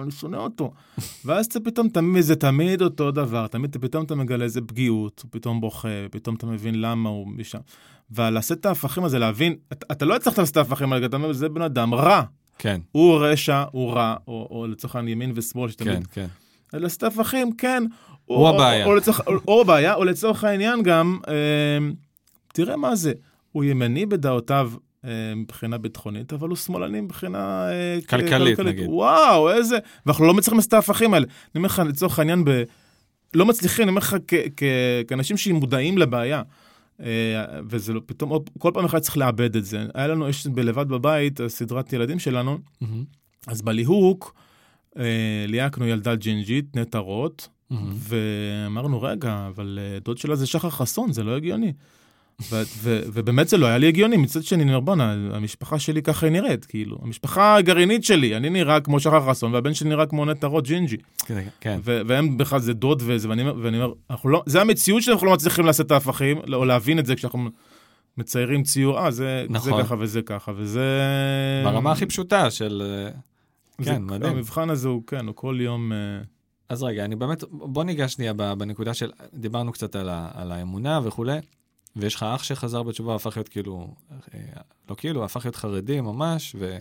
אני 0.02 0.10
שונא 0.10 0.36
אותו. 0.36 0.72
ואז 1.24 1.46
אתה 1.46 1.60
פתאום 1.60 1.88
תמיד, 1.88 2.22
זה 2.22 2.36
תמיד 2.36 2.82
אותו 2.82 3.10
דבר, 3.10 3.46
תמיד 3.46 3.76
פתאום 3.80 4.04
אתה 4.04 4.14
מגלה 4.14 4.44
איזה 4.44 4.60
פגיעות, 4.60 5.20
הוא 5.22 5.28
פתאום 5.32 5.60
בוכה, 5.60 5.88
פתאום 6.10 6.36
אתה 6.36 6.46
מבין 6.46 6.80
למה 6.80 7.08
הוא 7.08 7.28
משם. 7.28 7.58
ולעשות 8.10 8.58
את 8.58 8.66
ההפכים 8.66 9.04
הזה, 9.04 9.18
להבין, 9.18 9.56
אתה 9.92 10.04
לא 10.04 10.16
הצלחת 10.16 10.38
לעשות 10.38 10.52
את 10.52 10.56
ההפכים 10.56 10.92
האלה, 10.92 11.06
אתה 11.06 11.16
אומר, 11.16 11.32
זה 11.32 11.48
בן 11.48 11.62
אדם 11.62 11.94
רע. 11.94 12.22
כן, 12.60 12.80
הוא 12.92 13.18
רשע, 13.20 13.64
הוא 13.72 13.92
רע, 13.92 14.14
או, 14.28 14.48
או 14.50 14.66
לצורך 14.66 14.96
העניין 14.96 15.22
ימין 15.22 15.32
ושמאל, 15.36 15.66
כן, 15.66 15.72
שתמיד... 15.72 16.06
כן. 16.06 16.26
לעשות 16.72 17.02
הפכים, 17.02 17.52
כן. 17.52 17.82
הוא 18.24 18.36
או- 18.36 18.48
הבעיה. 18.48 18.84
או, 18.84 18.90
או, 18.90 18.96
לצורך, 18.96 19.20
או, 19.26 19.32
או 19.48 19.60
הבעיה, 19.60 19.94
או 19.94 20.04
לצורך 20.04 20.44
העניין 20.44 20.82
גם, 20.82 21.18
אה, 21.28 21.34
תראה 22.52 22.76
מה 22.76 22.94
זה, 22.96 23.12
הוא 23.52 23.64
ימני 23.64 24.06
בדעותיו 24.06 24.72
אה, 25.04 25.10
מבחינה 25.36 25.78
ביטחונית, 25.78 26.32
אבל 26.32 26.48
הוא 26.48 26.56
שמאלני 26.56 27.00
מבחינה 27.00 27.70
אה, 27.70 27.98
כלכלית, 28.08 28.60
נגיד. 28.60 28.86
וואו, 28.88 29.50
איזה... 29.50 29.78
ואנחנו 30.06 30.24
לא 30.24 30.34
מצליחים 30.34 30.58
לעשות 30.58 30.68
את 30.68 30.74
ההפכים 30.74 31.14
האלה. 31.14 31.26
אני 31.26 31.58
אומר 31.58 31.66
לך, 31.66 31.82
לצורך 31.86 32.18
העניין, 32.18 32.44
ב... 32.44 32.62
לא 33.34 33.46
מצליחים, 33.46 33.82
אני 33.82 33.90
אומר 33.90 33.98
לך, 33.98 34.16
כאנשים 35.08 35.36
שמודעים 35.36 35.98
לבעיה. 35.98 36.42
אה, 37.02 37.60
וזה 37.68 37.92
לא, 37.92 38.00
פתאום, 38.06 38.32
כל 38.58 38.70
פעם 38.74 38.84
אחד 38.84 38.98
צריך 38.98 39.16
לאבד 39.16 39.56
את 39.56 39.64
זה. 39.64 39.86
היה 39.94 40.06
לנו, 40.06 40.28
יש 40.28 40.46
בלבד 40.46 40.88
בבית, 40.88 41.40
סדרת 41.48 41.92
ילדים 41.92 42.18
שלנו, 42.18 42.58
מהמם, 42.80 43.04
אז 43.46 43.62
בליהוק, 43.62 44.34
אה, 44.98 45.44
ליהקנו 45.48 45.86
ילדה 45.86 46.14
ג'ינג'ית, 46.14 46.76
נטע 46.76 46.98
רוט, 46.98 47.46
מהמם. 47.70 47.92
ואמרנו, 47.94 49.02
רגע, 49.02 49.46
אבל 49.48 49.78
אה, 49.82 49.98
דוד 49.98 50.18
שלה 50.18 50.36
זה 50.36 50.46
שחר 50.46 50.70
חסון, 50.70 51.12
זה 51.12 51.24
לא 51.24 51.36
הגיוני. 51.36 51.72
ו- 52.50 52.62
ו- 52.78 53.00
ובאמת 53.12 53.48
זה 53.48 53.56
לא 53.56 53.66
היה 53.66 53.78
לי 53.78 53.88
הגיוני, 53.88 54.16
מצד 54.16 54.42
שני, 54.44 54.62
אני 54.62 54.70
אומר, 54.70 54.80
בואנה, 54.80 55.12
המשפחה 55.32 55.78
שלי 55.78 56.02
ככה 56.02 56.26
היא 56.26 56.32
נראית, 56.32 56.64
כאילו. 56.64 56.98
המשפחה 57.02 57.56
הגרעינית 57.56 58.04
שלי, 58.04 58.36
אני 58.36 58.50
נראה 58.50 58.80
כמו 58.80 59.00
שחר 59.00 59.30
חסון, 59.30 59.54
והבן 59.54 59.74
שלי 59.74 59.88
נראה 59.88 60.06
כמו 60.06 60.24
נטע 60.24 60.46
רוט 60.46 60.64
ג'ינג'י. 60.66 60.96
כן, 61.26 61.44
כן. 61.60 61.80
ו- 61.84 62.00
והם 62.06 62.38
בכלל 62.38 62.60
זה 62.60 62.72
דוד 62.74 63.02
וזה, 63.06 63.28
ואני, 63.28 63.50
ואני 63.50 63.82
אומר, 63.82 63.92
לא, 64.24 64.42
זה 64.46 64.60
המציאות 64.60 65.02
שאנחנו 65.02 65.26
לא 65.26 65.32
מצליחים 65.32 65.64
לעשות 65.66 65.86
את 65.86 65.90
ההפכים, 65.90 66.38
או 66.52 66.64
להבין 66.64 66.98
את 66.98 67.06
זה 67.06 67.14
כשאנחנו 67.16 67.48
מציירים 68.18 68.62
ציור, 68.62 68.98
אה, 68.98 69.10
זה, 69.10 69.46
נכון. 69.50 69.76
זה 69.78 69.82
ככה 69.82 69.94
וזה 69.98 70.22
ככה, 70.22 70.52
וזה... 70.56 70.84
ברמה 71.64 71.92
הכי 71.92 72.06
פשוטה 72.06 72.50
של... 72.50 72.82
אה, 73.06 73.10
זה- 73.84 73.90
כן, 73.90 74.02
מדהים. 74.02 74.32
המבחן 74.36 74.70
הזה 74.70 74.88
הוא, 74.88 75.02
כן, 75.06 75.26
הוא 75.26 75.34
כל 75.36 75.58
יום... 75.60 75.92
אה, 75.92 75.98
אז 76.68 76.82
רגע, 76.82 77.04
אני 77.04 77.16
באמת, 77.16 77.44
בוא 77.50 77.84
ניגש 77.84 78.12
שנייה 78.12 78.32
בנקודה 78.32 78.94
של, 78.94 79.10
דיברנו 79.34 79.72
קצת 79.72 79.96
על, 79.96 80.08
ה, 80.08 80.28
על 80.34 80.52
האמונה 80.52 81.00
וכולי, 81.04 81.38
ויש 81.96 82.14
לך 82.14 82.22
אח 82.22 82.42
שחזר 82.42 82.82
בתשובה, 82.82 83.14
הפך 83.14 83.36
להיות 83.36 83.48
כאילו, 83.48 83.94
אה, 84.34 84.40
לא 84.90 84.94
כאילו, 84.94 85.24
הפך 85.24 85.44
להיות 85.44 85.56
חרדי 85.56 86.00
ממש, 86.00 86.56
ו... 86.58 86.78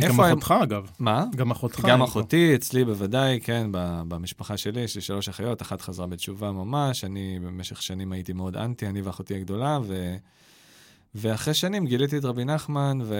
גם 0.00 0.10
איפה 0.10 0.26
הם- 0.26 0.38
אחותך, 0.38 0.54
אגב. 0.62 0.90
מה? 0.98 1.24
גם 1.36 1.50
אחותך. 1.50 1.80
גם 1.88 2.02
אחותי, 2.02 2.54
אצלי 2.54 2.84
בוודאי, 2.84 3.40
כן, 3.40 3.66
במשפחה 4.08 4.56
שלי, 4.56 4.80
יש 4.80 4.94
לי 4.94 5.00
שלוש 5.00 5.28
אחיות, 5.28 5.62
אחת 5.62 5.80
חזרה 5.80 6.06
בתשובה 6.06 6.52
ממש, 6.52 7.04
אני 7.04 7.38
במשך 7.42 7.82
שנים 7.82 8.12
הייתי 8.12 8.32
מאוד 8.32 8.56
אנטי, 8.56 8.86
אני 8.86 9.00
ואחותי 9.00 9.34
הגדולה, 9.34 9.78
ו... 9.82 10.16
ואחרי 11.14 11.54
שנים 11.54 11.86
גיליתי 11.86 12.18
את 12.18 12.24
רבי 12.24 12.44
נחמן, 12.44 12.98
ו... 13.04 13.14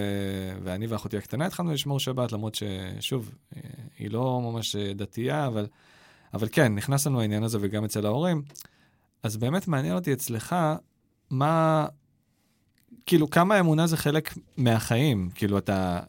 ואני 0.62 0.86
ואחותי 0.86 1.16
הקטנה 1.16 1.46
התחלנו 1.46 1.72
לשמור 1.72 2.00
שבת, 2.00 2.32
למרות 2.32 2.54
ששוב, 2.54 3.30
אה, 3.56 3.60
היא 3.98 4.10
לא 4.10 4.40
ממש 4.40 4.76
אה, 4.76 4.92
דתייה, 4.94 5.46
אבל, 5.46 5.66
אבל 6.34 6.48
כן, 6.52 6.74
נכנס 6.74 7.06
לנו 7.06 7.20
העניין 7.20 7.42
הזה 7.42 7.58
וגם 7.60 7.84
אצל 7.84 8.06
ההורים. 8.06 8.42
אז 9.24 9.36
באמת 9.36 9.68
מעניין 9.68 9.94
אותי 9.94 10.12
אצלך, 10.12 10.56
מה, 11.30 11.86
כאילו, 13.06 13.30
כמה 13.30 13.60
אמונה 13.60 13.86
זה 13.86 13.96
חלק 13.96 14.34
מהחיים? 14.56 15.30
כאילו, 15.34 15.58
אתה, 15.58 16.00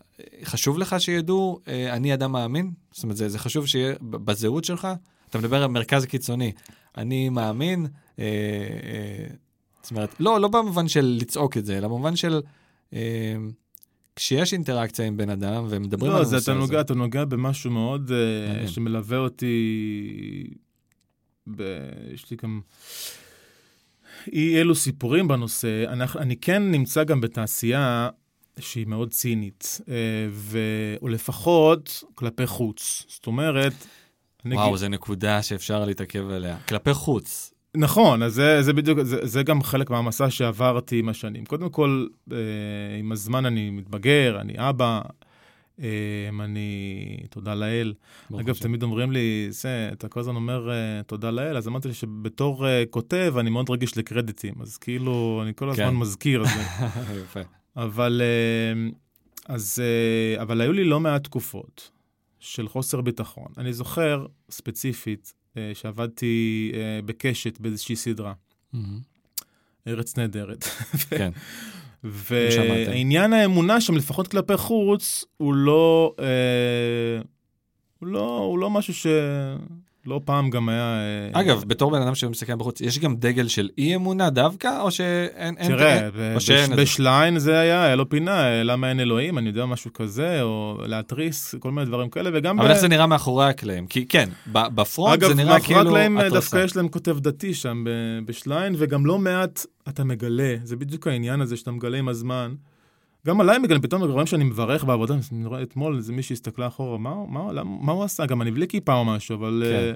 חשוב 0.43 0.77
לך 0.77 0.95
שידעו, 0.99 1.59
אה, 1.67 1.93
אני 1.93 2.13
אדם 2.13 2.31
מאמין? 2.31 2.71
זאת 2.91 3.03
אומרת, 3.03 3.17
זה, 3.17 3.29
זה 3.29 3.39
חשוב 3.39 3.65
שיהיה 3.67 3.95
בזהות 4.01 4.63
שלך? 4.63 4.87
אתה 5.29 5.37
מדבר 5.37 5.63
על 5.63 5.67
מרכז 5.67 6.05
קיצוני. 6.05 6.51
אני 6.97 7.29
מאמין, 7.29 7.87
אה, 8.19 8.23
אה, 8.83 9.27
זאת 9.81 9.91
אומרת, 9.91 10.15
לא, 10.19 10.41
לא 10.41 10.47
במובן 10.47 10.87
של 10.87 11.17
לצעוק 11.21 11.57
את 11.57 11.65
זה, 11.65 11.77
אלא 11.77 11.87
במובן 11.87 12.15
של 12.15 12.41
אה, 12.93 13.35
כשיש 14.15 14.53
אינטראקציה 14.53 15.05
עם 15.05 15.17
בן 15.17 15.29
אדם 15.29 15.65
ומדברים 15.69 16.11
על 16.11 16.17
לא, 16.17 16.21
הנושא 16.21 16.29
זה 16.29 16.37
הזה. 16.37 16.51
אתה 16.51 16.59
נוגע, 16.59 16.81
אתה 16.81 16.93
נוגע 16.93 17.25
במשהו 17.25 17.71
מאוד 17.71 18.11
אה. 18.11 18.67
שמלווה 18.67 19.17
אותי. 19.17 19.55
ב... 21.47 21.63
יש 22.13 22.31
לי 22.31 22.37
גם 22.43 22.61
אי 24.33 24.61
אלו 24.61 24.75
סיפורים 24.75 25.27
בנושא. 25.27 25.83
אנחנו, 25.87 26.19
אני 26.19 26.35
כן 26.35 26.71
נמצא 26.71 27.03
גם 27.03 27.21
בתעשייה 27.21 28.09
שהיא 28.59 28.87
מאוד 28.87 29.11
צינית, 29.11 29.81
אה, 29.89 29.93
ו... 30.31 30.59
או 31.01 31.07
לפחות 31.07 32.03
כלפי 32.15 32.47
חוץ. 32.47 33.05
זאת 33.07 33.27
אומרת... 33.27 33.73
אני 34.45 34.55
וואו, 34.55 34.67
אגיד- 34.67 34.79
זו 34.79 34.87
נקודה 34.89 35.41
שאפשר 35.41 35.85
להתעכב 35.85 36.29
עליה. 36.29 36.57
כלפי 36.69 36.93
חוץ. 36.93 37.53
נכון, 37.77 38.23
אז 38.23 38.33
זה, 38.33 38.61
זה 38.61 38.73
בדיוק, 38.73 38.99
זה, 39.03 39.17
זה 39.27 39.43
גם 39.43 39.63
חלק 39.63 39.89
מהמסע 39.89 40.29
שעברתי 40.29 40.99
עם 40.99 41.09
השנים. 41.09 41.45
קודם 41.45 41.69
כל, 41.69 42.07
אה, 42.31 42.37
עם 42.99 43.11
הזמן 43.11 43.45
אני 43.45 43.69
מתבגר, 43.69 44.37
אני 44.41 44.53
אבא, 44.57 45.01
אני, 46.39 47.17
תודה 47.29 47.55
לאל. 47.55 47.93
אגב. 48.39 48.55
תמיד 48.55 48.83
אומרים 48.83 49.11
לי, 49.11 49.47
זה, 49.49 49.89
אתה 49.93 50.07
כל 50.07 50.19
הזמן 50.19 50.35
אומר 50.35 50.71
אה, 50.71 51.03
תודה 51.03 51.31
לאל, 51.31 51.57
אז 51.57 51.67
אמרתי 51.67 51.87
לי 51.87 51.93
שבתור 51.93 52.67
אה, 52.67 52.83
כותב, 52.89 53.35
אני 53.39 53.49
מאוד 53.49 53.69
רגיש 53.69 53.97
לקרדיטים, 53.97 54.53
אז 54.61 54.77
כאילו, 54.77 55.39
אני 55.43 55.51
כל 55.55 55.69
הזמן 55.69 55.89
כן. 55.89 55.95
מזכיר 55.95 56.43
את 56.43 56.47
זה. 56.47 56.85
יפה. 57.23 57.39
אבל, 57.75 58.21
אה, 58.23 58.89
אז, 59.55 59.79
אה, 59.83 60.41
אבל 60.41 60.61
היו 60.61 60.73
לי 60.73 60.83
לא 60.83 60.99
מעט 60.99 61.23
תקופות 61.23 61.91
של 62.39 62.67
חוסר 62.67 63.01
ביטחון. 63.01 63.47
אני 63.57 63.73
זוכר 63.73 64.25
ספציפית 64.49 65.33
שעבדתי 65.73 66.71
בקשת 67.05 67.59
באיזושהי 67.59 67.95
סדרה, 67.95 68.33
מהמם. 68.73 68.99
ארץ 69.87 70.17
נהדרת. 70.17 70.63
כן. 71.09 71.31
ועניין 72.05 73.33
האמונה 73.33 73.81
שם, 73.81 73.95
לפחות 73.95 74.27
כלפי 74.27 74.57
חוץ, 74.57 75.25
הוא 75.37 75.53
לא, 75.53 76.13
אה, 76.19 77.21
הוא 77.99 78.07
לא, 78.07 78.37
הוא 78.37 78.59
לא 78.59 78.69
משהו 78.69 78.93
ש... 78.93 79.07
לא 80.07 80.21
פעם 80.25 80.49
גם 80.49 80.69
היה... 80.69 80.97
אה, 81.33 81.41
אגב, 81.41 81.63
בתור 81.67 81.91
בן 81.91 82.01
אדם 82.01 82.15
שמסתכל 82.15 82.55
בחוץ, 82.55 82.81
יש 82.81 82.99
גם 82.99 83.15
דגל 83.15 83.47
של 83.47 83.69
אי 83.77 83.95
אמונה 83.95 84.29
דווקא, 84.29 84.81
או 84.81 84.91
שאין... 84.91 85.55
אין- 85.57 85.67
תראה? 85.67 86.09
בשליין 86.77 87.39
זה 87.39 87.59
היה, 87.59 87.83
היה 87.83 87.95
לו 87.95 88.09
פינה, 88.09 88.43
אה, 88.47 88.63
למה 88.63 88.89
אין 88.89 88.99
אלוהים, 88.99 89.37
אני 89.37 89.47
יודע, 89.49 89.65
משהו 89.65 89.93
כזה, 89.93 90.41
או 90.41 90.77
להתריס, 90.85 91.55
כל 91.59 91.71
מיני 91.71 91.85
דברים 91.87 92.09
כאלה, 92.09 92.29
וגם... 92.33 92.59
אבל 92.59 92.69
איך 92.69 92.77
זה 92.79 92.87
נראה 92.87 93.07
מאחורי 93.07 93.45
הקלעים? 93.45 93.87
כי 93.87 94.05
כן, 94.05 94.29
בפרונט 94.51 95.13
אגב, 95.13 95.27
זה 95.27 95.35
נראה 95.35 95.53
מאחורי 95.53 95.75
כאילו 95.75 95.89
הקלעים, 95.89 96.17
אה, 96.17 96.25
התרסה. 96.25 96.39
דווקא 96.39 96.65
יש 96.65 96.75
להם 96.75 96.87
כותב 96.87 97.19
דתי 97.19 97.53
שם 97.53 97.83
בשליין, 98.25 98.75
וגם 98.77 99.05
לא 99.05 99.19
מעט 99.19 99.65
אתה 99.89 100.03
מגלה, 100.03 100.55
זה 100.63 100.75
בדיוק 100.75 101.07
העניין 101.07 101.41
הזה 101.41 101.57
שאתה 101.57 101.71
מגלה 101.71 101.97
עם 101.97 102.07
הזמן. 102.07 102.53
גם 103.25 103.41
עליי 103.41 103.59
מגלים, 103.59 103.81
פתאום 103.81 104.03
רואים 104.03 104.27
שאני 104.27 104.43
מברך 104.43 104.83
בעבודה, 104.83 105.15
אני 105.31 105.45
רואה 105.45 105.61
אתמול 105.63 105.97
איזה 105.97 106.13
מישהי 106.13 106.33
הסתכלה 106.33 106.67
אחורה, 106.67 106.97
מה, 106.97 107.15
מה, 107.27 107.53
למה, 107.53 107.77
מה 107.81 107.91
הוא 107.91 108.03
עשה? 108.03 108.25
גם 108.25 108.41
אני 108.41 108.51
בלי 108.51 108.67
כיפה 108.67 108.93
או 108.93 109.05
משהו, 109.05 109.35
אבל... 109.35 109.63
כן. 109.65 109.73
אה, 109.75 109.93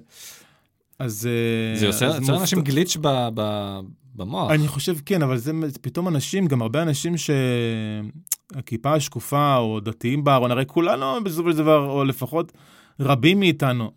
אז... 1.00 1.30
אה, 1.32 1.80
זה 1.80 1.88
עושה 1.88 2.08
אז 2.08 2.16
יוצר 2.16 2.34
לאנשים 2.34 2.62
גליץ' 2.62 2.98
ב- 3.02 3.30
ב- 3.34 3.80
במוח. 4.16 4.52
אני 4.52 4.68
חושב 4.68 4.96
כן, 5.06 5.22
אבל 5.22 5.38
זה 5.38 5.52
פתאום 5.82 6.08
אנשים, 6.08 6.48
גם 6.48 6.62
הרבה 6.62 6.82
אנשים 6.82 7.14
שהכיפה 7.18 8.94
השקופה, 8.94 9.56
או 9.58 9.80
דתיים 9.80 10.24
בארון, 10.24 10.52
הרי 10.52 10.66
כולנו 10.68 11.24
בסופו 11.24 11.52
של 11.52 11.58
דבר, 11.58 11.90
או 11.90 12.04
לפחות 12.04 12.52
רבים 13.00 13.40
מאיתנו, 13.40 13.92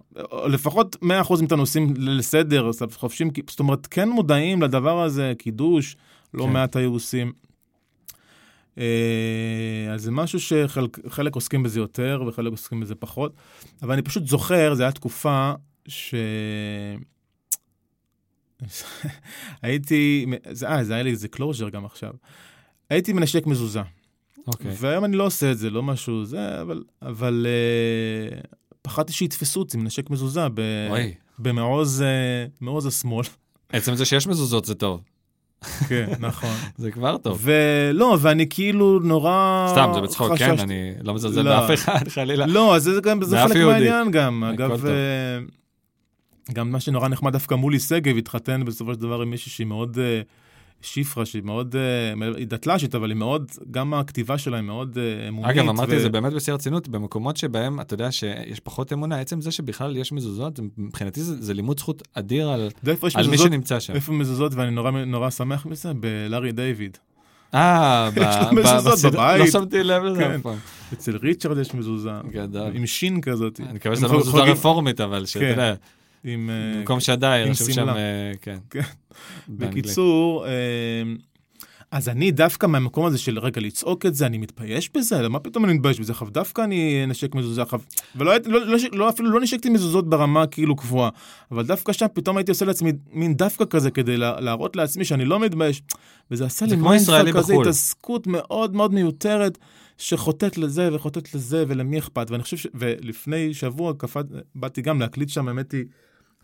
לפחות 0.46 0.96
100% 1.04 1.06
מאיתנו 1.40 1.62
עושים 1.62 1.94
לסדר, 1.96 2.70
חופשים, 2.92 3.30
זאת 3.50 3.60
אומרת, 3.60 3.86
כן 3.86 4.08
מודעים 4.08 4.62
לדבר 4.62 5.02
הזה, 5.02 5.32
קידוש, 5.38 5.96
לא 6.34 6.44
כן. 6.44 6.52
מעט 6.52 6.76
היו 6.76 6.92
עושים. 6.92 7.32
אה, 8.78 9.92
אז 9.92 10.02
זה 10.02 10.10
משהו 10.10 10.40
שחלק 10.40 11.08
חלק 11.08 11.34
עוסקים 11.34 11.62
בזה 11.62 11.80
יותר 11.80 12.24
וחלק 12.28 12.50
עוסקים 12.50 12.80
בזה 12.80 12.94
פחות, 12.94 13.34
אבל 13.82 13.92
אני 13.92 14.02
פשוט 14.02 14.26
זוכר, 14.26 14.74
זו 14.74 14.82
הייתה 14.82 14.98
תקופה 14.98 15.52
ש... 15.88 16.14
הייתי, 19.62 20.26
זה, 20.50 20.68
אה, 20.68 20.84
זה 20.84 20.94
היה 20.94 21.02
לי 21.02 21.10
איזה 21.10 21.28
closure 21.28 21.68
גם 21.68 21.84
עכשיו. 21.84 22.12
הייתי 22.90 23.12
מנשק 23.12 23.46
מזוזה, 23.46 23.82
אוקיי. 24.46 24.74
והיום 24.78 25.04
אני 25.04 25.16
לא 25.16 25.26
עושה 25.26 25.52
את 25.52 25.58
זה, 25.58 25.70
לא 25.70 25.82
משהו 25.82 26.24
זה, 26.24 26.60
אבל, 26.60 26.82
אבל 27.02 27.46
אה, 27.48 28.40
פחדתי 28.82 29.12
שיתפסו 29.12 29.60
אותי 29.60 29.76
מנשק 29.76 30.10
מזוזה 30.10 30.48
ב, 30.54 30.60
במעוז 31.38 32.02
אה, 32.02 32.46
מעוז 32.60 32.86
השמאל. 32.86 33.26
עצם 33.68 33.94
זה 33.94 34.04
שיש 34.04 34.26
מזוזות 34.26 34.64
זה 34.64 34.74
טוב. 34.74 35.00
כן, 35.88 36.06
נכון. 36.20 36.50
זה 36.76 36.90
כבר 36.90 37.16
טוב. 37.16 37.40
ולא, 37.42 38.16
ואני 38.20 38.46
כאילו 38.50 38.98
נורא... 38.98 39.66
סתם, 39.72 39.90
זה 39.94 40.00
בצחוק, 40.00 40.28
כן? 40.38 40.50
חששתי- 40.52 40.62
אני 40.62 40.92
לא 41.02 41.14
מזלזל 41.14 41.42
לא. 41.42 41.50
באף 41.60 41.70
אחד, 41.74 42.08
חלילה. 42.14 42.46
לא, 42.46 42.76
אז 42.76 42.82
זה 42.82 43.00
גם, 43.02 43.22
זה 43.22 43.36
חלק. 43.48 43.56
מהעניין 43.56 44.10
גם. 44.10 44.44
אגב. 44.44 44.86
אה, 44.86 44.92
גם 46.52 46.70
מה 46.70 46.80
שנורא 46.80 47.08
נחמד 47.08 47.32
דווקא 47.32 47.54
מולי 47.54 47.78
שגב 47.80 48.16
התחתן 48.16 48.64
בסופו 48.64 48.94
של 48.94 49.00
דבר 49.00 49.22
עם 49.22 49.30
מישהי 49.30 49.50
שהיא 49.52 49.66
מאוד 49.66 49.98
אה, 50.00 50.20
שיפרה, 50.82 51.26
שהיא 51.26 51.42
מאוד, 51.42 51.76
אה, 51.76 52.32
היא 52.36 52.46
דתל"שית, 52.46 52.94
אבל 52.94 53.10
היא 53.10 53.16
מאוד, 53.16 53.50
גם 53.70 53.94
הכתיבה 53.94 54.38
שלה 54.38 54.56
היא 54.56 54.64
מאוד 54.64 54.98
אה, 54.98 55.28
אמונית. 55.28 55.50
אגב, 55.56 55.68
אמרתי 55.68 55.92
ו- 55.92 55.96
את 55.96 56.00
זה 56.00 56.08
באמת 56.08 56.32
בשיא 56.32 56.52
הרצינות, 56.52 56.88
במקומות 56.88 57.36
שבהם 57.36 57.80
אתה 57.80 57.94
יודע 57.94 58.12
שיש 58.12 58.60
פחות 58.60 58.92
אמונה, 58.92 59.20
עצם 59.20 59.40
זה 59.40 59.50
שבכלל 59.50 59.96
יש 59.96 60.12
מזוזות, 60.12 60.60
מבחינתי 60.78 61.22
זה 61.22 61.42
זה 61.42 61.54
לימוד 61.54 61.78
זכות 61.78 62.08
אדיר 62.14 62.48
על 62.50 62.60
על 63.14 63.26
מי 63.26 63.32
מזוזות? 63.32 63.38
שנמצא 63.52 63.80
שם. 63.80 63.92
איפה 63.94 64.12
מזוזות, 64.12 64.54
ואני 64.54 64.70
נורא, 64.70 64.90
נורא 64.90 65.30
שמח 65.30 65.66
מזה? 65.66 65.92
בלארי 65.94 66.52
דיוויד. 66.52 66.98
אה, 67.54 68.10
ב- 68.14 68.18
יש 68.28 68.36
לו 68.50 68.56
מזוזות 68.78 69.12
בבית. 69.12 69.40
לא 69.40 69.46
שמתי 69.46 69.82
לב 69.82 70.02
לזה 70.02 70.18
כן. 70.18 70.30
אף 70.30 70.40
פעם. 70.40 70.56
אצל 70.92 71.16
ריצ'רד 71.16 71.58
יש 71.58 71.74
מזוזה. 71.74 72.10
גדול. 72.30 72.70
עם 72.74 72.86
שין 72.86 73.20
כזאת. 73.20 73.60
אני 73.60 73.72
מקווה 73.72 73.96
שזה 73.96 74.06
לא 74.08 74.18
מזוזה 74.18 74.38
רפורמית, 74.42 75.00
אבל 75.00 75.26
שאתה 75.26 75.44
כן. 75.44 75.50
יודע, 75.50 75.74
עם... 76.24 76.50
אה, 76.50 76.78
במקום 76.78 77.00
שדי, 77.00 77.42
עם 77.46 77.50
רשום 77.50 77.72
שם, 77.72 77.86
כן. 78.40 78.58
כן. 78.70 78.80
בקיצור, 79.48 80.46
אה, 80.46 80.52
אז 81.92 82.08
אני 82.08 82.30
דווקא 82.30 82.66
מהמקום 82.66 83.06
הזה 83.06 83.18
של 83.18 83.38
רגע 83.38 83.60
לצעוק 83.60 84.06
את 84.06 84.14
זה, 84.14 84.26
אני 84.26 84.38
מתבייש 84.38 84.90
בזה? 84.94 85.28
מה 85.28 85.38
פתאום 85.38 85.64
אני 85.64 85.72
מתבייש 85.72 86.00
בזה? 86.00 86.12
עכשיו 86.12 86.30
דווקא 86.30 86.62
אני 86.62 87.06
נשק 87.06 87.34
מזוזה 87.34 87.62
עכשיו, 87.62 87.80
ולא 88.16 88.32
לא, 88.46 88.66
לא, 88.66 88.78
לא, 88.92 89.08
אפילו 89.08 89.30
לא 89.30 89.40
נשקתי 89.40 89.68
מזוזות 89.68 90.10
ברמה 90.10 90.46
כאילו 90.46 90.76
קבועה, 90.76 91.10
אבל 91.50 91.66
דווקא 91.66 91.92
שם 91.92 92.06
פתאום 92.12 92.36
הייתי 92.36 92.50
עושה 92.50 92.64
לעצמי 92.64 92.92
מין 93.12 93.34
דווקא 93.34 93.64
כזה 93.70 93.90
כדי 93.90 94.16
לה, 94.16 94.40
להראות 94.40 94.76
לעצמי 94.76 95.04
שאני 95.04 95.24
לא 95.24 95.40
מתבייש, 95.40 95.82
וזה 96.30 96.44
עשה 96.44 96.66
לי 96.66 96.76
mindfuck 96.76 97.36
כזה 97.36 97.54
התעסקות 97.60 98.26
מאוד 98.26 98.74
מאוד 98.74 98.94
מיותרת. 98.94 99.58
שחוטאת 99.98 100.58
לזה 100.58 100.88
וחוטאת 100.92 101.34
לזה 101.34 101.64
ולמי 101.68 101.98
אכפת 101.98 102.30
ואני 102.30 102.42
חושב 102.42 102.56
ש... 102.56 102.66
ולפני 102.74 103.54
שבוע 103.54 103.92
קפת 103.98 104.24
באתי 104.54 104.82
גם 104.82 105.00
להקליט 105.00 105.28
שם 105.28 105.48
האמת 105.48 105.72
היא 105.72 105.84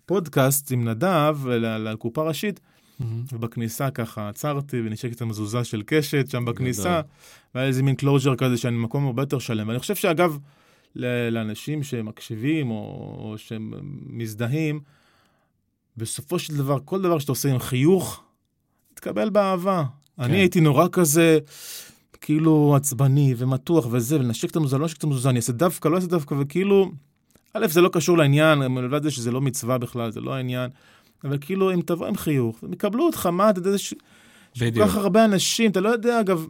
פודקאסט 0.08 0.72
עם 0.72 0.88
נדב 0.88 1.36
על 1.48 1.96
קופה 1.98 2.22
ראשית 2.22 2.60
Mm-hmm. 3.00 3.04
ובכניסה 3.32 3.90
ככה 3.90 4.28
עצרתי 4.28 4.80
ונשקתי 4.80 5.14
את 5.14 5.22
המזוזה 5.22 5.64
של 5.64 5.82
קשת 5.86 6.30
שם 6.30 6.44
בכניסה, 6.44 7.00
והיה 7.54 7.66
איזה 7.66 7.82
מין 7.82 7.94
closure 7.94 8.36
כזה 8.36 8.56
שאני 8.56 8.76
במקום 8.76 9.06
הרבה 9.06 9.22
יותר 9.22 9.38
שלם. 9.38 9.68
ואני 9.68 9.78
חושב 9.78 9.94
שאגב, 9.94 10.38
לאנשים 11.30 11.82
שמקשיבים 11.82 12.70
או, 12.70 12.76
או 13.18 13.34
שמזדהים, 13.38 14.80
בסופו 15.96 16.38
של 16.38 16.56
דבר, 16.56 16.78
כל 16.84 17.02
דבר 17.02 17.18
שאתה 17.18 17.32
עושה 17.32 17.50
עם 17.50 17.58
חיוך, 17.58 18.22
תקבל 18.94 19.30
באהבה. 19.30 19.84
כן. 20.16 20.22
אני 20.22 20.36
הייתי 20.36 20.60
נורא 20.60 20.86
כזה, 20.92 21.38
כאילו 22.20 22.76
עצבני 22.76 23.34
ומתוח 23.38 23.86
וזה, 23.90 24.16
ולנשק 24.16 24.50
את 24.50 24.56
המזוזה, 24.56 24.78
לא 24.78 24.84
נשק 24.84 24.98
את 24.98 25.04
המזוזה, 25.04 25.30
אני 25.30 25.36
אעשה 25.36 25.52
דווקא, 25.52 25.88
לא 25.88 25.96
אעשה 25.96 26.06
דווקא, 26.06 26.34
וכאילו, 26.38 26.92
א', 27.54 27.66
זה 27.66 27.80
לא 27.80 27.88
קשור 27.92 28.18
לעניין, 28.18 28.58
מלבד 28.58 29.02
זה 29.02 29.10
שזה 29.10 29.30
לא 29.30 29.40
מצווה 29.40 29.78
בכלל, 29.78 30.10
זה 30.10 30.20
לא 30.20 30.34
העניין. 30.34 30.70
אבל 31.24 31.38
כאילו, 31.40 31.74
אם 31.74 31.80
תבוא 31.86 32.06
עם 32.06 32.16
חיוך, 32.16 32.58
הם 32.62 32.72
יקבלו 32.72 33.06
אותך, 33.06 33.26
מה, 33.26 33.50
אתה 33.50 33.58
יודע, 33.58 33.70
יש 33.70 33.94
כל 34.58 34.86
כך 34.86 34.96
הרבה 34.96 35.24
אנשים, 35.24 35.70
אתה 35.70 35.80
לא 35.80 35.88
יודע, 35.88 36.20
אגב, 36.20 36.46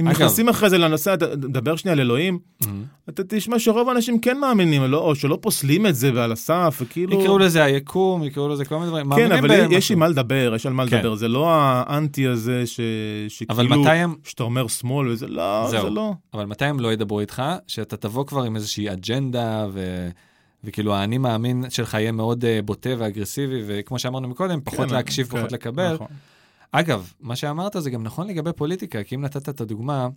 אם 0.00 0.08
נכנסים 0.08 0.48
אחרי 0.48 0.70
זה 0.70 0.78
לנושא, 0.78 1.14
דבר 1.34 1.76
שנייה 1.76 1.92
על 1.92 2.00
אלוהים, 2.00 2.38
mm-hmm. 2.62 2.66
אתה 3.08 3.22
תשמע 3.28 3.58
שרוב 3.58 3.88
האנשים 3.88 4.18
כן 4.18 4.38
מאמינים, 4.38 4.82
לא, 4.82 4.98
או 4.98 5.14
שלא 5.14 5.38
פוסלים 5.40 5.86
את 5.86 5.94
זה 5.94 6.10
ועל 6.14 6.32
הסף, 6.32 6.78
וכאילו... 6.80 7.20
יקראו 7.20 7.38
לזה 7.38 7.64
היקום, 7.64 8.24
יקראו 8.24 8.48
לזה 8.48 8.64
כל 8.64 8.74
מיני 8.78 8.88
דברים. 8.88 9.14
כן, 9.14 9.32
אבל 9.32 9.72
יש 9.72 9.90
עם 9.90 9.98
מה 9.98 10.08
לדבר, 10.08 10.52
יש 10.56 10.66
על 10.66 10.72
מה 10.72 10.86
כן. 10.86 10.96
לדבר, 10.96 11.14
זה 11.14 11.28
לא 11.28 11.50
האנטי 11.50 12.26
הזה 12.26 12.64
שכאילו, 13.28 13.84
שאתה 14.24 14.42
אומר 14.42 14.68
שמאל 14.68 15.08
וזה, 15.08 15.26
לא, 15.26 15.66
זה 15.70 15.82
לא. 15.82 16.12
אבל 16.34 16.44
מתי 16.44 16.64
הם 16.64 16.80
לא 16.80 16.92
ידברו 16.92 17.20
איתך? 17.20 17.42
שאתה 17.66 17.96
תבוא 17.96 18.26
כבר 18.26 18.42
עם 18.42 18.56
איזושהי 18.56 18.92
אג'נדה 18.92 19.66
ו... 19.72 20.08
וכאילו 20.64 20.94
האני 20.94 21.18
מאמין 21.18 21.64
שלך 21.70 21.94
יהיה 21.94 22.12
מאוד 22.12 22.44
uh, 22.44 22.62
בוטה 22.64 22.90
ואגרסיבי, 22.98 23.62
וכמו 23.66 23.98
שאמרנו 23.98 24.28
מקודם, 24.28 24.60
פחות 24.64 24.88
כן, 24.88 24.94
להקשיב, 24.94 25.26
כן, 25.28 25.38
פחות 25.38 25.52
לקבל. 25.52 25.94
נכון. 25.94 26.06
אגב, 26.76 27.12
מה 27.20 27.36
שאמרת 27.36 27.76
זה 27.78 27.90
גם 27.90 28.02
נכון 28.02 28.26
לגבי 28.26 28.52
פוליטיקה, 28.52 29.02
כי 29.02 29.14
אם 29.14 29.22
נתת 29.22 29.48
את 29.48 29.60
הדוגמה 29.60 30.08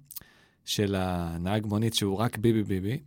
של 0.65 0.95
הנהג 0.97 1.65
מונית 1.65 1.93
שהוא 1.93 2.17
רק 2.17 2.37
ביבי 2.37 2.63
ביבי, 2.63 2.99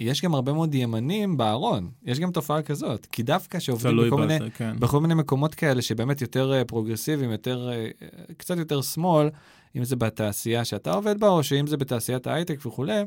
יש 0.00 0.22
גם 0.22 0.34
הרבה 0.34 0.52
מאוד 0.52 0.74
ימנים 0.74 1.36
בארון, 1.36 1.90
יש 2.04 2.20
גם 2.20 2.30
תופעה 2.30 2.62
כזאת, 2.62 3.06
כי 3.06 3.22
דווקא 3.22 3.58
שעובדים 3.58 3.96
בכל 4.06 4.26
מיני, 4.26 4.50
כן. 4.50 4.76
בכל 4.78 5.00
מיני 5.00 5.14
מקומות 5.14 5.54
כאלה 5.54 5.82
שבאמת 5.82 6.20
יותר 6.20 6.52
אה, 6.52 6.64
פרוגרסיביים, 6.64 7.30
יותר, 7.30 7.70
אה, 7.70 8.34
קצת 8.36 8.58
יותר 8.58 8.82
שמאל, 8.82 9.28
אם 9.76 9.84
זה 9.84 9.96
בתעשייה 9.96 10.64
שאתה 10.64 10.92
עובד 10.92 11.20
בה, 11.20 11.28
או 11.28 11.42
שאם 11.42 11.66
זה 11.66 11.76
בתעשיית 11.76 12.26
ההייטק 12.26 12.66
וכולי, 12.66 13.02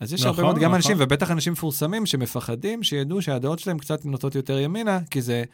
אז 0.00 0.12
יש 0.12 0.20
נכון, 0.20 0.30
הרבה 0.30 0.42
מאוד 0.42 0.56
גם 0.56 0.62
נכון. 0.62 0.74
אנשים, 0.74 0.96
ובטח 1.00 1.30
אנשים 1.30 1.52
מפורסמים, 1.52 2.06
שמפחדים 2.06 2.82
שידעו 2.82 3.22
שהדעות 3.22 3.58
שלהם 3.58 3.78
קצת 3.78 4.04
נוטות 4.04 4.34
יותר 4.34 4.58
ימינה, 4.58 5.00
כי 5.10 5.22
זה 5.22 5.44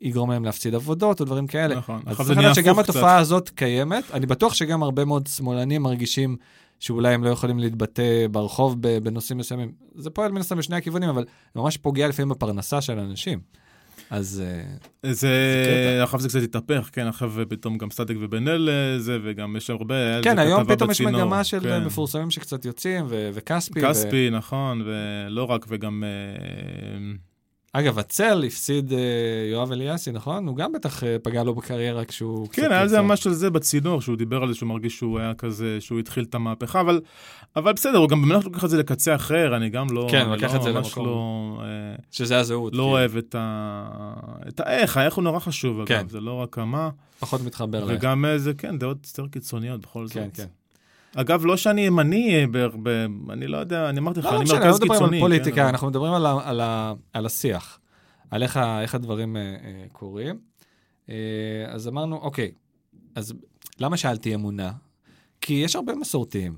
יגרום 0.00 0.30
להם 0.30 0.44
להפסיד 0.44 0.74
עבודות 0.74 1.20
או 1.20 1.24
דברים 1.24 1.46
כאלה. 1.46 1.76
נכון. 1.76 2.02
אז 2.06 2.16
צריך 2.16 2.38
לדעת 2.38 2.54
שגם 2.54 2.78
התופעה 2.78 3.02
קצת. 3.02 3.20
הזאת 3.20 3.48
קיימת. 3.48 4.04
אני 4.12 4.26
בטוח 4.26 4.54
שגם 4.54 4.82
הרבה 4.82 5.04
מאוד 5.04 5.26
שמאלנים 5.26 5.82
מרגישים 5.82 6.36
שאולי 6.80 7.14
הם 7.14 7.24
לא 7.24 7.30
יכולים 7.30 7.58
להתבטא 7.58 8.26
ברחוב 8.30 8.76
בנושאים 9.02 9.38
מסוימים. 9.38 9.72
זה 9.94 10.10
פועל 10.10 10.32
מן 10.32 10.40
הסתם 10.40 10.56
בשני 10.56 10.76
הכיוונים, 10.76 11.08
אבל 11.08 11.24
זה 11.54 11.60
ממש 11.60 11.76
פוגע 11.76 12.08
לפעמים 12.08 12.28
בפרנסה 12.28 12.80
של 12.80 12.98
אנשים. 12.98 13.40
אז... 14.10 14.42
אה, 15.04 15.12
זה, 15.12 16.00
עכשיו 16.02 16.20
זה 16.20 16.28
קצת 16.28 16.42
התהפך, 16.42 16.90
כן, 16.92 17.06
עכשיו 17.06 17.32
פתאום 17.48 17.78
גם 17.78 17.90
סטטיק 17.90 18.16
ובן 18.20 18.48
אל 18.48 18.68
אה, 18.68 18.98
זה, 18.98 19.18
וגם 19.24 19.56
יש 19.56 19.70
הרבה... 19.70 20.22
כן, 20.22 20.38
היום 20.38 20.64
פתאום 20.64 20.90
יש 20.90 21.00
מגמה 21.00 21.44
של 21.44 21.60
כן. 21.60 21.84
מפורסמים 21.84 22.30
שקצת 22.30 22.64
יוצאים, 22.64 23.06
וכספי. 23.08 23.80
כספי, 23.80 24.30
נכון, 24.30 24.82
ולא 24.86 25.44
רק, 25.44 25.66
וגם... 25.68 26.04
אה, 26.04 27.27
אגב, 27.72 27.98
הצל 27.98 28.44
הפסיד 28.46 28.92
אה, 28.92 28.98
יואב 29.50 29.72
אליאסי, 29.72 30.12
נכון? 30.12 30.46
הוא 30.46 30.56
גם 30.56 30.72
בטח 30.72 31.04
אה, 31.04 31.16
פגע 31.22 31.44
לו 31.44 31.54
בקריירה 31.54 32.04
כשהוא... 32.04 32.48
כן, 32.52 32.72
היה 32.72 32.88
זה 32.88 33.00
ממש 33.00 33.26
על 33.26 33.32
זה 33.32 33.50
בצינור, 33.50 34.00
שהוא 34.00 34.16
דיבר 34.16 34.42
על 34.42 34.48
זה 34.48 34.54
שהוא 34.54 34.68
מרגיש 34.68 34.96
שהוא 34.96 35.18
היה 35.18 35.34
כזה, 35.34 35.76
שהוא 35.80 35.98
התחיל 35.98 36.24
את 36.24 36.34
המהפכה, 36.34 36.80
אבל, 36.80 37.00
אבל 37.56 37.72
בסדר, 37.72 37.98
הוא 37.98 38.08
גם 38.08 38.22
באמת 38.28 38.44
לוקח 38.44 38.64
את 38.64 38.70
זה 38.70 38.78
לקצה 38.78 39.14
אחר, 39.14 39.56
אני 39.56 39.70
גם 39.70 39.86
לא... 39.90 40.08
כן, 40.10 40.30
לקח 40.30 40.54
את 40.54 40.62
זה 40.62 40.70
למקום. 40.70 41.06
לא, 41.06 41.62
אה, 41.62 41.66
שזה 42.10 42.38
הזהות. 42.38 42.72
לא 42.72 42.76
כאילו. 42.76 42.84
אוהב 42.84 43.16
את, 43.16 43.34
ה... 43.38 43.88
את 44.48 44.60
האיך, 44.60 44.96
האיך 44.96 45.14
הוא 45.14 45.24
נורא 45.24 45.38
חשוב, 45.38 45.84
כן. 45.86 45.94
אגב, 45.94 46.08
זה 46.08 46.20
לא 46.20 46.32
רק 46.32 46.58
המה. 46.58 46.90
פחות 47.18 47.40
מתחבר 47.44 47.84
לאיך. 47.84 47.98
וגם 47.98 48.24
זה, 48.36 48.54
כן, 48.54 48.78
דעות 48.78 49.06
יותר 49.06 49.28
קיצוניות 49.28 49.80
בכל 49.80 50.06
כן, 50.10 50.24
זאת. 50.24 50.36
כן, 50.36 50.42
כן. 50.42 50.48
אגב, 51.20 51.46
לא 51.46 51.56
שאני 51.56 51.80
ימני, 51.80 52.46
ב, 52.82 52.88
אני 53.30 53.46
לא 53.46 53.56
יודע, 53.56 53.88
אני 53.88 53.98
אמרתי 53.98 54.20
לך, 54.20 54.26
לא, 54.26 54.30
אני 54.30 54.38
מרכז 54.38 54.54
קיצוני. 54.54 54.70
לא 54.70 54.74
משנה, 54.84 54.98
לא 54.98 55.06
מדברים 55.06 55.14
על 55.14 55.20
פוליטיקה, 55.20 55.56
כן, 55.56 55.66
אנחנו 55.66 55.88
מדברים 55.88 56.12
על, 57.12 57.26
השיח, 57.26 57.80
על 58.30 58.42
איך, 58.42 58.94
הדברים 58.94 59.36
uh, 59.36 59.38
uh, 59.38 59.92
קורים. 59.92 60.38
אז 61.68 61.88
אמרנו, 61.88 62.16
אוקיי, 62.16 62.50
אז 63.14 63.34
למה 63.80 63.96
שאלתי 63.96 64.34
אמונה? 64.34 64.72
כי 65.40 65.54
יש 65.54 65.76
הרבה 65.76 65.94
מסורתיים 65.94 66.56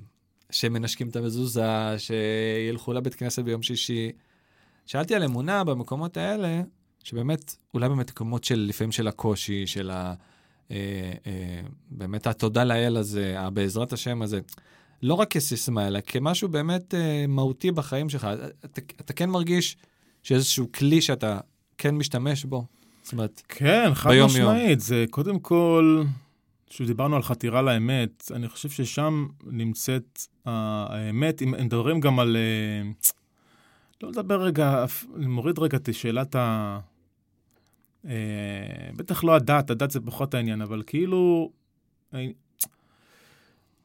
שמנשקים 0.51 1.09
את 1.09 1.17
המזוזה, 1.17 1.95
שילכו 1.99 2.93
לבית 2.93 3.15
כנסת 3.15 3.43
ביום 3.43 3.63
שישי. 3.63 4.13
שאלתי 4.87 5.15
על 5.15 5.23
אמונה 5.23 5.65
במקומות 5.65 6.17
האלה, 6.17 6.63
שבאמת, 7.05 7.57
אולי 7.75 7.89
במקומות 7.89 8.45
של, 8.45 8.67
לפעמים 8.69 8.93
של 8.93 9.09
הקושי, 9.09 9.67
של 9.67 9.91
ה... 9.91 10.15
אה, 10.71 10.77
אה, 11.27 11.61
באמת 11.91 12.27
התודה 12.27 12.65
לאל 12.65 12.97
הזה, 12.97 13.37
בעזרת 13.53 13.93
השם 13.93 14.23
הזה, 14.23 14.41
לא 15.03 15.15
רק 15.15 15.31
כסיסמה, 15.31 15.87
אלא 15.87 16.01
כמשהו 16.07 16.49
באמת 16.49 16.95
אה, 16.95 17.27
מהותי 17.29 17.71
בחיים 17.71 18.09
שלך. 18.09 18.29
אתה, 18.65 18.81
אתה 19.01 19.13
כן 19.13 19.31
מרגיש 19.31 19.77
שאיזשהו 20.23 20.73
כלי 20.73 21.01
שאתה 21.01 21.39
כן 21.79 21.95
משתמש 21.95 22.45
בו. 22.45 22.65
זאת 23.03 23.13
אומרת, 23.13 23.43
כן, 23.49 23.91
חד 23.95 24.11
משמעית. 24.25 24.81
זה 24.81 25.05
קודם 25.11 25.39
כל, 25.39 26.03
כשדיברנו 26.71 27.17
על 27.17 27.23
חתירה 27.23 27.63
לאמת, 27.63 28.31
אני 28.35 28.49
חושב 28.49 28.69
ששם 28.69 29.27
נמצאת 29.47 30.19
האמת, 30.45 31.43
אם 31.43 31.51
מדברים 31.51 32.01
גם 32.01 32.19
על... 32.19 32.37
לא 34.03 34.09
לדבר 34.09 34.43
רגע, 34.43 34.85
אני 35.17 35.27
מוריד 35.27 35.59
רגע 35.59 35.77
את 35.77 35.89
שאלת 35.93 36.37
ה... 36.37 36.79
אה, 38.09 38.13
בטח 38.97 39.25
לא 39.25 39.35
הדת, 39.35 39.71
הדת 39.71 39.91
זה 39.91 40.01
פחות 40.01 40.35
העניין, 40.35 40.63
אבל 40.63 40.83
כאילו, 40.87 41.51
אני, 42.13 42.33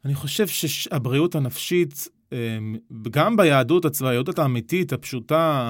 אני 0.06 0.16
חושב 0.16 0.48
שהבריאות 0.48 1.36
הנפשית, 1.36 2.08
אה, 2.34 2.58
גם 3.12 3.38
ביהדות 3.38 3.86
הצבאית, 3.86 4.12
היהדות 4.12 4.40
האמיתית, 4.40 4.94
הפשוטה, 4.94 5.62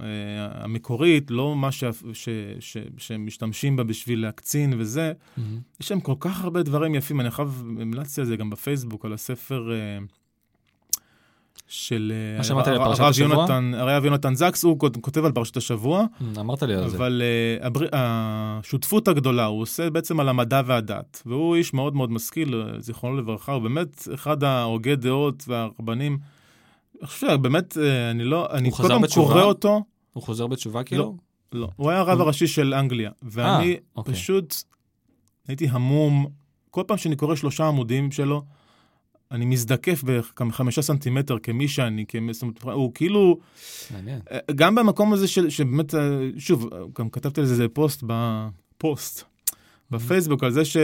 אה, 0.00 0.64
המקורית, 0.64 1.30
לא 1.30 1.56
מה 1.56 1.72
ש, 1.72 1.84
ש, 2.12 2.28
ש, 2.60 2.76
שמשתמשים 2.96 3.76
בה 3.76 3.84
בשביל 3.84 4.22
להקצין 4.22 4.74
וזה, 4.78 5.12
mm-hmm. 5.12 5.40
יש 5.80 5.88
שם 5.88 6.00
כל 6.00 6.14
כך 6.20 6.44
הרבה 6.44 6.62
דברים 6.62 6.94
יפים, 6.94 7.20
אני 7.20 7.30
חייב, 7.30 7.62
המלצתי 7.80 8.20
על 8.20 8.26
זה 8.26 8.36
גם 8.36 8.50
בפייסבוק, 8.50 9.04
על 9.04 9.12
הספר... 9.12 9.72
של 11.68 12.12
אה, 12.38 12.64
הרב 12.98 13.18
יונתן, 13.18 13.72
הרב 13.74 14.04
יונתן 14.04 14.34
זקס, 14.34 14.64
הוא 14.64 14.78
כותב 15.00 15.24
על 15.24 15.32
פרשת 15.32 15.56
השבוע. 15.56 16.04
Mm, 16.04 16.40
אמרת 16.40 16.62
לי 16.62 16.74
על 16.74 16.88
זה. 16.88 16.96
אבל 16.96 17.22
uh, 17.60 17.66
הבר... 17.66 17.80
השותפות 17.92 19.08
הגדולה, 19.08 19.44
הוא 19.44 19.62
עושה 19.62 19.90
בעצם 19.90 20.20
על 20.20 20.28
המדע 20.28 20.62
והדת. 20.66 21.22
והוא 21.26 21.56
איש 21.56 21.74
מאוד 21.74 21.96
מאוד 21.96 22.10
משכיל, 22.12 22.62
זיכרונו 22.78 23.16
לברכה, 23.16 23.52
הוא 23.52 23.62
באמת 23.62 24.08
אחד 24.14 24.44
ההוגי 24.44 24.96
דעות 24.96 25.44
והרבנים. 25.48 26.18
אני 27.00 27.06
חושב 27.06 27.26
שבאמת, 27.30 27.78
אה, 27.78 28.10
אני 28.10 28.24
לא, 28.24 28.48
אני 28.50 28.72
כל 28.72 28.88
פעם 28.88 29.02
קורא 29.14 29.42
אותו. 29.42 29.84
הוא 30.12 30.22
חוזר 30.22 30.46
בתשובה 30.46 30.82
כאילו? 30.82 31.16
לא, 31.52 31.60
לא. 31.60 31.68
הוא 31.76 31.90
היה 31.90 32.00
הרב 32.00 32.20
הראשי 32.20 32.46
של 32.46 32.74
אנגליה. 32.74 33.10
ואני 33.22 33.76
אוקיי. 33.96 34.14
פשוט 34.14 34.54
הייתי 35.48 35.68
המום, 35.70 36.26
כל 36.70 36.82
פעם 36.86 36.96
שאני 36.96 37.16
קורא 37.16 37.34
שלושה 37.34 37.68
עמודים 37.68 38.12
שלו, 38.12 38.42
אני 39.32 39.44
מזדקף 39.44 40.02
בחמישה 40.40 40.82
סנטימטר 40.82 41.38
כמי 41.38 41.68
שאני, 41.68 42.06
כמי, 42.08 42.32
הוא 42.62 42.94
כאילו, 42.94 43.38
מעניין. 43.90 44.20
אה, 44.30 44.38
גם 44.54 44.74
במקום 44.74 45.12
הזה 45.12 45.28
של, 45.28 45.50
שבאמת, 45.50 45.94
אה, 45.94 46.00
שוב, 46.38 46.68
גם 46.98 47.10
כתבתי 47.10 47.40
על 47.40 47.46
זה 47.46 47.68
פוסט 47.68 48.04
בפוסט. 48.06 49.24
בפייסבוק 49.90 50.44
על 50.44 50.50
זה 50.50 50.64
ש... 50.64 50.76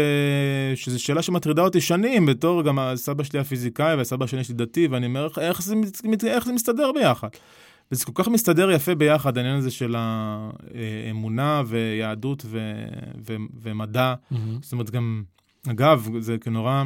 שזו 0.75 1.03
שאלה 1.03 1.23
שמטרידה 1.23 1.63
אותי 1.63 1.81
שנים, 1.81 2.27
בתור 2.27 2.63
גם 2.63 2.79
הסבא 2.79 3.25
שלי 3.25 3.39
הפיזיקאי 3.39 3.95
והסבא 3.95 4.27
שלי 4.27 4.45
שלי 4.45 4.55
דתי, 4.55 4.87
ואני 4.87 5.07
אומר, 5.07 5.29
איך 5.41 5.63
זה, 5.63 5.75
איך 6.27 6.45
זה 6.45 6.53
מסתדר 6.53 6.93
ביחד? 6.93 7.29
וזה 7.93 8.05
כל 8.05 8.13
כך 8.15 8.29
מסתדר 8.29 8.71
יפה 8.71 8.95
ביחד, 8.95 9.37
העניין 9.37 9.57
הזה 9.57 9.71
של 9.71 9.95
האמונה 9.99 11.63
ויהדות 11.67 12.43
ו... 12.47 12.59
ו... 13.27 13.37
ומדע. 13.63 14.15
Mm-hmm. 14.15 14.37
זאת 14.63 14.73
אומרת, 14.73 14.91
גם 14.91 15.23
אגב, 15.71 16.09
זה 16.19 16.39
כנורא 16.39 16.85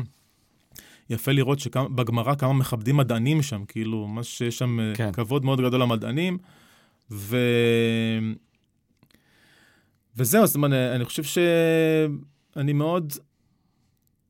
יפה 1.11 1.33
לראות 1.33 1.59
שבגמרא 1.59 2.35
כמה 2.35 2.53
מכבדים 2.53 2.97
מדענים 2.97 3.43
שם, 3.43 3.65
כאילו, 3.69 4.07
מה 4.07 4.23
שיש 4.23 4.59
שם 4.59 4.81
אה, 4.81 4.93
כן. 4.95 5.13
כבוד 5.13 5.45
מאוד 5.45 5.61
גדול 5.61 5.83
למדענים. 5.83 6.39
ו... 7.11 7.37
וזהו, 10.17 10.47
זאת 10.47 10.55
אומרת, 10.55 10.73
אני 10.95 11.05
חושב 11.05 11.23
שאני 11.23 12.73
מאוד... 12.73 13.13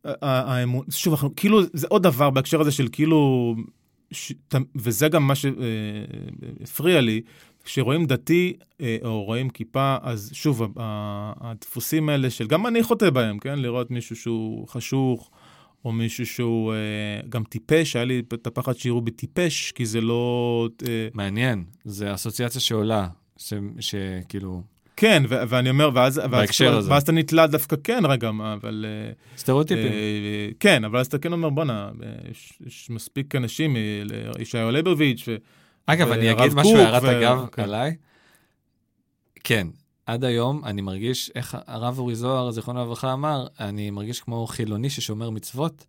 האמון, 0.05 0.85
שוב, 0.91 1.13
אנחנו, 1.13 1.37
כאילו, 1.37 1.61
זה 1.73 1.87
עוד 1.91 2.03
דבר 2.03 2.31
בהקשר 2.31 2.61
הזה 2.61 2.73
של 2.73 2.89
כאילו, 2.93 3.55
ש, 4.13 4.33
וזה 4.75 5.09
גם 5.09 5.27
מה 5.27 5.35
שהפריע 5.35 7.01
לי, 7.01 7.21
כשרואים 7.65 8.07
דתי 8.07 8.53
אה, 8.81 8.97
או 9.05 9.23
רואים 9.25 9.51
כיפה, 9.51 9.97
אז 10.03 10.31
שוב, 10.33 10.63
הדפוסים 10.77 12.09
האלה 12.09 12.31
של, 12.31 12.47
גם 12.47 12.67
אני 12.67 12.83
חוטא 12.83 13.11
בהם, 13.11 13.39
כן? 13.39 13.59
לראות 13.59 13.91
מישהו 13.91 14.17
שהוא 14.17 14.69
חשוך, 14.69 15.31
או 15.85 15.93
מישהו 15.93 16.27
שהוא 16.27 16.73
אה, 16.73 16.79
גם 17.29 17.45
טיפש, 17.45 17.97
היה 17.97 18.05
לי 18.05 18.23
את 18.35 18.47
הפחד 18.47 18.77
שיראו 18.77 19.01
בי 19.01 19.11
טיפש, 19.11 19.73
כי 19.73 19.87
זה 19.87 20.01
לא... 20.01 20.69
אה... 20.89 21.09
מעניין, 21.15 21.65
זה 21.85 22.15
אסוציאציה 22.15 22.61
שעולה, 22.61 23.09
שכאילו... 23.81 24.63
כן, 24.97 25.23
ו- 25.29 25.43
ואני 25.49 25.71
אומר, 25.71 25.91
ואז, 25.95 26.21
בהקשר 26.31 26.77
הזה. 26.77 26.91
ואז 26.91 27.03
אתה 27.03 27.13
נתלה 27.13 27.47
דווקא 27.47 27.77
כן, 27.85 28.03
רגע, 28.09 28.31
אבל... 28.53 28.87
אה, 28.89 29.13
סטריאוטיפים. 29.37 29.93
אה, 29.93 30.49
כן, 30.61 30.85
אבל 30.85 30.99
אז 30.99 31.07
אתה 31.07 31.19
כן 31.19 31.33
אומר, 31.33 31.51
בואנה, 31.51 31.91
יש, 32.31 32.53
יש 32.67 32.91
מספיק 32.91 33.35
אנשים, 33.37 33.77
אה, 33.77 33.83
ישעיהו 34.39 34.71
ליבוביץ' 34.71 35.25
ו... 35.29 35.37
אגב, 35.87 36.13
אני 36.13 36.33
אגיד 36.33 36.55
משהו, 36.55 36.77
הערת. 36.77 37.05
אגב, 37.05 37.47
כן. 37.53 37.63
עליי. 37.63 37.97
כן, 39.45 39.67
עד 40.11 40.25
היום 40.25 40.65
אני 40.65 40.83
מרגיש, 40.83 41.31
איך 41.35 41.59
הרב 41.67 41.99
אורי 41.99 42.15
זוהר, 42.15 42.51
זיכרונו 42.51 42.85
לברכה, 42.85 43.13
אמר, 43.13 43.47
אני 43.61 43.91
מרגיש 43.91 44.21
כמו 44.21 44.47
חילוני 44.47 44.91
ששומר 44.91 45.31
מצוות. 45.31 45.87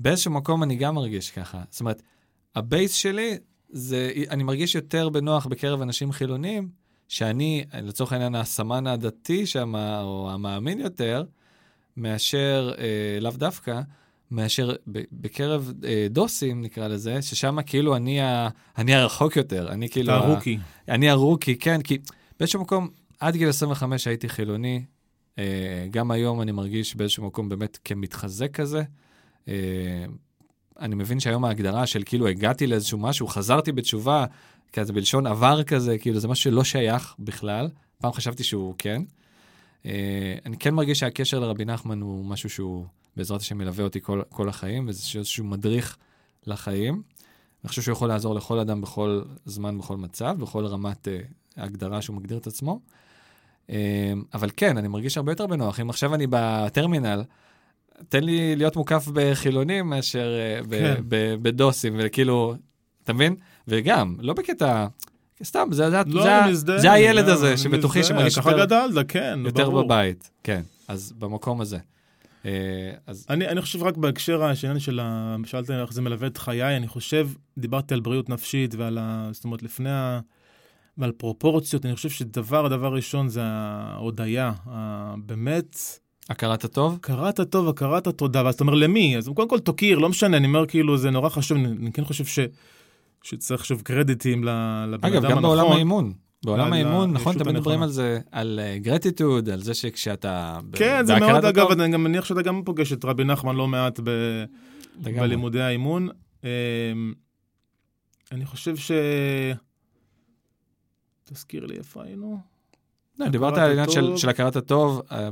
באיזשהו 0.00 0.30
מקום 0.30 0.62
אני 0.62 0.76
גם 0.76 0.94
מרגיש 0.94 1.30
ככה. 1.30 1.62
זאת 1.70 1.80
אומרת, 1.80 2.02
הבייס 2.56 2.94
שלי, 2.94 3.38
זה, 3.68 4.12
אני 4.30 4.42
מרגיש 4.42 4.74
יותר 4.74 5.08
בנוח 5.08 5.46
בקרב 5.46 5.82
אנשים 5.82 6.12
חילונים, 6.12 6.68
שאני, 7.08 7.64
לצורך 7.82 8.12
העניין, 8.12 8.34
הסמן 8.34 8.86
הדתי 8.86 9.46
שם, 9.46 9.74
או 9.76 10.30
המאמין 10.32 10.80
יותר, 10.80 11.24
מאשר, 11.96 12.72
אה, 12.78 13.20
לאו 13.20 13.30
דווקא, 13.30 13.80
מאשר 14.30 14.74
בקרב 15.12 15.72
אה, 15.84 16.06
דוסים, 16.10 16.62
נקרא 16.62 16.88
לזה, 16.88 17.22
ששם 17.22 17.62
כאילו 17.66 17.96
אני, 17.96 18.20
ה, 18.20 18.48
אני 18.78 18.94
הרחוק 18.94 19.36
יותר, 19.36 19.68
אני 19.72 19.88
כאילו... 19.88 20.16
אתה 20.16 20.26
הרוקי. 20.26 20.58
אני 20.88 21.10
הרוקי, 21.10 21.56
כן, 21.56 21.82
כי 21.82 21.98
באיזשהו 22.38 22.60
מקום, 22.60 22.88
עד 23.20 23.36
גיל 23.36 23.48
25 23.48 24.06
הייתי 24.06 24.28
חילוני. 24.28 24.84
אה, 25.38 25.86
גם 25.90 26.10
היום 26.10 26.42
אני 26.42 26.52
מרגיש 26.52 26.96
באיזשהו 26.96 27.26
מקום 27.26 27.48
באמת 27.48 27.78
כמתחזק 27.84 28.54
כזה. 28.54 28.82
אה, 29.48 30.04
אני 30.80 30.94
מבין 30.94 31.20
שהיום 31.20 31.44
ההגדרה 31.44 31.86
של 31.86 32.02
כאילו 32.06 32.28
הגעתי 32.28 32.66
לאיזשהו 32.66 32.98
משהו, 32.98 33.26
חזרתי 33.26 33.72
בתשובה, 33.72 34.24
כזה 34.72 34.92
בלשון 34.92 35.26
עבר 35.26 35.62
כזה, 35.62 35.98
כאילו 35.98 36.20
זה 36.20 36.28
משהו 36.28 36.42
שלא 36.42 36.64
שייך 36.64 37.14
בכלל. 37.18 37.68
פעם 37.98 38.12
חשבתי 38.12 38.44
שהוא 38.44 38.74
כן. 38.78 39.02
אה, 39.86 40.34
אני 40.46 40.56
כן 40.56 40.74
מרגיש 40.74 40.98
שהקשר 40.98 41.38
לרבי 41.38 41.64
נחמן 41.64 42.00
הוא 42.00 42.24
משהו 42.24 42.50
שהוא 42.50 42.86
בעזרת 43.16 43.40
השם 43.40 43.58
מלווה 43.58 43.84
אותי 43.84 44.00
כל, 44.00 44.22
כל 44.28 44.48
החיים, 44.48 44.88
וזה 44.88 45.18
איזשהו 45.18 45.44
מדריך 45.44 45.96
לחיים. 46.46 47.02
אני 47.64 47.68
חושב 47.68 47.82
שהוא 47.82 47.92
יכול 47.92 48.08
לעזור 48.08 48.34
לכל 48.34 48.58
אדם 48.58 48.80
בכל 48.80 49.22
זמן, 49.44 49.78
בכל 49.78 49.96
מצב, 49.96 50.36
בכל 50.38 50.66
רמת 50.66 51.08
uh, 51.08 51.10
הגדרה 51.56 52.02
שהוא 52.02 52.16
מגדיר 52.16 52.38
את 52.38 52.46
עצמו. 52.46 52.80
Uh, 53.70 53.72
אבל 54.34 54.50
כן, 54.56 54.76
אני 54.76 54.88
מרגיש 54.88 55.16
הרבה 55.16 55.32
יותר 55.32 55.46
בנוח. 55.46 55.80
אם 55.80 55.90
עכשיו 55.90 56.14
אני 56.14 56.26
בטרמינל, 56.30 57.22
תן 58.08 58.24
לי 58.24 58.56
להיות 58.56 58.76
מוקף 58.76 59.08
בחילונים 59.12 59.90
מאשר 59.90 60.32
uh, 60.62 60.70
כן. 60.70 60.94
בדוסים, 61.42 61.96
וכאילו, 61.98 62.54
אתה 63.04 63.12
מבין? 63.12 63.36
וגם, 63.68 64.16
לא 64.18 64.34
בקטע... 64.34 64.86
סתם, 65.44 65.68
זה, 65.70 65.90
זה, 65.90 66.02
לא, 66.06 66.22
זה, 66.22 66.40
מזדה, 66.48 66.78
זה 66.78 66.92
הילד 66.92 67.24
אני, 67.24 67.32
הזה 67.32 67.56
שבתוכי 67.56 68.04
שמרגיש 68.04 68.36
יותר, 68.36 68.64
גדלת, 68.64 69.10
כן, 69.10 69.38
יותר 69.44 69.70
ברור. 69.70 69.82
בבית, 69.82 70.30
כן, 70.42 70.62
אז 70.88 71.12
במקום 71.18 71.60
הזה. 71.60 71.78
אה, 72.46 72.50
אז... 73.06 73.26
אני, 73.30 73.48
אני 73.48 73.60
חושב 73.60 73.82
רק 73.82 73.96
בהקשר 73.96 74.44
השני 74.44 74.80
של 74.80 75.00
ה... 75.02 75.36
שאלת 75.44 75.70
איך 75.70 75.92
זה 75.92 76.02
מלווה 76.02 76.26
את 76.26 76.38
חיי, 76.38 76.76
אני 76.76 76.88
חושב, 76.88 77.28
דיברתי 77.58 77.94
על 77.94 78.00
בריאות 78.00 78.28
נפשית 78.28 78.74
ועל 78.74 78.98
ה... 79.00 79.28
זאת 79.32 79.44
אומרת, 79.44 79.62
לפני 79.62 79.90
ה... 79.90 80.20
ועל 81.00 81.12
פרופורציות, 81.12 81.86
אני 81.86 81.94
חושב 81.94 82.10
שדבר, 82.10 82.66
הדבר 82.66 82.94
ראשון 82.94 83.28
זה 83.28 83.40
ההודיה, 83.44 84.52
באמת... 85.26 85.76
הכרת 86.28 86.64
הטוב? 86.64 86.94
הכרת 86.94 87.38
הטוב, 87.38 87.68
הכרת 87.68 88.06
התודה, 88.06 88.44
ואז 88.44 88.54
אתה 88.54 88.64
אומר 88.64 88.74
למי? 88.74 89.16
אז 89.16 89.30
קודם 89.34 89.48
כל 89.48 89.58
תוקיר, 89.58 89.98
לא 89.98 90.08
משנה, 90.08 90.36
אני 90.36 90.46
אומר 90.46 90.66
כאילו, 90.66 90.96
זה 90.96 91.10
נורא 91.10 91.28
חשוב, 91.28 91.58
אני, 91.58 91.66
אני 91.66 91.92
כן 91.92 92.04
חושב 92.04 92.24
ש... 92.24 92.38
שצריך 93.22 93.64
שוב 93.64 93.82
קרדיטים 93.82 94.44
לבן 94.44 94.48
אדם 94.92 94.92
הנכון. 95.02 95.24
אגב, 95.24 95.30
גם 95.30 95.42
בעולם 95.42 95.72
האימון. 95.72 96.12
בעולם 96.44 96.72
האימון, 96.72 97.12
נכון, 97.12 97.38
תמיד 97.38 97.54
מדברים 97.54 97.82
על 97.82 97.88
זה, 97.88 98.18
על 98.32 98.60
גרטיטוד, 98.76 99.48
על 99.48 99.62
זה 99.62 99.74
שכשאתה... 99.74 100.58
כן, 100.72 101.04
זה 101.04 101.18
מאוד, 101.18 101.44
אגב, 101.44 101.70
אני 101.70 101.92
גם 101.92 102.04
מניח 102.04 102.24
שאתה 102.24 102.42
גם 102.42 102.62
פוגש 102.64 102.92
את 102.92 103.04
רבי 103.04 103.24
נחמן 103.24 103.56
לא 103.56 103.68
מעט 103.68 104.00
בלימודי 104.96 105.60
האימון. 105.60 106.08
אמ, 106.44 106.48
אני 108.32 108.46
חושב 108.46 108.76
ש... 108.76 108.90
תזכיר 111.32 111.66
לי 111.66 111.76
איפה 111.76 112.04
היינו. 112.04 112.40
לא, 113.18 113.28
דיברת 113.28 113.58
על 113.58 113.68
העניין 113.68 114.16
של 114.16 114.28
הכרת 114.28 114.56
הטוב 114.56 115.02
אה, 115.12 115.30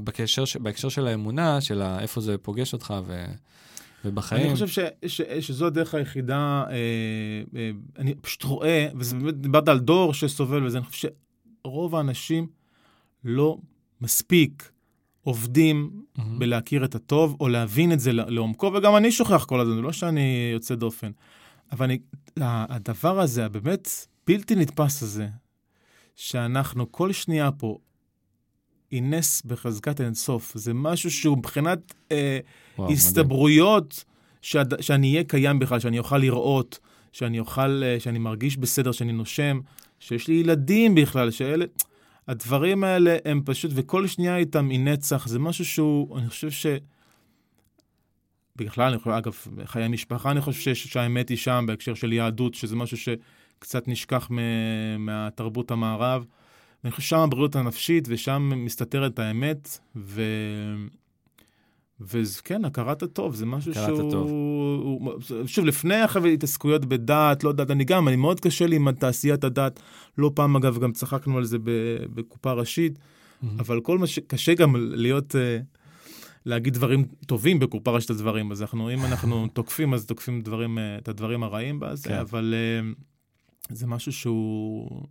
בהקשר 0.60 0.88
של 0.88 1.06
האמונה, 1.06 1.60
של 1.60 1.82
איפה 1.82 2.20
זה 2.20 2.38
פוגש 2.38 2.72
אותך 2.72 2.94
ובחיים. 4.04 4.46
אני 4.46 4.52
חושב 4.52 4.68
ש, 4.68 4.78
ש, 5.06 5.22
שזו 5.40 5.66
הדרך 5.66 5.94
היחידה, 5.94 6.64
אה, 6.70 6.74
אה, 7.56 7.70
אני 7.98 8.14
פשוט 8.14 8.42
רואה, 8.42 8.88
ובאמת 8.94 9.34
דיברת 9.34 9.68
על 9.68 9.78
דור 9.78 10.14
שסובל 10.14 10.66
וזה, 10.66 10.78
אני 10.78 10.86
חושב 10.86 11.08
שרוב 11.64 11.94
האנשים 11.94 12.46
לא 13.24 13.58
מספיק 14.00 14.70
עובדים 15.22 15.90
mm-hmm. 15.90 16.22
בלהכיר 16.38 16.84
את 16.84 16.94
הטוב, 16.94 17.36
או 17.40 17.48
להבין 17.48 17.92
את 17.92 18.00
זה 18.00 18.12
לעומקו, 18.12 18.72
וגם 18.74 18.96
אני 18.96 19.12
שוכח 19.12 19.44
כל 19.44 19.60
הזמן, 19.60 19.78
לא 19.78 19.92
שאני 19.92 20.50
יוצא 20.52 20.74
דופן. 20.74 21.10
אבל 21.72 21.84
אני, 21.84 21.98
הדבר 22.40 23.20
הזה, 23.20 23.44
הבאמת 23.44 23.88
בלתי 24.26 24.54
נתפס 24.54 25.02
הזה, 25.02 25.28
שאנחנו 26.18 26.92
כל 26.92 27.12
שנייה 27.12 27.50
פה, 27.52 27.78
היא 28.90 29.02
נס 29.02 29.42
בחזקת 29.42 30.00
אינסוף. 30.00 30.52
זה 30.54 30.74
משהו 30.74 31.10
שהוא 31.10 31.38
מבחינת 31.38 31.94
אה, 32.12 32.38
וואו, 32.78 32.92
הסתברויות 32.92 34.04
שעד, 34.42 34.82
שאני 34.82 35.12
אהיה 35.12 35.24
קיים 35.24 35.58
בכלל, 35.58 35.80
שאני 35.80 35.98
אוכל 35.98 36.18
לראות, 36.18 36.78
שאני 37.12 37.38
אוכל, 37.38 37.82
אה, 37.84 38.00
שאני 38.00 38.18
מרגיש 38.18 38.56
בסדר, 38.56 38.92
שאני 38.92 39.12
נושם, 39.12 39.60
שיש 40.00 40.28
לי 40.28 40.34
ילדים 40.34 40.94
בכלל, 40.94 41.30
שאלה... 41.30 41.64
הדברים 42.28 42.84
האלה 42.84 43.16
הם 43.24 43.42
פשוט, 43.44 43.70
וכל 43.74 44.06
שנייה 44.06 44.36
איתם 44.36 44.68
היא 44.68 44.80
נצח, 44.80 45.28
זה 45.28 45.38
משהו 45.38 45.64
שהוא, 45.64 46.18
אני 46.18 46.28
חושב 46.28 46.50
ש... 46.50 46.66
בכלל, 48.56 48.88
אני 48.88 48.98
חושב, 48.98 49.10
אגב, 49.10 49.32
חיי 49.64 49.88
משפחה, 49.88 50.30
אני 50.30 50.40
חושב 50.40 50.74
שהאמת 50.74 51.28
היא 51.28 51.38
שם 51.38 51.64
בהקשר 51.68 51.94
של 51.94 52.12
יהדות, 52.12 52.54
שזה 52.54 52.76
משהו 52.76 52.96
שקצת 53.58 53.88
נשכח 53.88 54.30
מהתרבות 54.98 55.70
המערב. 55.70 56.24
אני 56.84 56.90
חושב 56.90 57.02
ששם 57.02 57.18
הבריאות 57.18 57.56
הנפשית, 57.56 58.04
ושם 58.08 58.52
מסתתרת 58.56 59.18
האמת, 59.18 59.78
ו... 59.96 60.22
וכן, 62.00 62.64
הכרת 62.64 63.02
הטוב, 63.02 63.34
זה 63.34 63.46
משהו 63.46 63.72
הכרת 63.72 63.86
שהוא... 63.86 64.08
הטוב. 64.08 64.30
הוא... 64.30 65.20
שוב, 65.46 65.64
לפני 65.64 65.94
התעסקויות 66.34 66.84
בדת, 66.84 67.44
לא 67.44 67.52
דת, 67.52 67.70
אני 67.70 67.84
גם, 67.84 68.08
אני 68.08 68.16
מאוד 68.16 68.40
קשה 68.40 68.66
לי 68.66 68.76
עם 68.76 68.92
תעשיית 68.92 69.44
הדת. 69.44 69.80
לא 70.18 70.30
פעם, 70.34 70.56
אגב, 70.56 70.78
גם 70.78 70.92
צחקנו 70.92 71.38
על 71.38 71.44
זה 71.44 71.58
בקופה 72.14 72.52
ראשית, 72.52 72.98
mm-hmm. 72.98 73.46
אבל 73.58 73.80
כל 73.80 73.98
מה 73.98 74.06
שקשה 74.06 74.54
גם 74.54 74.76
להיות... 74.76 75.36
אה, 75.36 75.58
להגיד 76.46 76.74
דברים 76.74 77.04
טובים 77.26 77.58
בקופה 77.58 77.90
ראשית 77.90 78.10
הדברים, 78.10 78.52
אז 78.52 78.62
אנחנו, 78.62 78.94
אם 78.94 79.04
אנחנו 79.04 79.46
תוקפים, 79.52 79.94
אז 79.94 80.06
תוקפים 80.06 80.40
דברים, 80.40 80.78
אה, 80.78 80.98
את 80.98 81.08
הדברים 81.08 81.42
הרעים 81.42 81.80
בזה, 81.80 82.08
כן. 82.08 82.18
אבל 82.18 82.54
אה, 82.56 82.90
זה 83.68 83.86
משהו 83.86 84.12
שהוא 84.12 85.02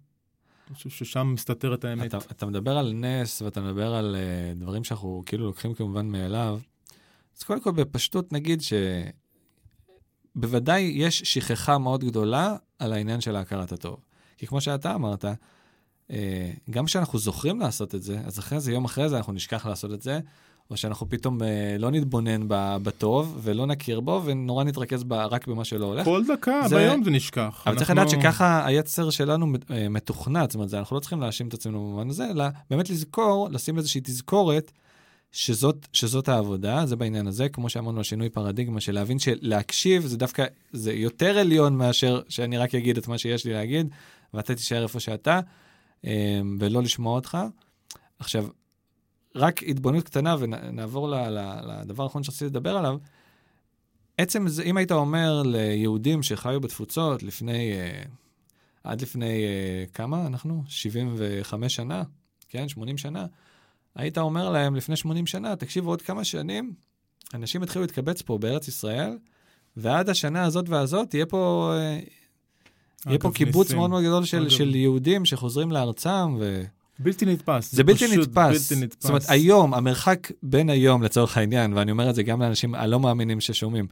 חושב 0.73 0.89
ששם 0.89 1.31
מסתתרת 1.33 1.85
האמת. 1.85 2.05
אתה, 2.05 2.17
אתה 2.17 2.45
מדבר 2.45 2.77
על 2.77 2.93
נס 2.93 3.41
ואתה 3.41 3.61
מדבר 3.61 3.93
על 3.93 4.15
uh, 4.15 4.59
דברים 4.59 4.83
שאנחנו 4.83 5.23
כאילו 5.25 5.45
לוקחים 5.45 5.73
כמובן 5.73 6.05
מאליו. 6.05 6.59
אז 7.37 7.43
קודם 7.43 7.61
כל 7.61 7.71
בפשטות 7.71 8.33
נגיד 8.33 8.61
שבוודאי 10.35 10.81
יש 10.81 11.19
שכחה 11.19 11.77
מאוד 11.77 12.03
גדולה 12.03 12.55
על 12.79 12.93
העניין 12.93 13.21
של 13.21 13.35
ההכרת 13.35 13.71
הטוב. 13.71 13.99
כי 14.37 14.47
כמו 14.47 14.61
שאתה 14.61 14.95
אמרת, 14.95 15.25
uh, 15.25 16.13
גם 16.69 16.85
כשאנחנו 16.85 17.19
זוכרים 17.19 17.59
לעשות 17.59 17.95
את 17.95 18.03
זה, 18.03 18.19
אז 18.19 18.39
אחרי 18.39 18.59
זה, 18.59 18.71
יום 18.71 18.85
אחרי 18.85 19.09
זה 19.09 19.17
אנחנו 19.17 19.33
נשכח 19.33 19.65
לעשות 19.65 19.93
את 19.93 20.01
זה, 20.01 20.19
או 20.71 20.77
שאנחנו 20.77 21.09
פתאום 21.09 21.43
אה, 21.43 21.75
לא 21.79 21.91
נתבונן 21.91 22.41
בטוב 22.83 23.39
ולא 23.41 23.65
נכיר 23.65 23.99
בו 23.99 24.21
ונורא 24.25 24.63
נתרכז 24.63 25.03
ב, 25.03 25.13
רק 25.13 25.47
במה 25.47 25.65
שלא 25.65 25.85
הולך. 25.85 26.05
כל 26.05 26.23
דקה 26.27 26.61
זה... 26.67 26.75
ביום 26.75 27.03
זה 27.03 27.11
נשכח. 27.11 27.63
אבל 27.65 27.71
אנחנו... 27.71 27.75
צריך 27.75 27.89
לדעת 27.89 28.09
שככה 28.09 28.65
היצר 28.65 29.09
שלנו 29.09 29.47
אה, 29.71 29.89
מתוכנת, 29.89 30.51
זאת 30.51 30.55
אומרת, 30.55 30.73
אנחנו 30.73 30.95
לא 30.95 30.99
צריכים 30.99 31.21
להאשים 31.21 31.47
את 31.47 31.53
עצמנו 31.53 31.79
במובן 31.79 32.09
הזה, 32.09 32.31
אלא 32.31 32.45
באמת 32.69 32.89
לזכור, 32.89 33.49
לשים 33.51 33.77
איזושהי 33.77 34.01
תזכורת 34.03 34.71
שזאת, 35.31 35.87
שזאת 35.93 36.29
העבודה, 36.29 36.85
זה 36.85 36.95
בעניין 36.95 37.27
הזה, 37.27 37.49
כמו 37.49 37.69
שאמרנו, 37.69 38.01
השינוי 38.01 38.29
פרדיגמה 38.29 38.81
של 38.81 38.93
להבין 38.93 39.19
שלהקשיב 39.19 40.05
זה 40.05 40.17
דווקא, 40.17 40.45
זה 40.71 40.93
יותר 40.93 41.37
עליון 41.37 41.77
מאשר 41.77 42.21
שאני 42.29 42.57
רק 42.57 42.75
אגיד 42.75 42.97
את 42.97 43.07
מה 43.07 43.17
שיש 43.17 43.45
לי 43.45 43.53
להגיד, 43.53 43.89
ואתה 44.33 44.55
תישאר 44.55 44.83
איפה 44.83 44.99
שאתה, 44.99 45.39
אמ, 46.03 46.57
ולא 46.59 46.83
לשמוע 46.83 47.15
אותך. 47.15 47.37
עכשיו, 48.19 48.47
רק 49.37 49.63
התבוננות 49.63 50.03
קטנה 50.03 50.35
ונעבור 50.39 51.13
לדבר 51.67 52.03
האחרון 52.03 52.23
שרציתי 52.23 52.45
לדבר 52.45 52.77
עליו. 52.77 52.97
עצם 54.17 54.47
זה, 54.47 54.63
אם 54.63 54.77
היית 54.77 54.91
אומר 54.91 55.41
ליהודים 55.45 56.23
שחיו 56.23 56.61
בתפוצות 56.61 57.23
לפני, 57.23 57.73
אה, 57.73 58.03
עד 58.83 59.01
לפני 59.01 59.43
אה, 59.43 59.85
כמה 59.93 60.27
אנחנו? 60.27 60.63
75 60.67 61.75
שנה, 61.75 62.03
כן, 62.49 62.69
80 62.69 62.97
שנה, 62.97 63.25
היית 63.95 64.17
אומר 64.17 64.49
להם 64.49 64.75
לפני 64.75 64.95
80 64.95 65.27
שנה, 65.27 65.55
תקשיבו, 65.55 65.89
עוד 65.89 66.01
כמה 66.01 66.23
שנים, 66.23 66.73
אנשים 67.33 67.63
יתחילו 67.63 67.81
להתקבץ 67.81 68.21
פה 68.21 68.37
בארץ 68.37 68.67
ישראל, 68.67 69.17
ועד 69.77 70.09
השנה 70.09 70.43
הזאת 70.43 70.69
והזאת 70.69 71.13
יהיה 71.13 71.25
פה, 71.25 71.73
אה, 71.75 71.99
יהיה 73.05 73.19
פה 73.19 73.31
קיבוץ 73.33 73.71
מאוד 73.71 73.89
מאוד 73.89 74.03
גדול 74.03 74.25
של, 74.25 74.49
של 74.49 74.75
יהודים 74.75 75.25
שחוזרים 75.25 75.71
לארצם, 75.71 76.37
ו... 76.39 76.63
בלתי 76.99 77.25
נתפס. 77.25 77.75
זה, 77.75 77.83
בלתי 77.83 78.17
נתפס. 78.17 78.71
בלתי 78.71 78.85
נתפס. 78.85 79.01
זאת 79.01 79.09
אומרת, 79.09 79.23
היום, 79.27 79.73
המרחק 79.73 80.31
בין 80.43 80.69
היום, 80.69 81.03
לצורך 81.03 81.37
העניין, 81.37 81.73
ואני 81.73 81.91
אומר 81.91 82.09
את 82.09 82.15
זה 82.15 82.23
גם 82.23 82.41
לאנשים 82.41 82.75
הלא 82.75 82.99
מאמינים 82.99 83.41
ששומעים, 83.41 83.87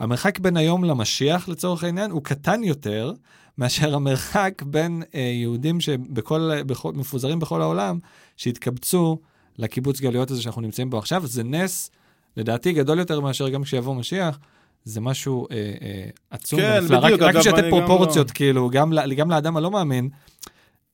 המרחק 0.00 0.38
בין 0.38 0.56
היום 0.56 0.84
למשיח, 0.84 1.48
לצורך 1.48 1.84
העניין, 1.84 2.10
הוא 2.10 2.22
קטן 2.22 2.64
יותר 2.64 3.12
מאשר 3.58 3.94
המרחק 3.94 4.62
בין 4.66 5.02
אה, 5.14 5.20
יהודים 5.20 5.80
שבכל, 5.80 6.50
בכל, 6.66 6.92
מפוזרים 6.92 7.38
בכל 7.38 7.62
העולם, 7.62 7.98
שהתקבצו 8.36 9.18
לקיבוץ 9.58 10.00
גלויות 10.00 10.30
הזה 10.30 10.42
שאנחנו 10.42 10.62
נמצאים 10.62 10.90
בו 10.90 10.98
עכשיו. 10.98 11.26
זה 11.26 11.44
נס, 11.44 11.90
לדעתי, 12.36 12.72
גדול 12.72 12.98
יותר 12.98 13.20
מאשר 13.20 13.48
גם 13.48 13.62
כשיבוא 13.62 13.94
משיח. 13.94 14.38
זה 14.84 15.00
משהו 15.00 15.46
אה, 15.50 15.56
אה, 15.56 16.08
עצום 16.30 16.60
כן, 16.60 16.78
ונפלא. 16.82 17.00
בדיוק, 17.00 17.22
רק, 17.22 17.36
בשביל 17.36 17.54
לתת 17.54 17.64
פרופורציות, 17.70 18.28
לא... 18.28 18.34
כאילו, 18.34 18.70
גם, 18.70 18.92
גם 19.16 19.30
לאדם 19.30 19.56
הלא 19.56 19.70
מאמין, 19.70 20.08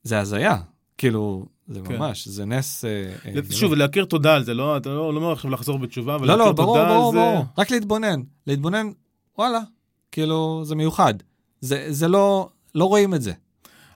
זה 0.03 0.19
הזיה. 0.19 0.57
כאילו, 0.97 1.45
זה 1.67 1.81
כן. 1.85 1.95
ממש, 1.95 2.27
זה 2.27 2.45
נס... 2.45 2.85
אה, 2.85 3.13
שוב, 3.51 3.71
אה, 3.71 3.77
להכיר 3.77 4.05
תודה 4.05 4.35
על 4.35 4.43
זה, 4.43 4.53
לא, 4.53 4.77
אתה 4.77 4.89
לא, 4.89 5.13
לא 5.13 5.19
אומר 5.19 5.31
עכשיו 5.31 5.51
לחזור 5.51 5.79
בתשובה, 5.79 6.17
ולהכיר 6.21 6.35
לא, 6.35 6.45
לא, 6.45 6.51
ברור, 6.51 6.77
תודה 6.77 6.89
ברור, 6.89 7.07
על 7.07 7.13
זה... 7.13 7.17
לא, 7.19 7.25
לא, 7.25 7.31
ברור, 7.31 7.45
רק 7.57 7.71
להתבונן. 7.71 8.21
להתבונן, 8.47 8.87
וואלה, 9.37 9.59
כאילו, 10.11 10.61
זה 10.65 10.75
מיוחד. 10.75 11.13
זה, 11.61 11.85
זה 11.89 12.07
לא, 12.07 12.49
לא 12.75 12.85
רואים 12.85 13.13
את 13.13 13.21
זה. 13.21 13.33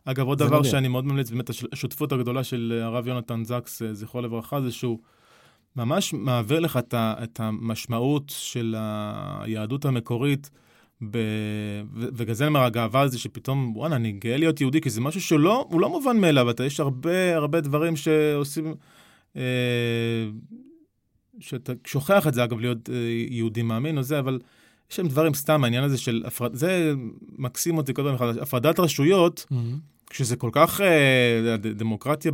אגב, 0.05 0.27
עוד 0.27 0.37
דבר 0.37 0.57
נוגע. 0.57 0.69
שאני 0.69 0.87
מאוד 0.87 1.05
ממליץ, 1.05 1.29
באמת 1.29 1.49
השותפות 1.71 2.11
הגדולה 2.11 2.43
של 2.43 2.81
הרב 2.83 3.07
יונתן 3.07 3.43
זקס, 3.43 3.81
אה, 3.81 3.93
זכרו 3.93 4.21
לברכה, 4.21 4.61
זה 4.61 4.71
שהוא 4.71 4.99
ממש 5.75 6.13
מעביר 6.13 6.59
לך 6.59 6.79
את 6.95 7.39
המשמעות 7.39 8.23
של 8.37 8.75
היהדות 8.77 9.85
המקורית. 9.85 10.49
ב... 11.11 11.17
ובגלל 11.93 12.33
זה 12.33 12.43
אני 12.43 12.47
אומר, 12.49 12.63
הגאווה 12.63 13.07
זה 13.07 13.19
שפתאום, 13.19 13.77
וואלה, 13.77 13.95
אני 13.95 14.11
גאה 14.11 14.37
להיות 14.37 14.61
יהודי, 14.61 14.81
כי 14.81 14.89
זה 14.89 15.01
משהו 15.01 15.21
שלא, 15.21 15.67
הוא 15.69 15.81
לא 15.81 15.89
מובן 15.89 16.17
מאליו, 16.17 16.49
אתה, 16.49 16.65
יש 16.65 16.79
הרבה 16.79 17.35
הרבה 17.35 17.61
דברים 17.61 17.95
שעושים, 17.95 18.75
אה, 19.35 19.41
שאתה 21.39 21.73
שוכח 21.85 22.27
את 22.27 22.33
זה, 22.33 22.43
אגב, 22.43 22.59
להיות 22.59 22.89
אה, 22.89 22.95
יהודי 23.29 23.61
מאמין 23.61 23.97
או 23.97 24.03
זה, 24.03 24.19
אבל 24.19 24.39
יש 24.91 24.95
שם 24.95 25.07
דברים 25.07 25.33
סתם, 25.33 25.63
העניין 25.63 25.83
הזה 25.83 25.97
של, 25.97 26.23
הפרד... 26.25 26.55
זה 26.55 26.93
מקסים 27.37 27.77
אותי 27.77 27.93
כל 27.93 28.15
פעם 28.17 28.29
הפרדת 28.41 28.79
רשויות, 28.79 29.45
mm-hmm. 29.51 29.55
כשזה 30.09 30.35
כל 30.35 30.49
כך 30.51 30.81
אה, 30.81 31.55
דמוקרטיה 31.57 32.31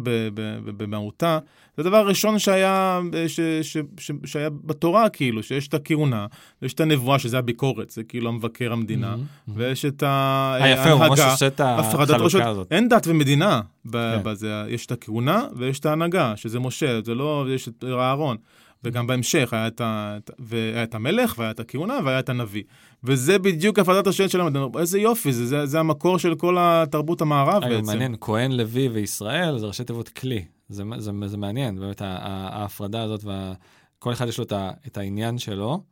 במהותה, 0.66 1.40
זה 1.78 1.82
הדבר 1.82 1.98
הראשון 1.98 2.40
שהיה, 2.40 3.02
ש, 3.28 3.40
ש, 3.62 3.78
ש, 3.98 4.12
שהיה 4.26 4.50
בתורה, 4.50 5.10
כאילו, 5.10 5.44
שיש 5.44 5.68
את 5.68 5.74
הכהונה, 5.74 6.26
ויש 6.62 6.74
את 6.74 6.80
הנבואה, 6.80 7.20
שזה 7.20 7.38
הביקורת, 7.38 7.90
זה 7.90 8.04
כאילו 8.04 8.30
המבקר 8.30 8.74
המדינה, 8.74 9.16
mm-hmm. 9.16 9.52
ויש 9.56 9.86
את 9.86 10.04
ההנהגה, 10.04 10.66
היפה, 10.66 10.92
הוא 10.92 11.00
ממש 11.00 11.20
עושה 11.20 11.48
את 11.48 11.62
החלוקה 11.62 12.50
הזאת. 12.50 12.68
אין 12.72 12.90
דת 12.90 13.08
ומדינה 13.08 13.62
כן. 13.92 14.00
בזה, 14.24 14.64
יש 14.70 14.86
את 14.86 14.92
הכהונה 14.92 15.48
ויש 15.56 15.80
את 15.80 15.86
ההנהגה, 15.86 16.34
שזה 16.36 16.60
משה, 16.60 17.02
זה 17.02 17.16
לא, 17.16 17.46
יש 17.50 17.68
את 17.68 17.84
אהרון. 17.84 18.38
וגם 18.84 19.08
בהמשך 19.08 19.54
היה 19.54 19.68
את, 19.68 19.82
ה... 19.82 20.18
והיה 20.40 20.84
את 20.84 20.96
המלך, 20.96 21.36
והיה 21.38 21.52
את 21.52 21.60
הכהונה, 21.60 22.00
והיה 22.06 22.20
את 22.20 22.30
הנביא. 22.30 22.64
וזה 23.04 23.40
בדיוק 23.40 23.80
הפרדת 23.80 24.08
השאלה 24.08 24.30
שלנו, 24.30 24.80
איזה 24.80 25.00
יופי, 25.00 25.34
זה, 25.34 25.46
זה, 25.46 25.66
זה 25.66 25.80
המקור 25.80 26.20
של 26.20 26.36
כל 26.36 26.58
התרבות 26.60 27.22
המערב 27.22 27.64
בעצם. 27.64 27.86
מעניין, 27.86 28.16
כהן, 28.22 28.52
לוי 28.52 28.88
וישראל 28.88 29.60
זה 29.60 29.66
ראשי 29.66 29.84
תיבות 29.84 30.10
כלי. 30.10 30.46
זה, 30.70 30.84
זה, 30.98 31.12
זה, 31.22 31.28
זה 31.28 31.38
מעניין, 31.38 31.80
באמת 31.80 32.02
ההפרדה 32.02 33.04
הזאת, 33.04 33.24
וכל 33.24 34.14
אחד 34.14 34.28
יש 34.28 34.38
לו 34.38 34.46
את 34.88 34.98
העניין 34.98 35.38
שלו. 35.38 35.84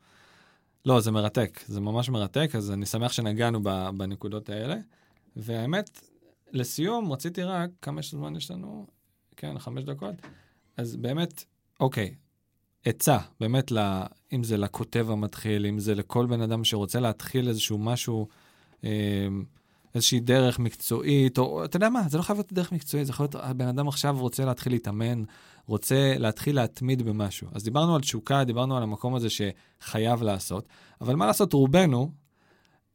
לא, 0.85 0.99
זה 0.99 1.11
מרתק, 1.11 1.59
זה 1.67 1.81
ממש 1.81 2.09
מרתק, 2.09 2.51
אז 2.55 2.71
אני 2.71 2.85
שמח 2.85 3.11
שנגענו 3.11 3.59
בנקודות 3.97 4.49
האלה. 4.49 4.75
והאמת, 5.35 6.01
לסיום, 6.51 7.11
רציתי 7.11 7.43
רק, 7.43 7.69
כמה 7.81 8.01
זמן 8.01 8.35
יש 8.35 8.51
לנו? 8.51 8.87
כן, 9.37 9.59
חמש 9.59 9.83
דקות. 9.83 10.15
אז 10.77 10.95
באמת, 10.95 11.43
אוקיי, 11.79 12.15
עצה, 12.85 13.17
באמת, 13.39 13.71
לה, 13.71 14.05
אם 14.33 14.43
זה 14.43 14.57
לכותב 14.57 15.07
המתחיל, 15.09 15.65
אם 15.65 15.79
זה 15.79 15.95
לכל 15.95 16.25
בן 16.25 16.41
אדם 16.41 16.63
שרוצה 16.63 16.99
להתחיל 16.99 17.47
איזשהו 17.47 17.77
משהו, 17.77 18.27
אמ, 18.83 18.89
איזושהי 19.95 20.19
דרך 20.19 20.59
מקצועית, 20.59 21.37
או 21.37 21.65
אתה 21.65 21.77
יודע 21.77 21.89
מה, 21.89 22.09
זה 22.09 22.17
לא 22.17 22.23
חייב 22.23 22.37
להיות 22.37 22.53
דרך 22.53 22.71
מקצועית, 22.71 23.05
זה 23.05 23.11
יכול 23.11 23.23
להיות, 23.23 23.35
הבן 23.35 23.67
אדם 23.67 23.87
עכשיו 23.87 24.17
רוצה 24.19 24.45
להתחיל 24.45 24.71
להתאמן, 24.71 25.23
רוצה 25.67 26.15
להתחיל 26.17 26.55
להתמיד 26.55 27.01
במשהו. 27.01 27.47
אז 27.53 27.63
דיברנו 27.63 27.95
על 27.95 28.01
תשוקה, 28.01 28.43
דיברנו 28.43 28.77
על 28.77 28.83
המקום 28.83 29.15
הזה 29.15 29.27
שחייב 29.29 30.23
לעשות, 30.23 30.67
אבל 31.01 31.15
מה 31.15 31.25
לעשות, 31.25 31.53
רובנו, 31.53 32.11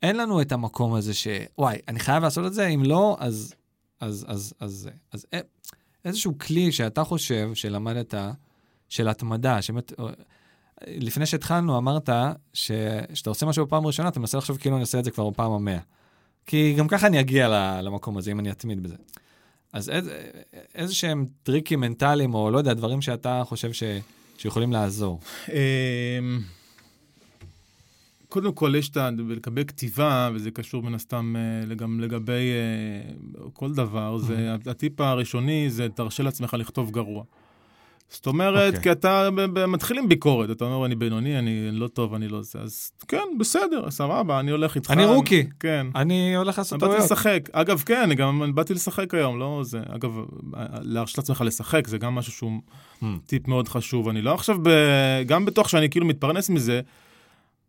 אין 0.02 0.16
לנו 0.16 0.40
את 0.40 0.52
המקום 0.52 0.94
הזה 0.94 1.14
ש... 1.14 1.28
וואי, 1.58 1.78
אני 1.88 2.00
חייב 2.00 2.22
לעשות 2.22 2.46
את 2.46 2.54
זה, 2.54 2.66
אם 2.66 2.82
לא, 2.84 3.16
אז... 3.20 3.54
אז, 4.00 4.26
אז, 4.28 4.28
אז, 4.28 4.54
אז, 4.60 4.90
אז 5.12 5.26
אה, 5.34 5.40
איזשהו 6.04 6.38
כלי 6.38 6.72
שאתה 6.72 7.04
חושב 7.04 7.50
שלמדת, 7.54 8.14
של 8.88 9.08
התמדה, 9.08 9.62
שבאמת, 9.62 9.92
אה, 10.00 10.06
לפני 10.86 11.26
שהתחלנו 11.26 11.78
אמרת 11.78 12.08
שכשאתה 12.52 13.30
עושה 13.30 13.46
משהו 13.46 13.66
בפעם 13.66 13.84
הראשונה, 13.84 14.08
אתה 14.08 14.20
מנסה 14.20 14.38
לחשוב 14.38 14.56
כאילו 14.56 14.76
אני 14.76 14.80
עושה 14.80 14.98
את 14.98 15.04
זה 15.04 15.10
כבר 15.10 15.30
בפעם 15.30 15.52
המאה. 15.52 15.78
כי 16.46 16.74
גם 16.78 16.88
ככה 16.88 17.06
אני 17.06 17.20
אגיע 17.20 17.48
למקום 17.82 18.16
הזה, 18.16 18.30
אם 18.30 18.40
אני 18.40 18.50
אתמיד 18.50 18.82
בזה. 18.82 18.96
אז 19.72 19.90
איזה, 19.90 20.30
איזה 20.74 20.94
שהם 20.94 21.26
טריקים 21.42 21.80
מנטליים, 21.80 22.34
או 22.34 22.50
לא 22.50 22.58
יודע, 22.58 22.74
דברים 22.74 23.02
שאתה 23.02 23.42
חושב 23.44 23.72
ש, 23.72 23.82
שיכולים 24.38 24.72
לעזור. 24.72 25.20
אמ, 25.48 25.54
קודם 28.28 28.52
כל, 28.52 28.74
יש 28.78 28.88
את 28.88 28.96
ה... 28.96 29.10
לגבי 29.10 29.64
כתיבה, 29.64 30.30
וזה 30.34 30.50
קשור 30.50 30.82
מן 30.82 30.94
הסתם 30.94 31.34
אה, 31.70 31.74
גם 31.74 32.00
לגבי 32.00 32.32
אה, 32.32 33.44
כל 33.52 33.74
דבר, 33.74 34.18
זה 34.18 34.54
הטיפ 34.66 35.00
הראשוני 35.00 35.70
זה 35.70 35.88
תרשה 35.88 36.22
לעצמך 36.22 36.54
לכתוב 36.58 36.90
גרוע. 36.90 37.24
זאת 38.10 38.26
אומרת, 38.26 38.74
okay. 38.74 38.76
אוקיי. 38.76 38.82
כי 38.82 38.92
אתה 38.92 39.28
מתחיל 39.68 39.98
עם 39.98 40.08
ביקורת, 40.08 40.50
אתה 40.50 40.64
אומר, 40.64 40.86
אני 40.86 40.94
בינוני, 40.94 41.38
אני 41.38 41.70
לא 41.72 41.88
טוב, 41.88 42.14
אני 42.14 42.28
לא 42.28 42.42
זה, 42.42 42.58
אז 42.58 42.92
כן, 43.08 43.24
בסדר, 43.38 43.90
סבבה, 43.90 44.40
אני 44.40 44.50
הולך 44.50 44.76
איתך. 44.76 44.90
אני 44.90 45.04
רוקי. 45.04 45.46
כן. 45.60 45.86
אני 45.94 46.36
הולך 46.36 46.58
לעשות 46.58 46.80
טעויות. 46.80 46.96
אני 46.96 47.02
באתי 47.02 47.14
לשחק. 47.14 47.48
אגב, 47.52 47.82
כן, 47.86 48.00
אני 48.02 48.14
גם 48.14 48.54
באתי 48.54 48.74
לשחק 48.74 49.14
היום, 49.14 49.38
לא 49.38 49.60
זה. 49.64 49.80
אגב, 49.88 50.20
להרשות 50.82 51.18
לעצמך 51.18 51.40
לשחק, 51.46 51.86
זה 51.86 51.98
גם 51.98 52.14
משהו 52.14 52.32
שהוא 52.32 52.60
hmm. 53.02 53.06
טיפ 53.26 53.48
מאוד 53.48 53.68
חשוב. 53.68 54.08
אני 54.08 54.22
לא 54.22 54.34
עכשיו, 54.34 54.56
ב... 54.62 54.68
גם 55.26 55.44
בתוך 55.44 55.70
שאני 55.70 55.90
כאילו 55.90 56.06
מתפרנס 56.06 56.50
מזה, 56.50 56.80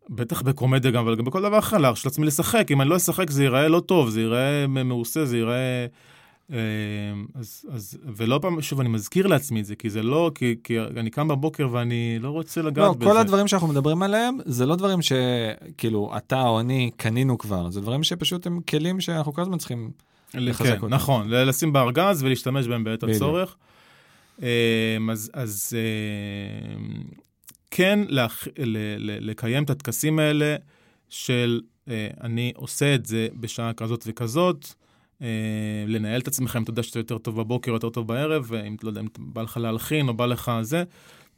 בטח 0.10 0.42
בקומדיה 0.42 0.92
גם, 0.92 1.04
אבל 1.04 1.16
גם 1.16 1.26
בכל 1.26 1.42
דבר 1.42 1.60
אחר, 1.60 1.78
להרשות 1.78 2.06
לעצמי 2.06 2.26
לשחק. 2.26 2.72
אם 2.72 2.82
אני 2.82 2.90
לא 2.90 2.98
אשחק, 2.98 3.30
זה 3.30 3.44
ייראה 3.44 3.68
לא 3.68 3.80
טוב, 3.80 4.10
זה 4.10 4.22
ייראה 4.22 4.68
מעושה, 4.68 5.26
זה 5.26 5.38
ייראה... 5.38 5.86
אמ, 6.50 6.56
אז, 7.36 7.66
אז, 7.72 7.98
ולא 8.16 8.40
פעם, 8.42 8.62
שוב, 8.62 8.80
אני 8.80 8.90
מזכיר 8.90 9.28
לעצמי 9.28 9.60
את 9.60 9.66
זה, 9.66 9.76
כי 9.76 9.90
זה 9.90 10.04
לא, 10.04 10.32
כי, 10.36 10.56
כי 10.64 10.80
אני 10.80 11.10
קם 11.10 11.28
בבוקר 11.28 11.68
ואני 11.72 12.20
לא 12.22 12.30
רוצה 12.30 12.62
לגעת 12.62 12.88
לא, 12.88 12.94
בזה. 12.94 13.06
כל 13.06 13.18
הדברים 13.18 13.48
שאנחנו 13.48 13.68
מדברים 13.68 14.04
עליהם, 14.04 14.38
זה 14.46 14.66
לא 14.66 14.76
דברים 14.76 15.00
שכאילו 15.02 16.12
אתה 16.18 16.42
או 16.42 16.60
אני 16.60 16.92
קנינו 16.98 17.38
כבר, 17.38 17.70
זה 17.70 17.82
דברים 17.82 18.04
שפשוט 18.04 18.48
הם 18.48 18.62
כלים 18.62 19.02
שאנחנו 19.02 19.34
כל 19.34 19.42
הזמן 19.42 19.58
צריכים 19.58 19.92
לחזק 20.34 20.70
כן, 20.70 20.76
אותם. 20.76 20.94
נכון, 20.94 21.30
לשים 21.30 21.74
בארגז 21.74 22.24
ולהשתמש 22.24 22.68
בהם 22.68 22.84
בעת 22.84 23.04
הצורך. 23.04 23.56
אמ, 24.42 24.46
אז, 25.12 25.32
אז 25.34 25.74
אמ, 26.78 27.04
כן 27.72 28.00
להכ... 28.08 28.48
ל... 28.58 28.78
ל... 28.98 29.30
לקיים 29.30 29.64
את 29.64 29.70
הטקסים 29.70 30.20
האלה 30.20 30.56
של 31.10 31.62
אה, 31.90 32.08
אני 32.22 32.54
עושה 32.56 32.96
את 32.96 33.06
זה 33.06 33.28
בשעה 33.34 33.74
כזאת 33.74 34.04
וכזאת. 34.08 34.68
אה, 35.22 35.28
לנהל 35.88 36.22
את 36.22 36.28
עצמכם, 36.28 36.64
אתה 36.64 36.70
יודע 36.72 36.84
שאתה 36.84 37.00
יותר 37.00 37.18
טוב 37.18 37.42
בבוקר, 37.42 37.72
יותר 37.72 37.90
טוב 37.90 38.08
בערב, 38.08 38.46
ואם, 38.48 38.76
לא 38.84 38.90
יודע, 38.90 39.02
אם 39.02 39.08
בא 39.20 39.42
לך 39.42 39.58
להלחין 39.58 40.08
או 40.08 40.14
בא 40.14 40.26
לך 40.26 40.52
זה, 40.62 40.84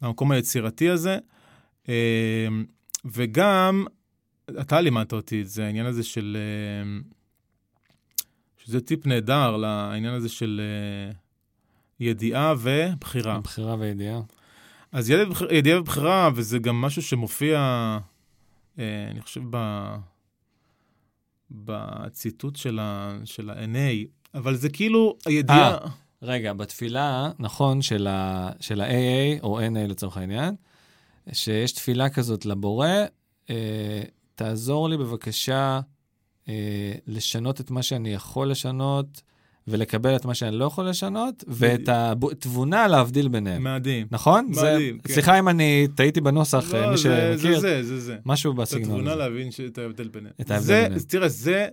המקום 0.01 0.31
היצירתי 0.31 0.89
הזה. 0.89 1.17
אה, 1.89 2.47
וגם, 3.05 3.85
אתה 4.61 4.81
לימדת 4.81 5.13
אותי 5.13 5.41
את 5.41 5.47
זה, 5.47 5.65
העניין 5.65 5.85
הזה 5.85 6.03
של... 6.03 6.37
אה, 6.39 6.99
שזה 8.65 8.81
טיפ 8.81 9.05
נהדר 9.07 9.57
לעניין 9.57 10.13
הזה 10.13 10.29
של 10.29 10.61
ידיעה 11.99 12.53
ובחירה. 12.59 13.39
בחירה 13.39 13.75
וידיעה. 13.79 14.21
אז 14.91 15.09
ידיעה 15.09 15.29
ובח- 15.29 15.51
ידיעה 15.51 15.79
ובחירה, 15.79 16.29
וזה 16.35 16.59
גם 16.59 16.81
משהו 16.81 17.01
שמופיע, 17.01 17.59
אני 18.77 19.21
חושב, 19.21 19.41
ב... 19.49 19.57
בציטוט 21.51 22.55
של, 22.55 22.79
ה... 22.81 23.17
של 23.25 23.49
ה-NA, 23.49 24.07
אבל 24.33 24.55
זה 24.55 24.69
כאילו 24.69 25.17
הידיעה... 25.25 25.73
אה. 25.73 25.87
רגע, 26.23 26.53
בתפילה, 26.53 27.31
נכון, 27.39 27.81
של, 27.81 28.07
ה, 28.07 28.51
של 28.59 28.81
ה-AA, 28.81 29.43
או 29.43 29.59
NA 29.59 29.87
לצורך 29.87 30.17
העניין, 30.17 30.55
שיש 31.33 31.71
תפילה 31.71 32.09
כזאת 32.09 32.45
לבורא, 32.45 32.87
אה, 33.49 34.01
תעזור 34.35 34.89
לי 34.89 34.97
בבקשה 34.97 35.79
אה, 36.49 36.93
לשנות 37.07 37.61
את 37.61 37.71
מה 37.71 37.83
שאני 37.83 38.13
יכול 38.13 38.51
לשנות, 38.51 39.21
ולקבל 39.71 40.15
את 40.15 40.25
מה 40.25 40.33
שאני 40.33 40.55
לא 40.55 40.65
יכול 40.65 40.89
לשנות, 40.89 41.43
ואת 41.47 41.89
התבונה 41.91 42.87
להבדיל 42.87 43.27
ביניהם. 43.27 43.63
מדהים. 43.75 44.07
נכון? 44.11 44.45
מדהים, 44.49 44.95
זה, 44.95 45.07
כן. 45.07 45.13
סליחה 45.13 45.39
אם 45.39 45.49
אני 45.49 45.87
טעיתי 45.95 46.21
בנוסח, 46.21 46.73
אה, 46.73 46.81
לא, 46.81 46.91
מי 46.91 46.97
זה, 46.97 47.03
שמכיר, 47.37 47.59
זה 47.59 47.83
זה, 47.83 47.83
זה 47.83 47.99
זה. 47.99 48.17
משהו 48.25 48.51
את 48.51 48.57
בסגנון 48.57 48.83
התבונה 48.83 49.11
הזה. 49.11 49.19
להבין 49.19 49.51
ש- 49.51 49.59
את 49.59 49.77
ההבדל 49.77 50.07
ביניהם. 50.07 50.33
את 50.41 50.51
ההבדל 50.51 50.65
זה, 50.65 50.81
ביניהם. 50.83 50.99
תראה, 51.07 51.27
זה, 51.29 51.67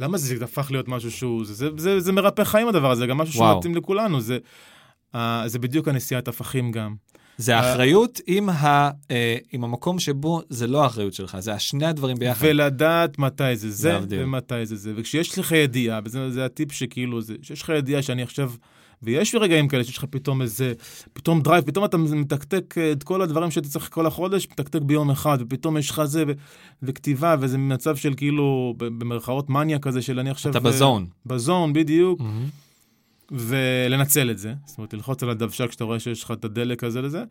למה 0.00 0.18
זה 0.18 0.44
הפך 0.44 0.70
להיות 0.70 0.88
משהו 0.88 1.10
שהוא, 1.10 1.44
זה, 1.44 1.54
זה, 1.54 1.68
זה, 1.76 2.00
זה 2.00 2.12
מרפא 2.12 2.44
חיים 2.44 2.68
הדבר 2.68 2.90
הזה, 2.90 3.06
גם 3.06 3.18
משהו 3.18 3.40
וואו. 3.40 3.54
שמתאים 3.56 3.74
לכולנו, 3.74 4.20
זה, 4.20 4.38
uh, 5.14 5.18
זה 5.46 5.58
בדיוק 5.58 5.88
הנשיאת 5.88 6.28
הפכים 6.28 6.72
גם. 6.72 6.94
זה 7.38 7.54
אה, 7.54 7.60
האחריות 7.60 8.20
עם, 8.26 8.48
ה, 8.48 8.90
אה, 9.10 9.36
עם 9.52 9.64
המקום 9.64 9.98
שבו 9.98 10.42
זה 10.48 10.66
לא 10.66 10.84
האחריות 10.84 11.14
שלך, 11.14 11.36
זה 11.40 11.52
השני 11.52 11.86
הדברים 11.86 12.16
ביחד. 12.16 12.46
ולדעת 12.46 13.18
מתי 13.18 13.56
זה 13.56 13.70
זה 13.70 13.92
להבדיל. 13.92 14.22
ומתי 14.22 14.66
זה 14.66 14.76
זה. 14.76 14.92
וכשיש 14.96 15.38
לך 15.38 15.52
ידיעה, 15.52 16.00
וזה 16.04 16.30
זה 16.30 16.44
הטיפ 16.44 16.72
שכאילו 16.72 17.22
זה, 17.22 17.34
שיש 17.42 17.62
לך 17.62 17.68
ידיעה 17.68 18.02
שאני 18.02 18.22
עכשיו, 18.22 18.52
ויש 19.02 19.34
רגעים 19.34 19.68
כאלה 19.68 19.84
שיש 19.84 19.98
לך 19.98 20.04
פתאום 20.10 20.42
איזה, 20.42 20.72
פתאום 21.12 21.42
drive, 21.42 21.64
פתאום 21.64 21.84
אתה 21.84 21.96
מתקתק 21.96 22.74
אה, 22.78 22.92
את 22.92 23.02
כל 23.02 23.22
הדברים 23.22 23.50
שהייתי 23.50 23.68
צריך 23.68 23.88
כל 23.92 24.06
החודש, 24.06 24.46
מתקתק 24.50 24.80
ביום 24.82 25.10
אחד, 25.10 25.38
ופתאום 25.40 25.76
יש 25.76 25.90
לך 25.90 26.04
זה, 26.04 26.24
ו- 26.28 26.32
וכתיבה, 26.82 27.36
וזה 27.40 27.58
מצב 27.58 27.96
של 27.96 28.14
כאילו, 28.16 28.74
במרכאות 28.78 29.50
מניה 29.50 29.78
כזה, 29.78 30.02
של 30.02 30.20
אני 30.20 30.30
עכשיו... 30.30 30.50
אתה 30.50 30.60
ב 30.60 30.68
zone. 30.68 31.06
ב 31.26 31.34
zone, 31.34 31.72
בדיוק, 31.72 32.20
מהמם. 32.20 32.44
ולנצל 33.32 34.30
את 34.30 34.38
זה. 34.38 34.54
זאת 34.64 34.78
אומרת, 34.78 34.94
ללחוץ 34.94 35.22
על 35.22 35.30
הדוושה 35.30 35.68
כשאתה 35.68 35.84
רואה 35.84 36.00
שיש 36.00 36.24
לך 36.24 36.30
את 36.30 36.44
הדלק 36.44 36.84
הזה 36.84 37.02
לזה. 37.02 37.24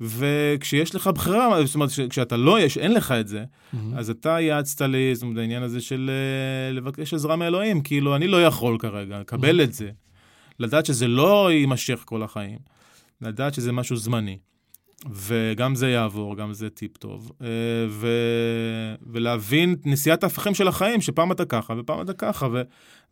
וכשיש 0.00 0.94
לך 0.94 1.06
בחירה, 1.06 1.64
זאת 1.66 1.74
אומרת, 1.74 1.90
כשאתה 2.10 2.36
לא 2.36 2.60
יש, 2.60 2.78
אין 2.78 2.94
לך 2.94 3.12
את 3.12 3.28
זה, 3.28 3.44
מהמם. 3.72 3.98
אז 3.98 4.10
אתה 4.10 4.40
יעצת 4.40 4.80
לי, 4.80 5.14
זאת 5.14 5.22
אומרת, 5.22 5.38
העניין 5.38 5.62
הזה 5.62 5.80
של 5.80 6.10
אה, 6.10 6.72
לבקש 6.72 7.14
עזרה 7.14 7.36
מאלוהים, 7.36 7.80
כאילו, 7.80 8.16
אני 8.16 8.28
לא 8.28 8.44
יכול 8.44 8.78
כרגע, 8.78 9.20
לקבל 9.20 9.62
את 9.62 9.72
זה. 9.72 9.90
לדעת 10.58 10.86
שזה 10.86 11.08
לא 11.08 11.52
יימשך 11.52 12.02
כל 12.04 12.22
החיים, 12.22 12.58
לדעת 13.20 13.54
שזה 13.54 13.72
משהו 13.72 13.96
זמני. 13.96 14.38
וגם 15.10 15.74
זה 15.74 15.90
יעבור, 15.90 16.36
גם 16.36 16.52
זה 16.52 16.70
טיפ 16.70 16.96
טוב. 16.96 17.32
אה, 17.42 17.46
ו... 17.88 18.08
ולהבין 19.06 19.76
נשיאת 19.84 20.22
ההפכים 20.22 20.54
של 20.54 20.68
החיים, 20.68 21.00
שפעם 21.00 21.32
אתה 21.32 21.44
ככה 21.44 21.74
ופעם 21.78 22.00
אתה 22.00 22.12
ככה. 22.12 22.48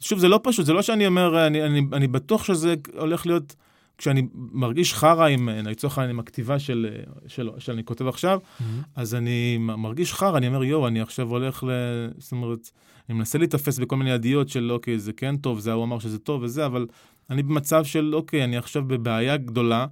ושוב, 0.01 0.19
זה 0.19 0.29
לא 0.29 0.41
פשוט, 0.43 0.67
זה 0.67 0.73
לא 0.73 0.83
שאני 0.83 1.07
אומר, 1.07 1.47
אני, 1.47 1.63
אני, 1.63 1.83
אני 1.93 2.07
בטוח 2.07 2.45
שזה 2.45 2.75
הולך 2.99 3.27
להיות, 3.27 3.55
כשאני 3.99 4.23
מרגיש 4.35 4.95
חרא 4.95 5.27
עם, 5.27 5.49
אה, 5.49 5.63
לצורך 5.63 5.99
העניין, 5.99 6.17
עם 6.17 6.21
הכתיבה 6.21 6.59
של, 6.59 6.87
אה, 6.93 7.29
של, 7.29 7.51
שאני 7.59 7.85
כותב 7.85 8.07
עכשיו, 8.07 8.39
מהמם. 8.61 8.83
אז 8.97 9.15
אני 9.15 9.59
מרגיש 9.59 10.13
חרא, 10.13 10.39
אני 10.39 10.49
אומר, 10.49 10.65
יואו, 10.65 10.87
אני 10.87 11.01
עכשיו 11.01 11.29
הולך 11.29 11.65
ל... 11.65 11.71
זאת 12.19 12.33
אומרת, 12.33 12.71
אני 13.09 13.19
מנסה 13.19 13.39
להיתפס 13.39 13.79
בכל 13.79 13.97
מיני 13.97 14.11
ידיעות 14.11 14.49
של, 14.49 14.73
אוקיי, 14.73 14.99
זה 14.99 15.13
כן 15.13 15.37
טוב, 15.37 15.59
זה 15.59 15.73
הוא 15.73 15.85
אמר 15.85 15.99
שזה 15.99 16.19
טוב 16.19 16.43
וזה, 16.43 16.67
אבל 16.67 16.87
אני 17.31 17.43
במצב 17.43 17.85
של, 17.85 18.15
אוקיי, 18.15 18.45
אני 18.45 18.57
עכשיו 18.57 18.85
בבעיה 18.85 19.37
גדולה, 19.37 19.87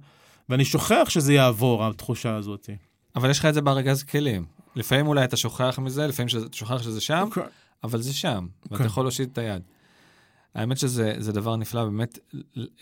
ואני 0.49 0.65
שוכח 0.65 1.05
שזה 1.09 1.33
יעבור, 1.33 1.85
התחושה 1.85 2.35
הזאת. 2.35 2.69
אבל 3.15 3.29
יש 3.29 3.39
לך 3.39 3.45
את 3.45 3.53
זה 3.53 3.61
בארגז 3.61 4.03
כלים. 4.03 4.45
לפעמים 4.75 5.07
אולי 5.07 5.23
אתה 5.25 5.37
שוכח 5.37 5.79
מזה, 5.81 6.07
לפעמים 6.07 6.29
שזה- 6.29 6.45
אתה 6.45 6.57
שוכח 6.57 6.81
שזה 6.81 7.01
שם, 7.01 7.27
אבל 7.83 8.01
זה 8.01 8.13
שם, 8.13 8.47
ואתה 8.63 8.77
כן. 8.77 8.85
יכול 8.85 9.03
להושיט 9.03 9.31
את 9.31 9.37
היד. 9.37 9.61
האמת 10.55 10.77
שזה 10.77 11.13
זה 11.17 11.31
דבר 11.31 11.55
נפלא, 11.55 11.83
באמת, 11.83 12.19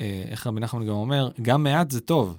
אה, 0.01 0.23
איך 0.27 0.47
רבי 0.47 0.59
נחמן 0.59 0.85
גם 0.85 0.93
אומר, 0.93 1.29
גם 1.41 1.63
מעט 1.63 1.91
זה 1.91 1.99
טוב. 2.01 2.37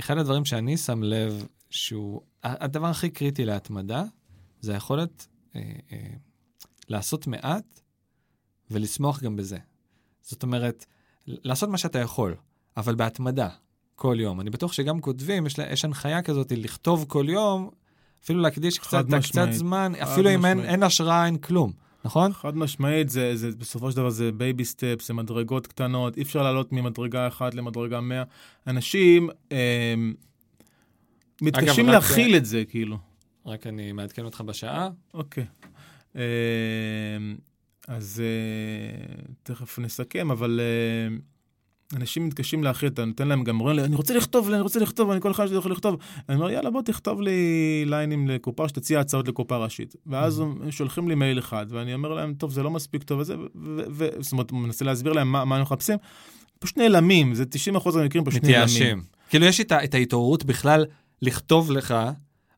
אחד 0.00 0.18
הדברים 0.18 0.44
שאני 0.44 0.76
שם 0.76 1.02
לב 1.02 1.46
שהוא, 1.70 2.20
הדבר 2.42 2.86
הכי 2.86 3.10
קריטי 3.10 3.44
להתמדה, 3.44 4.04
זה 4.60 4.72
היכולת 4.72 5.26
אה, 5.56 5.60
אה, 5.92 5.98
לעשות 6.88 7.26
מעט 7.26 7.80
ולשמוח 8.70 9.22
גם 9.22 9.36
בזה. 9.36 9.58
זאת 10.22 10.42
אומרת, 10.42 10.84
לעשות 11.26 11.68
מה 11.68 11.78
שאתה 11.78 11.98
יכול, 11.98 12.34
אבל 12.76 12.94
בהתמדה, 12.94 13.48
כל 13.96 14.16
יום. 14.20 14.40
אני 14.40 14.50
בטוח 14.50 14.72
שגם 14.72 15.00
כותבים, 15.00 15.46
יש, 15.46 15.58
לה- 15.58 15.72
יש 15.72 15.84
הנחיה 15.84 16.22
כזאת 16.22 16.52
לכתוב 16.56 17.04
כל 17.08 17.26
יום, 17.28 17.70
אפילו 18.24 18.40
להקדיש 18.40 18.78
קצת, 18.78 19.04
קצת. 19.22 19.52
זמן, 19.52 19.92
אפילו 20.02 20.30
אם 20.34 20.46
אין. 20.46 20.60
אין 20.60 20.82
השראה, 20.82 21.26
אין 21.26 21.38
כלום, 21.38 21.72
נכון? 22.04 22.32
חד 22.32 22.56
משמעית, 22.56 23.08
זה, 23.08 23.36
זה, 23.36 23.50
בסופו 23.58 23.90
של 23.90 23.96
דבר 23.96 24.10
זה 24.10 24.32
baby 24.32 24.64
steps, 24.64 25.08
זה 25.08 25.14
מדרגות 25.14 25.66
קטנות, 25.66 26.16
אי 26.16 26.22
אפשר 26.22 26.42
לעלות 26.42 26.72
ממדרגה 26.72 27.28
אחת 27.28 27.54
למדרגה 27.54 28.00
מאה. 28.00 28.22
אנשים 28.66 29.30
אה, 29.52 29.94
מתקשים 31.42 31.86
להכיל 31.88 32.36
את 32.36 32.44
זה, 32.44 32.64
כאילו. 32.68 32.98
רק 33.46 33.66
אני 33.66 33.92
מעדכן 33.92 34.24
אותך 34.24 34.40
בשעה. 34.40 34.88
אוקיי. 35.14 35.44
אה, 36.16 36.22
אז 37.88 38.22
אה, 38.24 39.22
תכף 39.42 39.78
נסכם, 39.78 40.30
אבל 40.30 40.60
אה, 40.60 41.16
אנשים 41.96 42.26
מתקשים 42.26 42.64
להכיל, 42.64 42.88
אתה 42.88 43.04
נותן 43.04 43.28
להם 43.28 43.44
גם, 43.44 43.60
אומרים 43.60 43.76
לי, 43.76 43.84
אני 43.84 43.96
רוצה 43.96 44.14
לכתוב, 44.14 44.50
אני 44.50 44.60
רוצה 44.60 44.80
לכתוב, 44.80 45.10
אני 45.10 45.20
כל 45.20 45.30
אחד 45.30 45.46
יכול 45.52 45.72
לכתוב. 45.72 45.96
אני 46.28 46.36
אומר, 46.36 46.50
יאללה, 46.50 46.70
בוא 46.70 46.82
תכתוב 46.82 47.20
לי 47.20 47.84
ליינים 47.86 48.28
לקופה, 48.28 48.68
שתציע 48.68 49.00
הצעות 49.00 49.28
לקופה 49.28 49.56
ראשית. 49.56 49.96
ואז 50.06 50.40
הם 50.40 50.70
שולחים 50.70 51.08
לי 51.08 51.14
מייל 51.14 51.38
אחד, 51.38 51.66
ואני 51.68 51.94
אומר 51.94 52.08
להם, 52.14 52.34
טוב, 52.34 52.52
זה 52.52 52.62
לא 52.62 52.70
מספיק 52.70 53.02
טוב 53.02 53.20
וזה, 53.20 53.34
זאת 54.20 54.32
אומרת, 54.32 54.52
מנסה 54.52 54.84
להסביר 54.84 55.12
להם 55.12 55.32
מה, 55.32 55.44
מה 55.44 55.56
הם 55.56 55.62
מחפשים. 55.62 55.98
פשוט 56.58 56.78
נעלמים, 56.78 57.34
זה 57.34 57.44
90% 57.74 57.96
מהמקרים 57.96 58.24
פשוט 58.24 58.42
נעלמים. 58.44 58.64
מתייאשים. 58.64 59.02
כאילו, 59.30 59.46
יש 59.46 59.60
את 59.60 59.94
ההתעוררות 59.94 60.44
בכלל 60.44 60.84
לכתוב 61.22 61.70
לך, 61.70 61.94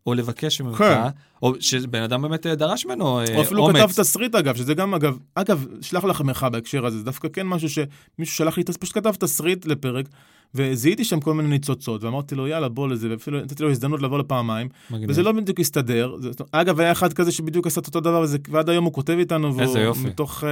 או 0.07 0.15
לבקש 0.15 0.61
ממך, 0.61 0.79
כן. 0.79 1.03
או 1.43 1.55
שבן 1.61 2.03
אדם 2.03 2.23
באמת 2.23 2.47
אה, 2.47 2.55
דרש 2.55 2.87
ממנו 2.87 3.21
אה, 3.21 3.37
או 3.37 3.43
אפילו 3.43 3.63
אומץ. 3.63 3.77
כתב 3.77 4.03
תסריט 4.03 4.35
אגב, 4.35 4.57
שזה 4.57 4.75
גם 4.75 4.95
אגב, 4.95 5.19
אגב, 5.35 5.67
שלח 5.81 6.05
לך 6.05 6.43
בהקשר 6.53 6.87
הזה, 6.87 6.99
זה 6.99 7.05
דווקא 7.05 7.29
כן 7.29 7.47
משהו 7.47 7.69
שמישהו 7.69 8.37
שלח 8.37 8.59
לי, 8.59 8.65
פשוט 8.65 8.95
כתב 8.95 9.15
תסריט 9.15 9.67
לפרק, 9.67 10.09
וזיהיתי 10.55 11.05
שם 11.05 11.21
כל 11.21 11.35
מיני 11.35 11.49
ניצוצות, 11.49 12.05
ואמרתי 12.05 12.35
לו 12.35 12.49
יאללה 12.49 12.69
בוא 12.69 12.89
לזה, 12.89 13.11
ואפילו 13.11 13.41
נתתי 13.41 13.63
לו 13.63 13.71
הזדמנות 13.71 14.03
לבוא 14.03 14.19
לפעמיים, 14.19 14.69
מגניב. 14.91 15.11
וזה 15.11 15.23
לא 15.23 15.33
בדיוק 15.33 15.61
הסתדר. 15.61 16.17
זה, 16.19 16.31
אגב, 16.53 16.81
היה 16.81 16.93
אחד 16.93 17.13
כזה 17.13 17.33
שבדיוק 17.33 17.67
עשה 17.67 17.81
את 17.81 17.87
אותו 17.87 18.01
דבר, 18.01 18.21
וזה, 18.21 18.39
ועד 18.51 18.71
היום 18.71 18.85
הוא 18.85 18.93
כותב 18.93 19.17
איתנו, 19.19 19.55
והוא 19.55 19.63
איזה 19.63 19.81
יופי. 19.81 20.09
מתוך, 20.09 20.45
uh, 20.45 20.47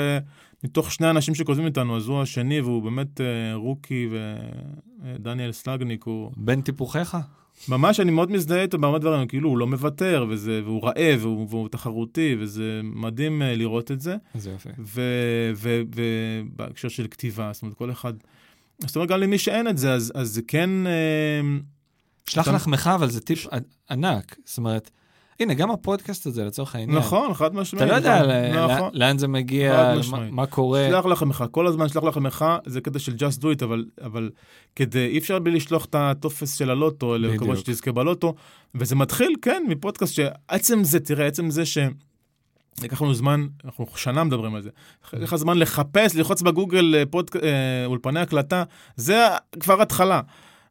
מתוך 0.65 0.93
שני 0.93 1.11
אנשים 1.11 1.35
שכותבים 1.35 1.67
איתנו, 1.67 1.97
אז 1.97 2.09
הוא 2.09 2.23
השני, 2.23 2.61
והוא 2.61 2.83
באמת 2.83 3.21
uh, 3.21 3.23
רוקי, 3.55 4.09
ודניאל 5.03 5.53
סלגניק, 5.53 6.05
הוא... 6.05 6.31
בין 6.37 6.61
טיפוחיך? 6.61 7.17
ממש, 7.69 8.01
אני 8.01 8.11
מאוד 8.11 8.31
מזדהה 8.33 8.63
איתו 8.63 8.79
בהרבה 8.79 8.99
דברים, 8.99 9.29
כאילו, 9.29 9.49
הוא 9.49 9.59
לא 9.59 9.67
מוותר, 9.67 10.27
וזה, 10.29 10.61
והוא 10.65 10.83
רעב, 10.85 11.19
והוא, 11.21 11.47
והוא 11.51 11.69
תחרותי, 11.69 12.37
וזה 12.41 12.81
מדהים 12.85 13.43
uh, 13.43 13.45
לראות 13.45 13.91
את 13.91 14.01
זה. 14.01 14.17
איזה 14.35 14.51
יופי. 14.51 14.69
ובהקשר 15.95 16.89
של 16.89 17.07
כתיבה, 17.11 17.51
זאת 17.53 17.63
אומרת, 17.63 17.77
כל 17.77 17.91
אחד... 17.91 18.13
זאת 18.87 18.97
אומרת, 18.97 19.09
גם 19.09 19.21
למי 19.21 19.39
שאין 19.39 19.69
את 19.69 19.79
זה, 19.79 19.93
אז, 19.93 20.13
אז 20.15 20.29
זה 20.31 20.43
כן... 20.49 20.71
אה, 20.87 20.93
שלח 22.27 22.45
אתה- 22.49 22.57
לחמך, 22.57 22.91
אבל 22.95 23.11
זה 23.11 23.21
טיפ 23.21 23.47
ע- 23.47 23.59
ענק. 23.91 24.37
זאת 24.45 24.59
אומרת, 24.59 24.91
הנה, 25.41 25.55
גם 25.55 25.71
הפודקאסט 25.71 26.27
הזה, 26.27 26.45
לצורך 26.45 26.75
העניין. 26.75 26.99
נכון, 26.99 27.35
חד 27.35 27.55
משמעית. 27.55 27.83
אתה 27.85 27.93
לא 27.93 27.97
יודע 27.97 28.23
נכון, 28.65 28.77
נכון. 28.77 28.91
לאן 28.93 29.19
זה 29.19 29.29
מגיע, 29.29 29.95
מה- 30.31 30.47
קורה. 30.47 30.87
שלח 30.91 31.07
לחמך, 31.07 31.45
כל 31.51 31.67
הזמן 31.67 31.89
שלח 31.89 32.05
לחמך, 32.05 32.45
זה 32.67 32.81
קטע 32.81 32.99
של 32.99 33.13
just 33.15 33.41
do 33.41 33.61
it, 33.61 33.65
אבל, 33.65 33.85
אבל 34.03 34.31
כדי, 34.77 35.07
אי 35.07 35.19
אפשר 35.19 35.39
בלי 35.39 35.53
לשלוח 35.57 35.85
את 35.85 35.95
הטופס 35.95 36.59
של 36.59 36.71
הלוטו, 36.71 37.17
בדיוק. 37.25 37.55
שתזכה 37.57 37.93
בלוטו, 37.93 38.35
וזה 38.75 38.95
מתחיל, 38.97 39.35
כן, 39.43 39.63
מפודקאסט 39.69 40.15
שעצם 40.15 40.85
זה, 40.85 41.01
תראה, 41.01 41.27
עצם 41.27 41.51
זה 41.51 41.67
ש... 41.67 41.79
לקח 42.83 43.03
לנו 43.03 43.15
זמן, 43.15 43.47
אנחנו 43.65 43.87
שנה 43.97 44.25
מדברים 44.25 44.55
על 44.55 44.63
זה. 44.63 44.71
לקח 45.13 45.23
לך 45.23 45.37
זמן 45.37 45.59
לחפש, 45.59 46.17
ללחוץ 46.17 46.43
בגוגל 46.43 46.95
אה, 46.99 47.07
פודק... 47.07 47.37
אה, 47.37 47.41
אולפני 47.87 48.21
הקלטה, 48.21 48.65
זה 48.97 49.25
כבר 49.61 49.83
התחלה. 49.83 50.21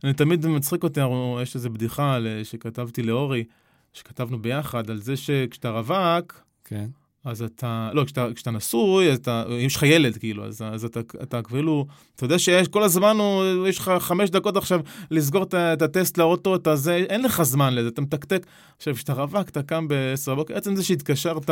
אני 0.03 0.13
תמיד 0.13 0.47
מצחיק 0.47 0.83
אותי, 0.83 0.99
יש 1.41 1.55
איזו 1.55 1.69
בדיחה 1.69 2.13
על- 2.15 2.27
שכתבתי 2.43 3.03
לאורי, 3.03 3.43
שכתבנו 3.93 4.41
ביחד, 4.41 4.89
על 4.89 4.97
זה 4.97 5.17
שכשאתה 5.17 5.69
רווק, 5.69 6.41
כן. 6.65 6.85
אז 7.25 7.41
אתה, 7.41 7.89
לא, 7.93 8.03
כשאתה, 8.05 8.27
כשאתה 8.35 8.51
נשוי, 8.51 9.11
אז 9.11 9.17
אתה, 9.17 9.43
אם 9.49 9.65
יש 9.65 9.75
לך 9.75 9.83
ילד, 9.83 10.17
כאילו, 10.17 10.45
אז, 10.45 10.61
אז 10.61 10.85
אתה, 10.85 10.99
אתה 11.23 11.41
כאילו, 11.41 11.85
אתה 12.15 12.25
יודע 12.25 12.39
שיש, 12.39 12.67
כל 12.67 12.83
הזמן 12.83 13.17
הוא, 13.17 13.67
יש 13.67 13.77
לך 13.77 13.91
חמש 13.99 14.29
דקות 14.29 14.57
עכשיו 14.57 14.79
לסגור 15.11 15.43
את, 15.43 15.53
את 15.53 15.81
הטסט 15.81 16.17
לאוטו, 16.17 16.55
אתה 16.55 16.75
זה, 16.75 16.95
אין 16.95 17.21
לך 17.21 17.43
זמן 17.43 17.73
לזה, 17.73 17.87
אתה 17.87 18.01
מתקתק. 18.01 18.45
עכשיו, 18.77 18.95
כשאתה 18.95 19.13
רווק, 19.13 19.49
אתה 19.49 19.63
קם 19.63 19.87
ב-10 19.87 20.31
בבוקר, 20.31 20.57
עצם 20.57 20.75
זה 20.75 20.83
שהתקשרת, 20.83 21.49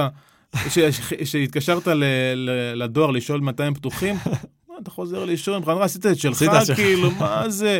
שהתקשרת 1.23 1.87
ל, 1.87 2.03
ל, 2.35 2.73
לדואר 2.83 3.11
לשאול 3.11 3.41
מתי 3.41 3.63
הם 3.63 3.73
פתוחים, 3.73 4.15
מה, 4.69 4.75
אתה 4.81 4.91
חוזר 4.91 5.25
לישון, 5.25 5.61
בכלל 5.61 5.81
עשית 5.81 6.05
את 6.05 6.17
שלך. 6.17 6.43
כאילו, 6.75 7.11
מה 7.11 7.49
זה? 7.49 7.79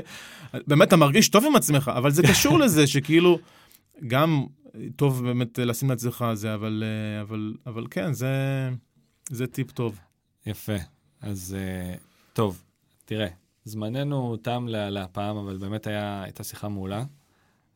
באמת, 0.68 0.88
אתה 0.88 0.96
מרגיש 0.96 1.30
טוב 1.30 1.46
עם 1.46 1.56
עצמך, 1.56 1.92
אבל 1.96 2.12
זה 2.12 2.24
קשור 2.24 2.60
לזה 2.60 2.88
שכאילו, 2.88 3.40
גם 4.08 4.46
טוב 4.96 5.24
באמת 5.24 5.60
לשים 5.60 5.90
לעצמך 5.90 6.26
זה, 6.34 6.54
אבל, 6.54 6.84
אה, 6.86 7.22
אבל, 7.22 7.54
אבל 7.66 7.88
כן, 7.92 8.14
זה, 8.14 8.30
זה 9.30 9.48
טיפ 9.48 9.72
טוב. 9.72 10.00
יפה. 10.46 10.76
אז 11.22 11.58
אה, 11.60 11.96
טוב, 12.34 12.64
תראה, 13.06 13.28
זמננו 13.66 14.38
תם 14.38 14.66
להפעם, 14.70 15.38
אבל 15.38 15.58
באמת 15.58 15.88
היה, 15.88 16.24
הייתה 16.24 16.44
שיחה 16.44 16.68
מעולה. 16.68 17.04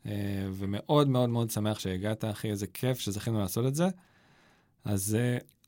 אה, 0.05 0.47
ומאוד 0.51 1.07
מאוד 1.07 1.29
מאוד 1.29 1.49
שמח 1.49 1.79
שהגעת, 1.79 2.25
אחי, 2.25 2.49
איזה 2.49 2.67
כיף 2.67 2.99
שזכינו 2.99 3.39
לעשות 3.39 3.65
את 3.65 3.75
זה. 3.75 3.87
אז... 4.85 5.17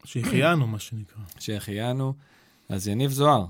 שהחיינו, 0.03 0.67
מה 0.67 0.79
שנקרא. 0.79 1.23
שהחיינו. 1.39 2.13
אז 2.69 2.87
יניב 2.87 3.11
זוהר, 3.11 3.45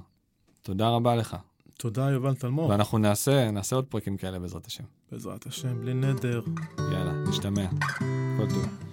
תודה 0.62 0.90
רבה 0.90 1.16
לך. 1.16 1.38
תודה, 1.78 2.10
יובל 2.12 2.36
תלמור. 2.36 2.70
ואנחנו 2.70 2.98
נעשה, 2.98 3.52
נעשה 3.52 3.76
עוד 3.76 3.86
פרקים 3.86 4.18
כאלה 4.18 4.40
בעזרת 4.40 4.66
השם. 4.66 4.84
בעזרת 5.12 5.46
השם, 5.46 5.82
בלי 5.82 5.94
נדר. 5.94 6.42
יאללה, 6.92 7.12
נשתמע. 7.30 7.68
כל 8.38 8.46
טוב. 8.50 8.87